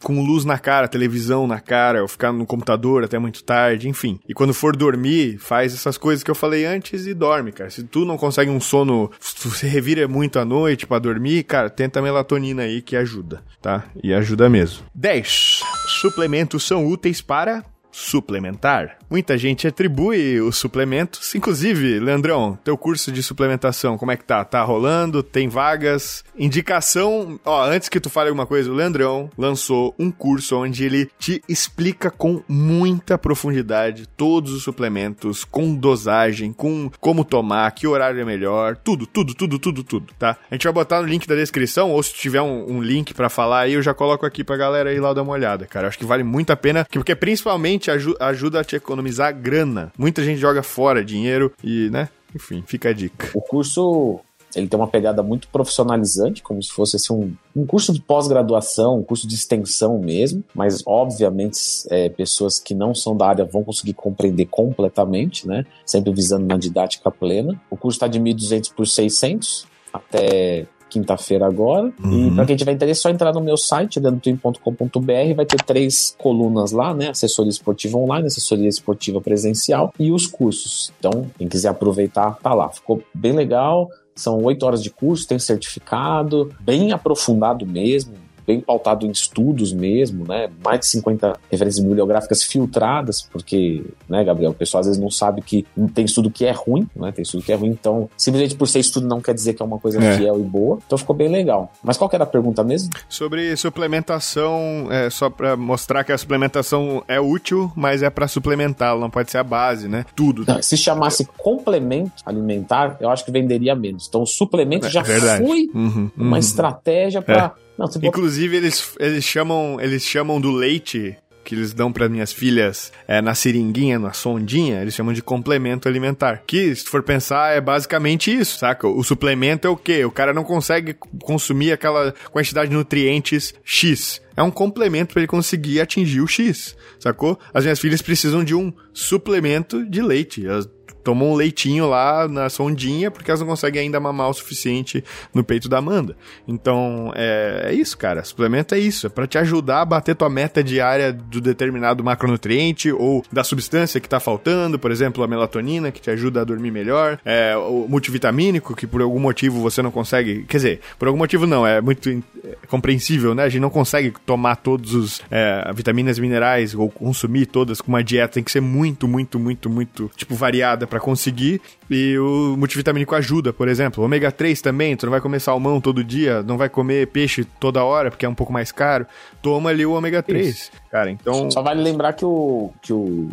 com 0.03 0.21
luz 0.23 0.45
na 0.45 0.57
cara, 0.57 0.87
televisão 0.87 1.47
na 1.47 1.59
cara, 1.59 2.01
ou 2.01 2.07
ficar 2.07 2.31
no 2.31 2.45
computador 2.45 2.90
até 3.03 3.17
muito 3.19 3.43
tarde, 3.43 3.89
enfim. 3.89 4.19
E 4.27 4.33
quando 4.33 4.53
for 4.53 4.75
dormir, 4.75 5.37
faz 5.37 5.73
essas 5.73 5.97
coisas 5.97 6.23
que 6.23 6.31
eu 6.31 6.35
falei 6.35 6.65
antes 6.65 7.05
e 7.07 7.13
dorme, 7.13 7.51
cara. 7.51 7.69
Se 7.69 7.83
tu 7.83 8.05
não 8.05 8.17
consegue 8.17 8.51
um 8.51 8.59
sono, 8.59 9.11
você 9.19 9.67
revira 9.67 10.07
muito 10.07 10.39
à 10.39 10.45
noite 10.45 10.85
pra 10.85 10.99
dormir, 10.99 11.43
cara, 11.43 11.69
tenta 11.69 11.99
a 11.99 12.01
melatonina 12.01 12.63
aí 12.63 12.81
que 12.81 12.95
ajuda, 12.95 13.43
tá? 13.61 13.85
E 14.03 14.13
ajuda 14.13 14.49
mesmo. 14.49 14.83
10. 14.93 15.61
Suplementos 16.01 16.63
são 16.63 16.85
úteis 16.85 17.21
para 17.21 17.63
suplementar? 17.91 18.97
Muita 19.09 19.37
gente 19.37 19.67
atribui 19.67 20.39
os 20.39 20.57
suplementos, 20.57 21.35
inclusive, 21.35 21.99
Leandrão, 21.99 22.57
teu 22.63 22.77
curso 22.77 23.11
de 23.11 23.21
suplementação, 23.21 23.97
como 23.97 24.11
é 24.11 24.17
que 24.17 24.23
tá? 24.23 24.43
Tá 24.45 24.63
rolando? 24.63 25.21
Tem 25.21 25.49
vagas? 25.49 26.23
Indicação, 26.37 27.39
ó, 27.43 27.65
antes 27.65 27.89
que 27.89 27.99
tu 27.99 28.09
fale 28.09 28.29
alguma 28.29 28.45
coisa, 28.45 28.71
o 28.71 28.73
Leandrão 28.73 29.29
lançou 29.37 29.93
um 29.99 30.09
curso 30.09 30.57
onde 30.57 30.85
ele 30.85 31.09
te 31.19 31.41
explica 31.47 32.09
com 32.09 32.41
muita 32.47 33.17
profundidade 33.17 34.07
todos 34.07 34.53
os 34.53 34.63
suplementos, 34.63 35.43
com 35.43 35.75
dosagem, 35.75 36.53
com 36.53 36.89
como 36.99 37.25
tomar, 37.25 37.71
que 37.71 37.87
horário 37.87 38.21
é 38.21 38.25
melhor, 38.25 38.77
tudo, 38.77 39.05
tudo, 39.05 39.33
tudo, 39.33 39.59
tudo, 39.59 39.83
tudo, 39.83 40.13
tá? 40.17 40.37
A 40.49 40.55
gente 40.55 40.63
vai 40.63 40.73
botar 40.73 41.01
no 41.01 41.07
link 41.07 41.27
da 41.27 41.35
descrição, 41.35 41.91
ou 41.91 42.01
se 42.01 42.13
tiver 42.13 42.41
um, 42.41 42.77
um 42.77 42.81
link 42.81 43.13
para 43.13 43.29
falar 43.29 43.61
aí, 43.61 43.73
eu 43.73 43.81
já 43.81 43.93
coloco 43.93 44.25
aqui 44.25 44.43
pra 44.43 44.55
galera 44.55 44.93
ir 44.93 44.99
lá 44.99 45.13
dar 45.13 45.23
uma 45.23 45.33
olhada, 45.33 45.65
cara. 45.65 45.87
Acho 45.87 45.97
que 45.97 46.05
vale 46.05 46.23
muito 46.23 46.51
a 46.51 46.55
pena, 46.55 46.85
porque 46.91 47.15
principalmente 47.15 47.80
ajuda 47.89 48.59
a 48.59 48.63
te 48.63 48.75
economizar 48.75 49.33
grana. 49.33 49.91
Muita 49.97 50.23
gente 50.23 50.39
joga 50.39 50.61
fora 50.61 51.03
dinheiro 51.03 51.51
e, 51.63 51.89
né? 51.89 52.09
Enfim, 52.35 52.63
fica 52.65 52.89
a 52.89 52.93
dica. 52.93 53.29
O 53.33 53.41
curso 53.41 54.21
ele 54.55 54.67
tem 54.67 54.79
uma 54.79 54.87
pegada 54.87 55.23
muito 55.23 55.47
profissionalizante, 55.47 56.43
como 56.43 56.61
se 56.61 56.71
fosse 56.71 56.97
assim, 56.97 57.13
um, 57.13 57.33
um 57.55 57.65
curso 57.65 57.93
de 57.93 58.01
pós-graduação, 58.01 58.99
um 58.99 59.03
curso 59.03 59.27
de 59.27 59.35
extensão 59.35 59.97
mesmo, 59.99 60.43
mas 60.53 60.83
obviamente 60.85 61.57
é, 61.89 62.09
pessoas 62.09 62.59
que 62.59 62.73
não 62.73 62.93
são 62.93 63.15
da 63.15 63.27
área 63.27 63.45
vão 63.45 63.63
conseguir 63.63 63.93
compreender 63.93 64.47
completamente, 64.47 65.47
né? 65.47 65.65
Sempre 65.85 66.13
visando 66.13 66.45
uma 66.45 66.59
didática 66.59 67.09
plena. 67.09 67.59
O 67.69 67.77
curso 67.77 67.95
está 67.95 68.07
de 68.07 68.19
1.200 68.19 68.73
por 68.73 68.85
600 68.85 69.67
até 69.93 70.67
quinta-feira 70.91 71.47
agora. 71.47 71.91
Uhum. 72.03 72.27
E 72.27 72.35
para 72.35 72.45
quem 72.45 72.55
tiver 72.55 72.73
interesse, 72.73 72.99
é 72.99 73.03
só 73.03 73.09
entrar 73.09 73.33
no 73.33 73.41
meu 73.41 73.55
site, 73.55 73.99
dentotwin.com.br, 73.99 75.35
vai 75.35 75.45
ter 75.45 75.63
três 75.63 76.13
colunas 76.17 76.71
lá, 76.71 76.93
né? 76.93 77.09
Assessoria 77.09 77.49
esportiva 77.49 77.97
online, 77.97 78.27
assessoria 78.27 78.67
esportiva 78.67 79.21
presencial 79.21 79.93
e 79.97 80.11
os 80.11 80.27
cursos. 80.27 80.91
Então, 80.99 81.25
quem 81.37 81.47
quiser 81.47 81.69
aproveitar, 81.69 82.37
tá 82.43 82.53
lá. 82.53 82.69
Ficou 82.69 83.01
bem 83.13 83.31
legal. 83.31 83.89
São 84.13 84.43
oito 84.43 84.65
horas 84.65 84.83
de 84.83 84.89
curso, 84.89 85.25
tem 85.25 85.39
certificado, 85.39 86.53
bem 86.59 86.91
aprofundado 86.91 87.65
mesmo 87.65 88.13
bem 88.45 88.61
pautado 88.61 89.05
em 89.05 89.11
estudos 89.11 89.73
mesmo, 89.73 90.25
né? 90.27 90.49
Mais 90.63 90.79
de 90.81 90.87
50 90.87 91.39
referências 91.49 91.83
bibliográficas 91.83 92.43
filtradas, 92.43 93.21
porque, 93.31 93.83
né, 94.09 94.23
Gabriel, 94.23 94.51
o 94.51 94.53
pessoal 94.53 94.81
às 94.81 94.87
vezes 94.87 95.01
não 95.01 95.09
sabe 95.09 95.41
que 95.41 95.65
tem 95.93 96.05
estudo 96.05 96.29
que 96.29 96.45
é 96.45 96.51
ruim, 96.51 96.87
né? 96.95 97.11
Tem 97.11 97.23
estudo 97.23 97.43
que 97.43 97.51
é 97.51 97.55
ruim, 97.55 97.69
então, 97.69 98.09
simplesmente 98.17 98.55
por 98.55 98.67
ser 98.67 98.79
estudo 98.79 99.07
não 99.07 99.21
quer 99.21 99.33
dizer 99.33 99.53
que 99.53 99.61
é 99.61 99.65
uma 99.65 99.79
coisa 99.79 100.03
é. 100.03 100.17
fiel 100.17 100.39
e 100.39 100.43
boa. 100.43 100.79
Então 100.85 100.97
ficou 100.97 101.15
bem 101.15 101.27
legal. 101.27 101.71
Mas 101.83 101.97
qual 101.97 102.09
que 102.09 102.15
era 102.15 102.23
a 102.23 102.27
pergunta 102.27 102.63
mesmo? 102.63 102.89
Sobre 103.07 103.55
suplementação, 103.55 104.87
é, 104.89 105.09
só 105.09 105.29
para 105.29 105.55
mostrar 105.55 106.03
que 106.03 106.11
a 106.11 106.17
suplementação 106.17 107.03
é 107.07 107.19
útil, 107.19 107.71
mas 107.75 108.03
é 108.03 108.09
para 108.09 108.27
suplementar, 108.27 108.97
não 108.97 109.09
pode 109.09 109.31
ser 109.31 109.37
a 109.37 109.43
base, 109.43 109.87
né? 109.87 110.05
Tudo. 110.15 110.45
Não, 110.47 110.61
se 110.61 110.77
chamasse 110.77 111.25
complemento 111.37 112.11
alimentar, 112.25 112.97
eu 112.99 113.09
acho 113.09 113.25
que 113.25 113.31
venderia 113.31 113.75
menos. 113.75 114.07
Então, 114.07 114.21
o 114.21 114.27
suplemento 114.27 114.87
é, 114.87 114.89
já 114.89 115.01
verdade. 115.01 115.45
foi 115.45 115.69
uhum, 115.73 116.09
uma 116.17 116.31
uhum. 116.31 116.37
estratégia 116.37 117.21
para 117.21 117.45
é. 117.45 117.70
Não, 117.81 117.89
Inclusive, 118.03 118.57
eles, 118.57 118.93
eles, 118.99 119.23
chamam, 119.23 119.77
eles 119.81 120.03
chamam 120.03 120.39
do 120.39 120.51
leite 120.51 121.17
que 121.43 121.55
eles 121.55 121.73
dão 121.73 121.91
para 121.91 122.07
minhas 122.07 122.31
filhas 122.31 122.91
é, 123.07 123.21
na 123.21 123.33
seringuinha, 123.33 123.97
na 123.97 124.13
sondinha, 124.13 124.81
eles 124.81 124.93
chamam 124.93 125.13
de 125.13 125.21
complemento 125.21 125.87
alimentar. 125.87 126.43
Que, 126.45 126.75
se 126.75 126.85
for 126.85 127.01
pensar, 127.03 127.55
é 127.55 127.59
basicamente 127.59 128.31
isso, 128.31 128.59
saca? 128.59 128.87
O 128.87 129.03
suplemento 129.03 129.67
é 129.67 129.69
o 129.69 129.75
quê? 129.75 130.05
O 130.05 130.11
cara 130.11 130.33
não 130.33 130.43
consegue 130.43 130.95
consumir 131.23 131.71
aquela 131.71 132.13
quantidade 132.31 132.69
de 132.69 132.75
nutrientes 132.75 133.53
X. 133.63 134.21
É 134.37 134.43
um 134.43 134.51
complemento 134.51 135.13
para 135.13 135.21
ele 135.21 135.27
conseguir 135.27 135.81
atingir 135.81 136.21
o 136.21 136.27
X, 136.27 136.75
sacou? 136.99 137.37
As 137.53 137.63
minhas 137.63 137.79
filhas 137.79 138.01
precisam 138.01 138.43
de 138.43 138.55
um 138.55 138.71
suplemento 138.93 139.85
de 139.85 140.01
leite. 140.01 140.45
Elas 140.45 140.69
tomam 141.03 141.31
um 141.31 141.35
leitinho 141.35 141.87
lá 141.87 142.27
na 142.27 142.49
sondinha 142.49 143.11
porque 143.11 143.29
elas 143.29 143.41
não 143.41 143.47
conseguem 143.47 143.83
ainda 143.83 143.99
mamar 143.99 144.29
o 144.29 144.33
suficiente 144.33 145.03
no 145.33 145.43
peito 145.43 145.69
da 145.69 145.77
Amanda. 145.77 146.15
Então, 146.47 147.11
é, 147.15 147.67
é 147.69 147.73
isso, 147.73 147.97
cara. 147.97 148.23
Suplemento 148.23 148.75
é 148.75 148.79
isso. 148.79 149.07
É 149.07 149.09
pra 149.09 149.27
te 149.27 149.37
ajudar 149.37 149.81
a 149.81 149.85
bater 149.85 150.15
tua 150.15 150.29
meta 150.29 150.63
diária 150.63 151.11
do 151.11 151.41
determinado 151.41 152.03
macronutriente 152.03 152.91
ou 152.91 153.23
da 153.31 153.43
substância 153.43 153.99
que 153.99 154.09
tá 154.09 154.19
faltando, 154.19 154.77
por 154.77 154.91
exemplo, 154.91 155.23
a 155.23 155.27
melatonina, 155.27 155.91
que 155.91 156.01
te 156.01 156.09
ajuda 156.09 156.41
a 156.41 156.43
dormir 156.43 156.71
melhor, 156.71 157.19
é, 157.25 157.55
o 157.57 157.87
multivitamínico, 157.87 158.75
que 158.75 158.87
por 158.87 159.01
algum 159.01 159.19
motivo 159.19 159.61
você 159.61 159.81
não 159.81 159.91
consegue. 159.91 160.43
Quer 160.43 160.57
dizer, 160.57 160.79
por 160.97 161.07
algum 161.07 161.17
motivo 161.17 161.45
não, 161.47 161.65
é 161.65 161.81
muito 161.81 162.09
é, 162.09 162.57
compreensível, 162.67 163.33
né? 163.35 163.43
A 163.43 163.49
gente 163.49 163.61
não 163.61 163.69
consegue 163.69 164.13
tomar 164.25 164.57
todos 164.57 164.93
os 164.93 165.21
é, 165.29 165.71
vitaminas 165.73 166.19
minerais 166.19 166.73
ou 166.73 166.89
consumir 166.89 167.45
todas 167.45 167.81
com 167.81 167.89
uma 167.89 168.03
dieta. 168.03 168.35
Tem 168.35 168.43
que 168.43 168.51
ser 168.51 168.61
muito, 168.61 169.07
muito, 169.07 169.39
muito, 169.39 169.69
muito, 169.69 170.11
tipo, 170.15 170.35
variada 170.35 170.87
para 170.91 170.99
conseguir. 170.99 171.61
E 171.89 172.19
o 172.19 172.57
multivitamínico 172.57 173.15
ajuda, 173.15 173.53
por 173.53 173.69
exemplo. 173.69 174.03
Ômega 174.03 174.29
3 174.29 174.61
também, 174.61 174.97
tu 174.97 175.05
não 175.05 175.11
vai 175.11 175.21
comer 175.21 175.39
salmão 175.39 175.79
todo 175.79 176.03
dia, 176.03 176.43
não 176.43 176.57
vai 176.57 176.67
comer 176.67 177.07
peixe 177.07 177.45
toda 177.45 177.83
hora, 177.83 178.11
porque 178.11 178.25
é 178.25 178.29
um 178.29 178.35
pouco 178.35 178.51
mais 178.51 178.73
caro. 178.73 179.07
Toma 179.41 179.69
ali 179.69 179.85
o 179.85 179.93
ômega 179.93 180.21
3. 180.21 180.47
Isso. 180.47 180.71
Cara, 180.91 181.09
então. 181.09 181.49
Só 181.49 181.61
vale 181.61 181.81
lembrar 181.81 182.11
que 182.11 182.25
o. 182.25 182.71
que 182.81 182.91
o. 182.91 183.29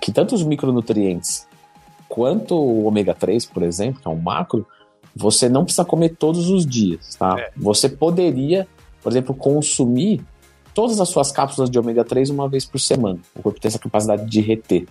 que 0.00 0.12
tanto 0.12 0.36
os 0.36 0.44
micronutrientes 0.44 1.48
quanto 2.08 2.54
o 2.54 2.84
ômega 2.84 3.12
3, 3.12 3.44
por 3.46 3.64
exemplo, 3.64 4.00
que 4.00 4.08
é 4.08 4.10
um 4.10 4.16
macro, 4.16 4.64
você 5.14 5.48
não 5.48 5.64
precisa 5.64 5.84
comer 5.84 6.10
todos 6.10 6.48
os 6.48 6.64
dias, 6.64 7.16
tá? 7.16 7.36
É. 7.38 7.50
Você 7.56 7.88
poderia, 7.88 8.68
por 9.02 9.10
exemplo, 9.10 9.34
consumir 9.34 10.22
todas 10.72 11.00
as 11.00 11.08
suas 11.08 11.32
cápsulas 11.32 11.68
de 11.68 11.78
ômega 11.78 12.04
3 12.04 12.30
uma 12.30 12.48
vez 12.48 12.64
por 12.64 12.78
semana. 12.78 13.18
O 13.34 13.42
corpo 13.42 13.60
tem 13.60 13.68
essa 13.68 13.80
capacidade 13.80 14.24
de 14.24 14.40
reter. 14.40 14.86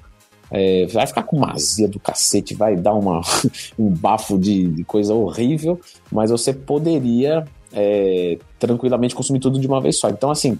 É, 0.50 0.86
vai 0.88 1.06
ficar 1.06 1.24
com 1.24 1.38
uma 1.38 1.52
azia 1.52 1.88
do 1.88 2.00
cacete, 2.00 2.54
vai 2.54 2.76
dar 2.76 2.94
uma, 2.94 3.22
um 3.78 3.90
bafo 3.90 4.38
de, 4.38 4.68
de 4.68 4.84
coisa 4.84 5.14
horrível, 5.14 5.80
mas 6.12 6.32
você 6.32 6.54
poderia 6.54 7.46
é, 7.74 8.38
tranquilamente 8.58 9.14
consumir 9.14 9.40
tudo 9.40 9.60
de 9.60 9.68
uma 9.68 9.82
vez 9.82 10.00
só. 10.00 10.10
Então, 10.10 10.32
assim, 10.32 10.58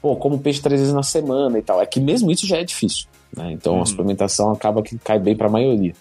pô, 0.00 0.16
como 0.16 0.38
peixe 0.38 0.60
três 0.60 0.80
vezes 0.80 0.94
na 0.94 1.02
semana 1.02 1.58
e 1.58 1.62
tal. 1.62 1.80
É 1.80 1.86
que 1.86 2.00
mesmo 2.00 2.30
isso 2.30 2.46
já 2.46 2.58
é 2.58 2.64
difícil. 2.64 3.06
Né? 3.34 3.52
Então, 3.52 3.76
uhum. 3.76 3.82
a 3.82 3.86
suplementação 3.86 4.52
acaba 4.52 4.82
que 4.82 4.98
cai 4.98 5.18
bem 5.18 5.34
para 5.36 5.48
a 5.48 5.50
maioria. 5.50 5.94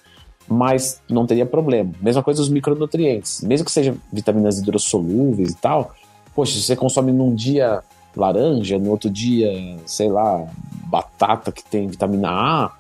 Mas 0.48 1.02
não 1.10 1.26
teria 1.26 1.46
problema. 1.46 1.92
Mesma 2.02 2.22
coisa 2.22 2.42
os 2.42 2.50
micronutrientes. 2.50 3.42
Mesmo 3.42 3.66
que 3.66 3.72
sejam 3.72 3.96
vitaminas 4.12 4.60
hidrossolúveis 4.60 5.52
e 5.52 5.56
tal, 5.56 5.94
poxa, 6.36 6.54
se 6.54 6.64
você 6.64 6.76
consome 6.76 7.12
num 7.12 7.34
dia 7.34 7.82
laranja, 8.16 8.78
no 8.78 8.92
outro 8.92 9.10
dia, 9.10 9.50
sei 9.86 10.10
lá, 10.10 10.46
batata 10.86 11.52
que 11.52 11.64
tem 11.64 11.88
vitamina 11.88 12.30
A, 12.30 12.72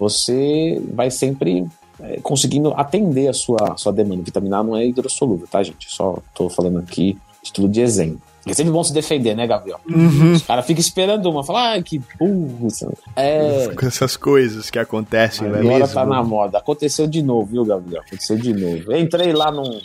você 0.00 0.82
vai 0.94 1.10
sempre 1.10 1.66
é, 2.00 2.18
conseguindo 2.22 2.72
atender 2.72 3.28
a 3.28 3.34
sua, 3.34 3.76
sua 3.76 3.92
demanda. 3.92 4.22
Vitamina 4.22 4.58
A 4.58 4.64
não 4.64 4.74
é 4.74 4.86
hidrossolúvel, 4.86 5.46
tá, 5.46 5.62
gente? 5.62 5.94
Só 5.94 6.18
tô 6.34 6.48
falando 6.48 6.78
aqui 6.78 7.18
título 7.42 7.68
de 7.68 7.80
exemplo. 7.80 8.20
É 8.46 8.54
sempre 8.54 8.72
bom 8.72 8.82
se 8.82 8.92
defender, 8.92 9.36
né, 9.36 9.46
Gabriel? 9.46 9.78
Uhum. 9.86 10.32
Os 10.32 10.42
caras 10.42 10.66
ficam 10.66 10.80
esperando 10.80 11.30
uma, 11.30 11.44
falar, 11.44 11.72
ai, 11.72 11.82
que 11.82 12.00
burro. 12.18 12.68
É. 13.14 13.68
Com 13.78 13.86
essas 13.86 14.16
coisas 14.16 14.70
que 14.70 14.78
acontecem, 14.78 15.46
né? 15.46 15.60
Agora 15.60 15.86
tá 15.86 16.06
na 16.06 16.22
moda. 16.22 16.56
Aconteceu 16.56 17.06
de 17.06 17.22
novo, 17.22 17.52
viu, 17.52 17.64
Gabriel? 17.66 18.02
Aconteceu 18.06 18.38
de 18.38 18.54
novo. 18.54 18.92
Eu 18.92 18.98
entrei 18.98 19.34
lá 19.34 19.52
num, 19.52 19.78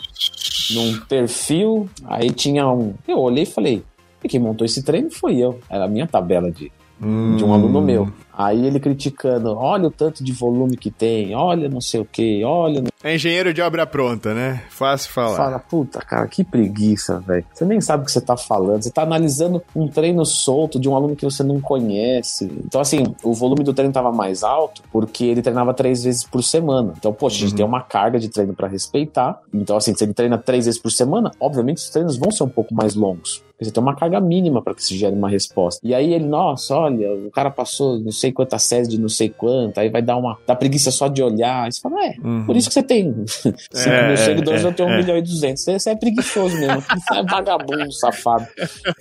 num 0.72 0.99
perfil, 1.01 1.89
aí 2.05 2.32
tinha 2.32 2.70
um. 2.70 2.93
Eu 3.05 3.20
olhei 3.20 3.43
e 3.43 3.47
falei, 3.47 3.84
quem 4.28 4.39
montou 4.39 4.66
esse 4.66 4.82
treino 4.84 5.11
foi 5.11 5.36
eu. 5.36 5.59
Era 5.70 5.84
a 5.84 5.89
minha 5.89 6.07
tabela 6.07 6.49
de, 6.49 6.72
hum. 7.06 7.36
de 7.36 7.43
um 7.43 7.53
aluno 7.53 7.82
meu. 7.82 8.12
Aí 8.38 8.66
ele 8.66 8.82
criticando, 8.82 9.56
olha 9.56 9.88
o 9.88 9.91
tanto 9.91 10.22
de 10.22 10.34
volume 10.34 10.76
que 10.76 10.91
tem, 10.91 11.34
olha 11.34 11.70
não 11.70 11.80
sei 11.80 12.01
o 12.01 12.06
que, 12.06 12.43
olha. 12.43 12.84
É 13.01 13.16
engenheiro 13.16 13.53
de 13.53 13.62
obra 13.62 13.86
pronta, 13.88 14.34
né? 14.34 14.64
Fácil 14.70 15.12
falar. 15.12 15.38
Fala, 15.38 15.60
puta, 15.60 15.99
cara, 15.99 16.28
que 16.28 16.43
preguiça, 16.43 17.20
velho. 17.20 17.45
Você 17.53 17.64
nem 17.64 17.80
sabe 17.80 18.03
o 18.03 18.06
que 18.06 18.12
você 18.12 18.20
tá 18.20 18.36
falando. 18.36 18.84
Você 18.84 18.91
tá 18.91 19.03
analisando 19.03 19.64
um 19.74 19.88
treino 19.88 20.26
solto 20.26 20.80
de 20.80 20.89
um 20.89 20.95
aluno 20.95 21.16
que 21.16 21.24
você 21.24 21.43
não 21.43 21.62
conhece. 21.62 22.51
Então, 22.66 22.82
assim, 22.82 23.16
o 23.24 23.34
volume 23.34 23.64
do 23.64 23.74
treino 23.74 23.93
tava 23.93 24.12
mais 24.12 24.43
alto 24.43 24.82
porque 24.91 25.24
ele 25.26 25.41
treinava 25.41 25.74
três 25.74 26.03
vezes 26.03 26.24
por 26.26 26.43
semana. 26.43 26.93
Então, 26.97 27.14
poxa, 27.14 27.38
a 27.38 27.39
gente 27.39 27.51
uhum. 27.51 27.58
tem 27.58 27.66
uma 27.66 27.82
carga 27.82 28.20
de 28.20 28.28
treino 28.28 28.53
para 28.53 28.68
respeitar. 28.68 29.39
Então, 29.53 29.78
assim, 29.78 29.93
se 29.95 30.03
ele 30.03 30.14
treina 30.14 30.38
três 30.38 30.66
vezes 30.66 30.82
por 30.82 30.91
semana, 30.91 31.32
obviamente 31.39 31.78
os 31.78 31.89
treinos 31.89 32.18
vão 32.18 32.32
ser 32.32 32.43
um 32.43 32.49
pouco 32.49 32.74
mais 32.74 32.95
longos. 32.95 33.45
Você 33.60 33.72
tem 33.72 33.82
uma 33.82 33.95
carga 33.95 34.20
mínima 34.20 34.62
para 34.62 34.74
que 34.74 34.84
se 34.84 34.97
gere 34.97 35.16
uma 35.16 35.30
resposta. 35.30 35.80
E 35.84 35.93
aí 35.93 36.14
ele, 36.14 36.26
nossa, 36.26 36.76
olha, 36.76 37.14
o 37.14 37.32
cara 37.32 37.49
passou 37.49 37.99
não 37.99 38.12
sei 38.12 38.32
quantas 38.32 38.64
séries 38.64 38.88
de 38.88 38.99
não 38.99 39.08
sei 39.08 39.30
quanto, 39.30 39.78
aí 39.78 39.89
vai 39.89 40.01
dar 40.01 40.18
uma. 40.18 40.38
dá 40.45 40.56
preguiça 40.56 40.91
só 40.91 41.08
de 41.08 41.24
olhar. 41.24 41.64
Aí 41.64 41.72
você 41.72 41.80
fala, 41.80 42.06
é, 42.06 42.16
uhum. 42.24 42.45
por 42.45 42.56
isso 42.56 42.68
que 42.68 42.74
você 42.74 42.84
tem 42.84 43.14
5 43.26 43.56
é, 43.89 44.08
mil 44.08 44.18
seguidores, 44.18 44.64
é, 44.64 44.68
eu 44.68 44.74
tenho 44.74 44.89
1 44.89 44.91
é. 44.91 44.97
milhão 44.97 45.18
e 45.18 45.22
200. 45.22 45.64
Você 45.64 45.89
é 45.89 45.95
preguiçoso 45.95 46.56
mesmo. 46.58 46.84
Você 46.95 47.20
é 47.20 47.24
vagabundo, 47.24 47.91
safado. 47.91 48.47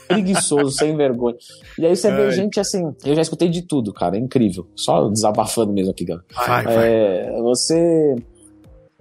Preguiçoso, 0.08 0.70
sem 0.70 0.96
vergonha. 0.96 1.36
E 1.78 1.86
aí 1.86 1.96
você 1.96 2.10
vê 2.10 2.30
gente 2.32 2.60
assim, 2.60 2.92
eu 3.04 3.14
já 3.14 3.22
escutei 3.22 3.48
de 3.48 3.62
tudo, 3.62 3.92
cara, 3.92 4.16
é 4.16 4.20
incrível. 4.20 4.66
Só 4.74 5.08
desabafando 5.08 5.72
mesmo 5.72 5.90
aqui, 5.90 6.04
cara. 6.04 6.24
Vai, 6.34 6.64
é, 6.64 7.30
vai. 7.30 7.42
Você 7.42 8.16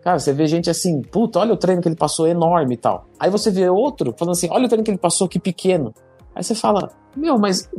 Cara, 0.04 0.20
você 0.20 0.34
vê 0.34 0.48
gente 0.48 0.70
assim, 0.70 1.02
puta, 1.02 1.40
olha 1.40 1.54
o 1.54 1.58
treino 1.58 1.82
que 1.82 1.88
ele 1.88 1.96
passou 1.96 2.28
enorme 2.28 2.74
e 2.74 2.78
tal. 2.78 3.08
Aí 3.18 3.30
você 3.30 3.50
vê 3.50 3.70
outro 3.70 4.14
falando 4.18 4.34
assim, 4.34 4.50
olha 4.52 4.66
o 4.66 4.68
treino 4.68 4.84
que 4.84 4.92
ele 4.92 4.98
passou 4.98 5.30
que 5.30 5.40
pequeno. 5.40 5.94
Aí 6.36 6.44
você 6.44 6.56
fala, 6.56 6.92
meu, 7.16 7.38
mas 7.38 7.70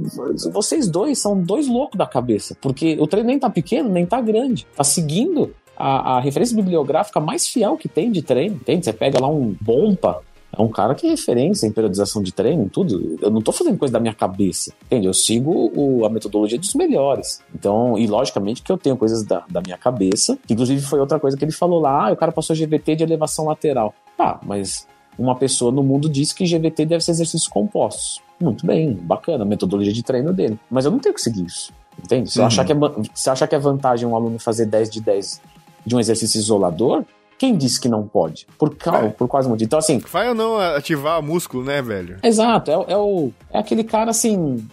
vocês 0.53 0.89
dois 0.89 1.19
são 1.19 1.41
dois 1.41 1.69
loucos 1.69 1.99
da 1.99 2.07
cabeça, 2.07 2.57
porque 2.61 2.97
o 3.01 3.07
treino 3.07 3.27
nem 3.27 3.39
tá 3.39 3.51
pequeno, 3.51 3.89
nem 3.91 4.07
tá 4.07 4.21
grande. 4.21 4.67
Tá 4.75 4.85
seguindo 4.85 5.55
a, 5.77 6.17
a 6.17 6.21
referência 6.21 6.57
bibliográfica 6.57 7.21
mais 7.21 7.47
fiel 7.47 7.77
que 7.77 7.89
tem 7.89 8.11
de 8.11 8.23
treino, 8.23 8.57
entende? 8.57 8.85
Você 8.85 8.93
pega 8.93 9.21
lá 9.21 9.29
um 9.29 9.55
Bompa, 9.61 10.23
é 10.57 10.63
um 10.63 10.69
cara 10.69 10.95
que 10.95 11.07
é 11.07 11.11
referência 11.11 11.67
em 11.67 11.73
periodização 11.73 12.23
de 12.23 12.33
treino, 12.33 12.69
tudo. 12.69 13.19
Eu 13.21 13.31
não 13.31 13.41
tô 13.41 13.53
fazendo 13.53 13.77
coisa 13.77 13.93
da 13.93 14.01
minha 14.01 14.15
cabeça, 14.15 14.73
entende? 14.87 15.07
Eu 15.07 15.15
sigo 15.15 15.71
o, 15.75 16.05
a 16.05 16.11
metodologia 16.11 16.59
dos 16.59 16.75
melhores. 16.75 17.41
Então, 17.55 17.99
e 17.99 18.07
logicamente 18.07 18.63
que 18.63 18.71
eu 18.71 18.79
tenho 18.79 18.97
coisas 18.97 19.25
da, 19.25 19.45
da 19.51 19.61
minha 19.61 19.77
cabeça, 19.77 20.39
que 20.47 20.55
inclusive 20.55 20.81
foi 20.83 21.01
outra 21.01 21.19
coisa 21.19 21.37
que 21.37 21.45
ele 21.45 21.53
falou 21.53 21.81
lá, 21.81 22.09
ah, 22.09 22.13
o 22.13 22.17
cara 22.17 22.33
passou 22.33 22.55
GVT 22.55 22.97
de 22.97 23.03
elevação 23.03 23.47
lateral. 23.47 23.95
Tá, 24.17 24.41
mas 24.45 24.87
uma 25.19 25.35
pessoa 25.35 25.71
no 25.71 25.83
mundo 25.83 26.09
diz 26.09 26.33
que 26.33 26.45
GVT 26.45 26.87
deve 26.87 27.05
ser 27.05 27.13
exercícios 27.13 27.49
compostos. 27.49 28.23
Muito 28.41 28.67
bem, 28.67 28.95
bacana, 28.95 29.45
metodologia 29.45 29.93
de 29.93 30.03
treino 30.03 30.33
dele. 30.33 30.59
Mas 30.71 30.85
eu 30.85 30.91
não 30.91 30.99
tenho 30.99 31.15
que 31.15 31.21
seguir 31.21 31.47
isso. 31.47 31.73
Entende? 32.03 32.31
Se, 32.31 32.41
uhum. 32.41 32.47
achar 32.47 32.65
que 32.65 32.73
é, 32.73 32.77
se 33.15 33.31
achar 33.31 33.47
que 33.47 33.55
é 33.55 33.59
vantagem 33.59 34.07
um 34.07 34.17
aluno 34.17 34.39
fazer 34.39 34.67
10 34.67 34.91
de 34.91 35.01
10 35.01 35.41
de 35.87 35.95
um 35.95 36.01
exercício 36.01 36.39
isolador, 36.39 37.05
quem 37.39 37.57
disse 37.57 37.81
que 37.81 37.89
não 37.89 38.07
pode? 38.07 38.47
Por, 38.59 38.75
causa, 38.77 39.07
é. 39.07 39.11
por 39.11 39.29
quase 39.29 39.49
motivo. 39.49 39.67
Então, 39.67 39.79
assim. 39.79 39.99
Vai 40.11 40.29
ou 40.29 40.35
não 40.35 40.59
ativar 40.59 41.23
músculo, 41.23 41.65
né, 41.65 41.83
velho? 41.83 42.19
Exato. 42.23 42.71
É, 42.71 42.75
é, 42.93 42.97
o, 42.97 43.33
é 43.51 43.59
aquele 43.59 43.85
cara 43.85 44.11
assim. 44.11 44.67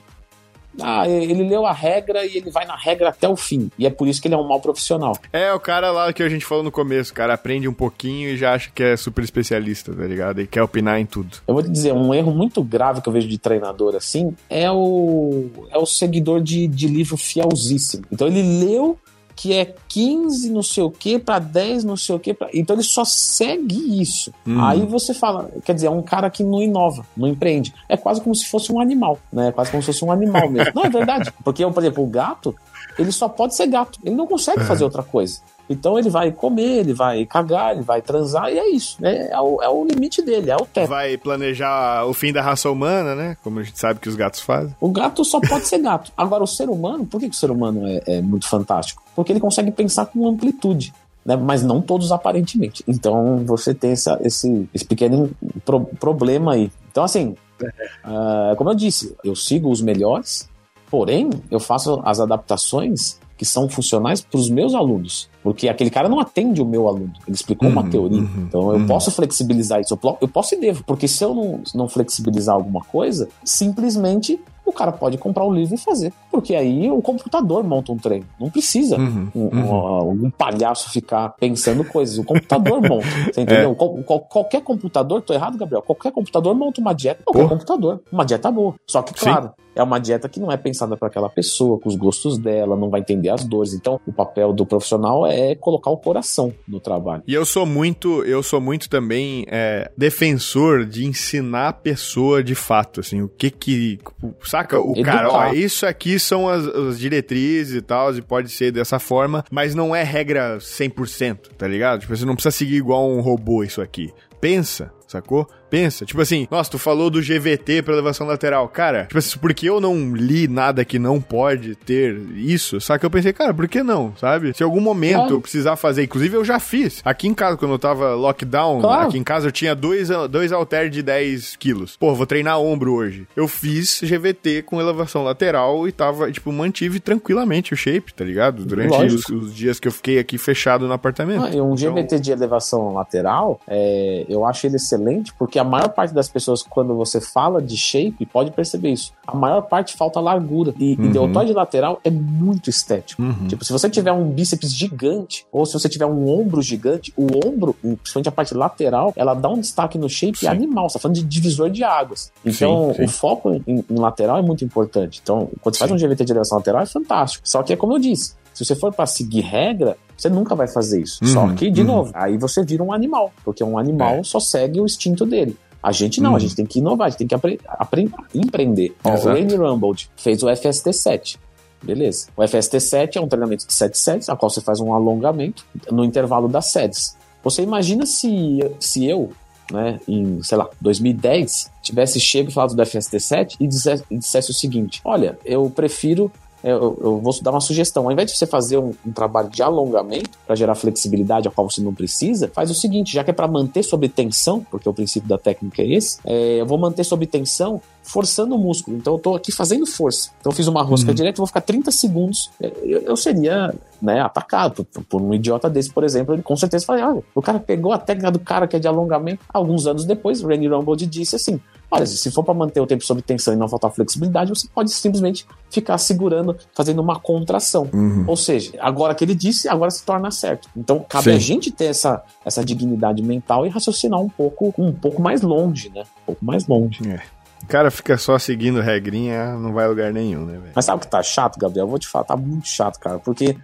Ah, 0.80 1.06
ele 1.06 1.44
leu 1.50 1.66
a 1.66 1.74
regra 1.74 2.26
e 2.26 2.38
ele 2.38 2.50
vai 2.50 2.66
na 2.66 2.78
regra 2.78 3.10
até 3.10 3.28
o 3.28 3.36
fim. 3.36 3.70
E 3.78 3.86
é 3.86 3.90
por 3.90 4.08
isso 4.08 4.22
que 4.22 4.30
ele 4.30 4.36
é 4.36 4.38
um 4.38 4.48
mau 4.48 4.62
profissional. 4.62 5.14
É, 5.34 5.52
o 5.52 5.60
cara 5.60 5.92
lá 5.92 6.14
que 6.14 6.24
a 6.24 6.30
gente 6.30 6.46
falou 6.46 6.64
no 6.64 6.72
começo, 6.72 7.12
o 7.12 7.14
cara 7.14 7.34
aprende 7.34 7.68
um 7.68 7.74
pouquinho 7.74 8.30
e 8.30 8.38
já 8.38 8.54
acha 8.54 8.72
que 8.74 8.82
é 8.82 8.96
super 8.96 9.22
especialista, 9.22 9.94
tá 9.94 10.06
ligado? 10.06 10.40
E 10.40 10.48
quer 10.48 10.64
opinar 10.64 10.98
em 11.00 11.06
tudo. 11.06 11.40
Eu 11.46 11.54
vou 11.54 11.62
te 11.62 11.70
dizer, 11.70 11.92
um 11.92 12.14
erro 12.14 12.32
muito 12.32 12.64
grave 12.64 13.02
que 13.02 13.10
eu 13.10 13.12
vejo 13.12 13.28
de 13.28 13.38
treinador 13.38 13.96
assim 13.96 14.34
é 14.50 14.72
o, 14.72 15.50
é 15.70 15.78
o 15.78 15.86
seguidor 15.86 16.42
de, 16.42 16.68
de 16.68 16.88
livro 16.88 17.18
fielzíssimo. 17.18 18.06
Então 18.10 18.28
ele 18.28 18.42
leu 18.42 18.98
que 19.42 19.58
é 19.58 19.74
15 19.88 20.52
não 20.52 20.62
sei 20.62 20.84
o 20.84 20.92
que 20.92 21.18
para 21.18 21.40
10 21.40 21.84
não 21.84 21.98
sei 21.98 22.16
o 22.16 22.20
que. 22.20 22.32
Pra... 22.32 22.48
Então 22.54 22.76
ele 22.76 22.84
só 22.84 23.04
segue 23.04 24.00
isso. 24.00 24.32
Hum. 24.46 24.64
Aí 24.64 24.86
você 24.86 25.16
fala, 25.16 25.50
quer 25.66 25.74
dizer, 25.74 25.88
é 25.88 25.90
um 25.90 26.04
cara 26.04 26.30
que 26.30 26.44
não 26.44 26.62
inova, 26.62 27.04
não 27.18 27.28
empreende. 27.28 27.74
É 27.90 27.98
quase 27.98 28.22
como 28.22 28.36
se 28.36 28.48
fosse 28.48 28.72
um 28.72 28.80
animal, 28.80 29.18
né? 29.34 29.48
É 29.48 29.52
quase 29.52 29.72
como 29.72 29.82
se 29.82 29.88
fosse 29.88 30.06
um 30.06 30.12
animal 30.12 30.48
mesmo. 30.48 30.72
não, 30.76 30.84
é 30.84 30.90
verdade. 30.92 31.34
Porque, 31.44 31.66
por 31.66 31.82
exemplo, 31.82 32.04
o 32.04 32.08
gato, 32.08 32.56
ele 33.00 33.12
só 33.12 33.28
pode 33.28 33.56
ser 33.56 33.66
gato. 33.66 33.98
Ele 34.06 34.14
não 34.14 34.28
consegue 34.28 34.62
é. 34.62 34.64
fazer 34.64 34.84
outra 34.84 35.02
coisa. 35.02 35.42
Então 35.70 35.98
ele 35.98 36.10
vai 36.10 36.32
comer, 36.32 36.80
ele 36.80 36.94
vai 36.94 37.26
cagar, 37.26 37.74
ele 37.74 37.82
vai 37.82 38.02
transar, 38.02 38.52
e 38.52 38.60
é 38.60 38.70
isso. 38.70 38.98
Né? 39.00 39.30
É, 39.32 39.40
o, 39.40 39.62
é 39.62 39.70
o 39.70 39.86
limite 39.86 40.22
dele, 40.22 40.52
é 40.52 40.56
o 40.56 40.66
teto. 40.66 40.90
Vai 40.90 41.18
planejar 41.18 42.06
o 42.06 42.14
fim 42.14 42.34
da 42.34 42.42
raça 42.42 42.70
humana, 42.70 43.16
né? 43.16 43.38
Como 43.44 43.60
a 43.60 43.64
gente 43.64 43.80
sabe 43.80 44.00
que 44.00 44.10
os 44.10 44.16
gatos 44.16 44.42
fazem. 44.42 44.76
O 44.80 44.90
gato 44.90 45.24
só 45.24 45.40
pode 45.40 45.66
ser 45.68 45.80
gato. 45.80 46.12
Agora, 46.18 46.44
o 46.44 46.48
ser 46.48 46.70
humano, 46.70 47.06
por 47.06 47.20
que, 47.20 47.30
que 47.30 47.36
o 47.36 47.40
ser 47.40 47.52
humano 47.52 47.88
é, 47.88 48.02
é 48.06 48.22
muito 48.22 48.48
fantástico? 48.48 49.02
Porque 49.16 49.32
ele 49.32 49.40
consegue 49.40 49.72
pensar 49.72 50.06
com 50.08 50.28
amplitude. 50.28 50.94
Né, 51.24 51.36
mas 51.36 51.62
não 51.62 51.80
todos 51.80 52.12
aparentemente. 52.12 52.84
Então 52.88 53.44
você 53.46 53.76
tem 53.76 53.92
essa, 53.92 54.20
esse, 54.24 54.68
esse 54.74 54.84
pequeno 54.84 55.30
pro, 55.64 55.82
problema 55.82 56.54
aí. 56.54 56.72
Então, 56.90 57.04
assim, 57.04 57.36
uh, 57.62 58.56
como 58.56 58.72
eu 58.72 58.76
disse, 58.76 59.16
eu 59.24 59.36
sigo 59.36 59.70
os 59.70 59.82
melhores, 59.82 60.50
porém 60.90 61.30
eu 61.52 61.60
faço 61.60 62.02
as 62.04 62.20
adaptações 62.20 63.20
que 63.42 63.46
são 63.46 63.68
funcionais 63.68 64.22
para 64.22 64.40
os 64.40 64.52
meus 64.52 64.76
alunos. 64.76 65.28
Porque 65.42 65.68
aquele 65.68 65.90
cara 65.90 66.08
não 66.08 66.20
atende 66.20 66.62
o 66.62 66.66
meu 66.66 66.88
aluno. 66.88 67.12
Ele 67.28 67.36
explicou 67.36 67.68
uhum, 67.68 67.74
uma 67.74 67.90
teoria. 67.90 68.20
Uhum, 68.20 68.46
então 68.48 68.72
eu 68.72 68.78
uhum. 68.78 68.86
posso 68.86 69.10
flexibilizar 69.10 69.82
isso. 69.82 69.98
Eu 70.22 70.28
posso 70.28 70.54
e 70.54 70.60
devo. 70.60 70.84
Porque 70.84 71.08
se 71.08 71.26
eu 71.26 71.34
não, 71.34 71.64
não 71.74 71.90
flexibilizar 71.90 72.54
alguma 72.54 72.82
coisa, 72.82 73.28
simplesmente 73.44 74.40
o 74.64 74.72
cara 74.72 74.92
pode 74.92 75.18
comprar 75.18 75.44
o 75.44 75.52
livro 75.52 75.74
e 75.74 75.78
fazer. 75.80 76.14
Porque 76.30 76.54
aí 76.54 76.92
o 76.92 77.02
computador 77.02 77.64
monta 77.64 77.92
um 77.92 77.98
treino. 77.98 78.28
Não 78.40 78.52
precisa 78.52 78.98
uhum, 78.98 79.30
um, 79.36 79.42
uhum. 79.48 80.12
um, 80.26 80.30
palhaço 80.30 80.92
ficar 80.92 81.30
pensando 81.30 81.84
coisas. 81.84 82.20
O 82.20 82.24
computador 82.24 82.80
monta. 82.88 83.08
Você 83.34 83.42
entendeu? 83.42 83.72
É. 83.72 84.04
Qual, 84.04 84.20
qualquer 84.20 84.62
computador, 84.62 85.24
tô 85.24 85.34
errado, 85.34 85.58
Gabriel? 85.58 85.82
Qualquer 85.82 86.12
computador 86.12 86.54
monta 86.54 86.80
uma 86.80 86.94
dieta. 86.94 87.24
Qualquer 87.26 87.42
Porra. 87.42 87.56
computador. 87.56 88.04
Uma 88.12 88.24
dieta 88.24 88.52
boa. 88.52 88.76
Só 88.86 89.02
que, 89.02 89.16
claro, 89.16 89.48
Sim. 89.48 89.64
É 89.76 89.84
uma 89.84 90.00
dieta 90.00 90.28
que 90.28 90.40
não 90.40 90.52
é 90.52 90.58
pensada 90.58 90.98
para 90.98 91.08
aquela 91.08 91.30
pessoa, 91.30 91.80
com 91.80 91.90
os 91.90 91.96
gostos 91.96 92.38
dela, 92.38 92.76
não 92.76 92.90
vai 92.90 93.02
entender 93.02 93.30
as 93.30 93.44
dores. 93.44 93.74
Então, 93.74 94.00
o 94.06 94.12
papel 94.12 94.54
do 94.54 94.66
profissional 94.66 95.26
é 95.26 95.56
colocar 95.56 95.90
o 95.90 95.98
coração 95.98 96.54
no 96.68 96.80
trabalho. 96.80 97.24
E 97.28 97.34
eu 97.34 97.46
sou 97.46 97.66
muito, 97.66 98.24
eu 98.24 98.44
sou 98.44 98.60
muito 98.60 98.90
também 98.90 99.46
é, 99.48 99.92
defensor 99.98 100.86
de 100.86 101.06
ensinar 101.06 101.70
a 101.70 101.74
pessoa 101.74 102.44
de 102.44 102.56
fato, 102.56 103.00
assim, 103.00 103.22
o 103.22 103.30
que 103.30 103.50
que 103.50 104.00
Saca? 104.44 104.80
O 104.80 104.92
Educar. 104.92 105.12
cara, 105.12 105.32
ó, 105.32 105.54
isso 105.54 105.86
aqui 105.86 106.20
são 106.20 106.48
as, 106.48 106.66
as, 106.66 107.00
diretrizes 107.00 107.76
e 107.76 107.82
tal, 107.82 108.14
e 108.16 108.22
pode 108.22 108.50
ser 108.50 108.72
dessa 108.72 109.00
forma, 109.00 109.44
mas 109.52 109.74
não 109.74 109.96
é 109.96 110.04
regra 110.04 110.58
100%, 110.58 111.50
tá 111.58 111.68
ligado? 111.68 112.02
Tipo, 112.02 112.16
você 112.16 112.26
não 112.26 112.34
precisa 112.34 112.52
seguir 112.52 112.76
igual 112.76 113.10
um 113.10 113.22
robô 113.22 113.64
isso 113.64 113.82
aqui. 113.82 114.12
Pensa, 114.40 114.92
sacou? 115.08 115.48
Pensa, 115.72 116.06
tipo 116.06 116.20
assim, 116.20 116.50
nossa, 116.52 116.70
tu 116.70 116.78
falou 116.78 117.10
do 117.10 117.22
GVT 117.22 117.82
para 117.82 117.94
elevação 117.94 118.28
lateral. 118.28 118.68
Cara, 118.68 119.06
tipo 119.06 119.18
assim, 119.18 119.40
porque 119.40 119.70
eu 119.70 119.80
não 119.80 120.14
li 120.14 120.46
nada 120.46 120.84
que 120.84 121.00
não 121.00 121.22
pode 121.22 121.76
ter 121.76 122.14
isso, 122.36 122.82
só 122.82 122.98
que 122.98 123.06
eu 123.06 123.10
pensei, 123.10 123.32
cara, 123.32 123.54
por 123.54 123.70
que 123.70 123.82
não, 123.82 124.14
sabe? 124.18 124.54
Se 124.54 124.62
algum 124.62 124.82
momento 124.82 125.16
claro. 125.16 125.36
eu 125.36 125.42
precisar 125.42 125.78
fazer, 125.78 126.04
inclusive 126.04 126.36
eu 126.36 126.44
já 126.44 126.60
fiz. 126.60 127.02
Aqui 127.06 127.26
em 127.26 127.34
casa, 127.34 127.56
quando 127.56 127.72
eu 127.72 127.80
tava 127.80 128.14
lockdown, 128.16 128.82
claro. 128.82 129.08
aqui 129.08 129.18
em 129.18 129.24
casa 129.24 129.48
eu 129.48 129.52
tinha 129.52 129.74
dois, 129.74 130.10
dois 130.30 130.52
halter 130.52 130.90
de 130.90 131.02
10 131.02 131.56
quilos. 131.56 131.96
Pô, 131.96 132.14
vou 132.14 132.26
treinar 132.26 132.60
ombro 132.60 132.94
hoje. 132.94 133.26
Eu 133.34 133.48
fiz 133.48 134.02
GVT 134.02 134.64
com 134.64 134.82
elevação 134.82 135.24
lateral 135.24 135.88
e 135.88 135.94
tava, 135.94 136.30
tipo, 136.30 136.52
mantive 136.52 137.00
tranquilamente 137.00 137.74
o 137.74 137.78
shape, 137.78 138.14
tá 138.14 138.26
ligado? 138.26 138.66
Durante 138.66 139.16
os, 139.16 139.30
os, 139.30 139.56
dias 139.56 139.80
que 139.80 139.88
eu 139.88 139.92
fiquei 139.94 140.20
aqui 140.20 140.38
fechado 140.38 140.86
no 140.86 140.92
apartamento. 140.92 141.46
Ah, 141.46 141.50
e 141.50 141.62
um 141.62 141.74
então... 141.76 141.94
GVT 141.94 142.20
de 142.20 142.32
elevação 142.32 142.94
lateral, 142.94 143.62
é, 143.70 144.26
eu 144.28 144.46
acho 144.46 144.68
ele 144.68 144.76
excelente 144.76 145.34
porque 145.34 145.61
a 145.62 145.64
maior 145.64 145.90
parte 145.90 146.14
das 146.14 146.28
pessoas, 146.28 146.64
quando 146.64 146.96
você 146.96 147.22
fala 147.22 147.62
de 147.62 147.78
shape, 147.78 148.26
pode 148.26 148.52
perceber 148.52 148.92
isso. 148.92 149.14
A 149.26 149.36
maior 149.36 149.62
parte 149.62 149.96
falta 149.96 150.20
largura. 150.20 150.74
E, 150.80 150.96
uhum. 150.96 151.06
e 151.06 151.10
deltoide 151.10 151.54
lateral 151.54 152.00
é 152.04 152.10
muito 152.10 152.70
estético. 152.70 153.22
Uhum. 153.22 153.48
Tipo, 153.48 153.64
se 153.64 153.72
você 153.72 153.90
tiver 153.90 154.12
um 154.12 154.30
bíceps 154.30 154.74
gigante, 154.74 155.46
ou 155.52 155.66
se 155.66 155.74
você 155.74 155.88
tiver 155.88 156.06
um 156.06 156.28
ombro 156.28 156.62
gigante, 156.62 157.14
o 157.16 157.28
ombro, 157.48 157.76
principalmente 157.82 158.30
a 158.30 158.32
parte 158.32 158.54
lateral, 158.54 159.14
ela 159.16 159.34
dá 159.34 159.50
um 159.50 159.60
destaque 159.60 159.98
no 159.98 160.10
shape 160.10 160.40
sim. 160.40 160.48
animal. 160.48 160.90
Você 160.90 160.94
tá 160.94 161.00
falando 161.00 161.18
de 161.18 161.24
divisor 161.24 161.70
de 161.70 161.84
águas. 161.84 162.32
Então, 162.44 162.90
sim, 162.90 162.98
sim. 162.98 163.04
o 163.04 163.08
foco 163.08 163.62
em, 163.68 163.86
em, 163.90 164.00
lateral 164.00 164.38
é 164.38 164.42
muito 164.42 164.66
importante. 164.66 165.20
Então, 165.22 165.50
quando 165.62 165.76
você 165.76 165.80
faz 165.80 165.92
um 165.92 165.96
GVT 165.96 166.26
de 166.26 166.32
elevação 166.32 166.58
lateral, 166.58 166.82
é 166.82 166.86
fantástico. 166.86 167.48
Só 167.48 167.62
que 167.62 167.74
é 167.74 167.76
como 167.76 167.94
eu 167.94 168.00
disse, 168.00 168.36
se 168.54 168.66
você 168.66 168.76
for 168.76 168.94
para 168.94 169.06
seguir 169.06 169.42
regra, 169.42 169.96
você 170.22 170.30
nunca 170.30 170.56
vai 170.56 170.68
fazer 170.68 171.02
isso. 171.02 171.24
Uhum, 171.24 171.34
só 171.34 171.54
que, 171.54 171.72
de 171.72 171.82
uhum. 171.82 171.88
novo, 171.88 172.12
aí 172.14 172.38
você 172.38 172.64
vira 172.64 172.84
um 172.84 172.94
animal, 172.94 173.32
porque 173.44 173.64
um 173.64 173.78
animal 173.78 174.16
é. 174.16 174.24
só 174.24 174.40
segue 174.40 174.80
o 174.80 174.86
instinto 174.86 175.26
dele. 175.26 175.58
A 175.82 175.92
gente 175.92 176.22
não, 176.22 176.32
uhum. 176.32 176.36
a 176.36 176.40
gente 176.40 176.56
tem 176.56 176.66
que 176.66 176.80
inovar, 176.80 177.08
a 177.08 177.10
gente 177.10 177.20
tem 177.20 177.28
que 177.28 177.34
apre 177.34 177.60
aprender, 177.66 178.14
empreender. 178.36 178.96
Ó, 179.04 179.16
o 179.16 179.18
Wayne 179.18 179.56
Rumbold 179.56 180.10
fez 180.16 180.44
o 180.44 180.48
FST7. 180.48 181.38
Beleza. 181.82 182.28
O 182.38 182.42
FST7 182.44 183.16
é 183.16 183.22
um 183.22 183.28
treinamento 183.28 183.66
de 183.66 183.74
7 183.74 183.98
séries, 183.98 184.30
a 184.30 184.36
qual 184.36 184.52
você 184.52 184.62
faz 184.62 184.80
um 184.80 184.94
alongamento 184.94 185.66
no 185.92 186.06
intervalo 186.06 186.48
das 186.48 186.72
séries. 186.72 187.18
Você 187.44 187.64
imagina 187.64 188.06
se, 188.06 188.60
se 188.80 189.08
eu, 189.08 189.32
né, 189.72 190.00
em, 190.08 190.44
sei 190.44 190.60
lá, 190.60 190.70
2010, 190.80 191.72
tivesse 191.82 192.20
chego 192.20 192.52
e 192.52 192.54
falado 192.54 192.76
do 192.76 192.84
FST7 192.84 193.56
e 193.60 193.68
dissesse, 193.68 194.04
e 194.12 194.18
dissesse 194.20 194.52
o 194.52 194.54
seguinte: 194.54 195.02
olha, 195.04 195.40
eu 195.44 195.68
prefiro 195.72 196.32
eu, 196.64 196.98
eu, 197.02 197.20
vou 197.20 197.34
dar 197.42 197.52
uma 197.52 197.62
sugestão. 197.62 198.06
Ao 198.06 198.12
invés 198.12 198.32
de 198.32 198.38
você 198.38 198.46
fazer 198.46 198.78
um, 198.78 198.94
um 199.06 199.12
trabalho 199.12 199.50
de 199.50 199.64
alongamento 199.64 200.32
para 200.46 200.56
gerar 200.56 200.76
flexibilidade 200.76 201.48
a 201.48 201.52
qual 201.52 201.70
você 201.70 201.82
não 201.82 201.94
precisa, 201.94 202.50
faz 202.54 202.70
o 202.70 202.76
seguinte: 202.76 203.14
já 203.14 203.24
que 203.24 203.32
é 203.32 203.34
para 203.34 203.48
manter 203.48 203.84
sob 203.84 204.08
tensão, 204.10 204.66
porque 204.70 204.88
o 204.88 204.94
princípio 204.94 205.28
da 205.28 205.38
técnica 205.38 205.82
é 205.82 205.92
esse, 205.92 206.20
é, 206.26 206.62
eu 206.62 206.66
vou 206.66 206.78
manter 206.78 207.04
sob 207.04 207.26
tensão 207.26 207.82
forçando 208.04 208.56
o 208.56 208.58
músculo. 208.58 208.98
Então 208.98 209.14
eu 209.14 209.18
estou 209.18 209.36
aqui 209.36 209.52
fazendo 209.52 209.86
força. 209.86 210.32
Então 210.40 210.52
eu 210.52 210.56
fiz 210.56 210.68
uma 210.68 210.82
rosca 210.84 211.10
uhum. 211.10 211.16
direta, 211.16 211.38
vou 211.38 211.48
ficar 211.48 211.62
30 211.62 211.92
segundos. 211.92 212.52
Eu, 212.60 213.02
eu 213.02 213.16
seria 213.16 213.74
né, 214.02 214.22
atacado 214.22 214.84
por, 214.86 215.04
por, 215.04 215.22
um 215.22 215.34
idiota 215.34 215.70
desse, 215.70 215.92
por 215.92 216.04
exemplo. 216.04 216.34
Ele 216.34 216.44
com 216.44 216.56
certeza 216.56 216.86
falaria: 216.86 217.08
olha, 217.08 217.24
o 217.34 217.42
cara 217.42 217.60
pegou 217.60 217.92
a 217.92 217.98
técnica 217.98 218.32
do 218.32 218.40
cara 218.40 218.68
que 218.68 218.76
é 218.76 218.80
de 218.80 218.88
alongamento. 218.88 219.44
Alguns 219.54 219.88
anos 219.88 220.06
depois, 220.06 220.42
Randy 220.42 220.68
Rumble 220.68 220.96
disse 221.08 221.36
assim: 221.36 221.60
Olha, 221.92 222.06
se 222.06 222.32
for 222.32 222.44
para 222.44 222.54
manter 222.54 222.80
o 222.80 222.88
tempo 222.88 223.04
sob 223.04 223.22
tensão 223.22 223.54
e 223.54 223.58
não 223.58 223.68
faltar 223.68 223.92
flexibilidade, 223.92 224.50
você 224.50 224.68
pode 224.74 224.92
simplesmente 224.92 225.46
ficar 225.70 225.98
segurando, 225.98 226.56
fazendo 226.74 227.02
uma 227.02 227.20
contração. 227.20 227.90
Uhum. 227.94 228.24
Ou 228.26 228.38
seja, 228.38 228.72
agora 228.80 229.14
que 229.14 229.26
ele 229.26 229.36
disse, 229.36 229.68
agora 229.68 229.92
se 229.92 230.04
torna 230.04 230.32
certo. 230.32 230.70
Então, 230.76 231.06
cabe 231.08 231.26
Sim. 231.26 231.32
a 231.32 231.38
gente 231.40 231.70
ter 231.70 231.86
essa, 231.86 232.24
essa 232.46 232.64
dignidade 232.64 233.22
mental 233.22 233.66
e 233.66 233.70
raciocinar 233.70 234.22
um 234.22 234.30
pouco, 234.30 234.74
um 234.78 234.94
pouco 234.94 235.22
mais 235.22 235.42
longe, 235.42 235.92
né? 235.94 236.04
Um 236.22 236.26
pouco 236.28 236.46
mais 236.46 236.66
longe. 236.66 237.00
É. 237.10 237.22
O 237.62 237.68
cara 237.68 237.92
fica 237.92 238.18
só 238.18 238.40
seguindo 238.40 238.80
regrinha, 238.80 239.54
não 239.58 239.74
vai 239.74 239.86
a 239.86 239.90
lugar 239.90 240.14
nenhum, 240.14 240.46
né, 240.46 240.54
velho? 240.54 240.72
Mas 240.74 240.86
sabe 240.86 240.98
o 240.98 241.02
que 241.02 241.08
tá 241.08 241.22
chato, 241.22 241.60
Gabriel? 241.60 241.86
Eu 241.86 241.90
vou 241.90 242.00
te 242.00 242.08
falar, 242.08 242.24
tá 242.24 242.38
muito 242.38 242.68
chato, 242.68 243.00
cara, 243.00 243.20
porque 243.20 243.56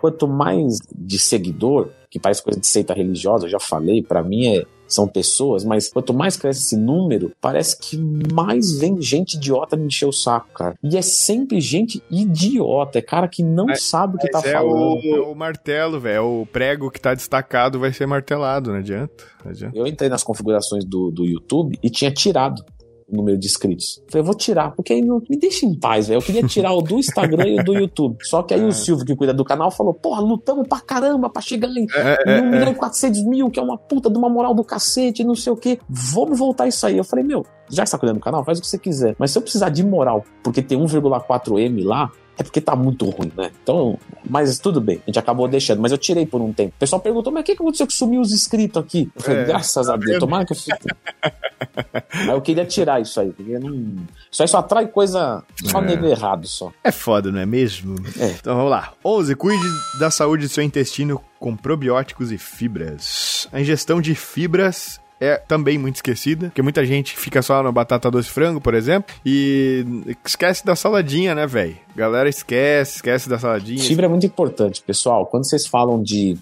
quanto 0.00 0.26
mais 0.26 0.78
de 0.94 1.18
seguidor, 1.18 1.90
que 2.10 2.18
parece 2.18 2.42
coisa 2.42 2.58
de 2.58 2.66
seita 2.66 2.92
religiosa, 2.92 3.46
eu 3.46 3.50
já 3.50 3.60
falei, 3.60 4.02
para 4.02 4.22
mim 4.22 4.46
é 4.56 4.64
são 4.94 5.08
pessoas, 5.08 5.64
mas 5.64 5.88
quanto 5.88 6.14
mais 6.14 6.36
cresce 6.36 6.60
esse 6.60 6.76
número, 6.76 7.32
parece 7.40 7.78
que 7.78 7.96
mais 8.32 8.78
vem 8.78 9.00
gente 9.00 9.34
idiota 9.34 9.76
me 9.76 9.86
encher 9.86 10.06
o 10.06 10.12
saco, 10.12 10.48
cara. 10.54 10.74
E 10.82 10.96
é 10.96 11.02
sempre 11.02 11.60
gente 11.60 12.02
idiota, 12.10 12.98
é 12.98 13.02
cara 13.02 13.28
que 13.28 13.42
não 13.42 13.66
mas, 13.66 13.82
sabe 13.82 14.16
o 14.16 14.18
que 14.18 14.30
tá 14.30 14.40
é 14.44 14.52
falando. 14.52 14.72
O, 14.72 15.16
é 15.16 15.20
o 15.20 15.34
martelo, 15.34 16.00
velho, 16.00 16.16
é 16.16 16.20
o 16.20 16.46
prego 16.50 16.90
que 16.90 17.00
tá 17.00 17.14
destacado 17.14 17.78
vai 17.78 17.92
ser 17.92 18.06
martelado, 18.06 18.70
não 18.70 18.78
adianta, 18.78 19.24
não 19.44 19.50
adianta. 19.50 19.76
Eu 19.76 19.86
entrei 19.86 20.08
nas 20.08 20.22
configurações 20.22 20.84
do, 20.84 21.10
do 21.10 21.24
YouTube 21.24 21.78
e 21.82 21.90
tinha 21.90 22.10
tirado 22.10 22.64
o 23.08 23.16
número 23.16 23.38
de 23.38 23.46
inscritos. 23.46 24.02
Falei, 24.08 24.22
eu 24.22 24.24
vou 24.24 24.34
tirar, 24.34 24.70
porque 24.72 24.92
aí 24.92 25.02
não, 25.02 25.22
me 25.28 25.36
deixa 25.36 25.66
em 25.66 25.74
paz, 25.74 26.08
velho. 26.08 26.18
Eu 26.18 26.22
queria 26.22 26.42
tirar 26.46 26.72
o 26.72 26.82
do 26.82 26.98
Instagram 26.98 27.46
e 27.46 27.60
o 27.60 27.64
do 27.64 27.74
YouTube. 27.74 28.16
Só 28.22 28.42
que 28.42 28.54
aí 28.54 28.60
é. 28.60 28.64
o 28.64 28.72
Silvio, 28.72 29.04
que 29.04 29.14
cuida 29.14 29.32
do 29.32 29.44
canal, 29.44 29.70
falou, 29.70 29.94
porra, 29.94 30.20
lutamos 30.20 30.66
pra 30.68 30.80
caramba 30.80 31.28
pra 31.28 31.42
chegar 31.42 31.68
em 31.68 31.86
é, 31.94 32.38
é, 32.38 32.40
1 32.40 32.50
milhão 32.50 32.72
e 32.72 32.74
400 32.74 33.24
mil, 33.24 33.50
que 33.50 33.58
é 33.58 33.62
uma 33.62 33.76
puta 33.76 34.10
de 34.10 34.16
uma 34.16 34.28
moral 34.28 34.54
do 34.54 34.64
cacete, 34.64 35.24
não 35.24 35.34
sei 35.34 35.52
o 35.52 35.56
quê. 35.56 35.78
Vamos 35.88 36.38
voltar 36.38 36.66
isso 36.66 36.86
aí. 36.86 36.96
Eu 36.96 37.04
falei, 37.04 37.24
meu, 37.24 37.44
já 37.70 37.84
está 37.84 37.98
cuidando 37.98 38.18
do 38.18 38.22
canal, 38.22 38.44
faz 38.44 38.58
o 38.58 38.62
que 38.62 38.66
você 38.66 38.78
quiser. 38.78 39.14
Mas 39.18 39.30
se 39.30 39.38
eu 39.38 39.42
precisar 39.42 39.68
de 39.68 39.84
moral, 39.84 40.24
porque 40.42 40.62
tem 40.62 40.78
1,4M 40.78 41.84
lá, 41.84 42.10
é 42.36 42.42
porque 42.42 42.60
tá 42.60 42.74
muito 42.74 43.08
ruim, 43.10 43.30
né? 43.36 43.50
Então, 43.62 43.98
mas 44.28 44.58
tudo 44.58 44.80
bem, 44.80 45.00
a 45.04 45.06
gente 45.06 45.18
acabou 45.18 45.46
deixando, 45.46 45.80
mas 45.80 45.92
eu 45.92 45.98
tirei 45.98 46.26
por 46.26 46.40
um 46.40 46.52
tempo. 46.52 46.74
O 46.76 46.78
pessoal 46.78 47.00
perguntou, 47.00 47.32
mas 47.32 47.42
o 47.42 47.44
que 47.44 47.52
aconteceu 47.52 47.86
que 47.86 47.92
sumiu 47.92 48.20
os 48.20 48.32
inscritos 48.32 48.82
aqui? 48.82 49.10
Eu 49.14 49.22
falei, 49.22 49.42
é, 49.42 49.44
graças 49.44 49.88
a 49.88 49.96
Deus, 49.96 50.18
tomara 50.18 50.44
que 50.44 50.52
eu 50.52 50.56
fique. 50.56 50.72
mas 52.12 52.28
eu 52.28 52.40
queria 52.40 52.64
tirar 52.64 53.00
isso 53.00 53.20
aí, 53.20 53.30
porque 53.30 53.58
não. 53.58 53.96
Isso 54.30 54.42
aí 54.42 54.48
só 54.48 54.58
atrai 54.58 54.88
coisa. 54.88 55.42
Só 55.64 55.78
é. 55.78 55.86
nego 55.86 56.06
errado 56.06 56.46
só. 56.46 56.72
É 56.82 56.90
foda, 56.90 57.30
não 57.30 57.38
é 57.38 57.46
mesmo? 57.46 57.96
É. 58.18 58.30
Então 58.30 58.56
vamos 58.56 58.70
lá. 58.70 58.92
11. 59.04 59.34
Cuide 59.36 59.64
da 59.98 60.10
saúde 60.10 60.46
do 60.46 60.48
seu 60.48 60.64
intestino 60.64 61.20
com 61.38 61.56
probióticos 61.56 62.32
e 62.32 62.38
fibras. 62.38 63.48
A 63.52 63.60
ingestão 63.60 64.00
de 64.00 64.14
fibras 64.14 64.98
é 65.20 65.36
também 65.36 65.78
muito 65.78 65.96
esquecida, 65.96 66.46
porque 66.46 66.62
muita 66.62 66.84
gente 66.84 67.16
fica 67.16 67.40
só 67.42 67.62
no 67.62 67.72
batata 67.72 68.10
doce 68.10 68.28
frango, 68.28 68.60
por 68.60 68.74
exemplo, 68.74 69.14
e 69.24 69.84
esquece 70.24 70.64
da 70.64 70.74
saladinha, 70.74 71.34
né, 71.34 71.46
velho? 71.46 71.76
Galera 71.94 72.28
esquece, 72.28 72.96
esquece 72.96 73.28
da 73.28 73.38
saladinha. 73.38 73.82
Fibra 73.82 74.06
é 74.06 74.08
muito 74.08 74.26
importante, 74.26 74.82
pessoal. 74.82 75.26
Quando 75.26 75.44
vocês 75.48 75.66
falam 75.66 76.02
de 76.02 76.36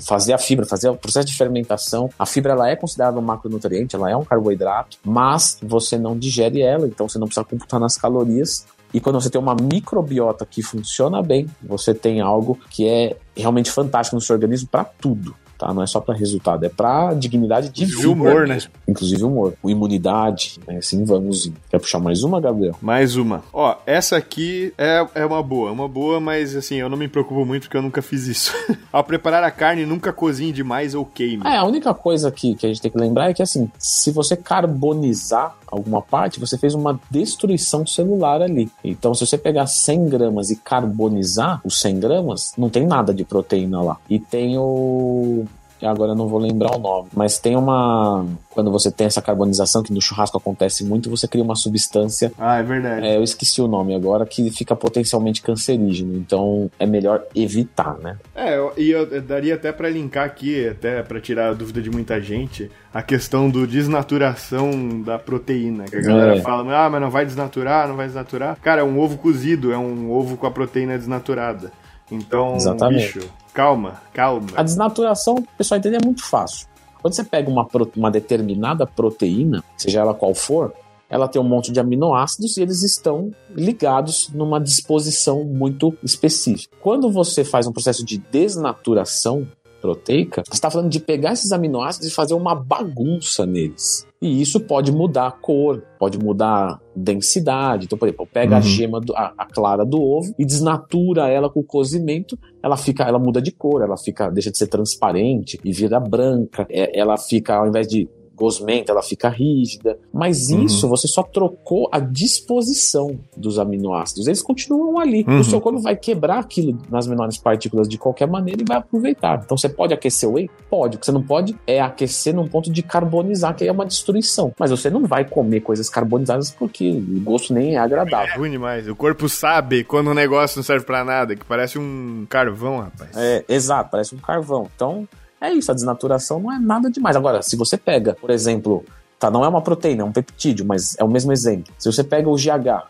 fazer 0.00 0.32
a 0.32 0.38
fibra, 0.38 0.64
fazer 0.64 0.88
o 0.88 0.96
processo 0.96 1.26
de 1.26 1.34
fermentação, 1.34 2.08
a 2.18 2.24
fibra 2.24 2.52
ela 2.52 2.70
é 2.70 2.76
considerada 2.76 3.18
um 3.18 3.22
macronutriente, 3.22 3.94
ela 3.94 4.10
é 4.10 4.16
um 4.16 4.24
carboidrato, 4.24 4.96
mas 5.04 5.58
você 5.62 5.98
não 5.98 6.18
digere 6.18 6.62
ela, 6.62 6.86
então 6.86 7.08
você 7.08 7.18
não 7.18 7.26
precisa 7.26 7.44
computar 7.44 7.78
nas 7.78 7.96
calorias. 7.96 8.66
E 8.92 9.00
quando 9.00 9.20
você 9.20 9.28
tem 9.28 9.38
uma 9.38 9.54
microbiota 9.54 10.46
que 10.46 10.62
funciona 10.62 11.22
bem, 11.22 11.46
você 11.62 11.92
tem 11.92 12.22
algo 12.22 12.58
que 12.70 12.88
é 12.88 13.16
realmente 13.36 13.70
fantástico 13.70 14.16
no 14.16 14.22
seu 14.22 14.34
organismo 14.34 14.68
para 14.70 14.84
tudo 14.84 15.34
tá? 15.58 15.74
Não 15.74 15.82
é 15.82 15.86
só 15.86 16.00
para 16.00 16.14
resultado, 16.14 16.64
é 16.64 16.68
para 16.68 17.12
dignidade 17.14 17.68
de 17.68 17.84
vida. 17.84 18.08
humor, 18.08 18.46
né? 18.46 18.58
Inclusive 18.86 19.22
humor. 19.24 19.54
O 19.62 19.68
imunidade, 19.68 20.58
né? 20.66 20.76
Assim 20.76 21.04
vamos. 21.04 21.50
Quer 21.68 21.78
puxar 21.80 21.98
mais 21.98 22.22
uma, 22.22 22.40
Gabriel? 22.40 22.76
Mais 22.80 23.16
uma. 23.16 23.42
Ó, 23.52 23.76
essa 23.84 24.16
aqui 24.16 24.72
é, 24.78 25.06
é 25.14 25.26
uma 25.26 25.42
boa, 25.42 25.72
uma 25.72 25.88
boa, 25.88 26.20
mas 26.20 26.54
assim, 26.54 26.76
eu 26.76 26.88
não 26.88 26.96
me 26.96 27.08
preocupo 27.08 27.44
muito 27.44 27.64
porque 27.64 27.76
eu 27.76 27.82
nunca 27.82 28.00
fiz 28.00 28.26
isso. 28.26 28.54
Ao 28.92 29.02
preparar 29.02 29.42
a 29.42 29.50
carne, 29.50 29.84
nunca 29.84 30.12
cozinhe 30.12 30.52
demais 30.52 30.94
ou 30.94 31.04
queime. 31.04 31.42
É, 31.46 31.56
a 31.56 31.64
única 31.64 31.92
coisa 31.92 32.30
que, 32.30 32.54
que 32.54 32.64
a 32.64 32.68
gente 32.68 32.80
tem 32.80 32.90
que 32.90 32.98
lembrar 32.98 33.30
é 33.30 33.34
que 33.34 33.42
assim, 33.42 33.70
se 33.78 34.10
você 34.10 34.36
carbonizar 34.36 35.56
alguma 35.70 36.00
parte, 36.00 36.40
você 36.40 36.56
fez 36.56 36.74
uma 36.74 36.98
destruição 37.10 37.86
celular 37.86 38.40
ali. 38.42 38.70
Então, 38.82 39.14
se 39.14 39.26
você 39.26 39.36
pegar 39.36 39.66
100 39.66 40.08
gramas 40.08 40.50
e 40.50 40.56
carbonizar 40.56 41.60
os 41.64 41.80
100 41.80 42.00
gramas, 42.00 42.52
não 42.56 42.70
tem 42.70 42.86
nada 42.86 43.12
de 43.12 43.24
proteína 43.24 43.82
lá. 43.82 43.96
E 44.08 44.18
tem 44.18 44.56
o 44.58 45.46
agora 45.86 46.12
eu 46.12 46.16
não 46.16 46.28
vou 46.28 46.38
lembrar 46.38 46.76
o 46.76 46.78
nome, 46.78 47.08
mas 47.14 47.38
tem 47.38 47.56
uma. 47.56 48.26
Quando 48.50 48.70
você 48.70 48.90
tem 48.90 49.06
essa 49.06 49.22
carbonização, 49.22 49.82
que 49.82 49.92
no 49.92 50.00
churrasco 50.00 50.36
acontece 50.36 50.84
muito, 50.84 51.08
você 51.08 51.28
cria 51.28 51.44
uma 51.44 51.54
substância. 51.54 52.32
Ah, 52.38 52.58
é 52.58 52.62
verdade. 52.62 53.06
É, 53.06 53.16
eu 53.16 53.22
esqueci 53.22 53.60
o 53.62 53.68
nome 53.68 53.94
agora, 53.94 54.26
que 54.26 54.50
fica 54.50 54.74
potencialmente 54.74 55.42
cancerígeno. 55.42 56.16
Então 56.16 56.70
é 56.78 56.86
melhor 56.86 57.22
evitar, 57.34 57.96
né? 57.98 58.16
É, 58.34 58.58
e 58.76 58.90
eu, 58.90 59.06
eu, 59.08 59.22
daria 59.22 59.54
até 59.54 59.70
para 59.70 59.88
linkar 59.88 60.24
aqui, 60.24 60.68
até 60.68 61.02
para 61.02 61.20
tirar 61.20 61.50
a 61.50 61.54
dúvida 61.54 61.80
de 61.80 61.90
muita 61.90 62.20
gente, 62.20 62.70
a 62.92 63.02
questão 63.02 63.48
do 63.48 63.66
desnaturação 63.66 65.02
da 65.02 65.18
proteína. 65.18 65.84
Que 65.84 65.96
a 65.96 66.02
galera 66.02 66.36
é. 66.36 66.40
fala, 66.40 66.86
ah, 66.86 66.90
mas 66.90 67.00
não 67.00 67.10
vai 67.10 67.24
desnaturar, 67.24 67.86
não 67.86 67.96
vai 67.96 68.06
desnaturar. 68.06 68.56
Cara, 68.60 68.80
é 68.80 68.84
um 68.84 68.98
ovo 68.98 69.18
cozido, 69.18 69.72
é 69.72 69.78
um 69.78 70.10
ovo 70.10 70.36
com 70.36 70.46
a 70.46 70.50
proteína 70.50 70.98
desnaturada. 70.98 71.70
Então, 72.10 72.56
Exatamente. 72.56 73.18
bicho, 73.18 73.30
calma, 73.58 74.00
calma. 74.14 74.46
A 74.54 74.62
desnaturação, 74.62 75.44
pessoal 75.56 75.80
entender, 75.80 75.98
é 76.00 76.04
muito 76.04 76.24
fácil. 76.24 76.68
Quando 77.02 77.14
você 77.14 77.24
pega 77.24 77.50
uma, 77.50 77.66
uma 77.96 78.08
determinada 78.08 78.86
proteína, 78.86 79.64
seja 79.76 79.98
ela 80.00 80.14
qual 80.14 80.32
for, 80.32 80.72
ela 81.10 81.26
tem 81.26 81.42
um 81.42 81.44
monte 81.44 81.72
de 81.72 81.80
aminoácidos 81.80 82.56
e 82.56 82.62
eles 82.62 82.84
estão 82.84 83.32
ligados 83.50 84.30
numa 84.32 84.60
disposição 84.60 85.42
muito 85.42 85.92
específica. 86.04 86.76
Quando 86.80 87.10
você 87.10 87.42
faz 87.42 87.66
um 87.66 87.72
processo 87.72 88.04
de 88.04 88.18
desnaturação 88.18 89.44
proteica, 89.80 90.44
você 90.46 90.54
está 90.54 90.70
falando 90.70 90.90
de 90.90 91.00
pegar 91.00 91.32
esses 91.32 91.50
aminoácidos 91.50 92.08
e 92.08 92.14
fazer 92.14 92.34
uma 92.34 92.54
bagunça 92.54 93.44
neles. 93.44 94.06
E 94.20 94.40
isso 94.42 94.58
pode 94.60 94.90
mudar 94.90 95.28
a 95.28 95.30
cor, 95.30 95.82
pode 95.98 96.18
mudar 96.18 96.72
a 96.72 96.80
densidade. 96.94 97.84
Então, 97.86 97.96
por 97.96 98.08
exemplo, 98.08 98.26
pega 98.26 98.52
uhum. 98.52 98.58
a 98.58 98.60
gema, 98.60 99.00
do, 99.00 99.14
a, 99.14 99.32
a, 99.38 99.46
clara 99.46 99.84
do 99.84 100.02
ovo 100.02 100.34
e 100.36 100.44
desnatura 100.44 101.28
ela 101.28 101.48
com 101.48 101.60
o 101.60 101.64
cozimento, 101.64 102.36
ela 102.60 102.76
fica, 102.76 103.04
ela 103.04 103.18
muda 103.18 103.40
de 103.40 103.52
cor, 103.52 103.80
ela 103.80 103.96
fica, 103.96 104.28
deixa 104.28 104.50
de 104.50 104.58
ser 104.58 104.66
transparente 104.66 105.60
e 105.64 105.72
vira 105.72 106.00
branca. 106.00 106.66
É, 106.68 106.98
ela 106.98 107.16
fica, 107.16 107.54
ao 107.54 107.68
invés 107.68 107.86
de 107.86 108.08
gosmenta, 108.38 108.92
ela 108.92 109.02
fica 109.02 109.28
rígida. 109.28 109.98
Mas 110.12 110.48
uhum. 110.48 110.64
isso 110.64 110.88
você 110.88 111.08
só 111.08 111.22
trocou 111.22 111.88
a 111.92 111.98
disposição 111.98 113.18
dos 113.36 113.58
aminoácidos. 113.58 114.26
Eles 114.26 114.40
continuam 114.40 114.98
ali. 114.98 115.24
Uhum. 115.26 115.40
O 115.40 115.44
seu 115.44 115.60
corpo 115.60 115.80
vai 115.80 115.96
quebrar 115.96 116.38
aquilo 116.38 116.78
nas 116.88 117.06
menores 117.06 117.36
partículas 117.36 117.88
de 117.88 117.98
qualquer 117.98 118.28
maneira 118.28 118.62
e 118.62 118.64
vai 118.64 118.78
aproveitar. 118.78 119.42
Então 119.44 119.56
você 119.56 119.68
pode 119.68 119.92
aquecer 119.92 120.28
o 120.28 120.34
whey? 120.34 120.48
Pode. 120.70 120.96
O 120.96 121.00
que 121.00 121.06
você 121.06 121.12
não 121.12 121.22
pode 121.22 121.56
é 121.66 121.80
aquecer 121.80 122.34
num 122.34 122.46
ponto 122.46 122.70
de 122.70 122.82
carbonizar, 122.82 123.54
que 123.54 123.64
aí 123.64 123.68
é 123.68 123.72
uma 123.72 123.86
destruição. 123.86 124.52
Mas 124.58 124.70
você 124.70 124.88
não 124.88 125.04
vai 125.04 125.24
comer 125.24 125.60
coisas 125.60 125.88
carbonizadas 125.90 126.50
porque 126.50 126.90
o 126.90 127.20
gosto 127.20 127.52
nem 127.52 127.74
é 127.74 127.78
agradável. 127.78 128.34
É 128.34 128.38
ruim 128.38 128.50
demais. 128.50 128.88
O 128.88 128.94
corpo 128.94 129.28
sabe 129.28 129.82
quando 129.82 130.10
um 130.10 130.14
negócio 130.14 130.58
não 130.58 130.62
serve 130.62 130.84
para 130.84 131.04
nada, 131.04 131.34
que 131.34 131.44
parece 131.44 131.78
um 131.78 132.26
carvão, 132.28 132.78
rapaz. 132.78 133.10
É, 133.16 133.44
exato, 133.48 133.90
parece 133.90 134.14
um 134.14 134.18
carvão. 134.18 134.68
Então, 134.74 135.08
é 135.40 135.52
isso, 135.52 135.70
a 135.70 135.74
desnaturação 135.74 136.40
não 136.40 136.52
é 136.52 136.58
nada 136.58 136.90
demais. 136.90 137.16
Agora, 137.16 137.42
se 137.42 137.56
você 137.56 137.76
pega, 137.76 138.14
por 138.14 138.30
exemplo, 138.30 138.84
tá, 139.18 139.30
não 139.30 139.44
é 139.44 139.48
uma 139.48 139.62
proteína, 139.62 140.02
é 140.02 140.04
um 140.04 140.12
peptídeo, 140.12 140.66
mas 140.66 140.96
é 140.98 141.04
o 141.04 141.08
mesmo 141.08 141.32
exemplo. 141.32 141.72
Se 141.78 141.90
você 141.90 142.02
pega 142.02 142.28
o 142.28 142.34
GH, 142.34 142.86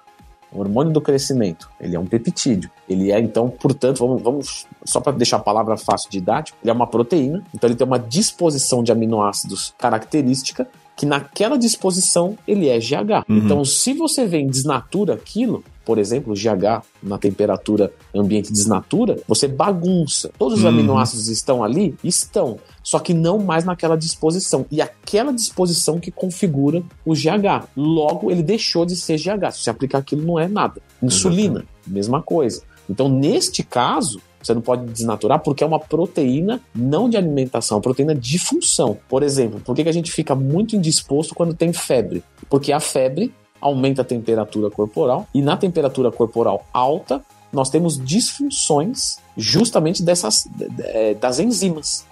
o 0.51 0.61
hormônio 0.61 0.92
do 0.92 1.01
crescimento, 1.01 1.68
ele 1.80 1.94
é 1.94 2.01
um 2.01 2.07
peptídeo. 2.07 2.70
Ele 2.88 3.12
é, 3.12 3.20
então, 3.20 3.51
portanto, 3.51 3.99
vamos, 3.99 4.22
vamos 4.22 4.66
só 4.84 5.01
para 5.01 5.12
deixar 5.12 5.36
a 5.36 5.40
palavra 5.40 5.76
fácil 5.76 6.11
de 6.11 6.18
didático, 6.18 6.59
ele 6.62 6.70
é 6.70 6.74
uma 6.74 6.86
proteína, 6.86 7.42
então 7.55 7.68
ele 7.68 7.76
tem 7.76 7.86
uma 7.86 7.99
disposição 7.99 8.82
de 8.82 8.90
aminoácidos 8.90 9.74
característica 9.78 10.66
que 10.96 11.07
naquela 11.07 11.57
disposição 11.57 12.36
ele 12.46 12.68
é 12.68 12.78
GH. 12.78 13.28
Uhum. 13.28 13.36
Então, 13.36 13.64
se 13.64 13.92
você 13.94 14.26
vem 14.26 14.49
desnatura 14.49 15.14
aquilo, 15.14 15.62
por 15.89 15.97
exemplo, 15.97 16.34
GH 16.34 16.84
na 17.03 17.16
temperatura 17.16 17.91
ambiente 18.14 18.53
desnatura, 18.53 19.18
você 19.26 19.49
bagunça. 19.49 20.30
Todos 20.39 20.59
os 20.59 20.64
uhum. 20.64 20.68
aminoácidos 20.68 21.28
estão 21.28 21.64
ali? 21.64 21.95
Estão. 22.05 22.59
Só 22.82 22.99
que 22.99 23.14
não 23.14 23.39
mais 23.39 23.64
naquela 23.64 23.97
disposição. 23.97 24.66
E 24.70 24.82
aquela 24.82 25.32
disposição 25.32 25.99
que 25.99 26.11
configura 26.11 26.82
o 27.07 27.14
GH. 27.14 27.68
Logo, 27.74 28.30
ele 28.30 28.43
deixou 28.43 28.84
de 28.84 28.95
ser 28.97 29.16
GH. 29.16 29.51
Se 29.51 29.62
você 29.62 29.70
aplicar 29.70 30.01
aquilo, 30.01 30.26
não 30.26 30.39
é 30.39 30.47
nada. 30.47 30.82
Insulina, 31.03 31.61
Exatamente. 31.61 31.70
mesma 31.86 32.20
coisa. 32.20 32.61
Então, 32.86 33.09
neste 33.09 33.62
caso, 33.62 34.20
você 34.43 34.53
não 34.53 34.61
pode 34.61 34.84
desnaturar 34.93 35.41
porque 35.41 35.64
é 35.64 35.66
uma 35.66 35.80
proteína 35.80 36.61
não 36.74 37.09
de 37.09 37.16
alimentação, 37.16 37.76
é 37.76 37.78
uma 37.78 37.82
proteína 37.82 38.14
de 38.14 38.39
função. 38.39 38.99
Por 39.09 39.22
exemplo, 39.22 39.59
por 39.61 39.74
que 39.74 39.89
a 39.89 39.93
gente 39.93 40.12
fica 40.12 40.34
muito 40.34 40.76
indisposto 40.76 41.34
quando 41.34 41.55
tem 41.55 41.72
febre? 41.72 42.22
Porque 42.51 42.72
a 42.72 42.78
febre 42.78 43.32
aumenta 43.61 44.02
a 44.02 44.04
temperatura 44.04 44.70
corporal 44.70 45.26
e 45.34 45.42
na 45.42 45.56
temperatura 45.56 46.11
corporal 46.11 46.64
alta 46.72 47.22
nós 47.52 47.70
temos 47.70 48.02
disfunções 48.02 49.18
justamente 49.36 50.02
dessas 50.02 50.46
é, 50.80 51.14
das 51.14 51.38
enzimas. 51.38 52.06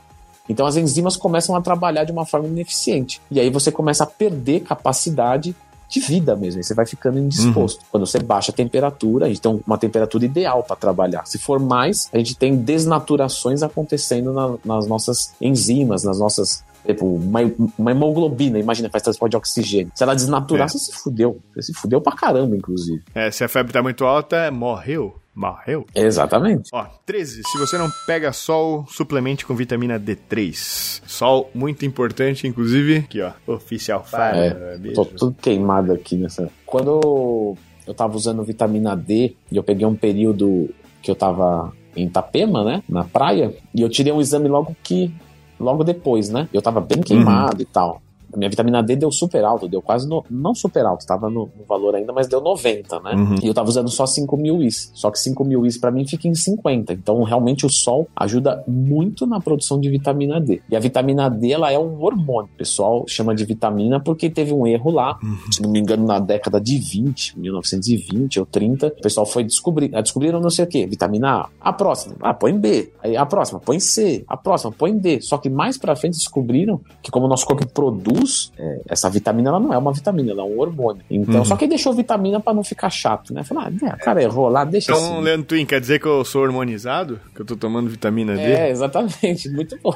Então 0.48 0.64
as 0.64 0.76
enzimas 0.76 1.16
começam 1.16 1.56
a 1.56 1.60
trabalhar 1.60 2.04
de 2.04 2.12
uma 2.12 2.24
forma 2.24 2.46
ineficiente 2.48 3.20
e 3.30 3.40
aí 3.40 3.50
você 3.50 3.70
começa 3.70 4.04
a 4.04 4.06
perder 4.06 4.60
capacidade 4.60 5.54
de 5.88 6.00
vida 6.00 6.34
mesmo. 6.34 6.62
Você 6.62 6.74
vai 6.74 6.86
ficando 6.86 7.18
indisposto. 7.18 7.80
Uhum. 7.80 7.86
Quando 7.92 8.06
você 8.06 8.18
baixa 8.18 8.50
a 8.50 8.54
temperatura, 8.54 9.26
a 9.26 9.28
gente 9.28 9.40
tem 9.40 9.60
uma 9.66 9.78
temperatura 9.78 10.24
ideal 10.24 10.62
para 10.62 10.76
trabalhar. 10.76 11.26
Se 11.26 11.38
for 11.38 11.60
mais, 11.60 12.08
a 12.12 12.18
gente 12.18 12.36
tem 12.36 12.56
desnaturações 12.56 13.62
acontecendo 13.62 14.32
na, 14.32 14.54
nas 14.64 14.86
nossas 14.86 15.32
enzimas, 15.40 16.02
nas 16.02 16.18
nossas 16.18 16.64
Tipo, 16.86 17.06
uma, 17.16 17.40
uma 17.78 17.90
hemoglobina, 17.90 18.58
imagina, 18.58 18.88
faz 18.90 19.02
transporte 19.02 19.32
de 19.32 19.36
oxigênio. 19.36 19.90
Se 19.94 20.02
ela 20.02 20.14
desnaturar, 20.14 20.66
É. 20.66 20.68
você 20.68 20.78
se 20.78 20.92
fudeu. 20.92 21.40
Você 21.54 21.72
se 21.72 21.74
fudeu 21.74 22.00
pra 22.00 22.12
caramba, 22.14 22.56
inclusive. 22.56 23.02
É, 23.14 23.30
se 23.30 23.42
a 23.44 23.48
febre 23.48 23.72
tá 23.72 23.82
muito 23.82 24.04
alta, 24.04 24.50
morreu. 24.50 25.16
Morreu. 25.34 25.84
Exatamente. 25.94 26.70
Ó, 26.72 26.86
13. 27.04 27.42
Se 27.46 27.58
você 27.58 27.76
não 27.76 27.90
pega 28.06 28.32
sol, 28.32 28.86
suplemente 28.88 29.44
com 29.44 29.54
vitamina 29.54 30.00
D3. 30.00 31.02
Sol 31.06 31.50
muito 31.54 31.84
importante, 31.84 32.46
inclusive. 32.46 32.98
Aqui, 32.98 33.20
ó. 33.20 33.32
Oficial 33.46 34.02
Fire. 34.02 34.20
É, 34.34 34.78
tô 34.94 35.04
tudo 35.04 35.36
queimado 35.40 35.92
aqui 35.92 36.16
nessa. 36.16 36.48
Quando 36.64 37.54
eu 37.86 37.92
tava 37.94 38.16
usando 38.16 38.42
vitamina 38.42 38.96
D 38.96 39.34
e 39.52 39.56
eu 39.56 39.62
peguei 39.62 39.86
um 39.86 39.94
período 39.94 40.70
que 41.02 41.10
eu 41.10 41.14
tava 41.14 41.70
em 41.94 42.06
Itapema, 42.06 42.64
né? 42.64 42.82
Na 42.88 43.04
praia, 43.04 43.54
e 43.74 43.82
eu 43.82 43.88
tirei 43.90 44.12
um 44.12 44.20
exame 44.20 44.48
logo 44.48 44.74
que. 44.82 45.12
Logo 45.58 45.82
depois, 45.84 46.28
né? 46.28 46.48
Eu 46.52 46.60
tava 46.60 46.80
bem 46.80 47.00
queimado 47.00 47.62
e 47.62 47.64
tal. 47.64 48.02
A 48.36 48.38
minha 48.38 48.50
vitamina 48.50 48.82
D 48.82 48.96
deu 48.96 49.10
super 49.10 49.42
alto, 49.44 49.66
deu 49.66 49.80
quase 49.80 50.06
no, 50.06 50.22
não 50.30 50.54
super 50.54 50.84
alto, 50.84 51.06
tava 51.06 51.30
no, 51.30 51.48
no 51.58 51.64
valor 51.66 51.94
ainda, 51.94 52.12
mas 52.12 52.28
deu 52.28 52.40
90, 52.40 53.00
né? 53.00 53.14
Uhum. 53.14 53.36
E 53.42 53.46
eu 53.46 53.54
tava 53.54 53.68
usando 53.68 53.88
só 53.88 54.04
5 54.06 54.36
mil 54.36 54.62
is. 54.62 54.90
Só 54.94 55.10
que 55.10 55.18
5 55.18 55.42
mil 55.42 55.64
is 55.64 55.78
pra 55.78 55.90
mim 55.90 56.06
fica 56.06 56.28
em 56.28 56.34
50. 56.34 56.92
Então, 56.92 57.22
realmente, 57.22 57.64
o 57.64 57.70
sol 57.70 58.06
ajuda 58.14 58.62
muito 58.68 59.26
na 59.26 59.40
produção 59.40 59.80
de 59.80 59.88
vitamina 59.88 60.38
D. 60.38 60.60
E 60.70 60.76
a 60.76 60.80
vitamina 60.80 61.30
D, 61.30 61.52
ela 61.52 61.72
é 61.72 61.78
um 61.78 62.02
hormônio. 62.02 62.50
O 62.54 62.58
pessoal 62.58 63.04
chama 63.08 63.34
de 63.34 63.44
vitamina 63.46 63.98
porque 63.98 64.28
teve 64.28 64.52
um 64.52 64.66
erro 64.66 64.90
lá, 64.90 65.18
se 65.50 65.62
não 65.62 65.70
me 65.70 65.80
engano, 65.80 66.06
na 66.06 66.18
década 66.18 66.60
de 66.60 66.78
20, 66.78 67.38
1920 67.38 68.40
ou 68.40 68.44
30, 68.44 68.88
o 68.88 69.02
pessoal 69.02 69.24
foi 69.24 69.44
descobrir, 69.44 69.90
ah, 69.94 70.02
descobriram 70.02 70.40
não 70.40 70.50
sei 70.50 70.66
o 70.66 70.68
que, 70.68 70.86
vitamina 70.86 71.30
A. 71.30 71.48
A 71.60 71.72
próxima, 71.72 72.16
ah, 72.20 72.34
põe 72.34 72.52
B. 72.52 72.92
Aí 73.02 73.16
a 73.16 73.24
próxima, 73.24 73.58
põe 73.58 73.80
C. 73.80 74.24
A 74.28 74.36
próxima, 74.36 74.70
põe 74.72 74.96
D. 74.96 75.22
Só 75.22 75.38
que 75.38 75.48
mais 75.48 75.78
pra 75.78 75.96
frente 75.96 76.18
descobriram 76.18 76.80
que 77.02 77.10
como 77.10 77.24
o 77.24 77.28
nosso 77.28 77.46
corpo 77.46 77.66
produz 77.66 78.25
é, 78.58 78.80
essa 78.88 79.08
vitamina, 79.10 79.50
ela 79.50 79.60
não 79.60 79.72
é 79.72 79.78
uma 79.78 79.92
vitamina, 79.92 80.32
ela 80.32 80.42
é 80.42 80.44
um 80.44 80.58
hormônio. 80.58 81.02
Então, 81.10 81.36
Uhum. 81.40 81.44
só 81.44 81.56
que 81.56 81.66
deixou 81.66 81.92
vitamina 81.94 82.40
pra 82.40 82.52
não 82.54 82.62
ficar 82.64 82.90
chato, 82.90 83.32
né? 83.34 83.42
Falar, 83.44 83.70
ah, 83.82 83.94
o 83.94 83.98
cara 84.04 84.22
errou 84.22 84.48
lá, 84.48 84.64
deixa 84.64 84.92
Então, 84.92 85.04
assim. 85.16 85.22
Leandro 85.22 85.46
Twin, 85.46 85.64
quer 85.66 85.80
dizer 85.80 85.98
que 86.00 86.06
eu 86.06 86.24
sou 86.24 86.42
hormonizado? 86.42 87.20
Que 87.34 87.42
eu 87.42 87.46
tô 87.46 87.56
tomando 87.56 87.88
vitamina 87.90 88.34
D? 88.34 88.40
É, 88.42 88.70
exatamente, 88.70 89.48
muito 89.50 89.78
bom. 89.82 89.94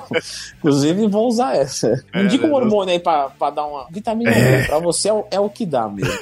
Inclusive, 0.59 1.07
vou 1.09 1.29
usar 1.29 1.57
essa. 1.57 1.91
É, 2.13 2.23
Indica 2.25 2.45
um 2.47 2.51
né? 2.51 2.55
hormônio 2.57 2.93
aí 2.93 2.99
pra, 2.99 3.31
pra 3.31 3.51
dar 3.51 3.65
uma. 3.67 3.87
Vitamina 3.91 4.31
D, 4.33 4.67
pra 4.67 4.79
você 4.79 5.09
é 5.09 5.13
o, 5.13 5.25
é 5.31 5.41
o 5.41 5.49
que 5.49 5.65
dá 5.65 5.89
mesmo. 5.89 6.13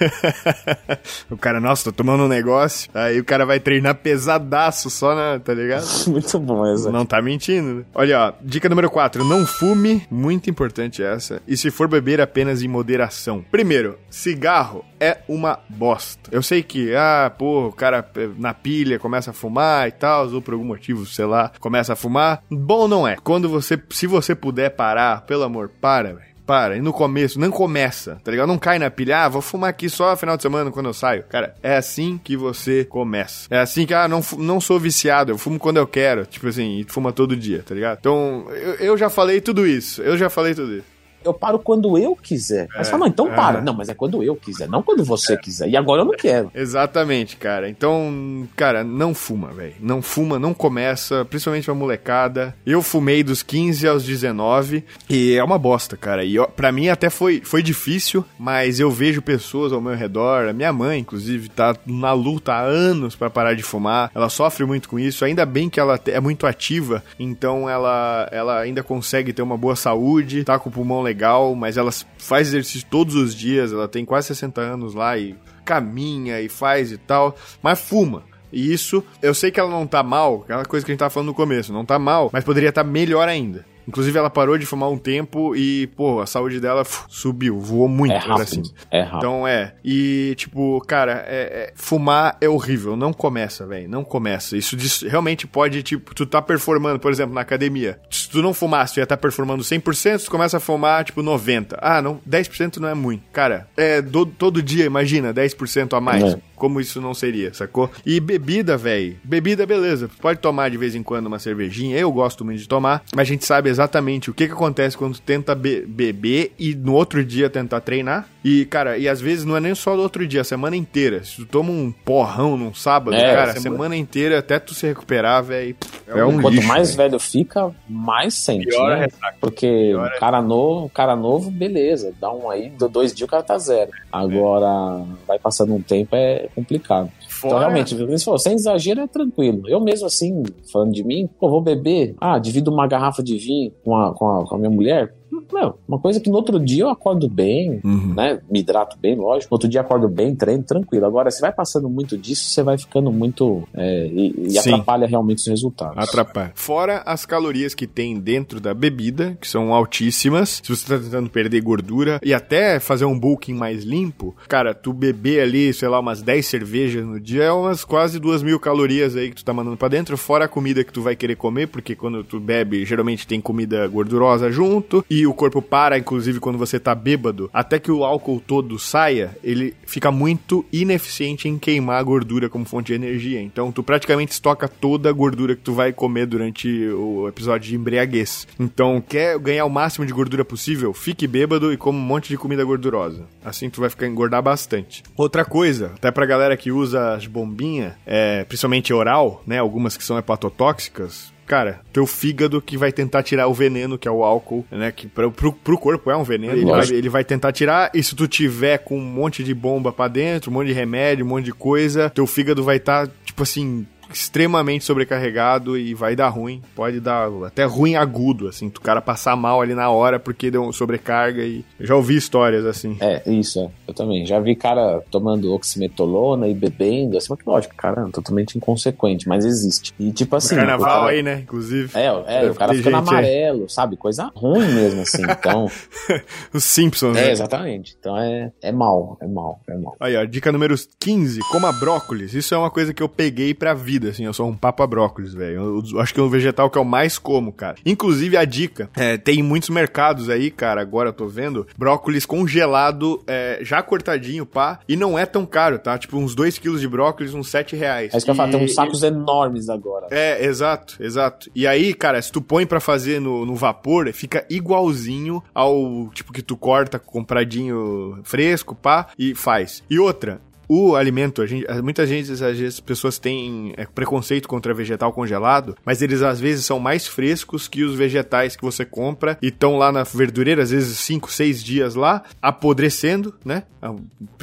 o 1.30 1.36
cara, 1.36 1.60
nossa, 1.60 1.84
tô 1.84 1.92
tomando 1.92 2.24
um 2.24 2.28
negócio. 2.28 2.90
Aí 2.94 3.18
o 3.18 3.24
cara 3.24 3.44
vai 3.46 3.58
treinar 3.60 3.94
pesadaço 3.96 4.90
só 4.90 5.14
na, 5.14 5.38
tá 5.38 5.54
ligado? 5.54 5.84
muito 6.08 6.38
bom 6.38 6.66
essa. 6.66 6.90
Não 6.90 7.04
tá 7.06 7.20
mentindo, 7.22 7.74
né? 7.74 7.84
Olha, 7.94 8.28
ó, 8.28 8.32
dica 8.42 8.68
número 8.68 8.90
4, 8.90 9.24
não 9.24 9.46
fume, 9.46 10.02
muito 10.10 10.50
importante 10.50 11.02
essa. 11.02 11.40
E 11.46 11.56
se 11.56 11.70
for 11.70 11.88
beber 12.00 12.20
apenas 12.20 12.62
em 12.62 12.68
moderação. 12.68 13.44
Primeiro, 13.50 13.98
cigarro 14.08 14.84
é 15.00 15.18
uma 15.28 15.58
bosta. 15.68 16.30
Eu 16.30 16.42
sei 16.42 16.62
que, 16.62 16.94
ah, 16.94 17.32
pô, 17.36 17.66
o 17.66 17.72
cara 17.72 18.08
eh, 18.16 18.28
na 18.38 18.54
pilha 18.54 18.98
começa 18.98 19.30
a 19.30 19.34
fumar 19.34 19.88
e 19.88 19.92
tal, 19.92 20.28
ou 20.32 20.40
por 20.40 20.54
algum 20.54 20.64
motivo, 20.64 21.04
sei 21.04 21.24
lá, 21.24 21.50
começa 21.58 21.92
a 21.92 21.96
fumar. 21.96 22.42
Bom 22.48 22.86
não 22.86 23.06
é. 23.06 23.16
Quando 23.16 23.48
você, 23.48 23.80
se 23.90 24.06
você 24.06 24.34
puder 24.34 24.70
parar, 24.70 25.22
pelo 25.22 25.42
amor, 25.42 25.70
para, 25.80 26.14
velho. 26.14 26.28
Para, 26.46 26.78
e 26.78 26.80
no 26.80 26.94
começo, 26.94 27.38
não 27.38 27.50
começa, 27.50 28.18
tá 28.24 28.30
ligado? 28.30 28.46
Não 28.46 28.58
cai 28.58 28.78
na 28.78 28.90
pilha, 28.90 29.24
ah, 29.24 29.28
vou 29.28 29.42
fumar 29.42 29.68
aqui 29.68 29.86
só 29.90 30.16
final 30.16 30.34
de 30.34 30.42
semana 30.42 30.70
quando 30.70 30.86
eu 30.86 30.94
saio. 30.94 31.24
Cara, 31.24 31.54
é 31.62 31.76
assim 31.76 32.18
que 32.22 32.38
você 32.38 32.86
começa. 32.86 33.46
É 33.50 33.58
assim 33.58 33.84
que, 33.84 33.92
ah, 33.92 34.08
não, 34.08 34.22
não 34.38 34.58
sou 34.58 34.80
viciado, 34.80 35.30
eu 35.30 35.36
fumo 35.36 35.58
quando 35.58 35.76
eu 35.76 35.86
quero. 35.86 36.24
Tipo 36.24 36.48
assim, 36.48 36.78
e 36.78 36.84
fuma 36.84 37.12
todo 37.12 37.36
dia, 37.36 37.62
tá 37.62 37.74
ligado? 37.74 37.98
Então, 38.00 38.46
eu, 38.50 38.74
eu 38.76 38.96
já 38.96 39.10
falei 39.10 39.42
tudo 39.42 39.66
isso, 39.66 40.00
eu 40.00 40.16
já 40.16 40.30
falei 40.30 40.54
tudo 40.54 40.76
isso. 40.76 40.97
Eu 41.24 41.34
paro 41.34 41.58
quando 41.58 41.98
eu 41.98 42.16
quiser. 42.16 42.68
Mas 42.76 42.88
fala, 42.88 43.00
não, 43.00 43.06
então 43.06 43.32
é. 43.32 43.34
para. 43.34 43.60
Não, 43.60 43.74
mas 43.74 43.88
é 43.88 43.94
quando 43.94 44.22
eu 44.22 44.36
quiser, 44.36 44.68
não 44.68 44.82
quando 44.82 45.04
você 45.04 45.36
quiser. 45.36 45.68
E 45.68 45.76
agora 45.76 46.02
eu 46.02 46.06
não 46.06 46.14
quero. 46.14 46.50
Exatamente, 46.54 47.36
cara. 47.36 47.68
Então, 47.68 48.48
cara, 48.56 48.84
não 48.84 49.14
fuma, 49.14 49.48
velho. 49.48 49.74
Não 49.80 50.00
fuma, 50.00 50.38
não 50.38 50.54
começa, 50.54 51.24
principalmente 51.24 51.64
pra 51.64 51.74
molecada. 51.74 52.54
Eu 52.64 52.82
fumei 52.82 53.22
dos 53.22 53.42
15 53.42 53.86
aos 53.86 54.04
19 54.04 54.84
e 55.08 55.34
é 55.34 55.42
uma 55.42 55.58
bosta, 55.58 55.96
cara. 55.96 56.24
E 56.24 56.38
ó, 56.38 56.46
pra 56.46 56.72
mim 56.72 56.88
até 56.88 57.10
foi, 57.10 57.40
foi 57.44 57.62
difícil, 57.62 58.24
mas 58.38 58.80
eu 58.80 58.90
vejo 58.90 59.20
pessoas 59.22 59.72
ao 59.72 59.80
meu 59.80 59.94
redor, 59.94 60.48
a 60.48 60.52
minha 60.52 60.72
mãe, 60.72 61.00
inclusive, 61.00 61.48
tá 61.48 61.76
na 61.86 62.12
luta 62.12 62.52
há 62.52 62.60
anos 62.60 63.16
pra 63.16 63.30
parar 63.30 63.54
de 63.54 63.62
fumar. 63.62 64.10
Ela 64.14 64.28
sofre 64.28 64.64
muito 64.64 64.88
com 64.88 64.98
isso. 64.98 65.24
Ainda 65.24 65.44
bem 65.44 65.68
que 65.68 65.80
ela 65.80 65.98
é 66.06 66.20
muito 66.20 66.46
ativa, 66.46 67.02
então 67.18 67.68
ela, 67.68 68.28
ela 68.30 68.60
ainda 68.60 68.82
consegue 68.82 69.32
ter 69.32 69.42
uma 69.42 69.56
boa 69.56 69.76
saúde, 69.76 70.44
tá 70.44 70.58
com 70.58 70.68
o 70.68 70.72
pulmão 70.72 71.02
legal, 71.08 71.54
mas 71.54 71.76
ela 71.76 71.90
faz 72.18 72.48
exercício 72.48 72.86
todos 72.90 73.14
os 73.14 73.34
dias. 73.34 73.72
Ela 73.72 73.88
tem 73.88 74.04
quase 74.04 74.28
60 74.28 74.60
anos 74.60 74.94
lá 74.94 75.16
e 75.18 75.34
caminha 75.64 76.40
e 76.40 76.48
faz 76.48 76.92
e 76.92 76.98
tal, 76.98 77.36
mas 77.62 77.80
fuma. 77.80 78.22
E 78.52 78.72
isso, 78.72 79.04
eu 79.20 79.34
sei 79.34 79.50
que 79.50 79.60
ela 79.60 79.70
não 79.70 79.86
tá 79.86 80.02
mal, 80.02 80.42
aquela 80.44 80.64
coisa 80.64 80.84
que 80.84 80.90
a 80.90 80.94
gente 80.94 81.00
tava 81.00 81.10
falando 81.10 81.28
no 81.28 81.34
começo, 81.34 81.72
não 81.72 81.84
tá 81.84 81.98
mal, 81.98 82.30
mas 82.32 82.44
poderia 82.44 82.70
estar 82.70 82.82
melhor 82.82 83.28
ainda. 83.28 83.66
Inclusive, 83.88 84.18
ela 84.18 84.28
parou 84.28 84.58
de 84.58 84.66
fumar 84.66 84.90
um 84.90 84.98
tempo 84.98 85.56
e, 85.56 85.86
pô, 85.96 86.20
a 86.20 86.26
saúde 86.26 86.60
dela 86.60 86.84
subiu, 87.08 87.58
voou 87.58 87.88
muito 87.88 88.12
É 88.12 88.20
pra 88.20 88.36
rápido. 88.36 88.48
cima. 88.66 88.76
É 88.90 89.00
rápido. 89.00 89.16
Então 89.18 89.48
é. 89.48 89.74
E, 89.82 90.34
tipo, 90.36 90.78
cara, 90.86 91.24
é- 91.26 91.70
é- 91.70 91.72
fumar 91.74 92.36
é 92.40 92.48
horrível. 92.48 92.96
Não 92.96 93.12
começa, 93.12 93.66
velho. 93.66 93.88
Não 93.88 94.04
começa. 94.04 94.56
Isso 94.56 94.76
realmente 95.08 95.46
pode, 95.46 95.82
tipo, 95.82 96.14
tu 96.14 96.26
tá 96.26 96.42
performando, 96.42 96.98
por 97.00 97.10
exemplo, 97.10 97.34
na 97.34 97.40
academia. 97.40 97.98
Se 98.10 98.28
tu 98.28 98.42
não 98.42 98.52
fumasse, 98.52 98.94
tu 98.94 98.98
ia 99.00 99.04
estar 99.04 99.16
performando 99.16 99.64
100%, 99.64 100.24
tu 100.24 100.30
começa 100.30 100.58
a 100.58 100.60
fumar, 100.60 101.02
tipo, 101.04 101.22
90%. 101.22 101.74
Ah, 101.80 102.02
não, 102.02 102.20
10% 102.26 102.76
não 102.80 102.88
é 102.88 102.94
muito. 102.94 103.22
Cara, 103.32 103.68
é 103.76 104.02
do- 104.02 104.26
todo 104.26 104.62
dia, 104.62 104.84
imagina, 104.84 105.32
10% 105.32 105.94
a 105.96 106.00
mais. 106.00 106.22
É. 106.34 106.38
Como 106.58 106.80
isso 106.80 107.00
não 107.00 107.14
seria, 107.14 107.52
sacou? 107.54 107.90
E 108.04 108.20
bebida, 108.20 108.76
velho. 108.76 109.16
Bebida, 109.24 109.64
beleza. 109.64 110.10
Pode 110.20 110.40
tomar 110.40 110.70
de 110.70 110.76
vez 110.76 110.94
em 110.94 111.02
quando 111.02 111.26
uma 111.26 111.38
cervejinha. 111.38 111.96
Eu 111.98 112.10
gosto 112.12 112.44
muito 112.44 112.58
de 112.60 112.68
tomar. 112.68 113.02
Mas 113.14 113.22
a 113.28 113.30
gente 113.32 113.44
sabe 113.44 113.70
exatamente 113.70 114.30
o 114.30 114.34
que, 114.34 114.46
que 114.46 114.52
acontece 114.52 114.96
quando 114.96 115.18
tenta 115.20 115.54
be- 115.54 115.84
beber 115.86 116.52
e 116.58 116.74
no 116.74 116.94
outro 116.94 117.24
dia 117.24 117.48
tentar 117.48 117.80
treinar. 117.80 118.28
E, 118.48 118.64
cara, 118.64 118.96
e 118.96 119.06
às 119.08 119.20
vezes 119.20 119.44
não 119.44 119.56
é 119.56 119.60
nem 119.60 119.74
só 119.74 119.94
no 119.94 120.02
outro 120.02 120.26
dia, 120.26 120.40
a 120.40 120.44
semana 120.44 120.74
inteira. 120.74 121.22
Se 121.22 121.36
tu 121.36 121.46
toma 121.46 121.70
um 121.70 121.92
porrão 121.92 122.56
num 122.56 122.72
sábado, 122.72 123.14
É, 123.14 123.20
cara, 123.34 123.50
a 123.50 123.54
semana- 123.54 123.60
semana 123.76 123.96
inteira 123.96 124.38
até 124.38 124.58
tu 124.58 124.72
se 124.74 124.86
recuperar, 124.86 125.42
velho. 125.42 125.76
É 126.06 126.24
um 126.24 126.40
Quanto 126.40 126.54
lixo, 126.54 126.66
mais 126.68 126.94
velho. 126.94 127.10
velho 127.10 127.20
fica, 127.20 127.70
mais 127.88 128.34
sente, 128.34 128.66
Pior 128.68 128.88
né? 128.90 129.04
ressaca. 129.04 129.36
Porque 129.40 129.66
Pior 129.90 130.12
o 130.16 130.18
cara 130.20 130.40
novo, 130.40 130.88
cara 130.88 131.14
novo, 131.14 131.50
beleza, 131.50 132.12
dá 132.20 132.32
um 132.32 132.48
aí, 132.50 132.70
do- 132.70 132.88
dois 132.88 133.12
dias 133.12 133.26
o 133.26 133.30
cara 133.30 133.42
tá 133.42 133.58
zero. 133.58 133.90
Agora, 134.10 135.04
vai 135.26 135.38
passando 135.38 135.74
um 135.74 135.82
tempo, 135.82 136.14
é 136.16 136.48
complicado. 136.54 137.10
Então, 137.38 137.50
Fora- 137.50 137.58
realmente, 137.60 137.94
como 137.94 138.08
você 138.18 138.24
falou, 138.24 138.38
sem 138.38 138.54
exagero 138.54 139.00
é 139.00 139.06
tranquilo. 139.06 139.68
Eu 139.68 139.80
mesmo, 139.80 140.06
assim, 140.06 140.42
falando 140.72 140.92
de 140.92 141.04
mim, 141.04 141.28
pô, 141.38 141.48
vou 141.50 141.60
beber, 141.60 142.14
ah, 142.20 142.38
divido 142.38 142.70
uma 142.72 142.86
garrafa 142.86 143.22
de 143.22 143.36
vinho 143.36 143.72
com 143.84 143.94
a, 143.96 144.12
com 144.14 144.40
a, 144.40 144.46
com 144.46 144.54
a 144.54 144.58
minha 144.58 144.70
mulher. 144.70 145.14
Não, 145.52 145.74
uma 145.86 145.98
coisa 145.98 146.20
que 146.20 146.28
no 146.30 146.36
outro 146.36 146.58
dia 146.60 146.84
eu 146.84 146.88
acordo 146.88 147.28
bem, 147.28 147.80
Uhum. 147.84 148.14
né? 148.14 148.40
Me 148.50 148.60
hidrato 148.60 148.96
bem, 148.98 149.14
lógico. 149.16 149.52
No 149.52 149.54
outro 149.56 149.68
dia 149.68 149.80
acordo 149.80 150.08
bem, 150.08 150.34
treino, 150.34 150.62
tranquilo. 150.62 151.06
Agora, 151.06 151.30
se 151.30 151.40
vai 151.40 151.52
passando 151.52 151.88
muito 151.88 152.16
disso, 152.18 152.44
você 152.48 152.62
vai 152.62 152.76
ficando 152.78 153.10
muito. 153.12 153.62
é, 153.74 154.06
e 154.06 154.48
e 154.52 154.58
atrapalha 154.58 155.06
realmente 155.06 155.38
os 155.38 155.46
resultados. 155.46 155.96
Atrapalha. 155.98 156.52
Fora 156.54 157.02
as 157.06 157.24
calorias 157.26 157.74
que 157.74 157.86
tem 157.86 158.18
dentro 158.18 158.60
da 158.60 158.72
bebida, 158.74 159.36
que 159.40 159.46
são 159.48 159.72
altíssimas. 159.74 160.60
Se 160.64 160.74
você 160.74 160.86
tá 160.86 160.98
tentando 161.02 161.28
perder 161.30 161.60
gordura 161.60 162.20
e 162.22 162.32
até 162.34 162.78
fazer 162.80 163.04
um 163.04 163.18
bulking 163.18 163.54
mais 163.54 163.84
limpo, 163.84 164.34
cara, 164.48 164.74
tu 164.74 164.92
beber 164.92 165.40
ali, 165.40 165.72
sei 165.72 165.88
lá, 165.88 165.98
umas 166.00 166.22
10 166.22 166.46
cervejas 166.46 167.04
no 167.04 167.18
dia 167.20 167.44
é 167.44 167.52
umas 167.52 167.84
quase 167.84 168.18
duas 168.18 168.42
mil 168.42 168.58
calorias 168.60 169.16
aí 169.16 169.30
que 169.30 169.36
tu 169.36 169.44
tá 169.44 169.52
mandando 169.52 169.76
pra 169.76 169.88
dentro, 169.88 170.16
fora 170.16 170.44
a 170.46 170.48
comida 170.48 170.82
que 170.84 170.92
tu 170.92 171.02
vai 171.02 171.14
querer 171.16 171.36
comer, 171.36 171.68
porque 171.68 171.94
quando 171.94 172.22
tu 172.24 172.38
bebe, 172.40 172.84
geralmente 172.84 173.26
tem 173.26 173.40
comida 173.40 173.86
gordurosa 173.88 174.50
junto, 174.50 175.04
e 175.10 175.26
o 175.28 175.34
corpo 175.34 175.62
para, 175.62 175.98
inclusive, 175.98 176.40
quando 176.40 176.58
você 176.58 176.78
tá 176.80 176.94
bêbado, 176.94 177.50
até 177.52 177.78
que 177.78 177.90
o 177.90 178.04
álcool 178.04 178.42
todo 178.44 178.78
saia, 178.78 179.36
ele 179.42 179.74
fica 179.86 180.10
muito 180.10 180.64
ineficiente 180.72 181.48
em 181.48 181.58
queimar 181.58 182.00
a 182.00 182.02
gordura 182.02 182.48
como 182.48 182.64
fonte 182.64 182.88
de 182.88 182.94
energia. 182.94 183.40
Então, 183.40 183.70
tu 183.70 183.82
praticamente 183.82 184.32
estoca 184.32 184.68
toda 184.68 185.08
a 185.08 185.12
gordura 185.12 185.54
que 185.54 185.62
tu 185.62 185.72
vai 185.72 185.92
comer 185.92 186.26
durante 186.26 186.68
o 186.88 187.28
episódio 187.28 187.68
de 187.68 187.76
embriaguez. 187.76 188.46
Então, 188.58 189.02
quer 189.06 189.38
ganhar 189.38 189.64
o 189.64 189.70
máximo 189.70 190.06
de 190.06 190.12
gordura 190.12 190.44
possível? 190.44 190.92
Fique 190.92 191.26
bêbado 191.26 191.72
e 191.72 191.76
coma 191.76 191.98
um 191.98 192.02
monte 192.02 192.28
de 192.28 192.36
comida 192.36 192.64
gordurosa. 192.64 193.26
Assim 193.44 193.70
tu 193.70 193.80
vai 193.80 193.90
ficar 193.90 194.06
engordar 194.06 194.42
bastante. 194.42 195.02
Outra 195.16 195.44
coisa, 195.44 195.92
até 195.94 196.10
pra 196.10 196.26
galera 196.26 196.56
que 196.56 196.70
usa 196.70 197.14
as 197.14 197.26
bombinhas, 197.26 197.94
é, 198.06 198.44
principalmente 198.44 198.92
oral, 198.92 199.42
né? 199.46 199.58
Algumas 199.58 199.96
que 199.96 200.04
são 200.04 200.18
hepatotóxicas, 200.18 201.32
cara, 201.48 201.80
teu 201.92 202.06
fígado 202.06 202.60
que 202.60 202.76
vai 202.76 202.92
tentar 202.92 203.22
tirar 203.22 203.48
o 203.48 203.54
veneno, 203.54 203.98
que 203.98 204.06
é 204.06 204.10
o 204.10 204.22
álcool, 204.22 204.64
né? 204.70 204.92
Que 204.92 205.08
pro, 205.08 205.32
pro, 205.32 205.52
pro 205.52 205.78
corpo 205.78 206.10
é 206.10 206.16
um 206.16 206.22
veneno. 206.22 206.52
Ele 206.52 206.64
vai, 206.66 206.86
ele 206.90 207.08
vai 207.08 207.24
tentar 207.24 207.50
tirar, 207.52 207.90
e 207.94 208.02
se 208.02 208.14
tu 208.14 208.28
tiver 208.28 208.78
com 208.78 208.98
um 208.98 209.04
monte 209.04 209.42
de 209.42 209.54
bomba 209.54 209.90
pra 209.90 210.06
dentro, 210.06 210.50
um 210.50 210.54
monte 210.54 210.68
de 210.68 210.74
remédio, 210.74 211.24
um 211.24 211.28
monte 211.28 211.46
de 211.46 211.52
coisa, 211.52 212.10
teu 212.10 212.26
fígado 212.26 212.62
vai 212.62 212.76
estar, 212.76 213.08
tipo 213.24 213.42
assim, 213.42 213.86
extremamente 214.12 214.84
sobrecarregado 214.84 215.76
e 215.76 215.94
vai 215.94 216.14
dar 216.16 216.28
ruim. 216.28 216.62
Pode 216.74 217.00
dar 217.00 217.28
até 217.46 217.64
ruim 217.64 217.94
agudo, 217.96 218.48
assim, 218.48 218.68
o 218.68 218.80
cara 218.80 219.00
passar 219.00 219.36
mal 219.36 219.60
ali 219.60 219.74
na 219.74 219.90
hora 219.90 220.18
porque 220.18 220.50
deu 220.50 220.72
sobrecarga 220.72 221.42
e 221.42 221.64
eu 221.78 221.86
já 221.86 221.94
ouvi 221.94 222.16
histórias 222.16 222.64
assim. 222.64 222.96
É, 223.00 223.22
isso, 223.30 223.60
é. 223.60 223.68
Eu 223.86 223.94
também. 223.94 224.26
Já 224.26 224.40
vi 224.40 224.54
cara 224.54 225.02
tomando 225.10 225.52
oximetolona 225.54 226.48
e 226.48 226.54
bebendo, 226.54 227.16
assim, 227.16 227.28
mas 227.30 227.38
lógico, 227.46 227.74
cara, 227.76 228.06
é 228.06 228.10
totalmente 228.10 228.56
inconsequente, 228.56 229.28
mas 229.28 229.44
existe. 229.44 229.94
E 229.98 230.12
tipo 230.12 230.34
assim. 230.36 230.54
No 230.54 230.60
carnaval 230.62 231.00
cara... 231.00 231.10
aí, 231.12 231.22
né? 231.22 231.40
Inclusive. 231.40 231.90
É, 231.94 232.06
é, 232.06 232.50
o 232.50 232.54
cara 232.54 232.74
ficando 232.74 232.96
amarelo, 232.96 233.62
aí. 233.62 233.70
sabe? 233.70 233.96
Coisa 233.96 234.30
ruim 234.34 234.66
mesmo, 234.72 235.02
assim. 235.02 235.22
Então. 235.22 235.70
Os 236.52 236.64
Simpsons, 236.64 237.16
É, 237.16 237.26
né? 237.26 237.32
exatamente. 237.32 237.96
Então 237.98 238.16
é, 238.16 238.52
é 238.62 238.72
mal, 238.72 239.16
é 239.20 239.26
mal, 239.26 239.60
é 239.68 239.76
mal. 239.76 239.96
Aí, 240.00 240.16
ó, 240.16 240.24
dica 240.24 240.52
número 240.52 240.74
15, 241.00 241.40
coma 241.50 241.72
brócolis. 241.72 242.34
Isso 242.34 242.54
é 242.54 242.58
uma 242.58 242.70
coisa 242.70 242.92
que 242.92 243.02
eu 243.02 243.08
peguei 243.08 243.54
pra 243.54 243.74
vida, 243.74 243.97
assim, 244.06 244.24
eu 244.26 244.32
sou 244.32 244.48
um 244.48 244.56
papa 244.56 244.86
brócolis, 244.86 245.32
velho. 245.34 245.82
Eu, 245.92 246.00
acho 246.00 246.12
que 246.14 246.20
é 246.20 246.22
o 246.22 246.28
vegetal 246.28 246.68
que 246.70 246.78
eu 246.78 246.84
mais 246.84 247.18
como, 247.18 247.52
cara. 247.52 247.76
Inclusive, 247.84 248.36
a 248.36 248.44
dica, 248.44 248.90
é, 248.94 249.16
tem 249.16 249.42
muitos 249.42 249.70
mercados 249.70 250.28
aí, 250.28 250.50
cara, 250.50 250.80
agora 250.80 251.08
eu 251.08 251.12
tô 251.12 251.26
vendo, 251.26 251.66
brócolis 251.76 252.26
congelado, 252.26 253.22
é, 253.26 253.58
já 253.62 253.82
cortadinho, 253.82 254.44
pá, 254.44 254.80
e 254.88 254.94
não 254.96 255.18
é 255.18 255.24
tão 255.24 255.46
caro, 255.46 255.78
tá? 255.78 255.96
Tipo, 255.98 256.18
uns 256.18 256.34
2 256.34 256.58
quilos 256.58 256.80
de 256.80 256.88
brócolis, 256.88 257.34
uns 257.34 257.48
7 257.48 257.74
reais. 257.74 258.12
É 258.12 258.16
isso 258.18 258.26
que 258.26 258.30
eu 258.30 258.34
falo, 258.34 258.52
tem 258.52 258.62
uns 258.64 258.70
E- 258.72 258.74
sacos 258.74 259.02
enormes 259.02 259.68
agora. 259.70 260.06
É, 260.10 260.44
exato, 260.44 260.96
exato. 261.00 261.50
E 261.54 261.66
aí, 261.66 261.94
cara, 261.94 262.20
se 262.20 262.30
tu 262.30 262.42
põe 262.42 262.66
pra 262.66 262.80
fazer 262.80 263.20
no, 263.20 263.46
no 263.46 263.54
vapor, 263.54 264.12
fica 264.12 264.44
igualzinho 264.50 265.42
ao 265.54 266.08
tipo 266.12 266.32
que 266.32 266.42
tu 266.42 266.56
corta 266.56 266.98
compradinho 266.98 268.20
fresco, 268.24 268.74
pá, 268.74 269.06
e 269.18 269.34
faz. 269.34 269.82
E 269.88 269.98
outra. 269.98 270.40
O 270.68 270.94
alimento, 270.94 271.40
a 271.40 271.46
gente, 271.46 271.66
muitas 271.82 272.10
vezes, 272.10 272.42
as 272.42 272.78
pessoas 272.80 273.18
têm 273.18 273.72
é, 273.76 273.86
preconceito 273.86 274.46
contra 274.46 274.74
vegetal 274.74 275.12
congelado, 275.12 275.74
mas 275.84 276.02
eles 276.02 276.20
às 276.20 276.38
vezes 276.38 276.66
são 276.66 276.78
mais 276.78 277.06
frescos 277.06 277.66
que 277.66 277.82
os 277.82 277.96
vegetais 277.96 278.54
que 278.54 278.62
você 278.62 278.84
compra 278.84 279.38
e 279.40 279.48
estão 279.48 279.78
lá 279.78 279.90
na 279.90 280.02
verdureira, 280.02 280.62
às 280.62 280.70
vezes 280.70 280.98
5, 280.98 281.32
6 281.32 281.64
dias 281.64 281.94
lá, 281.94 282.22
apodrecendo, 282.42 283.34
né? 283.44 283.62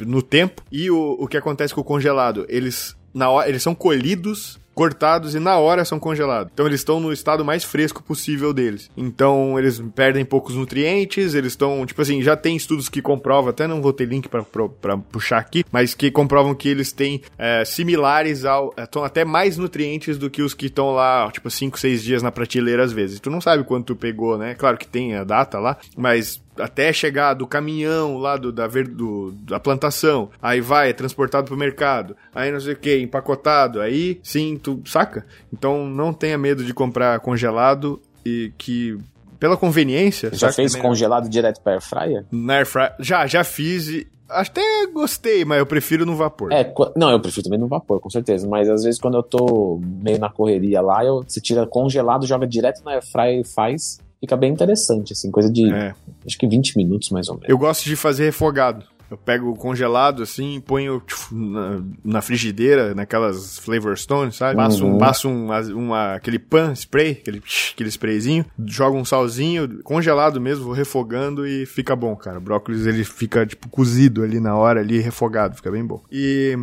No 0.04 0.20
tempo. 0.20 0.62
E 0.70 0.90
o, 0.90 1.16
o 1.20 1.28
que 1.28 1.36
acontece 1.36 1.72
com 1.72 1.80
o 1.80 1.84
congelado? 1.84 2.44
Eles, 2.48 2.96
na 3.14 3.30
hora, 3.30 3.48
eles 3.48 3.62
são 3.62 3.74
colhidos 3.74 4.58
cortados 4.76 5.34
e 5.34 5.40
na 5.40 5.56
hora 5.56 5.86
são 5.86 5.98
congelados. 5.98 6.50
Então 6.52 6.66
eles 6.66 6.80
estão 6.80 7.00
no 7.00 7.10
estado 7.10 7.42
mais 7.42 7.64
fresco 7.64 8.02
possível 8.02 8.52
deles. 8.52 8.90
Então 8.94 9.58
eles 9.58 9.82
perdem 9.94 10.22
poucos 10.22 10.54
nutrientes, 10.54 11.34
eles 11.34 11.54
estão, 11.54 11.84
tipo 11.86 12.02
assim, 12.02 12.22
já 12.22 12.36
tem 12.36 12.54
estudos 12.54 12.90
que 12.90 13.00
comprovam, 13.00 13.48
até 13.48 13.66
não 13.66 13.80
vou 13.80 13.94
ter 13.94 14.04
link 14.04 14.28
pra 14.28 14.98
puxar 14.98 15.38
aqui, 15.38 15.64
mas 15.72 15.94
que 15.94 16.10
comprovam 16.10 16.54
que 16.54 16.68
eles 16.68 16.92
têm 16.92 17.22
é, 17.38 17.64
similares 17.64 18.44
ao, 18.44 18.74
estão 18.76 19.02
até 19.02 19.24
mais 19.24 19.56
nutrientes 19.56 20.18
do 20.18 20.28
que 20.28 20.42
os 20.42 20.52
que 20.52 20.66
estão 20.66 20.90
lá, 20.90 21.30
tipo, 21.32 21.50
5, 21.50 21.80
6 21.80 22.02
dias 22.02 22.22
na 22.22 22.30
prateleira 22.30 22.84
às 22.84 22.92
vezes. 22.92 23.18
Tu 23.18 23.30
não 23.30 23.40
sabe 23.40 23.64
quanto 23.64 23.86
tu 23.86 23.96
pegou, 23.96 24.36
né? 24.36 24.54
Claro 24.54 24.76
que 24.76 24.86
tem 24.86 25.14
a 25.14 25.24
data 25.24 25.58
lá, 25.58 25.78
mas 25.96 26.38
até 26.58 26.92
chegar 26.92 27.34
do 27.34 27.46
caminhão 27.46 28.18
lá 28.18 28.36
do, 28.36 28.50
da, 28.52 28.66
ver, 28.66 28.88
do, 28.88 29.32
da 29.42 29.58
plantação, 29.60 30.30
aí 30.40 30.60
vai, 30.60 30.90
é 30.90 30.92
transportado 30.92 31.46
pro 31.46 31.56
mercado, 31.56 32.16
aí 32.34 32.50
não 32.52 32.60
sei 32.60 32.72
o 32.72 32.76
que, 32.76 32.98
empacotado, 32.98 33.80
aí 33.80 34.20
sim, 34.22 34.58
tu 34.62 34.80
saca? 34.86 35.24
Então 35.52 35.86
não 35.86 36.12
tenha 36.12 36.36
medo 36.38 36.64
de 36.64 36.72
comprar 36.74 37.20
congelado 37.20 38.00
e 38.24 38.52
que 38.58 38.98
pela 39.38 39.56
conveniência. 39.56 40.30
Já 40.32 40.50
fez 40.50 40.72
Também 40.72 40.88
congelado 40.88 41.28
direto 41.28 41.60
pra 41.60 41.74
air 41.74 41.82
fryer? 41.82 42.24
Na 42.32 42.54
air 42.54 42.66
fry- 42.66 42.90
Já, 43.00 43.26
já 43.26 43.44
fiz 43.44 43.86
e 43.88 44.06
até 44.28 44.60
gostei, 44.92 45.44
mas 45.44 45.58
eu 45.58 45.66
prefiro 45.66 46.04
no 46.04 46.16
vapor. 46.16 46.50
É, 46.52 46.72
não, 46.96 47.10
eu 47.10 47.20
prefiro 47.20 47.44
também 47.44 47.60
no 47.60 47.68
vapor, 47.68 48.00
com 48.00 48.10
certeza. 48.10 48.48
Mas 48.48 48.68
às 48.68 48.82
vezes 48.82 48.98
quando 49.00 49.16
eu 49.16 49.22
tô 49.22 49.78
meio 50.02 50.18
na 50.18 50.28
correria 50.30 50.80
lá, 50.80 51.04
eu, 51.04 51.22
você 51.22 51.40
tira 51.40 51.64
congelado, 51.66 52.26
joga 52.26 52.46
direto 52.46 52.82
na 52.82 52.92
air 52.92 53.02
fryer 53.06 53.40
e 53.40 53.44
faz. 53.44 54.00
Fica 54.20 54.36
bem 54.36 54.52
interessante, 54.52 55.12
assim, 55.12 55.30
coisa 55.30 55.50
de 55.50 55.70
É. 55.72 55.94
acho 56.26 56.38
que 56.38 56.46
20 56.46 56.76
minutos 56.76 57.10
mais 57.10 57.28
ou 57.28 57.34
menos. 57.34 57.48
Eu 57.48 57.58
gosto 57.58 57.84
de 57.84 57.94
fazer 57.96 58.24
refogado. 58.24 58.84
Eu 59.08 59.16
pego 59.16 59.54
congelado 59.54 60.20
assim 60.20 60.56
e 60.56 60.60
ponho 60.60 60.98
tipo, 61.06 61.32
na, 61.32 61.80
na 62.04 62.20
frigideira, 62.20 62.92
naquelas 62.92 63.56
flavor 63.60 63.96
stones, 63.96 64.34
sabe? 64.34 64.56
Passo, 64.56 64.84
um, 64.84 64.92
Uhum. 64.94 64.98
passo 64.98 65.28
um, 65.28 65.48
uma, 65.76 66.14
aquele 66.14 66.40
pan 66.40 66.72
spray, 66.74 67.12
aquele, 67.12 67.40
aquele 67.72 67.88
sprayzinho, 67.88 68.44
jogo 68.64 68.96
um 68.98 69.04
salzinho, 69.04 69.80
congelado 69.84 70.40
mesmo, 70.40 70.64
vou 70.64 70.72
refogando 70.74 71.46
e 71.46 71.64
fica 71.66 71.94
bom, 71.94 72.16
cara. 72.16 72.38
O 72.38 72.40
brócolis 72.40 72.84
ele 72.84 73.04
fica 73.04 73.46
tipo 73.46 73.68
cozido 73.68 74.24
ali 74.24 74.40
na 74.40 74.56
hora, 74.56 74.80
ali 74.80 74.98
refogado, 74.98 75.54
fica 75.54 75.70
bem 75.70 75.86
bom. 75.86 76.02
E 76.10 76.58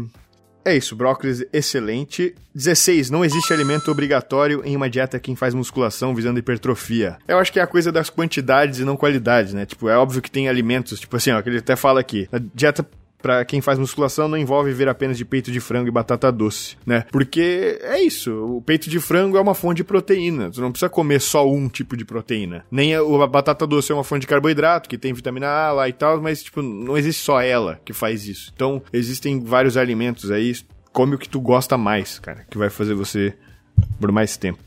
é 0.65 0.76
isso, 0.76 0.95
brócolis 0.95 1.44
excelente. 1.52 2.35
16. 2.56 3.10
Não 3.10 3.26
existe 3.26 3.52
alimento 3.52 3.91
obrigatório 3.91 4.61
em 4.64 4.76
uma 4.76 4.90
dieta 4.90 5.19
quem 5.19 5.35
faz 5.35 5.53
musculação 5.53 6.15
visando 6.15 6.40
hipertrofia. 6.40 7.18
Eu 7.27 7.38
acho 7.38 7.52
que 7.52 7.60
é 7.60 7.64
a 7.64 7.68
coisa 7.68 7.91
das 7.91 8.10
quantidades 8.10 8.80
e 8.80 8.85
não 8.85 8.95
qualidades, 8.95 9.53
né? 9.53 9.65
Tipo, 9.65 9.90
é 9.90 9.98
óbvio 9.98 10.22
que 10.22 10.31
tem 10.31 10.48
alimentos, 10.48 10.99
tipo 10.99 11.15
assim, 11.15 11.31
ó, 11.31 11.41
que 11.41 11.49
ele 11.49 11.60
até 11.60 11.76
fala 11.76 11.99
aqui. 11.99 12.30
A 12.31 12.40
dieta 12.53 12.85
Pra 13.23 13.45
quem 13.45 13.61
faz 13.61 13.79
musculação 13.79 14.27
não 14.27 14.37
envolve 14.37 14.73
ver 14.73 14.89
apenas 14.89 15.17
de 15.17 15.23
peito 15.23 15.49
de 15.49 15.61
frango 15.61 15.87
e 15.87 15.91
batata 15.91 16.29
doce, 16.29 16.75
né? 16.85 17.05
Porque 17.09 17.79
é 17.81 18.01
isso, 18.01 18.33
o 18.57 18.61
peito 18.61 18.89
de 18.89 18.99
frango 18.99 19.37
é 19.37 19.41
uma 19.41 19.55
fonte 19.55 19.77
de 19.77 19.83
proteína. 19.85 20.51
Você 20.51 20.59
não 20.59 20.73
precisa 20.73 20.89
comer 20.89 21.21
só 21.21 21.49
um 21.49 21.69
tipo 21.69 21.95
de 21.95 22.03
proteína. 22.03 22.65
Nem 22.69 22.93
a, 22.93 22.99
a 22.99 23.27
batata 23.27 23.65
doce 23.65 23.93
é 23.93 23.95
uma 23.95 24.03
fonte 24.03 24.21
de 24.21 24.27
carboidrato, 24.27 24.89
que 24.89 24.97
tem 24.97 25.13
vitamina 25.13 25.47
A 25.47 25.71
lá 25.71 25.87
e 25.87 25.93
tal, 25.93 26.21
mas 26.21 26.43
tipo, 26.43 26.61
não 26.61 26.97
existe 26.97 27.23
só 27.23 27.41
ela 27.41 27.79
que 27.85 27.93
faz 27.93 28.27
isso. 28.27 28.51
Então, 28.53 28.83
existem 28.91 29.39
vários 29.39 29.77
alimentos 29.77 30.29
aí, 30.29 30.53
come 30.91 31.15
o 31.15 31.17
que 31.17 31.29
tu 31.29 31.39
gosta 31.39 31.77
mais, 31.77 32.19
cara, 32.19 32.45
que 32.49 32.57
vai 32.57 32.69
fazer 32.69 32.93
você 32.93 33.33
por 34.01 34.11
mais 34.11 34.35
tempo. 34.35 34.59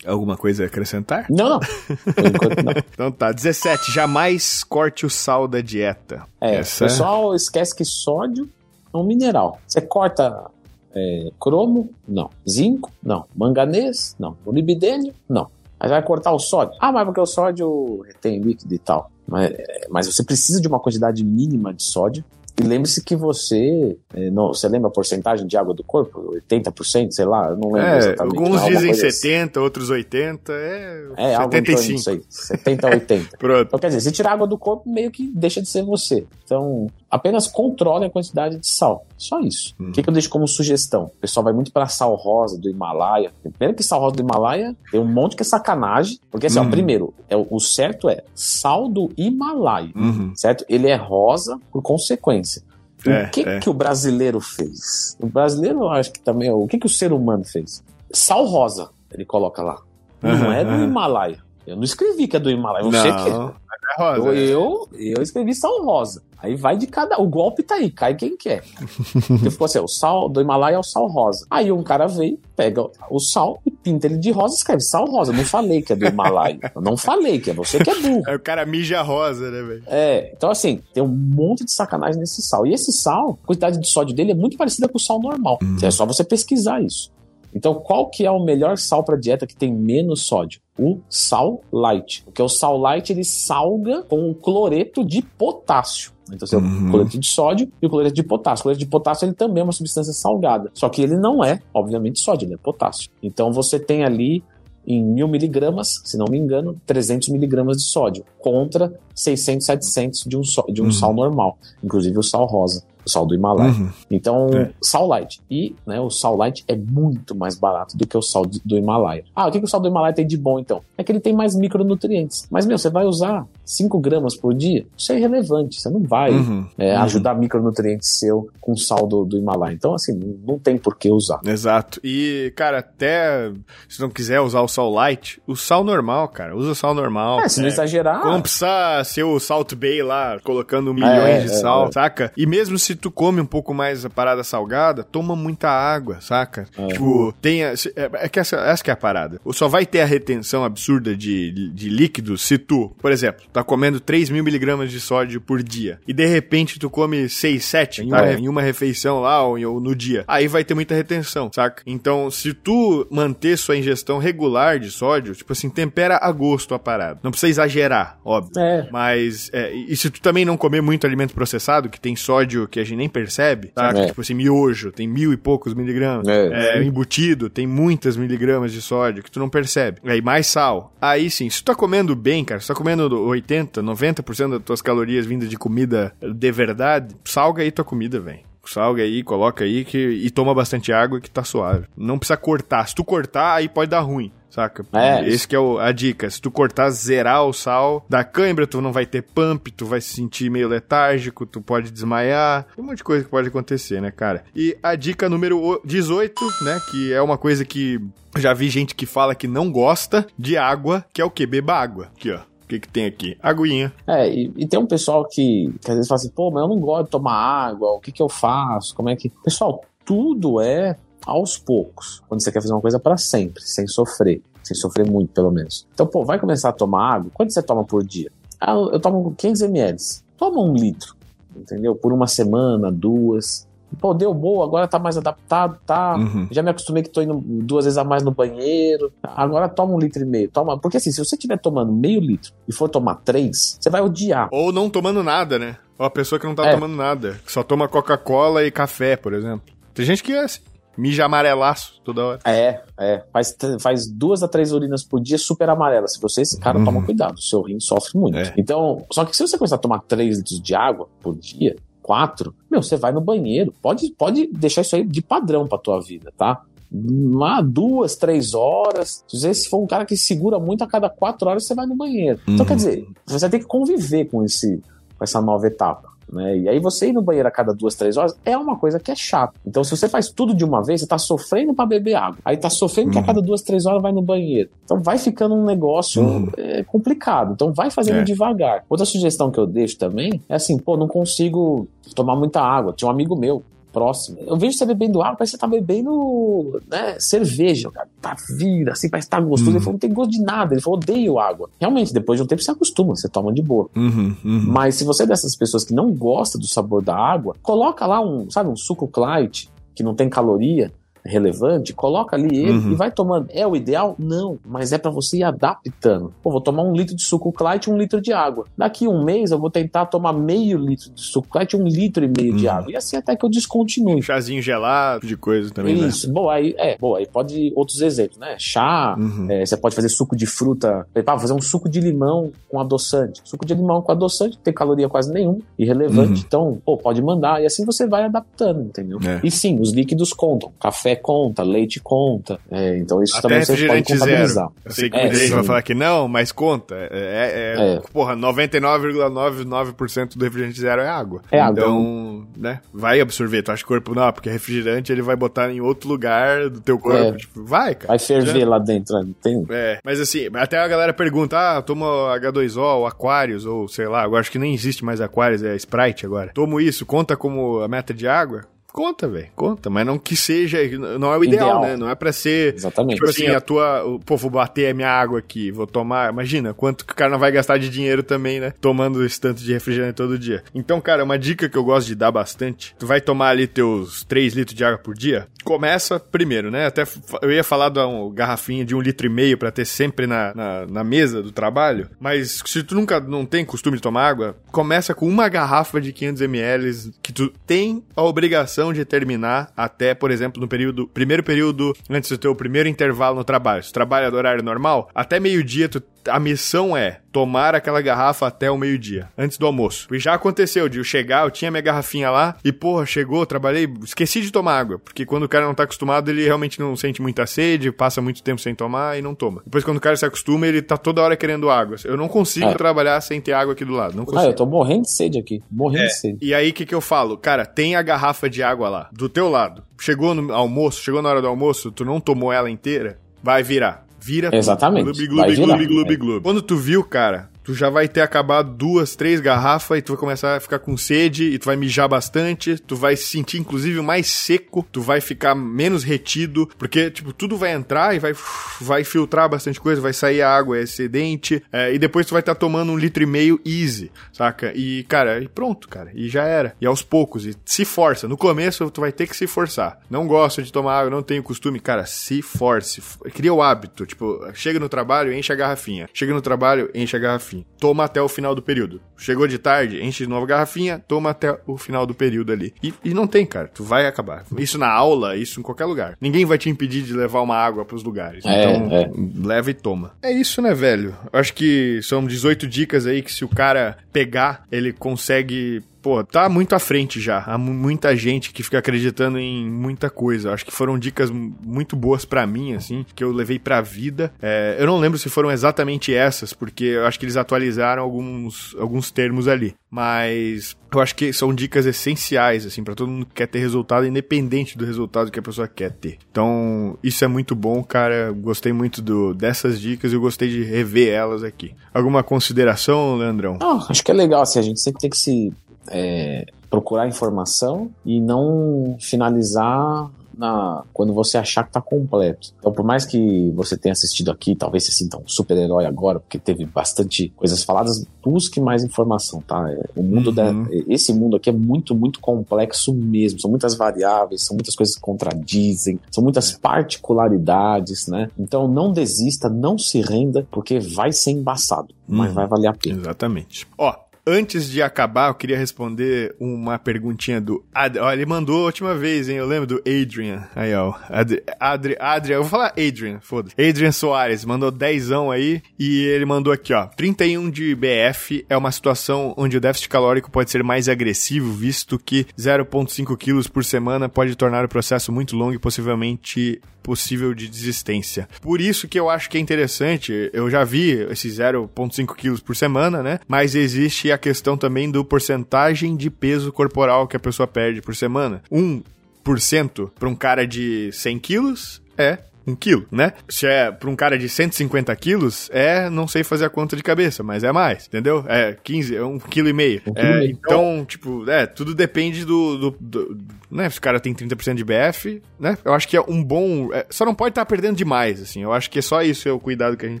Alguma 0.08 0.36
coisa 0.36 0.62
a 0.64 0.66
acrescentar? 0.66 1.26
Não, 1.30 1.48
não. 1.50 1.60
Por 1.60 2.26
enquanto, 2.26 2.62
não. 2.64 2.72
Então 2.92 3.12
tá, 3.12 3.30
17. 3.32 3.92
Jamais 3.92 4.64
corte 4.64 5.04
o 5.06 5.10
sal 5.10 5.46
da 5.46 5.60
dieta. 5.60 6.22
É, 6.40 6.56
Essa- 6.56 6.84
o 6.84 6.88
pessoal 6.88 7.34
esquece 7.34 7.74
que 7.74 7.84
sódio 7.84 8.48
é 8.92 8.96
um 8.96 9.04
mineral. 9.04 9.60
Você 9.66 9.80
corta 9.80 10.46
é, 10.94 11.30
cromo? 11.38 11.90
Não. 12.06 12.30
Zinco? 12.48 12.90
Não. 13.02 13.24
Manganês? 13.36 14.16
Não. 14.18 14.36
Molibdênio? 14.44 15.12
Não. 15.28 15.48
Aí 15.78 15.88
vai 15.88 16.02
cortar 16.02 16.32
o 16.32 16.38
sódio? 16.38 16.74
Ah, 16.80 16.90
mas 16.90 17.04
porque 17.04 17.20
o 17.20 17.26
sódio 17.26 18.00
retém 18.06 18.40
líquido 18.40 18.74
e 18.74 18.78
tal. 18.78 19.10
Mas, 19.26 19.50
é, 19.50 19.86
mas 19.90 20.06
você 20.06 20.24
precisa 20.24 20.60
de 20.60 20.66
uma 20.66 20.80
quantidade 20.80 21.22
mínima 21.24 21.72
de 21.72 21.82
sódio. 21.84 22.24
E 22.60 22.62
lembre-se 22.66 23.02
que 23.04 23.14
você. 23.14 23.96
é, 24.14 24.30
não, 24.30 24.48
você 24.48 24.68
lembra 24.68 24.88
a 24.88 24.90
porcentagem 24.92 25.46
de 25.46 25.56
água 25.56 25.72
do 25.72 25.84
corpo? 25.84 26.36
80%, 26.50 27.12
sei 27.12 27.24
lá, 27.24 27.50
eu 27.50 27.56
não 27.56 27.70
lembro 27.72 27.88
É, 27.88 27.98
exatamente. 27.98 28.36
alguns 28.36 28.60
dizem 28.62 28.86
coisa 28.86 29.06
assim. 29.06 29.16
70, 29.20 29.60
outros 29.60 29.90
80, 29.90 30.52
é, 30.52 31.06
É, 31.16 31.34
algo 31.34 31.56
em 31.56 31.62
torno 31.62 31.78
75. 31.78 31.96
disso 31.96 32.10
aí. 32.10 32.22
70 32.28 32.86
a 32.86 32.90
80. 32.90 33.36
Pronto. 33.38 33.66
Então, 33.68 33.78
quer 33.78 33.88
dizer, 33.88 34.00
se 34.00 34.12
tirar 34.12 34.32
água 34.32 34.46
do 34.46 34.58
corpo, 34.58 34.90
meio 34.90 35.10
que 35.10 35.30
deixa 35.34 35.62
de 35.62 35.68
ser 35.68 35.82
você. 35.84 36.26
Então, 36.44 36.88
apenas 37.10 37.46
controle 37.46 38.04
a 38.06 38.10
quantidade 38.10 38.58
de 38.58 38.66
sal. 38.68 39.04
Só 39.16 39.40
isso. 39.40 39.74
Hum. 39.80 39.88
O 39.88 39.92
que, 39.92 40.02
que 40.02 40.08
eu 40.08 40.12
deixo 40.12 40.28
como 40.30 40.46
sugestão? 40.46 41.04
O 41.04 41.20
pessoal 41.20 41.44
vai 41.44 41.52
muito 41.52 41.72
pra 41.72 41.86
sal 41.88 42.14
rosa 42.14 42.58
do 42.58 42.68
Himalaia. 42.68 43.32
Primeiro 43.42 43.74
que 43.76 43.82
sal 43.82 44.00
rosa 44.00 44.16
do 44.16 44.22
Himalaia 44.22 44.76
tem 44.90 45.00
um 45.00 45.04
monte 45.10 45.34
que 45.36 45.42
é 45.42 45.44
sacanagem. 45.46 46.18
Porque, 46.30 46.46
assim, 46.46 46.58
ó, 46.58 46.62
Hum. 46.62 46.70
primeiro, 46.70 47.14
é, 47.28 47.36
o 47.36 47.46
o 47.50 47.60
certo 47.60 48.08
é 48.08 48.22
sal 48.34 48.88
do 48.88 49.10
Himalaia. 49.16 49.90
Uhum. 49.96 50.32
Certo? 50.36 50.64
Ele 50.68 50.88
é 50.88 50.96
rosa 50.96 51.58
por 51.72 51.82
consequência. 51.82 52.62
O 53.06 53.10
É, 53.10 53.26
que, 53.28 53.40
é. 53.42 53.58
que 53.60 53.70
o 53.70 53.72
brasileiro 53.72 54.40
fez? 54.40 55.16
O 55.20 55.26
brasileiro, 55.26 55.80
eu 55.84 55.88
acho 55.88 56.12
que 56.12 56.20
também. 56.20 56.50
O 56.50 56.66
que, 56.66 56.78
que 56.78 56.86
o 56.86 56.90
ser 56.90 57.12
humano 57.12 57.44
fez? 57.44 57.82
Sal 58.12 58.44
rosa, 58.44 58.90
ele 59.12 59.24
coloca 59.24 59.62
lá. 59.62 59.78
Não 60.20 60.30
Aham, 60.32 60.52
é 60.54 60.64
do 60.64 60.70
aham. 60.70 60.84
Himalaia. 60.84 61.38
Eu 61.68 61.76
não 61.76 61.84
escrevi 61.84 62.26
que 62.26 62.36
é 62.36 62.40
do 62.40 62.50
Himalaia. 62.50 62.84
Eu 62.84 62.92
sei 62.92 63.12
que 63.12 63.28
é. 63.28 63.30
Não, 63.30 63.48
é 63.48 63.52
rosa. 63.98 64.28
Eu, 64.28 64.34
eu, 64.34 64.88
eu 64.98 65.22
escrevi 65.22 65.54
sal 65.54 65.84
rosa. 65.84 66.22
Aí 66.40 66.54
vai 66.54 66.76
de 66.76 66.86
cada. 66.86 67.20
O 67.20 67.26
golpe 67.26 67.62
tá 67.62 67.74
aí, 67.74 67.90
cai 67.90 68.14
quem 68.14 68.36
quer. 68.36 68.62
Porque 69.26 69.50
ficou 69.50 69.64
assim: 69.64 69.80
o 69.80 69.88
sal 69.88 70.28
do 70.28 70.40
Himalaia 70.40 70.76
é 70.76 70.78
o 70.78 70.82
sal 70.82 71.06
rosa. 71.08 71.46
Aí 71.50 71.72
um 71.72 71.82
cara 71.82 72.06
vem, 72.06 72.38
pega 72.56 72.86
o 73.10 73.18
sal 73.18 73.60
e 73.66 73.70
pinta 73.70 74.06
ele 74.06 74.16
de 74.18 74.30
rosa 74.30 74.54
e 74.54 74.58
escreve 74.58 74.80
sal 74.80 75.04
rosa. 75.06 75.32
Eu 75.32 75.36
não 75.36 75.44
falei 75.44 75.82
que 75.82 75.92
é 75.92 75.96
do 75.96 76.06
Himalaia. 76.06 76.58
Eu 76.74 76.80
não 76.80 76.96
falei 76.96 77.40
que 77.40 77.50
é 77.50 77.54
você 77.54 77.82
que 77.82 77.90
é 77.90 78.00
burro. 78.00 78.22
Aí 78.26 78.36
o 78.36 78.40
cara 78.40 78.64
mija 78.64 79.02
rosa, 79.02 79.50
né, 79.50 79.62
velho? 79.62 79.82
É, 79.86 80.32
então 80.34 80.50
assim, 80.50 80.80
tem 80.94 81.02
um 81.02 81.08
monte 81.08 81.64
de 81.64 81.72
sacanagem 81.72 82.20
nesse 82.20 82.40
sal. 82.40 82.66
E 82.66 82.72
esse 82.72 82.92
sal, 82.92 83.38
a 83.42 83.46
quantidade 83.46 83.78
de 83.78 83.88
sódio 83.88 84.14
dele 84.14 84.30
é 84.30 84.34
muito 84.34 84.56
parecida 84.56 84.88
com 84.88 84.96
o 84.96 85.00
sal 85.00 85.20
normal. 85.20 85.58
É 85.82 85.90
só 85.90 86.06
você 86.06 86.22
pesquisar 86.22 86.80
isso. 86.80 87.10
Então, 87.54 87.74
qual 87.74 88.08
que 88.10 88.24
é 88.26 88.30
o 88.30 88.42
melhor 88.44 88.76
sal 88.78 89.02
para 89.02 89.16
dieta 89.16 89.46
que 89.46 89.56
tem 89.56 89.72
menos 89.72 90.22
sódio? 90.26 90.60
O 90.78 90.98
sal 91.08 91.60
light. 91.72 92.22
Porque 92.24 92.42
o 92.42 92.48
sal 92.48 92.76
light 92.78 93.10
ele 93.10 93.24
salga 93.24 94.02
com 94.02 94.30
o 94.30 94.34
cloreto 94.34 95.04
de 95.04 95.22
potássio. 95.22 96.12
Então, 96.30 96.46
você 96.46 96.56
tem 96.56 96.64
Uhum. 96.64 96.88
o 96.88 96.90
cloreto 96.90 97.18
de 97.18 97.26
sódio 97.26 97.72
e 97.80 97.86
o 97.86 97.90
cloreto 97.90 98.14
de 98.14 98.22
potássio. 98.22 98.60
O 98.60 98.64
cloreto 98.64 98.80
de 98.80 98.86
potássio 98.90 99.24
ele 99.26 99.32
também 99.34 99.62
é 99.62 99.64
uma 99.64 99.72
substância 99.72 100.12
salgada. 100.12 100.70
Só 100.74 100.88
que 100.88 101.00
ele 101.02 101.16
não 101.16 101.42
é, 101.42 101.58
obviamente, 101.72 102.20
sódio, 102.20 102.46
ele 102.46 102.54
é 102.54 102.58
potássio. 102.58 103.10
Então, 103.22 103.50
você 103.50 103.78
tem 103.78 104.04
ali 104.04 104.44
em 104.86 105.02
mil 105.04 105.26
miligramas, 105.28 106.00
se 106.04 106.16
não 106.16 106.26
me 106.30 106.38
engano, 106.38 106.80
300 106.86 107.28
miligramas 107.28 107.76
de 107.78 107.82
sódio, 107.84 108.24
contra 108.38 108.92
600, 109.14 109.66
700 109.66 110.24
de 110.26 110.36
um, 110.36 110.42
só- 110.44 110.64
de 110.68 110.80
um 110.80 110.86
Uhum. 110.86 110.92
sal 110.92 111.12
normal, 111.12 111.58
inclusive 111.84 112.18
o 112.18 112.22
sal 112.22 112.46
rosa. 112.46 112.82
O 113.08 113.10
sal 113.10 113.26
do 113.26 113.34
Himalaia. 113.34 113.70
Uhum. 113.70 113.90
Então, 114.10 114.48
é. 114.52 114.70
sal 114.82 115.06
light. 115.06 115.40
E 115.50 115.74
né, 115.86 116.00
o 116.00 116.10
sal 116.10 116.36
light 116.36 116.64
é 116.68 116.76
muito 116.76 117.34
mais 117.34 117.58
barato 117.58 117.96
do 117.96 118.06
que 118.06 118.16
o 118.16 118.22
sal 118.22 118.44
do 118.46 118.76
Himalaia. 118.76 119.24
Ah, 119.34 119.48
o 119.48 119.50
que, 119.50 119.58
que 119.58 119.64
o 119.64 119.68
sal 119.68 119.80
do 119.80 119.88
Himalaia 119.88 120.14
tem 120.14 120.26
de 120.26 120.36
bom 120.36 120.58
então? 120.58 120.82
É 120.96 121.02
que 121.02 121.10
ele 121.10 121.20
tem 121.20 121.34
mais 121.34 121.56
micronutrientes. 121.56 122.46
Mas, 122.50 122.66
meu, 122.66 122.78
você 122.78 122.90
vai 122.90 123.06
usar 123.06 123.46
5 123.64 123.98
gramas 123.98 124.36
por 124.36 124.54
dia? 124.54 124.86
Isso 124.96 125.12
é 125.12 125.16
irrelevante. 125.16 125.80
Você 125.80 125.88
não 125.88 126.02
vai 126.02 126.30
uhum. 126.30 126.66
É, 126.76 126.94
uhum. 126.94 127.02
ajudar 127.02 127.34
micronutrientes 127.34 128.18
seu 128.18 128.48
com 128.60 128.76
sal 128.76 129.06
do, 129.06 129.24
do 129.24 129.38
Himalaia. 129.38 129.74
Então, 129.74 129.94
assim, 129.94 130.18
não 130.46 130.58
tem 130.58 130.76
por 130.76 130.96
que 130.96 131.10
usar. 131.10 131.40
Exato. 131.44 132.00
E, 132.04 132.52
cara, 132.54 132.78
até 132.78 133.50
se 133.88 134.00
não 134.00 134.10
quiser 134.10 134.40
usar 134.40 134.60
o 134.60 134.68
sal 134.68 134.90
light, 134.90 135.40
o 135.46 135.56
sal 135.56 135.82
normal, 135.82 136.28
cara, 136.28 136.56
usa 136.56 136.72
o 136.72 136.74
sal 136.74 136.94
normal. 136.94 137.40
É, 137.40 137.48
se 137.48 137.60
não 137.60 137.68
exagerar. 137.68 138.24
Não 138.24 138.42
precisa 138.42 139.02
ser 139.04 139.22
o 139.22 139.38
Salt 139.38 139.74
Bay 139.74 140.02
lá, 140.02 140.38
colocando 140.42 140.92
milhões 140.92 141.12
é, 141.12 141.40
de 141.40 141.46
é, 141.46 141.48
sal, 141.48 141.88
é, 141.88 141.92
saca? 141.92 142.32
E 142.36 142.46
mesmo 142.46 142.78
se 142.78 142.94
tu 142.98 143.10
come 143.10 143.40
um 143.40 143.46
pouco 143.46 143.72
mais 143.72 144.04
a 144.04 144.10
parada 144.10 144.44
salgada, 144.44 145.02
toma 145.02 145.34
muita 145.34 145.68
água, 145.68 146.20
saca? 146.20 146.66
É. 146.76 146.86
Tipo, 146.88 147.32
tem. 147.40 147.64
A, 147.64 147.72
é, 147.72 148.10
é, 148.24 148.28
que 148.28 148.38
essa, 148.38 148.56
essa 148.56 148.82
que 148.82 148.90
é 148.90 148.92
a 148.92 148.96
parada. 148.96 149.40
Só 149.52 149.68
vai 149.68 149.86
ter 149.86 150.00
a 150.00 150.04
retenção 150.04 150.64
absurda 150.64 151.16
de, 151.16 151.50
de, 151.52 151.70
de 151.70 151.88
líquidos 151.88 152.42
se 152.42 152.58
tu, 152.58 152.94
por 152.98 153.10
exemplo, 153.12 153.44
tá 153.52 153.62
comendo 153.62 154.00
3 154.00 154.30
mil 154.30 154.44
miligramas 154.44 154.90
de 154.90 155.00
sódio 155.00 155.40
por 155.40 155.62
dia. 155.62 156.00
E 156.06 156.12
de 156.12 156.26
repente 156.26 156.78
tu 156.78 156.90
come 156.90 157.28
6, 157.28 157.64
7 157.64 158.02
em, 158.02 158.06
uma, 158.06 158.32
em 158.32 158.48
uma 158.48 158.62
refeição 158.62 159.20
lá 159.20 159.42
ou, 159.42 159.58
ou 159.66 159.80
no 159.80 159.94
dia. 159.94 160.24
Aí 160.26 160.48
vai 160.48 160.64
ter 160.64 160.74
muita 160.74 160.94
retenção, 160.94 161.50
saca? 161.52 161.82
Então, 161.86 162.30
se 162.30 162.52
tu 162.52 163.06
manter 163.10 163.56
sua 163.56 163.76
ingestão 163.76 164.18
regular 164.18 164.78
de 164.78 164.90
sódio, 164.90 165.34
tipo 165.34 165.52
assim, 165.52 165.70
tempera 165.70 166.18
a 166.20 166.30
gosto 166.32 166.74
a 166.74 166.78
parada. 166.78 167.20
Não 167.22 167.30
precisa 167.30 167.50
exagerar, 167.50 168.18
óbvio. 168.24 168.52
É. 168.58 168.88
Mas, 168.90 169.50
é, 169.52 169.72
e 169.72 169.96
se 169.96 170.10
tu 170.10 170.20
também 170.20 170.44
não 170.44 170.56
comer 170.56 170.80
muito 170.80 171.06
alimento 171.06 171.34
processado, 171.34 171.88
que 171.88 172.00
tem 172.00 172.16
sódio 172.16 172.66
que 172.68 172.80
a 172.80 172.84
gente 172.88 172.98
nem 172.98 173.08
percebe, 173.08 173.68
tá? 173.68 173.90
É. 173.90 174.06
Tipo 174.06 174.20
assim, 174.20 174.34
miojo, 174.34 174.92
tem 174.92 175.06
mil 175.06 175.32
e 175.32 175.36
poucos 175.36 175.74
miligramas. 175.74 176.26
É. 176.28 176.78
é 176.78 176.84
embutido, 176.84 177.48
tem 177.48 177.66
muitas 177.66 178.16
miligramas 178.16 178.72
de 178.72 178.82
sódio 178.82 179.22
que 179.22 179.30
tu 179.30 179.38
não 179.38 179.48
percebe. 179.48 180.00
Aí 180.04 180.20
mais 180.20 180.46
sal. 180.46 180.92
Aí 181.00 181.30
sim, 181.30 181.48
se 181.48 181.62
tu 181.62 181.66
tá 181.66 181.74
comendo 181.74 182.14
bem, 182.16 182.44
cara, 182.44 182.60
se 182.60 182.66
tu 182.66 182.68
tá 182.68 182.74
comendo 182.74 183.22
80, 183.26 183.82
90% 183.82 184.50
das 184.50 184.62
tuas 184.62 184.82
calorias 184.82 185.26
vindas 185.26 185.48
de 185.48 185.56
comida 185.56 186.12
de 186.20 186.52
verdade, 186.52 187.14
salga 187.24 187.62
aí 187.62 187.70
tua 187.70 187.84
comida, 187.84 188.20
velho 188.20 188.47
salga 188.72 189.02
aí, 189.02 189.22
coloca 189.22 189.64
aí 189.64 189.84
que, 189.84 189.98
e 189.98 190.30
toma 190.30 190.54
bastante 190.54 190.92
água 190.92 191.20
que 191.20 191.30
tá 191.30 191.44
suave. 191.44 191.86
Não 191.96 192.18
precisa 192.18 192.36
cortar. 192.36 192.86
Se 192.88 192.94
tu 192.94 193.04
cortar, 193.04 193.54
aí 193.54 193.68
pode 193.68 193.90
dar 193.90 194.00
ruim. 194.00 194.32
Saca? 194.50 194.84
É. 194.94 195.28
Esse 195.28 195.46
que 195.46 195.54
é 195.54 195.58
o, 195.58 195.78
a 195.78 195.92
dica. 195.92 196.28
Se 196.28 196.40
tu 196.40 196.50
cortar, 196.50 196.90
zerar 196.90 197.44
o 197.44 197.52
sal 197.52 198.04
da 198.08 198.24
cãibra, 198.24 198.66
tu 198.66 198.80
não 198.80 198.92
vai 198.92 199.04
ter 199.04 199.22
pump, 199.22 199.70
tu 199.70 199.84
vai 199.84 200.00
se 200.00 200.14
sentir 200.14 200.50
meio 200.50 200.68
letárgico, 200.68 201.44
tu 201.44 201.60
pode 201.60 201.90
desmaiar. 201.90 202.66
Tem 202.74 202.82
um 202.82 202.88
monte 202.88 202.98
de 202.98 203.04
coisa 203.04 203.24
que 203.24 203.30
pode 203.30 203.48
acontecer, 203.48 204.00
né, 204.00 204.10
cara? 204.10 204.44
E 204.56 204.76
a 204.82 204.94
dica 204.94 205.28
número 205.28 205.80
18, 205.84 206.34
né, 206.62 206.80
que 206.90 207.12
é 207.12 207.20
uma 207.20 207.36
coisa 207.36 207.64
que 207.64 208.00
já 208.36 208.54
vi 208.54 208.68
gente 208.68 208.94
que 208.94 209.06
fala 209.06 209.34
que 209.34 209.46
não 209.46 209.70
gosta 209.70 210.26
de 210.38 210.56
água, 210.56 211.04
que 211.12 211.20
é 211.20 211.24
o 211.24 211.30
que? 211.30 211.46
Beba 211.46 211.74
água. 211.74 212.10
Aqui, 212.16 212.32
ó. 212.32 212.40
O 212.68 212.74
que, 212.76 212.80
que 212.80 212.88
tem 212.88 213.06
aqui? 213.06 213.34
Aguinha. 213.42 213.90
É, 214.06 214.28
e, 214.28 214.52
e, 214.54 214.66
tem 214.66 214.78
um 214.78 214.84
pessoal 214.84 215.24
que, 215.24 215.72
que 215.80 215.90
às 215.90 215.96
vezes 215.96 216.06
fala 216.06 216.20
assim, 216.20 216.28
pô, 216.28 216.50
mas 216.50 216.62
eu 216.62 216.68
não 216.68 216.78
gosto 216.78 217.04
de 217.04 217.10
tomar 217.12 217.32
água, 217.32 217.92
o 217.92 217.98
que 217.98 218.12
que 218.12 218.22
eu 218.22 218.28
faço? 218.28 218.94
Como 218.94 219.08
é 219.08 219.16
que. 219.16 219.30
Pessoal, 219.42 219.82
tudo 220.04 220.60
é 220.60 220.94
aos 221.24 221.56
poucos. 221.56 222.22
Quando 222.28 222.42
você 222.42 222.52
quer 222.52 222.60
fazer 222.60 222.74
uma 222.74 222.82
coisa 222.82 223.00
para 223.00 223.16
sempre, 223.16 223.62
sem 223.62 223.86
sofrer. 223.86 224.42
Sem 224.62 224.76
sofrer 224.76 225.10
muito, 225.10 225.32
pelo 225.32 225.50
menos. 225.50 225.86
Então, 225.94 226.06
pô, 226.06 226.26
vai 226.26 226.38
começar 226.38 226.68
a 226.68 226.72
tomar 226.72 227.14
água. 227.14 227.30
Quanto 227.32 227.54
você 227.54 227.62
toma 227.62 227.84
por 227.84 228.04
dia? 228.04 228.30
Ah, 228.60 228.72
eu 228.72 229.00
tomo 229.00 229.34
500 229.34 229.62
ml. 229.62 229.96
Toma 230.36 230.60
um 230.60 230.74
litro, 230.74 231.14
entendeu? 231.56 231.94
Por 231.94 232.12
uma 232.12 232.26
semana, 232.26 232.90
duas. 232.90 233.67
Pô, 234.00 234.12
deu 234.14 234.32
boa, 234.34 234.64
agora 234.64 234.86
tá 234.86 234.98
mais 234.98 235.16
adaptado, 235.16 235.78
tá? 235.86 236.16
Uhum. 236.16 236.46
Já 236.50 236.62
me 236.62 236.70
acostumei 236.70 237.02
que 237.02 237.08
tô 237.08 237.22
indo 237.22 237.42
duas 237.42 237.84
vezes 237.84 237.98
a 237.98 238.04
mais 238.04 238.22
no 238.22 238.30
banheiro. 238.30 239.12
Agora 239.22 239.68
toma 239.68 239.94
um 239.94 239.98
litro 239.98 240.22
e 240.22 240.26
meio. 240.26 240.48
Toma. 240.50 240.78
Porque 240.78 240.98
assim, 240.98 241.10
se 241.10 241.24
você 241.24 241.34
estiver 241.34 241.58
tomando 241.58 241.92
meio 241.92 242.20
litro 242.20 242.52
e 242.66 242.72
for 242.72 242.88
tomar 242.88 243.16
três, 243.16 243.78
você 243.80 243.90
vai 243.90 244.00
odiar. 244.00 244.48
Ou 244.52 244.72
não 244.72 244.90
tomando 244.90 245.22
nada, 245.22 245.58
né? 245.58 245.76
Ou 245.98 246.06
a 246.06 246.10
pessoa 246.10 246.38
que 246.38 246.46
não 246.46 246.54
tá 246.54 246.66
é. 246.66 246.74
tomando 246.74 246.94
nada. 246.94 247.40
Que 247.44 247.50
só 247.50 247.62
toma 247.62 247.88
Coca-Cola 247.88 248.64
e 248.64 248.70
café, 248.70 249.16
por 249.16 249.32
exemplo. 249.32 249.74
Tem 249.94 250.04
gente 250.04 250.22
que 250.22 250.32
é 250.32 250.44
assim. 250.44 250.60
Mija 250.96 251.24
amarelaço 251.24 252.00
toda 252.04 252.24
hora. 252.24 252.40
É, 252.44 252.82
é. 252.98 253.22
Faz, 253.32 253.56
faz 253.80 254.10
duas 254.10 254.42
a 254.42 254.48
três 254.48 254.72
urinas 254.72 255.04
por 255.04 255.20
dia 255.20 255.38
super 255.38 255.70
amarelas. 255.70 256.14
Se 256.14 256.20
você, 256.20 256.42
esse 256.42 256.58
cara, 256.58 256.76
uhum. 256.76 256.84
toma 256.84 257.04
cuidado. 257.04 257.40
Seu 257.40 257.62
rim 257.62 257.78
sofre 257.78 258.18
muito. 258.18 258.36
É. 258.36 258.52
Então, 258.56 259.06
só 259.12 259.24
que 259.24 259.36
se 259.36 259.46
você 259.46 259.56
começar 259.56 259.76
a 259.76 259.78
tomar 259.78 260.00
três 260.00 260.38
litros 260.38 260.60
de 260.60 260.74
água 260.74 261.08
por 261.20 261.36
dia, 261.36 261.76
quatro, 262.08 262.54
meu, 262.70 262.82
você 262.82 262.96
vai 262.96 263.12
no 263.12 263.20
banheiro. 263.20 263.70
Pode, 263.82 264.10
pode 264.16 264.46
deixar 264.46 264.80
isso 264.80 264.96
aí 264.96 265.04
de 265.04 265.20
padrão 265.20 265.66
pra 265.66 265.76
tua 265.76 266.00
vida, 266.00 266.32
tá? 266.38 266.62
Uma, 266.90 267.60
duas, 267.60 268.16
três 268.16 268.54
horas. 268.54 269.22
Se 269.28 269.38
você 269.38 269.68
for 269.68 269.82
um 269.82 269.86
cara 269.86 270.06
que 270.06 270.16
segura 270.16 270.58
muito, 270.58 270.82
a 270.82 270.86
cada 270.86 271.10
quatro 271.10 271.46
horas 271.50 271.66
você 271.66 271.74
vai 271.74 271.84
no 271.84 271.94
banheiro. 271.94 272.40
Então, 272.44 272.60
uhum. 272.60 272.64
Quer 272.64 272.76
dizer, 272.76 273.06
você 273.26 273.40
vai 273.40 273.50
ter 273.50 273.58
que 273.58 273.66
conviver 273.66 274.24
com, 274.24 274.42
esse, 274.42 274.82
com 275.18 275.22
essa 275.22 275.42
nova 275.42 275.66
etapa. 275.66 276.08
Né? 276.32 276.58
E 276.58 276.68
aí 276.68 276.78
você 276.78 277.08
ir 277.08 277.12
no 277.12 277.22
banheiro 277.22 277.48
a 277.48 277.50
cada 277.50 277.72
duas, 277.72 277.94
três 277.94 278.16
horas 278.16 278.36
é 278.44 278.56
uma 278.56 278.76
coisa 278.76 278.98
que 278.98 279.10
é 279.10 279.14
chata. 279.14 279.54
Então, 279.66 279.82
se 279.82 279.96
você 279.96 280.08
faz 280.08 280.30
tudo 280.30 280.54
de 280.54 280.64
uma 280.64 280.82
vez, 280.82 281.00
você 281.00 281.06
tá 281.06 281.18
sofrendo 281.18 281.74
para 281.74 281.86
beber 281.86 282.14
água. 282.14 282.38
Aí 282.44 282.56
tá 282.56 282.70
sofrendo 282.70 283.08
uhum. 283.08 283.12
que 283.12 283.18
a 283.18 283.20
uhum. 283.20 283.26
cada 283.26 283.40
duas, 283.40 283.62
três 283.62 283.86
horas 283.86 284.02
vai 284.02 284.12
no 284.12 284.22
banheiro. 284.22 284.70
Então 284.84 285.00
vai 285.00 285.18
ficando 285.18 285.54
um 285.54 285.64
negócio 285.64 286.22
uhum. 286.22 286.48
é, 286.56 286.82
complicado. 286.84 287.52
Então 287.52 287.72
vai 287.72 287.90
fazendo 287.90 288.20
é. 288.20 288.24
devagar. 288.24 288.84
Outra 288.88 289.06
sugestão 289.06 289.50
que 289.50 289.58
eu 289.58 289.66
deixo 289.66 289.98
também 289.98 290.42
é 290.48 290.54
assim, 290.54 290.78
pô, 290.78 290.96
não 290.96 291.08
consigo 291.08 291.88
tomar 292.14 292.36
muita 292.36 292.60
água. 292.60 292.92
Tinha 292.92 293.08
um 293.08 293.12
amigo 293.12 293.36
meu, 293.36 293.62
próximo. 293.92 294.38
Eu 294.40 294.56
vejo 294.56 294.76
você 294.76 294.84
bebendo 294.84 295.20
água, 295.22 295.36
parece 295.36 295.52
que 295.52 295.56
você 295.56 295.60
tá 295.60 295.66
bebendo 295.66 296.80
né, 296.88 297.18
cerveja, 297.18 297.90
cara. 297.90 298.08
Tá 298.20 298.36
vida, 298.56 298.92
assim, 298.92 299.08
parece 299.08 299.26
que 299.26 299.30
tá 299.30 299.40
gostoso. 299.40 299.70
Uhum. 299.70 299.76
Ele 299.76 299.84
falou, 299.84 299.92
não 299.94 299.98
tem 299.98 300.12
gosto 300.12 300.30
de 300.30 300.42
nada. 300.42 300.74
Ele 300.74 300.80
falou, 300.80 300.98
odeio 300.98 301.38
água. 301.38 301.68
Realmente, 301.80 302.12
depois 302.12 302.38
de 302.38 302.44
um 302.44 302.46
tempo 302.46 302.62
você 302.62 302.70
acostuma, 302.70 303.16
você 303.16 303.28
toma 303.28 303.52
de 303.52 303.62
boa. 303.62 303.88
Uhum, 303.96 304.34
uhum. 304.44 304.64
Mas 304.66 304.96
se 304.96 305.04
você 305.04 305.22
é 305.22 305.26
dessas 305.26 305.56
pessoas 305.56 305.84
que 305.84 305.94
não 305.94 306.12
gosta 306.12 306.58
do 306.58 306.66
sabor 306.66 307.02
da 307.02 307.16
água, 307.16 307.56
coloca 307.62 308.06
lá 308.06 308.20
um, 308.20 308.50
sabe, 308.50 308.70
um 308.70 308.76
suco 308.76 309.08
Clyde, 309.08 309.68
que 309.94 310.02
não 310.02 310.14
tem 310.14 310.28
caloria, 310.28 310.92
relevante, 311.24 311.92
coloca 311.92 312.36
ali 312.36 312.56
ele 312.56 312.78
uhum. 312.78 312.92
e 312.92 312.94
vai 312.94 313.10
tomando. 313.10 313.48
É 313.50 313.66
o 313.66 313.76
ideal? 313.76 314.14
Não, 314.18 314.58
mas 314.66 314.92
é 314.92 314.98
para 314.98 315.10
você 315.10 315.38
ir 315.38 315.42
adaptando. 315.44 316.32
Pô, 316.42 316.50
vou 316.50 316.60
tomar 316.60 316.82
um 316.82 316.92
litro 316.92 317.14
de 317.14 317.22
suco 317.22 317.52
Clyde 317.52 317.88
e 317.88 317.92
um 317.92 317.96
litro 317.96 318.20
de 318.20 318.32
água. 318.32 318.66
Daqui 318.76 319.06
um 319.06 319.24
mês 319.24 319.50
eu 319.50 319.58
vou 319.58 319.70
tentar 319.70 320.06
tomar 320.06 320.32
meio 320.32 320.78
litro 320.78 321.10
de 321.10 321.20
suco 321.20 321.48
Clyde 321.48 321.76
e 321.76 321.80
um 321.80 321.84
litro 321.84 322.24
e 322.24 322.28
meio 322.28 322.52
uhum. 322.52 322.58
de 322.58 322.68
água. 322.68 322.92
E 322.92 322.96
assim 322.96 323.16
até 323.16 323.36
que 323.36 323.44
eu 323.44 323.50
descontinue. 323.50 324.22
Chazinho 324.22 324.62
gelado, 324.62 325.26
de 325.26 325.36
coisa 325.36 325.70
também, 325.70 325.96
né? 325.96 326.08
Isso, 326.08 326.28
né? 326.28 326.34
boa, 326.34 326.54
aí, 326.54 326.74
é, 326.78 326.96
boa, 326.98 327.18
aí 327.18 327.26
pode 327.26 327.72
outros 327.74 328.00
exemplos, 328.00 328.38
né? 328.38 328.56
Chá, 328.58 329.16
uhum. 329.18 329.50
é, 329.50 329.64
você 329.64 329.76
pode 329.76 329.94
fazer 329.94 330.08
suco 330.08 330.36
de 330.36 330.46
fruta, 330.46 331.06
ah, 331.14 331.38
fazer 331.38 331.52
um 331.52 331.60
suco 331.60 331.88
de 331.88 332.00
limão 332.00 332.52
com 332.68 332.80
adoçante. 332.80 333.40
Suco 333.44 333.64
de 333.64 333.74
limão 333.74 334.00
com 334.02 334.12
adoçante 334.12 334.56
não 334.56 334.62
tem 334.62 334.72
caloria 334.72 335.08
quase 335.08 335.32
nenhuma, 335.32 335.58
irrelevante. 335.78 336.40
Uhum. 336.40 336.44
Então, 336.46 336.82
pô, 336.84 336.96
pode 336.96 337.20
mandar. 337.22 337.62
E 337.62 337.66
assim 337.66 337.84
você 337.84 338.06
vai 338.06 338.24
adaptando, 338.24 338.82
entendeu? 338.82 339.18
É. 339.24 339.40
E 339.44 339.50
sim, 339.50 339.78
os 339.80 339.92
líquidos 339.92 340.32
contam. 340.32 340.72
Café 340.80 341.14
conta, 341.18 341.62
leite 341.62 342.00
conta. 342.00 342.58
É, 342.70 342.96
então 342.98 343.22
isso 343.22 343.36
Até 343.36 343.48
também 343.48 343.64
você 343.64 343.86
pode 343.86 344.04
contabilizar. 344.04 344.68
Zero. 344.68 344.72
Eu 344.84 344.92
sei 344.92 345.10
que 345.10 345.16
é, 345.16 345.34
gente 345.34 345.52
vai 345.52 345.64
falar 345.64 345.82
que 345.82 345.94
não, 345.94 346.28
mas 346.28 346.52
conta. 346.52 346.94
É, 346.94 347.08
é, 347.12 347.12
é, 347.12 347.94
é. 347.94 348.00
porra, 348.12 348.36
99,99% 348.36 350.36
do 350.36 350.44
refrigerante 350.44 350.80
zero 350.80 351.02
é 351.02 351.08
água. 351.08 351.42
É 351.50 351.60
água. 351.60 351.80
Então, 351.80 352.46
né, 352.56 352.80
vai 352.92 353.20
absorver. 353.20 353.62
Tu 353.62 353.72
acha 353.72 353.82
que 353.82 353.86
o 353.86 353.88
corpo 353.88 354.14
não, 354.14 354.32
porque 354.32 354.48
refrigerante 354.48 355.12
ele 355.12 355.22
vai 355.22 355.36
botar 355.36 355.70
em 355.70 355.80
outro 355.80 356.08
lugar 356.08 356.70
do 356.70 356.80
teu 356.80 356.98
corpo. 356.98 357.18
É. 357.18 357.32
Tipo, 357.32 357.64
vai, 357.64 357.94
cara. 357.94 358.08
Vai 358.08 358.18
ferver 358.18 358.60
já... 358.60 358.68
lá 358.68 358.78
dentro, 358.78 359.18
né? 359.18 359.28
tem. 359.42 359.66
É, 359.70 359.98
mas 360.04 360.20
assim, 360.20 360.48
até 360.54 360.78
a 360.78 360.88
galera 360.88 361.12
pergunta, 361.12 361.58
ah, 361.58 361.82
toma 361.82 362.06
H2O, 362.38 363.06
Aquarius, 363.06 363.64
ou 363.64 363.88
sei 363.88 364.06
lá, 364.06 364.22
agora 364.22 364.40
acho 364.40 364.50
que 364.50 364.58
nem 364.58 364.74
existe 364.74 365.04
mais 365.04 365.20
Aquarius, 365.20 365.62
é 365.62 365.74
Sprite 365.76 366.26
agora. 366.26 366.50
Tomo 366.54 366.80
isso, 366.80 367.06
conta 367.06 367.36
como 367.36 367.80
a 367.80 367.88
meta 367.88 368.14
de 368.14 368.26
água? 368.26 368.62
Conta, 368.92 369.28
velho. 369.28 369.48
Conta, 369.54 369.90
mas 369.90 370.04
não 370.06 370.18
que 370.18 370.34
seja. 370.34 370.78
Não 371.18 371.32
é 371.32 371.38
o 371.38 371.44
ideal, 371.44 371.68
ideal. 371.68 371.82
né? 371.82 371.96
Não 371.96 372.08
é 372.10 372.14
pra 372.14 372.32
ser. 372.32 372.74
Exatamente. 372.74 373.16
Tipo 373.16 373.30
assim, 373.30 373.46
a 373.48 373.60
tua. 373.60 374.04
O, 374.04 374.18
pô, 374.18 374.36
vou 374.36 374.50
bater 374.50 374.90
a 374.90 374.94
minha 374.94 375.10
água 375.10 375.38
aqui, 375.38 375.70
vou 375.70 375.86
tomar. 375.86 376.32
Imagina 376.32 376.72
quanto 376.74 377.04
que 377.04 377.12
o 377.12 377.16
cara 377.16 377.30
não 377.30 377.38
vai 377.38 377.52
gastar 377.52 377.78
de 377.78 377.88
dinheiro 377.88 378.22
também, 378.22 378.58
né? 378.60 378.72
Tomando 378.80 379.24
esse 379.24 379.40
tanto 379.40 379.62
de 379.62 379.72
refrigerante 379.72 380.14
todo 380.14 380.38
dia. 380.38 380.64
Então, 380.74 381.00
cara, 381.00 381.22
uma 381.22 381.38
dica 381.38 381.68
que 381.68 381.76
eu 381.76 381.84
gosto 381.84 382.06
de 382.08 382.14
dar 382.14 382.32
bastante: 382.32 382.94
tu 382.98 383.06
vai 383.06 383.20
tomar 383.20 383.50
ali 383.50 383.66
teus 383.66 384.24
3 384.24 384.54
litros 384.54 384.74
de 384.76 384.84
água 384.84 384.98
por 384.98 385.14
dia. 385.14 385.46
Começa 385.64 386.18
primeiro, 386.18 386.70
né? 386.70 386.86
Até 386.86 387.04
eu 387.42 387.52
ia 387.52 387.62
falar 387.62 387.90
de 387.90 388.00
uma 388.00 388.32
garrafinha 388.32 388.84
de 388.84 388.94
um 388.94 389.00
litro 389.00 389.26
e 389.26 389.30
meio 389.30 389.58
pra 389.58 389.70
ter 389.70 389.84
sempre 389.84 390.26
na, 390.26 390.54
na, 390.54 390.86
na 390.86 391.04
mesa 391.04 391.42
do 391.42 391.52
trabalho. 391.52 392.08
Mas 392.18 392.62
se 392.64 392.82
tu 392.82 392.94
nunca 392.94 393.20
não 393.20 393.44
tem 393.44 393.64
costume 393.66 393.96
de 393.96 394.02
tomar 394.02 394.26
água, 394.28 394.56
começa 394.72 395.14
com 395.14 395.28
uma 395.28 395.46
garrafa 395.48 396.00
de 396.00 396.10
500 396.12 396.40
ml 396.42 397.12
que 397.22 397.32
tu 397.32 397.52
tem 397.66 398.02
a 398.16 398.22
obrigação 398.22 398.77
de 398.92 399.04
terminar 399.04 399.72
até, 399.76 400.14
por 400.14 400.30
exemplo, 400.30 400.60
no 400.60 400.68
período, 400.68 401.06
primeiro 401.08 401.42
período 401.42 401.94
antes 402.08 402.30
do 402.30 402.38
teu 402.38 402.54
primeiro 402.54 402.88
intervalo 402.88 403.36
no 403.36 403.44
trabalho. 403.44 403.82
Se 403.82 403.92
trabalha 403.92 404.30
do 404.30 404.36
horário 404.36 404.62
normal, 404.62 405.10
até 405.14 405.40
meio-dia 405.40 405.88
tu 405.88 406.00
a 406.28 406.38
missão 406.38 406.96
é 406.96 407.20
tomar 407.32 407.74
aquela 407.74 408.00
garrafa 408.00 408.46
até 408.46 408.70
o 408.70 408.76
meio-dia, 408.76 409.28
antes 409.36 409.58
do 409.58 409.66
almoço. 409.66 410.12
E 410.12 410.18
já 410.18 410.34
aconteceu 410.34 410.88
de 410.88 410.98
eu 410.98 411.04
chegar, 411.04 411.44
eu 411.44 411.50
tinha 411.50 411.70
minha 411.70 411.80
garrafinha 411.80 412.30
lá 412.30 412.56
e, 412.64 412.72
porra, 412.72 413.06
chegou, 413.06 413.44
trabalhei, 413.46 413.88
esqueci 414.02 414.40
de 414.40 414.50
tomar 414.50 414.78
água. 414.78 414.98
Porque 414.98 415.24
quando 415.24 415.44
o 415.44 415.48
cara 415.48 415.66
não 415.66 415.74
tá 415.74 415.84
acostumado, 415.84 416.30
ele 416.30 416.44
realmente 416.44 416.80
não 416.80 416.96
sente 416.96 417.22
muita 417.22 417.46
sede, 417.46 417.92
passa 417.92 418.20
muito 418.20 418.42
tempo 418.42 418.60
sem 418.60 418.74
tomar 418.74 419.18
e 419.18 419.22
não 419.22 419.34
toma. 419.34 419.62
Depois, 419.64 419.84
quando 419.84 419.98
o 419.98 420.00
cara 420.00 420.16
se 420.16 420.24
acostuma, 420.24 420.66
ele 420.66 420.82
tá 420.82 420.96
toda 420.96 421.22
hora 421.22 421.36
querendo 421.36 421.70
água. 421.70 421.96
Eu 422.04 422.16
não 422.16 422.28
consigo 422.28 422.70
é. 422.70 422.74
trabalhar 422.74 423.20
sem 423.20 423.40
ter 423.40 423.52
água 423.52 423.72
aqui 423.72 423.84
do 423.84 423.92
lado. 423.92 424.16
Não 424.16 424.24
consigo. 424.24 424.42
Ah, 424.42 424.46
eu 424.46 424.54
tô 424.54 424.66
morrendo 424.66 425.02
de 425.02 425.10
sede 425.10 425.38
aqui. 425.38 425.62
Morrendo 425.70 426.04
é. 426.04 426.06
de 426.06 426.14
sede. 426.14 426.38
E 426.40 426.54
aí, 426.54 426.70
o 426.70 426.72
que, 426.72 426.86
que 426.86 426.94
eu 426.94 427.00
falo? 427.00 427.36
Cara, 427.36 427.64
tem 427.64 427.96
a 427.96 428.02
garrafa 428.02 428.48
de 428.48 428.62
água 428.62 428.88
lá, 428.88 429.08
do 429.12 429.28
teu 429.28 429.48
lado. 429.48 429.82
Chegou 430.00 430.34
no 430.34 430.52
almoço, 430.52 431.02
chegou 431.02 431.22
na 431.22 431.28
hora 431.28 431.42
do 431.42 431.48
almoço, 431.48 431.90
tu 431.90 432.04
não 432.04 432.20
tomou 432.20 432.52
ela 432.52 432.70
inteira, 432.70 433.18
vai 433.42 433.62
virar. 433.62 434.07
Vira 434.28 434.54
Exatamente. 434.54 435.26
Gloob, 435.26 435.26
gloob, 435.26 435.54
gloob, 435.54 435.86
gloob, 435.86 436.16
gloob. 436.16 436.42
Quando 436.42 436.60
tu 436.60 436.76
viu, 436.76 437.02
cara, 437.02 437.48
tu 437.68 437.74
já 437.74 437.90
vai 437.90 438.08
ter 438.08 438.22
acabado 438.22 438.70
duas, 438.70 439.14
três 439.14 439.40
garrafas 439.40 439.98
e 439.98 440.00
tu 440.00 440.14
vai 440.14 440.18
começar 440.18 440.56
a 440.56 440.60
ficar 440.60 440.78
com 440.78 440.96
sede 440.96 441.50
e 441.50 441.58
tu 441.58 441.66
vai 441.66 441.76
mijar 441.76 442.08
bastante, 442.08 442.78
tu 442.78 442.96
vai 442.96 443.14
se 443.14 443.26
sentir 443.26 443.58
inclusive 443.58 444.00
mais 444.00 444.26
seco, 444.26 444.88
tu 444.90 445.02
vai 445.02 445.20
ficar 445.20 445.54
menos 445.54 446.02
retido, 446.02 446.66
porque, 446.78 447.10
tipo, 447.10 447.30
tudo 447.30 447.58
vai 447.58 447.72
entrar 447.72 448.16
e 448.16 448.18
vai, 448.18 448.32
vai 448.80 449.04
filtrar 449.04 449.50
bastante 449.50 449.78
coisa, 449.78 450.00
vai 450.00 450.14
sair 450.14 450.40
a 450.40 450.48
água 450.48 450.80
excedente, 450.80 451.62
é, 451.70 451.92
e 451.92 451.98
depois 451.98 452.24
tu 452.24 452.30
vai 452.30 452.40
estar 452.40 452.54
tá 452.54 452.58
tomando 452.58 452.90
um 452.90 452.96
litro 452.96 453.22
e 453.22 453.26
meio 453.26 453.60
easy, 453.66 454.10
saca? 454.32 454.72
E, 454.74 455.04
cara, 455.04 455.38
e 455.38 455.46
pronto, 455.46 455.90
cara, 455.90 456.10
e 456.14 456.26
já 456.26 456.44
era. 456.44 456.74
E 456.80 456.86
aos 456.86 457.02
poucos, 457.02 457.44
e 457.44 457.54
se 457.66 457.84
força. 457.84 458.26
No 458.26 458.38
começo 458.38 458.90
tu 458.90 459.02
vai 459.02 459.12
ter 459.12 459.26
que 459.26 459.36
se 459.36 459.46
forçar. 459.46 460.00
Não 460.08 460.26
gosto 460.26 460.62
de 460.62 460.72
tomar 460.72 461.00
água, 461.00 461.10
não 461.10 461.22
tenho 461.22 461.42
costume, 461.42 461.80
cara, 461.80 462.06
se 462.06 462.40
force. 462.40 463.02
Cria 463.34 463.52
o 463.52 463.60
hábito, 463.60 464.06
tipo, 464.06 464.40
chega 464.54 464.80
no 464.80 464.88
trabalho, 464.88 465.34
enche 465.34 465.52
a 465.52 465.56
garrafinha. 465.56 466.08
Chega 466.14 466.32
no 466.32 466.40
trabalho, 466.40 466.90
enche 466.94 467.14
a 467.14 467.20
garrafinha 467.20 467.57
toma 467.78 468.04
até 468.04 468.20
o 468.20 468.28
final 468.28 468.54
do 468.54 468.62
período. 468.62 469.00
Chegou 469.16 469.46
de 469.46 469.58
tarde, 469.58 470.02
enche 470.02 470.24
de 470.24 470.30
nova 470.30 470.46
garrafinha, 470.46 471.02
toma 471.06 471.30
até 471.30 471.58
o 471.66 471.76
final 471.76 472.06
do 472.06 472.14
período 472.14 472.52
ali. 472.52 472.74
E, 472.82 472.92
e 473.04 473.14
não 473.14 473.26
tem, 473.26 473.44
cara, 473.46 473.68
tu 473.68 473.84
vai 473.84 474.06
acabar. 474.06 474.44
Isso 474.56 474.78
na 474.78 474.90
aula, 474.90 475.36
isso 475.36 475.60
em 475.60 475.62
qualquer 475.62 475.84
lugar. 475.84 476.16
Ninguém 476.20 476.44
vai 476.44 476.58
te 476.58 476.68
impedir 476.68 477.02
de 477.02 477.12
levar 477.12 477.40
uma 477.40 477.56
água 477.56 477.84
pros 477.84 478.02
lugares. 478.02 478.44
É, 478.44 478.64
então, 478.64 478.96
é. 478.96 479.10
leva 479.46 479.70
e 479.70 479.74
toma. 479.74 480.12
É 480.22 480.32
isso, 480.32 480.60
né, 480.62 480.74
velho? 480.74 481.16
Acho 481.32 481.54
que 481.54 482.00
são 482.02 482.24
18 482.24 482.66
dicas 482.66 483.06
aí 483.06 483.22
que 483.22 483.32
se 483.32 483.44
o 483.44 483.48
cara 483.48 483.98
pegar, 484.12 484.64
ele 484.70 484.92
consegue 484.92 485.82
pô, 486.02 486.22
tá 486.24 486.48
muito 486.48 486.74
à 486.74 486.78
frente 486.78 487.20
já. 487.20 487.42
Há 487.46 487.58
muita 487.58 488.16
gente 488.16 488.52
que 488.52 488.62
fica 488.62 488.78
acreditando 488.78 489.38
em 489.38 489.68
muita 489.68 490.10
coisa. 490.10 490.52
Acho 490.52 490.64
que 490.64 490.72
foram 490.72 490.98
dicas 490.98 491.30
muito 491.30 491.96
boas 491.96 492.24
para 492.24 492.46
mim, 492.46 492.74
assim, 492.74 493.04
que 493.14 493.22
eu 493.22 493.32
levei 493.32 493.58
pra 493.58 493.80
vida. 493.80 494.32
É, 494.40 494.76
eu 494.78 494.86
não 494.86 494.98
lembro 494.98 495.18
se 495.18 495.28
foram 495.28 495.50
exatamente 495.50 496.14
essas, 496.14 496.52
porque 496.52 496.84
eu 496.84 497.06
acho 497.06 497.18
que 497.18 497.24
eles 497.24 497.36
atualizaram 497.36 498.02
alguns, 498.02 498.74
alguns 498.78 499.10
termos 499.10 499.48
ali. 499.48 499.74
Mas 499.90 500.76
eu 500.92 501.00
acho 501.00 501.14
que 501.14 501.32
são 501.32 501.54
dicas 501.54 501.86
essenciais, 501.86 502.66
assim, 502.66 502.84
para 502.84 502.94
todo 502.94 503.10
mundo 503.10 503.26
que 503.26 503.34
quer 503.34 503.46
ter 503.46 503.58
resultado, 503.58 504.06
independente 504.06 504.76
do 504.76 504.84
resultado 504.84 505.30
que 505.30 505.38
a 505.38 505.42
pessoa 505.42 505.66
quer 505.66 505.92
ter. 505.92 506.18
Então, 506.30 506.98
isso 507.02 507.24
é 507.24 507.28
muito 507.28 507.54
bom, 507.54 507.82
cara. 507.82 508.32
Gostei 508.32 508.72
muito 508.72 509.00
do, 509.00 509.34
dessas 509.34 509.80
dicas 509.80 510.12
e 510.12 510.14
eu 510.14 510.20
gostei 510.20 510.48
de 510.48 510.62
rever 510.62 511.12
elas 511.12 511.42
aqui. 511.42 511.74
Alguma 511.92 512.22
consideração, 512.22 513.16
Leandrão? 513.16 513.58
Não, 513.60 513.84
acho 513.88 514.04
que 514.04 514.10
é 514.10 514.14
legal, 514.14 514.42
assim, 514.42 514.58
a 514.58 514.62
gente 514.62 514.80
sempre 514.80 515.00
tem 515.00 515.10
que 515.10 515.16
se 515.16 515.52
é, 515.90 516.46
procurar 516.70 517.08
informação 517.08 517.90
e 518.04 518.20
não 518.20 518.96
finalizar 519.00 520.10
na, 520.38 520.84
quando 520.92 521.12
você 521.12 521.36
achar 521.36 521.64
que 521.64 521.70
está 521.70 521.80
completo. 521.80 522.52
Então, 522.58 522.72
por 522.72 522.84
mais 522.84 523.04
que 523.04 523.50
você 523.50 523.76
tenha 523.76 523.92
assistido 523.92 524.30
aqui, 524.30 524.54
talvez 524.54 524.84
você 524.84 524.92
sinta 524.92 525.18
um 525.18 525.26
super-herói 525.26 525.84
agora, 525.84 526.20
porque 526.20 526.38
teve 526.38 526.64
bastante 526.64 527.30
coisas 527.30 527.64
faladas, 527.64 528.06
busque 528.22 528.60
mais 528.60 528.84
informação, 528.84 529.42
tá? 529.42 529.68
É, 529.68 529.84
o 529.96 530.02
mundo 530.02 530.28
uhum. 530.28 530.34
da, 530.34 530.52
esse 530.86 531.12
mundo 531.12 531.36
aqui 531.36 531.50
é 531.50 531.52
muito, 531.52 531.94
muito 531.94 532.20
complexo 532.20 532.94
mesmo. 532.94 533.40
São 533.40 533.50
muitas 533.50 533.76
variáveis, 533.76 534.44
são 534.44 534.54
muitas 534.54 534.76
coisas 534.76 534.94
que 534.94 535.00
contradizem, 535.00 535.98
são 536.10 536.22
muitas 536.22 536.52
particularidades, 536.52 538.06
né? 538.06 538.30
Então, 538.38 538.68
não 538.68 538.92
desista, 538.92 539.48
não 539.48 539.76
se 539.76 540.00
renda, 540.00 540.46
porque 540.52 540.78
vai 540.78 541.10
ser 541.10 541.32
embaçado, 541.32 541.92
mas 542.06 542.28
uhum. 542.28 542.34
vai 542.34 542.46
valer 542.46 542.68
a 542.68 542.74
pena. 542.74 543.00
Exatamente. 543.00 543.66
Ó, 543.76 543.92
Antes 544.30 544.68
de 544.68 544.82
acabar, 544.82 545.28
eu 545.28 545.34
queria 545.34 545.56
responder 545.56 546.36
uma 546.38 546.78
perguntinha 546.78 547.40
do 547.40 547.64
Ad... 547.74 547.98
Ó, 547.98 548.12
ele 548.12 548.26
mandou 548.26 548.60
a 548.60 548.66
última 548.66 548.94
vez, 548.94 549.26
hein? 549.26 549.36
Eu 549.36 549.46
lembro 549.46 549.66
do 549.66 549.82
Adrian. 549.86 550.46
Aí, 550.54 550.74
ó. 550.74 550.92
Ad... 551.08 551.42
Adri... 551.58 551.96
Adrian, 551.98 552.36
eu 552.36 552.42
vou 552.42 552.50
falar 552.50 552.74
Adrian, 552.76 553.20
foda-se. 553.22 553.54
Adrian 553.58 553.90
Soares 553.90 554.44
mandou 554.44 554.70
dezão 554.70 555.30
aí 555.30 555.62
e 555.78 556.02
ele 556.04 556.26
mandou 556.26 556.52
aqui, 556.52 556.74
ó. 556.74 556.88
31 556.88 557.48
de 557.48 557.74
BF 557.74 558.44
é 558.50 558.56
uma 558.56 558.70
situação 558.70 559.32
onde 559.34 559.56
o 559.56 559.60
déficit 559.62 559.88
calórico 559.88 560.30
pode 560.30 560.50
ser 560.50 560.62
mais 560.62 560.90
agressivo, 560.90 561.50
visto 561.50 561.98
que 561.98 562.26
0,5 562.38 563.16
quilos 563.16 563.46
por 563.46 563.64
semana 563.64 564.10
pode 564.10 564.36
tornar 564.36 564.62
o 564.62 564.68
processo 564.68 565.10
muito 565.10 565.34
longo 565.36 565.54
e 565.54 565.58
possivelmente 565.58 566.60
possível 566.82 567.34
de 567.34 567.48
desistência. 567.48 568.28
Por 568.40 568.60
isso 568.60 568.88
que 568.88 568.98
eu 568.98 569.10
acho 569.10 569.28
que 569.28 569.36
é 569.36 569.40
interessante, 569.40 570.30
eu 570.32 570.50
já 570.50 570.64
vi 570.64 570.90
esses 571.10 571.38
0,5 571.38 572.14
quilos 572.14 572.40
por 572.40 572.56
semana, 572.56 573.02
né? 573.02 573.20
Mas 573.28 573.54
existe 573.54 574.10
a 574.10 574.18
questão 574.18 574.56
também 574.56 574.90
do 574.90 575.04
porcentagem 575.04 575.96
de 575.96 576.10
peso 576.10 576.52
corporal 576.52 577.06
que 577.06 577.16
a 577.16 577.20
pessoa 577.20 577.46
perde 577.46 577.82
por 577.82 577.94
semana. 577.94 578.42
1% 578.50 579.90
para 579.98 580.08
um 580.08 580.14
cara 580.14 580.46
de 580.46 580.90
100 580.92 581.18
quilos 581.18 581.82
é 581.96 582.18
um 582.48 582.56
quilo, 582.56 582.86
né? 582.90 583.12
Se 583.28 583.46
é 583.46 583.70
pra 583.70 583.90
um 583.90 583.96
cara 583.96 584.18
de 584.18 584.28
150 584.28 584.94
quilos, 584.96 585.50
é, 585.52 585.90
não 585.90 586.08
sei 586.08 586.24
fazer 586.24 586.46
a 586.46 586.50
conta 586.50 586.76
de 586.76 586.82
cabeça, 586.82 587.22
mas 587.22 587.44
é 587.44 587.52
mais, 587.52 587.86
entendeu? 587.86 588.24
É 588.26 588.56
15, 588.62 588.96
é 588.96 589.04
um 589.04 589.18
quilo 589.18 589.48
e 589.48 589.52
meio. 589.52 589.82
Um 589.86 589.92
é, 589.94 590.18
meio. 590.18 590.30
Então, 590.30 590.84
tipo, 590.86 591.28
é, 591.28 591.46
tudo 591.46 591.74
depende 591.74 592.24
do, 592.24 592.56
do, 592.56 592.76
do, 592.80 593.18
né? 593.50 593.68
Se 593.68 593.78
o 593.78 593.82
cara 593.82 594.00
tem 594.00 594.14
30% 594.14 594.54
de 594.54 594.64
BF, 594.64 595.22
né? 595.38 595.58
Eu 595.64 595.74
acho 595.74 595.86
que 595.86 595.96
é 595.96 596.00
um 596.00 596.24
bom, 596.24 596.72
é, 596.72 596.86
só 596.90 597.04
não 597.04 597.14
pode 597.14 597.32
estar 597.32 597.44
tá 597.44 597.46
perdendo 597.46 597.76
demais, 597.76 598.20
assim. 598.22 598.42
Eu 598.42 598.52
acho 598.52 598.70
que 598.70 598.78
é 598.78 598.82
só 598.82 599.02
isso 599.02 599.28
é 599.28 599.32
o 599.32 599.38
cuidado 599.38 599.76
que 599.76 599.84
a 599.84 599.88
gente 599.88 600.00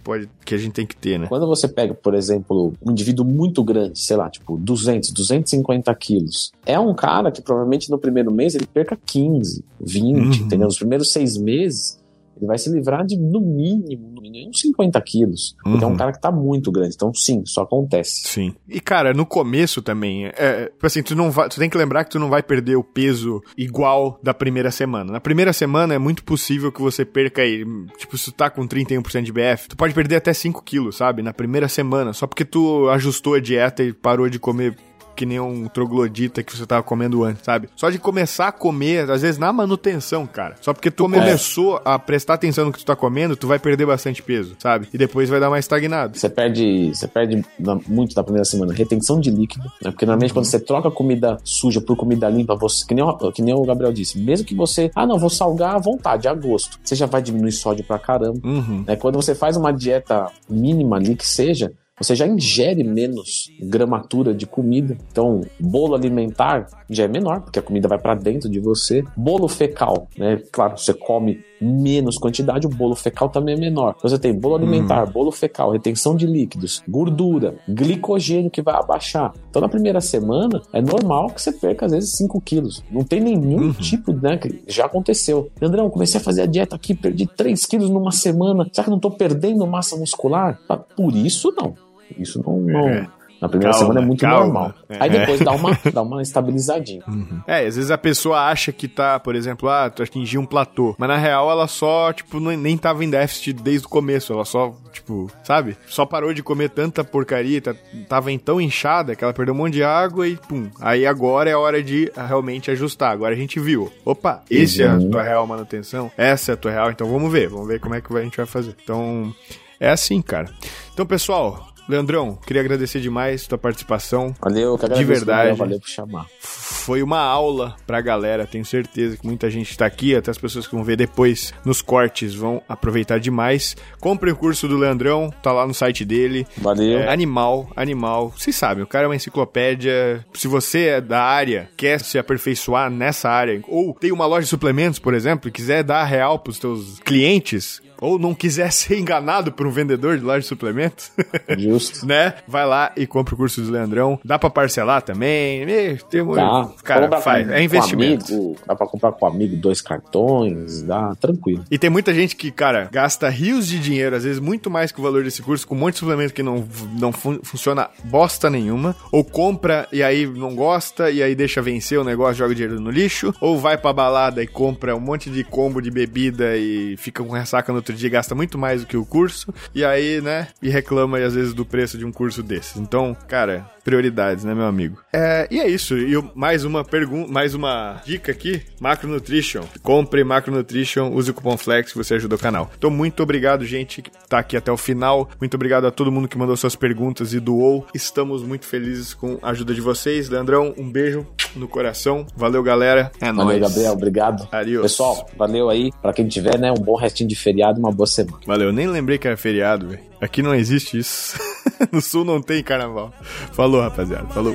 pode, 0.00 0.28
que 0.44 0.54
a 0.54 0.58
gente 0.58 0.72
tem 0.72 0.86
que 0.86 0.96
ter, 0.96 1.18
né? 1.18 1.26
Quando 1.28 1.46
você 1.46 1.68
pega, 1.68 1.92
por 1.92 2.14
exemplo, 2.14 2.72
um 2.84 2.92
indivíduo 2.92 3.24
muito 3.24 3.62
grande, 3.62 3.98
sei 3.98 4.16
lá, 4.16 4.30
tipo 4.30 4.56
200, 4.56 5.10
250 5.10 5.94
quilos, 5.96 6.52
é 6.64 6.78
um 6.78 6.94
cara 6.94 7.30
que 7.30 7.42
provavelmente 7.42 7.90
no 7.90 7.98
primeiro 7.98 8.32
mês 8.32 8.54
ele 8.54 8.66
perca 8.66 8.98
15, 9.04 9.64
20, 9.80 10.16
uhum. 10.16 10.46
entendeu? 10.46 10.66
Nos 10.66 10.78
primeiros 10.78 11.12
seis 11.12 11.36
meses 11.36 11.97
ele 12.38 12.46
vai 12.46 12.58
se 12.58 12.70
livrar 12.70 13.04
de, 13.04 13.16
no 13.16 13.40
mínimo, 13.40 14.10
no 14.10 14.22
mínimo, 14.22 14.50
uns 14.50 14.60
50 14.60 15.00
quilos. 15.02 15.56
Uhum. 15.64 15.72
Porque 15.72 15.84
é 15.84 15.88
um 15.88 15.96
cara 15.96 16.12
que 16.12 16.20
tá 16.20 16.30
muito 16.30 16.70
grande. 16.70 16.94
Então, 16.94 17.12
sim, 17.14 17.42
isso 17.44 17.60
acontece. 17.60 18.22
Sim. 18.28 18.54
E, 18.68 18.80
cara, 18.80 19.12
no 19.12 19.26
começo 19.26 19.82
também, 19.82 20.26
é, 20.26 20.66
tipo 20.66 20.86
assim, 20.86 21.02
tu 21.02 21.14
não 21.14 21.30
vai, 21.30 21.48
tu 21.48 21.58
tem 21.58 21.68
que 21.68 21.76
lembrar 21.76 22.04
que 22.04 22.10
tu 22.10 22.18
não 22.18 22.28
vai 22.28 22.42
perder 22.42 22.76
o 22.76 22.84
peso 22.84 23.42
igual 23.56 24.18
da 24.22 24.32
primeira 24.32 24.70
semana. 24.70 25.12
Na 25.12 25.20
primeira 25.20 25.52
semana 25.52 25.94
é 25.94 25.98
muito 25.98 26.24
possível 26.24 26.72
que 26.72 26.80
você 26.80 27.04
perca 27.04 27.42
aí, 27.42 27.64
tipo, 27.96 28.16
se 28.16 28.26
tu 28.26 28.32
tá 28.32 28.50
com 28.50 28.66
31% 28.66 29.22
de 29.22 29.32
BF, 29.32 29.68
tu 29.68 29.76
pode 29.76 29.94
perder 29.94 30.16
até 30.16 30.32
5 30.32 30.62
quilos, 30.62 30.96
sabe? 30.96 31.22
Na 31.22 31.32
primeira 31.32 31.68
semana, 31.68 32.12
só 32.12 32.26
porque 32.26 32.44
tu 32.44 32.88
ajustou 32.90 33.34
a 33.34 33.40
dieta 33.40 33.82
e 33.82 33.92
parou 33.92 34.28
de 34.28 34.38
comer 34.38 34.76
que 35.18 35.26
nem 35.26 35.40
um 35.40 35.66
troglodita 35.66 36.44
que 36.44 36.56
você 36.56 36.64
tava 36.64 36.84
comendo 36.84 37.24
antes, 37.24 37.42
sabe? 37.42 37.68
Só 37.74 37.90
de 37.90 37.98
começar 37.98 38.48
a 38.48 38.52
comer, 38.52 39.10
às 39.10 39.22
vezes 39.22 39.36
na 39.36 39.52
manutenção, 39.52 40.24
cara. 40.28 40.54
Só 40.60 40.72
porque 40.72 40.92
tu 40.92 41.06
é. 41.06 41.18
começou 41.18 41.82
a 41.84 41.98
prestar 41.98 42.34
atenção 42.34 42.66
no 42.66 42.72
que 42.72 42.78
tu 42.78 42.84
tá 42.84 42.94
comendo, 42.94 43.34
tu 43.34 43.48
vai 43.48 43.58
perder 43.58 43.84
bastante 43.84 44.22
peso, 44.22 44.54
sabe? 44.60 44.86
E 44.94 44.96
depois 44.96 45.28
vai 45.28 45.40
dar 45.40 45.50
mais 45.50 45.64
estagnado. 45.64 46.16
Você 46.16 46.28
perde, 46.28 46.94
você 46.94 47.08
perde 47.08 47.44
muito 47.88 48.14
na 48.14 48.22
primeira 48.22 48.44
semana 48.44 48.72
retenção 48.72 49.18
de 49.18 49.28
líquido, 49.28 49.64
né? 49.82 49.90
Porque 49.90 50.06
normalmente 50.06 50.30
uhum. 50.30 50.34
quando 50.34 50.44
você 50.44 50.60
troca 50.60 50.88
comida 50.88 51.38
suja 51.42 51.80
por 51.80 51.96
comida 51.96 52.28
limpa, 52.28 52.54
você, 52.54 52.86
que 52.86 52.94
nem, 52.94 53.02
o, 53.02 53.32
que 53.32 53.42
nem 53.42 53.52
o 53.52 53.64
Gabriel 53.64 53.92
disse, 53.92 54.20
mesmo 54.20 54.46
que 54.46 54.54
você, 54.54 54.88
ah, 54.94 55.04
não, 55.04 55.18
vou 55.18 55.30
salgar 55.30 55.74
à 55.74 55.78
vontade, 55.80 56.28
a 56.28 56.34
gosto, 56.34 56.78
você 56.84 56.94
já 56.94 57.06
vai 57.06 57.20
diminuir 57.20 57.50
sódio 57.50 57.84
pra 57.84 57.98
caramba. 57.98 58.38
Uhum. 58.44 58.84
Né? 58.86 58.94
Quando 58.94 59.16
você 59.16 59.34
faz 59.34 59.56
uma 59.56 59.72
dieta 59.72 60.30
mínima 60.48 60.94
ali 60.94 61.16
que 61.16 61.26
seja, 61.26 61.72
você 61.98 62.14
já 62.14 62.26
ingere 62.26 62.84
menos 62.84 63.50
gramatura 63.60 64.34
de 64.34 64.46
comida. 64.46 64.96
Então, 65.10 65.40
bolo 65.58 65.94
alimentar 65.94 66.66
já 66.88 67.04
é 67.04 67.08
menor, 67.08 67.42
porque 67.42 67.58
a 67.58 67.62
comida 67.62 67.88
vai 67.88 67.98
para 67.98 68.14
dentro 68.14 68.48
de 68.48 68.60
você. 68.60 69.04
Bolo 69.16 69.48
fecal, 69.48 70.08
né? 70.16 70.40
Claro, 70.52 70.78
você 70.78 70.94
come 70.94 71.40
menos 71.60 72.18
quantidade, 72.18 72.66
o 72.66 72.70
bolo 72.70 72.94
fecal 72.94 73.28
também 73.28 73.54
é 73.56 73.58
menor. 73.58 73.94
Então, 73.96 74.08
você 74.08 74.18
tem 74.18 74.32
bolo 74.32 74.56
alimentar, 74.56 75.08
hum. 75.08 75.12
bolo 75.12 75.30
fecal, 75.30 75.72
retenção 75.72 76.14
de 76.14 76.26
líquidos, 76.26 76.82
gordura, 76.88 77.56
glicogênio 77.68 78.50
que 78.50 78.62
vai 78.62 78.74
abaixar. 78.74 79.32
Então, 79.50 79.60
na 79.60 79.68
primeira 79.68 80.00
semana, 80.00 80.62
é 80.72 80.80
normal 80.80 81.30
que 81.30 81.42
você 81.42 81.52
perca 81.52 81.86
às 81.86 81.92
vezes 81.92 82.12
5 82.16 82.40
quilos. 82.40 82.82
Não 82.90 83.02
tem 83.02 83.20
nenhum 83.20 83.66
uhum. 83.66 83.72
tipo, 83.72 84.12
né? 84.12 84.36
Que 84.36 84.62
já 84.66 84.86
aconteceu. 84.86 85.50
André, 85.60 85.80
eu 85.80 85.90
comecei 85.90 86.20
a 86.20 86.24
fazer 86.24 86.42
a 86.42 86.46
dieta 86.46 86.76
aqui, 86.76 86.94
perdi 86.94 87.26
3 87.26 87.64
quilos 87.66 87.90
numa 87.90 88.12
semana. 88.12 88.68
Será 88.72 88.84
que 88.84 88.90
não 88.90 89.00
tô 89.00 89.10
perdendo 89.10 89.66
massa 89.66 89.96
muscular? 89.96 90.58
Por 90.96 91.14
isso, 91.14 91.52
não. 91.56 91.74
Isso 92.16 92.42
não, 92.46 92.58
não, 92.60 92.88
é. 92.88 93.06
Na 93.40 93.48
primeira 93.48 93.70
Calma, 93.72 93.86
semana 93.86 94.00
é 94.00 94.04
muito 94.04 94.20
calma. 94.20 94.44
normal. 94.46 94.74
É. 94.88 94.96
Aí 94.98 95.10
depois 95.10 95.38
dá 95.38 95.52
uma, 95.52 95.78
dá 95.94 96.02
uma 96.02 96.20
estabilizadinha. 96.22 97.04
É, 97.46 97.58
às 97.68 97.76
vezes 97.76 97.88
a 97.88 97.96
pessoa 97.96 98.40
acha 98.48 98.72
que 98.72 98.88
tá, 98.88 99.20
por 99.20 99.36
exemplo, 99.36 99.68
ah, 99.68 99.88
tu 99.88 100.02
atingiu 100.02 100.40
um 100.40 100.44
platô. 100.44 100.96
Mas 100.98 101.08
na 101.08 101.16
real 101.16 101.48
ela 101.48 101.68
só, 101.68 102.12
tipo, 102.12 102.40
nem 102.40 102.76
tava 102.76 103.04
em 103.04 103.08
déficit 103.10 103.52
desde 103.52 103.86
o 103.86 103.88
começo. 103.88 104.32
Ela 104.32 104.44
só, 104.44 104.74
tipo, 104.92 105.30
sabe? 105.44 105.76
Só 105.86 106.04
parou 106.04 106.34
de 106.34 106.42
comer 106.42 106.70
tanta 106.70 107.04
porcaria, 107.04 107.62
tá- 107.62 107.76
tava 108.08 108.36
tão 108.38 108.60
inchada 108.60 109.14
que 109.14 109.22
ela 109.22 109.32
perdeu 109.32 109.54
um 109.54 109.58
monte 109.58 109.74
de 109.74 109.84
água 109.84 110.26
e 110.26 110.34
pum. 110.36 110.68
Aí 110.80 111.06
agora 111.06 111.48
é 111.48 111.52
a 111.52 111.60
hora 111.60 111.80
de 111.80 112.10
realmente 112.16 112.72
ajustar. 112.72 113.12
Agora 113.12 113.34
a 113.34 113.38
gente 113.38 113.60
viu. 113.60 113.88
Opa, 114.04 114.42
esse 114.50 114.82
é 114.82 114.88
a 114.88 114.94
Uhum. 114.94 115.10
tua 115.12 115.22
real 115.22 115.46
manutenção, 115.46 116.10
essa 116.16 116.50
é 116.50 116.54
a 116.54 116.56
tua 116.56 116.72
real, 116.72 116.90
então 116.90 117.06
vamos 117.08 117.30
ver, 117.30 117.48
vamos 117.48 117.68
ver 117.68 117.78
como 117.78 117.94
é 117.94 118.00
que 118.00 118.12
a 118.16 118.20
gente 118.22 118.36
vai 118.36 118.46
fazer. 118.46 118.74
Então, 118.82 119.32
é 119.78 119.90
assim, 119.90 120.20
cara. 120.20 120.50
Então, 120.92 121.06
pessoal, 121.06 121.67
Leandrão, 121.88 122.38
queria 122.46 122.60
agradecer 122.60 123.00
demais 123.00 123.46
tua 123.46 123.56
participação. 123.56 124.34
Valeu, 124.40 124.76
que 124.76 124.88
De 124.88 125.04
verdade. 125.04 125.56
Valeu 125.56 125.80
por 125.80 125.88
chamar. 125.88 126.26
Foi 126.38 127.02
uma 127.02 127.20
aula 127.20 127.76
pra 127.86 128.00
galera, 128.00 128.46
tenho 128.46 128.64
certeza 128.64 129.16
que 129.16 129.26
muita 129.26 129.50
gente 129.50 129.76
tá 129.76 129.86
aqui, 129.86 130.14
até 130.14 130.30
as 130.30 130.38
pessoas 130.38 130.66
que 130.66 130.74
vão 130.74 130.84
ver 130.84 130.96
depois 130.96 131.52
nos 131.64 131.80
cortes 131.80 132.34
vão 132.34 132.62
aproveitar 132.68 133.18
demais. 133.18 133.76
Compre 134.00 134.30
o 134.30 134.36
curso 134.36 134.68
do 134.68 134.76
Leandrão, 134.76 135.32
tá 135.42 135.52
lá 135.52 135.66
no 135.66 135.74
site 135.74 136.04
dele. 136.04 136.46
Valeu. 136.56 136.98
É, 136.98 137.12
animal, 137.12 137.70
animal. 137.74 138.32
Vocês 138.36 138.54
sabem, 138.54 138.84
o 138.84 138.86
cara 138.86 139.04
é 139.04 139.08
uma 139.08 139.16
enciclopédia. 139.16 140.24
Se 140.34 140.46
você 140.46 140.86
é 140.86 141.00
da 141.00 141.22
área, 141.22 141.70
quer 141.76 142.00
se 142.00 142.18
aperfeiçoar 142.18 142.90
nessa 142.90 143.28
área, 143.28 143.60
ou 143.66 143.94
tem 143.94 144.12
uma 144.12 144.26
loja 144.26 144.42
de 144.42 144.48
suplementos, 144.48 144.98
por 144.98 145.14
exemplo, 145.14 145.48
e 145.48 145.52
quiser 145.52 145.82
dar 145.82 146.04
real 146.04 146.38
pros 146.38 146.58
teus 146.58 146.98
clientes, 147.00 147.80
ou 148.00 148.18
não 148.18 148.34
quiser 148.34 148.70
ser 148.72 148.98
enganado 148.98 149.52
por 149.52 149.66
um 149.66 149.70
vendedor 149.70 150.16
de 150.18 150.24
loja 150.24 150.40
de 150.40 150.46
suplementos, 150.46 151.10
Justo. 151.58 152.06
né? 152.06 152.34
Vai 152.46 152.66
lá 152.66 152.92
e 152.96 153.06
compra 153.06 153.34
o 153.34 153.36
curso 153.36 153.60
do 153.62 153.70
Leandrão. 153.70 154.18
Dá 154.24 154.38
pra 154.38 154.50
parcelar 154.50 155.02
também. 155.02 155.66
Tem 156.10 156.22
um... 156.22 156.34
Dá. 156.34 156.68
Cara, 156.84 157.20
faz. 157.20 157.46
com- 157.46 157.52
É 157.52 157.62
investimento. 157.62 158.26
Com 158.26 158.34
amigo, 158.34 158.56
dá 158.66 158.74
pra 158.76 158.86
comprar 158.86 159.12
com 159.12 159.26
amigo 159.26 159.56
dois 159.56 159.80
cartões, 159.80 160.82
dá 160.82 161.14
tranquilo. 161.16 161.64
E 161.70 161.78
tem 161.78 161.90
muita 161.90 162.12
gente 162.14 162.36
que, 162.36 162.50
cara, 162.50 162.88
gasta 162.90 163.28
rios 163.28 163.66
de 163.66 163.78
dinheiro, 163.78 164.16
às 164.16 164.24
vezes 164.24 164.40
muito 164.40 164.70
mais 164.70 164.92
que 164.92 165.00
o 165.00 165.02
valor 165.02 165.22
desse 165.24 165.42
curso, 165.42 165.66
com 165.66 165.74
um 165.74 165.78
monte 165.78 165.94
de 165.94 166.00
suplemento 166.00 166.34
que 166.34 166.42
não, 166.42 166.66
não 166.98 167.12
fun- 167.12 167.40
funciona 167.42 167.88
bosta 168.04 168.48
nenhuma. 168.50 168.94
Ou 169.12 169.24
compra 169.24 169.86
e 169.92 170.02
aí 170.02 170.26
não 170.26 170.54
gosta, 170.54 171.10
e 171.10 171.22
aí 171.22 171.34
deixa 171.34 171.60
vencer 171.62 171.98
o 171.98 172.04
negócio, 172.04 172.34
joga 172.36 172.54
dinheiro 172.54 172.80
no 172.80 172.90
lixo. 172.90 173.34
Ou 173.40 173.58
vai 173.58 173.76
pra 173.76 173.92
balada 173.92 174.42
e 174.42 174.46
compra 174.46 174.94
um 174.96 175.00
monte 175.00 175.30
de 175.30 175.44
combo 175.44 175.80
de 175.80 175.90
bebida 175.90 176.56
e 176.56 176.96
fica 176.96 177.22
com 177.22 177.32
ressaca 177.32 177.72
no 177.72 177.82
outro 177.92 178.00
dia, 178.00 178.08
gasta 178.10 178.34
muito 178.34 178.58
mais 178.58 178.82
do 178.82 178.86
que 178.86 178.96
o 178.96 179.04
curso. 179.04 179.52
E 179.74 179.84
aí, 179.84 180.20
né, 180.20 180.48
e 180.62 180.68
reclama 180.68 181.18
às 181.18 181.34
vezes 181.34 181.54
do 181.54 181.64
preço 181.64 181.98
de 181.98 182.04
um 182.04 182.12
curso 182.12 182.42
desses. 182.42 182.76
Então, 182.76 183.16
cara, 183.26 183.70
prioridades, 183.88 184.44
né, 184.44 184.54
meu 184.54 184.66
amigo? 184.66 184.98
É, 185.10 185.48
e 185.50 185.58
é 185.58 185.66
isso. 185.66 185.96
E 185.96 186.12
eu- 186.12 186.30
mais 186.34 186.62
uma 186.62 186.84
pergunta, 186.84 187.32
mais 187.32 187.54
uma 187.54 188.02
dica 188.04 188.30
aqui: 188.30 188.60
Macronutrition. 188.78 189.62
Compre 189.82 190.22
Macronutrition, 190.24 191.10
use 191.14 191.30
o 191.30 191.34
cupom 191.34 191.56
FLEX 191.56 191.94
você 191.94 192.14
ajuda 192.14 192.34
o 192.34 192.38
canal. 192.38 192.70
Então, 192.76 192.90
muito 192.90 193.22
obrigado, 193.22 193.64
gente, 193.64 194.02
que 194.02 194.10
tá 194.28 194.38
aqui 194.40 194.56
até 194.58 194.70
o 194.70 194.76
final. 194.76 195.30
Muito 195.40 195.54
obrigado 195.54 195.86
a 195.86 195.90
todo 195.90 196.12
mundo 196.12 196.28
que 196.28 196.36
mandou 196.36 196.54
suas 196.56 196.76
perguntas 196.76 197.32
e 197.32 197.40
doou. 197.40 197.86
Estamos 197.94 198.42
muito 198.42 198.66
felizes 198.66 199.14
com 199.14 199.38
a 199.42 199.50
ajuda 199.50 199.72
de 199.72 199.80
vocês. 199.80 200.28
Leandrão, 200.28 200.74
um 200.76 200.90
beijo 200.90 201.26
no 201.56 201.66
coração. 201.66 202.26
Valeu, 202.36 202.62
galera. 202.62 203.10
É 203.20 203.32
Valeu, 203.32 203.44
nóis. 203.44 203.60
Gabriel, 203.60 203.92
obrigado. 203.92 204.46
Adiós. 204.52 204.82
Pessoal, 204.82 205.28
valeu 205.36 205.70
aí. 205.70 205.90
Pra 206.02 206.12
quem 206.12 206.28
tiver, 206.28 206.58
né, 206.58 206.70
um 206.70 206.74
bom 206.82 206.94
restinho 206.96 207.28
de 207.28 207.34
feriado 207.36 207.78
e 207.78 207.80
uma 207.80 207.90
boa 207.92 208.06
semana. 208.06 208.38
Valeu, 208.46 208.70
nem 208.72 208.86
lembrei 208.86 209.16
que 209.16 209.26
era 209.26 209.36
feriado, 209.36 209.88
velho. 209.88 210.08
Aqui 210.20 210.42
não 210.42 210.54
existe 210.54 210.98
isso. 210.98 211.38
no 211.92 212.00
sul 212.00 212.24
não 212.24 212.42
tem 212.42 212.62
carnaval. 212.62 213.12
Falou, 213.52 213.80
rapaziada. 213.80 214.26
Falou. 214.28 214.54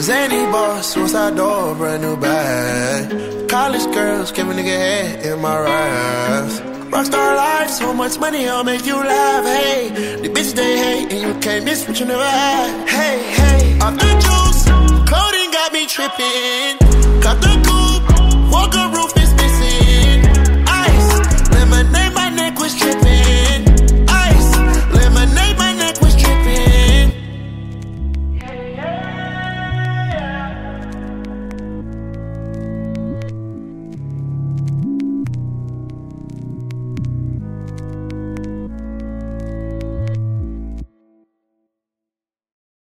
Zany 0.00 0.46
boss, 0.50 0.86
suicide 0.86 1.36
door, 1.36 1.74
brand 1.74 2.02
new 2.02 2.16
bag. 2.16 3.48
College 3.48 3.86
girls, 3.92 4.32
give 4.32 4.48
a 4.48 4.54
nigga 4.54 4.72
head 4.72 5.26
in 5.26 5.38
my 5.40 5.58
raps. 5.58 6.60
Rockstar 6.90 7.36
life, 7.36 7.70
so 7.70 7.92
much 7.92 8.18
money, 8.18 8.48
I'll 8.48 8.64
make 8.64 8.86
you 8.86 8.96
laugh. 8.96 9.44
Hey, 9.44 9.90
the 10.22 10.28
bitch 10.30 10.54
they 10.54 10.78
hate, 10.78 11.12
and 11.12 11.20
you 11.20 11.34
can't 11.40 11.66
miss 11.66 11.86
what 11.86 12.00
you 12.00 12.06
never 12.06 12.24
had. 12.24 12.88
Hey, 12.88 13.18
hey, 13.40 13.78
off 13.80 13.94
the 13.98 14.10
juice, 14.24 14.64
clothing 15.06 15.50
got 15.52 15.72
me 15.74 15.86
tripping. 15.86 16.79
Got 17.20 17.42
the 17.42 17.59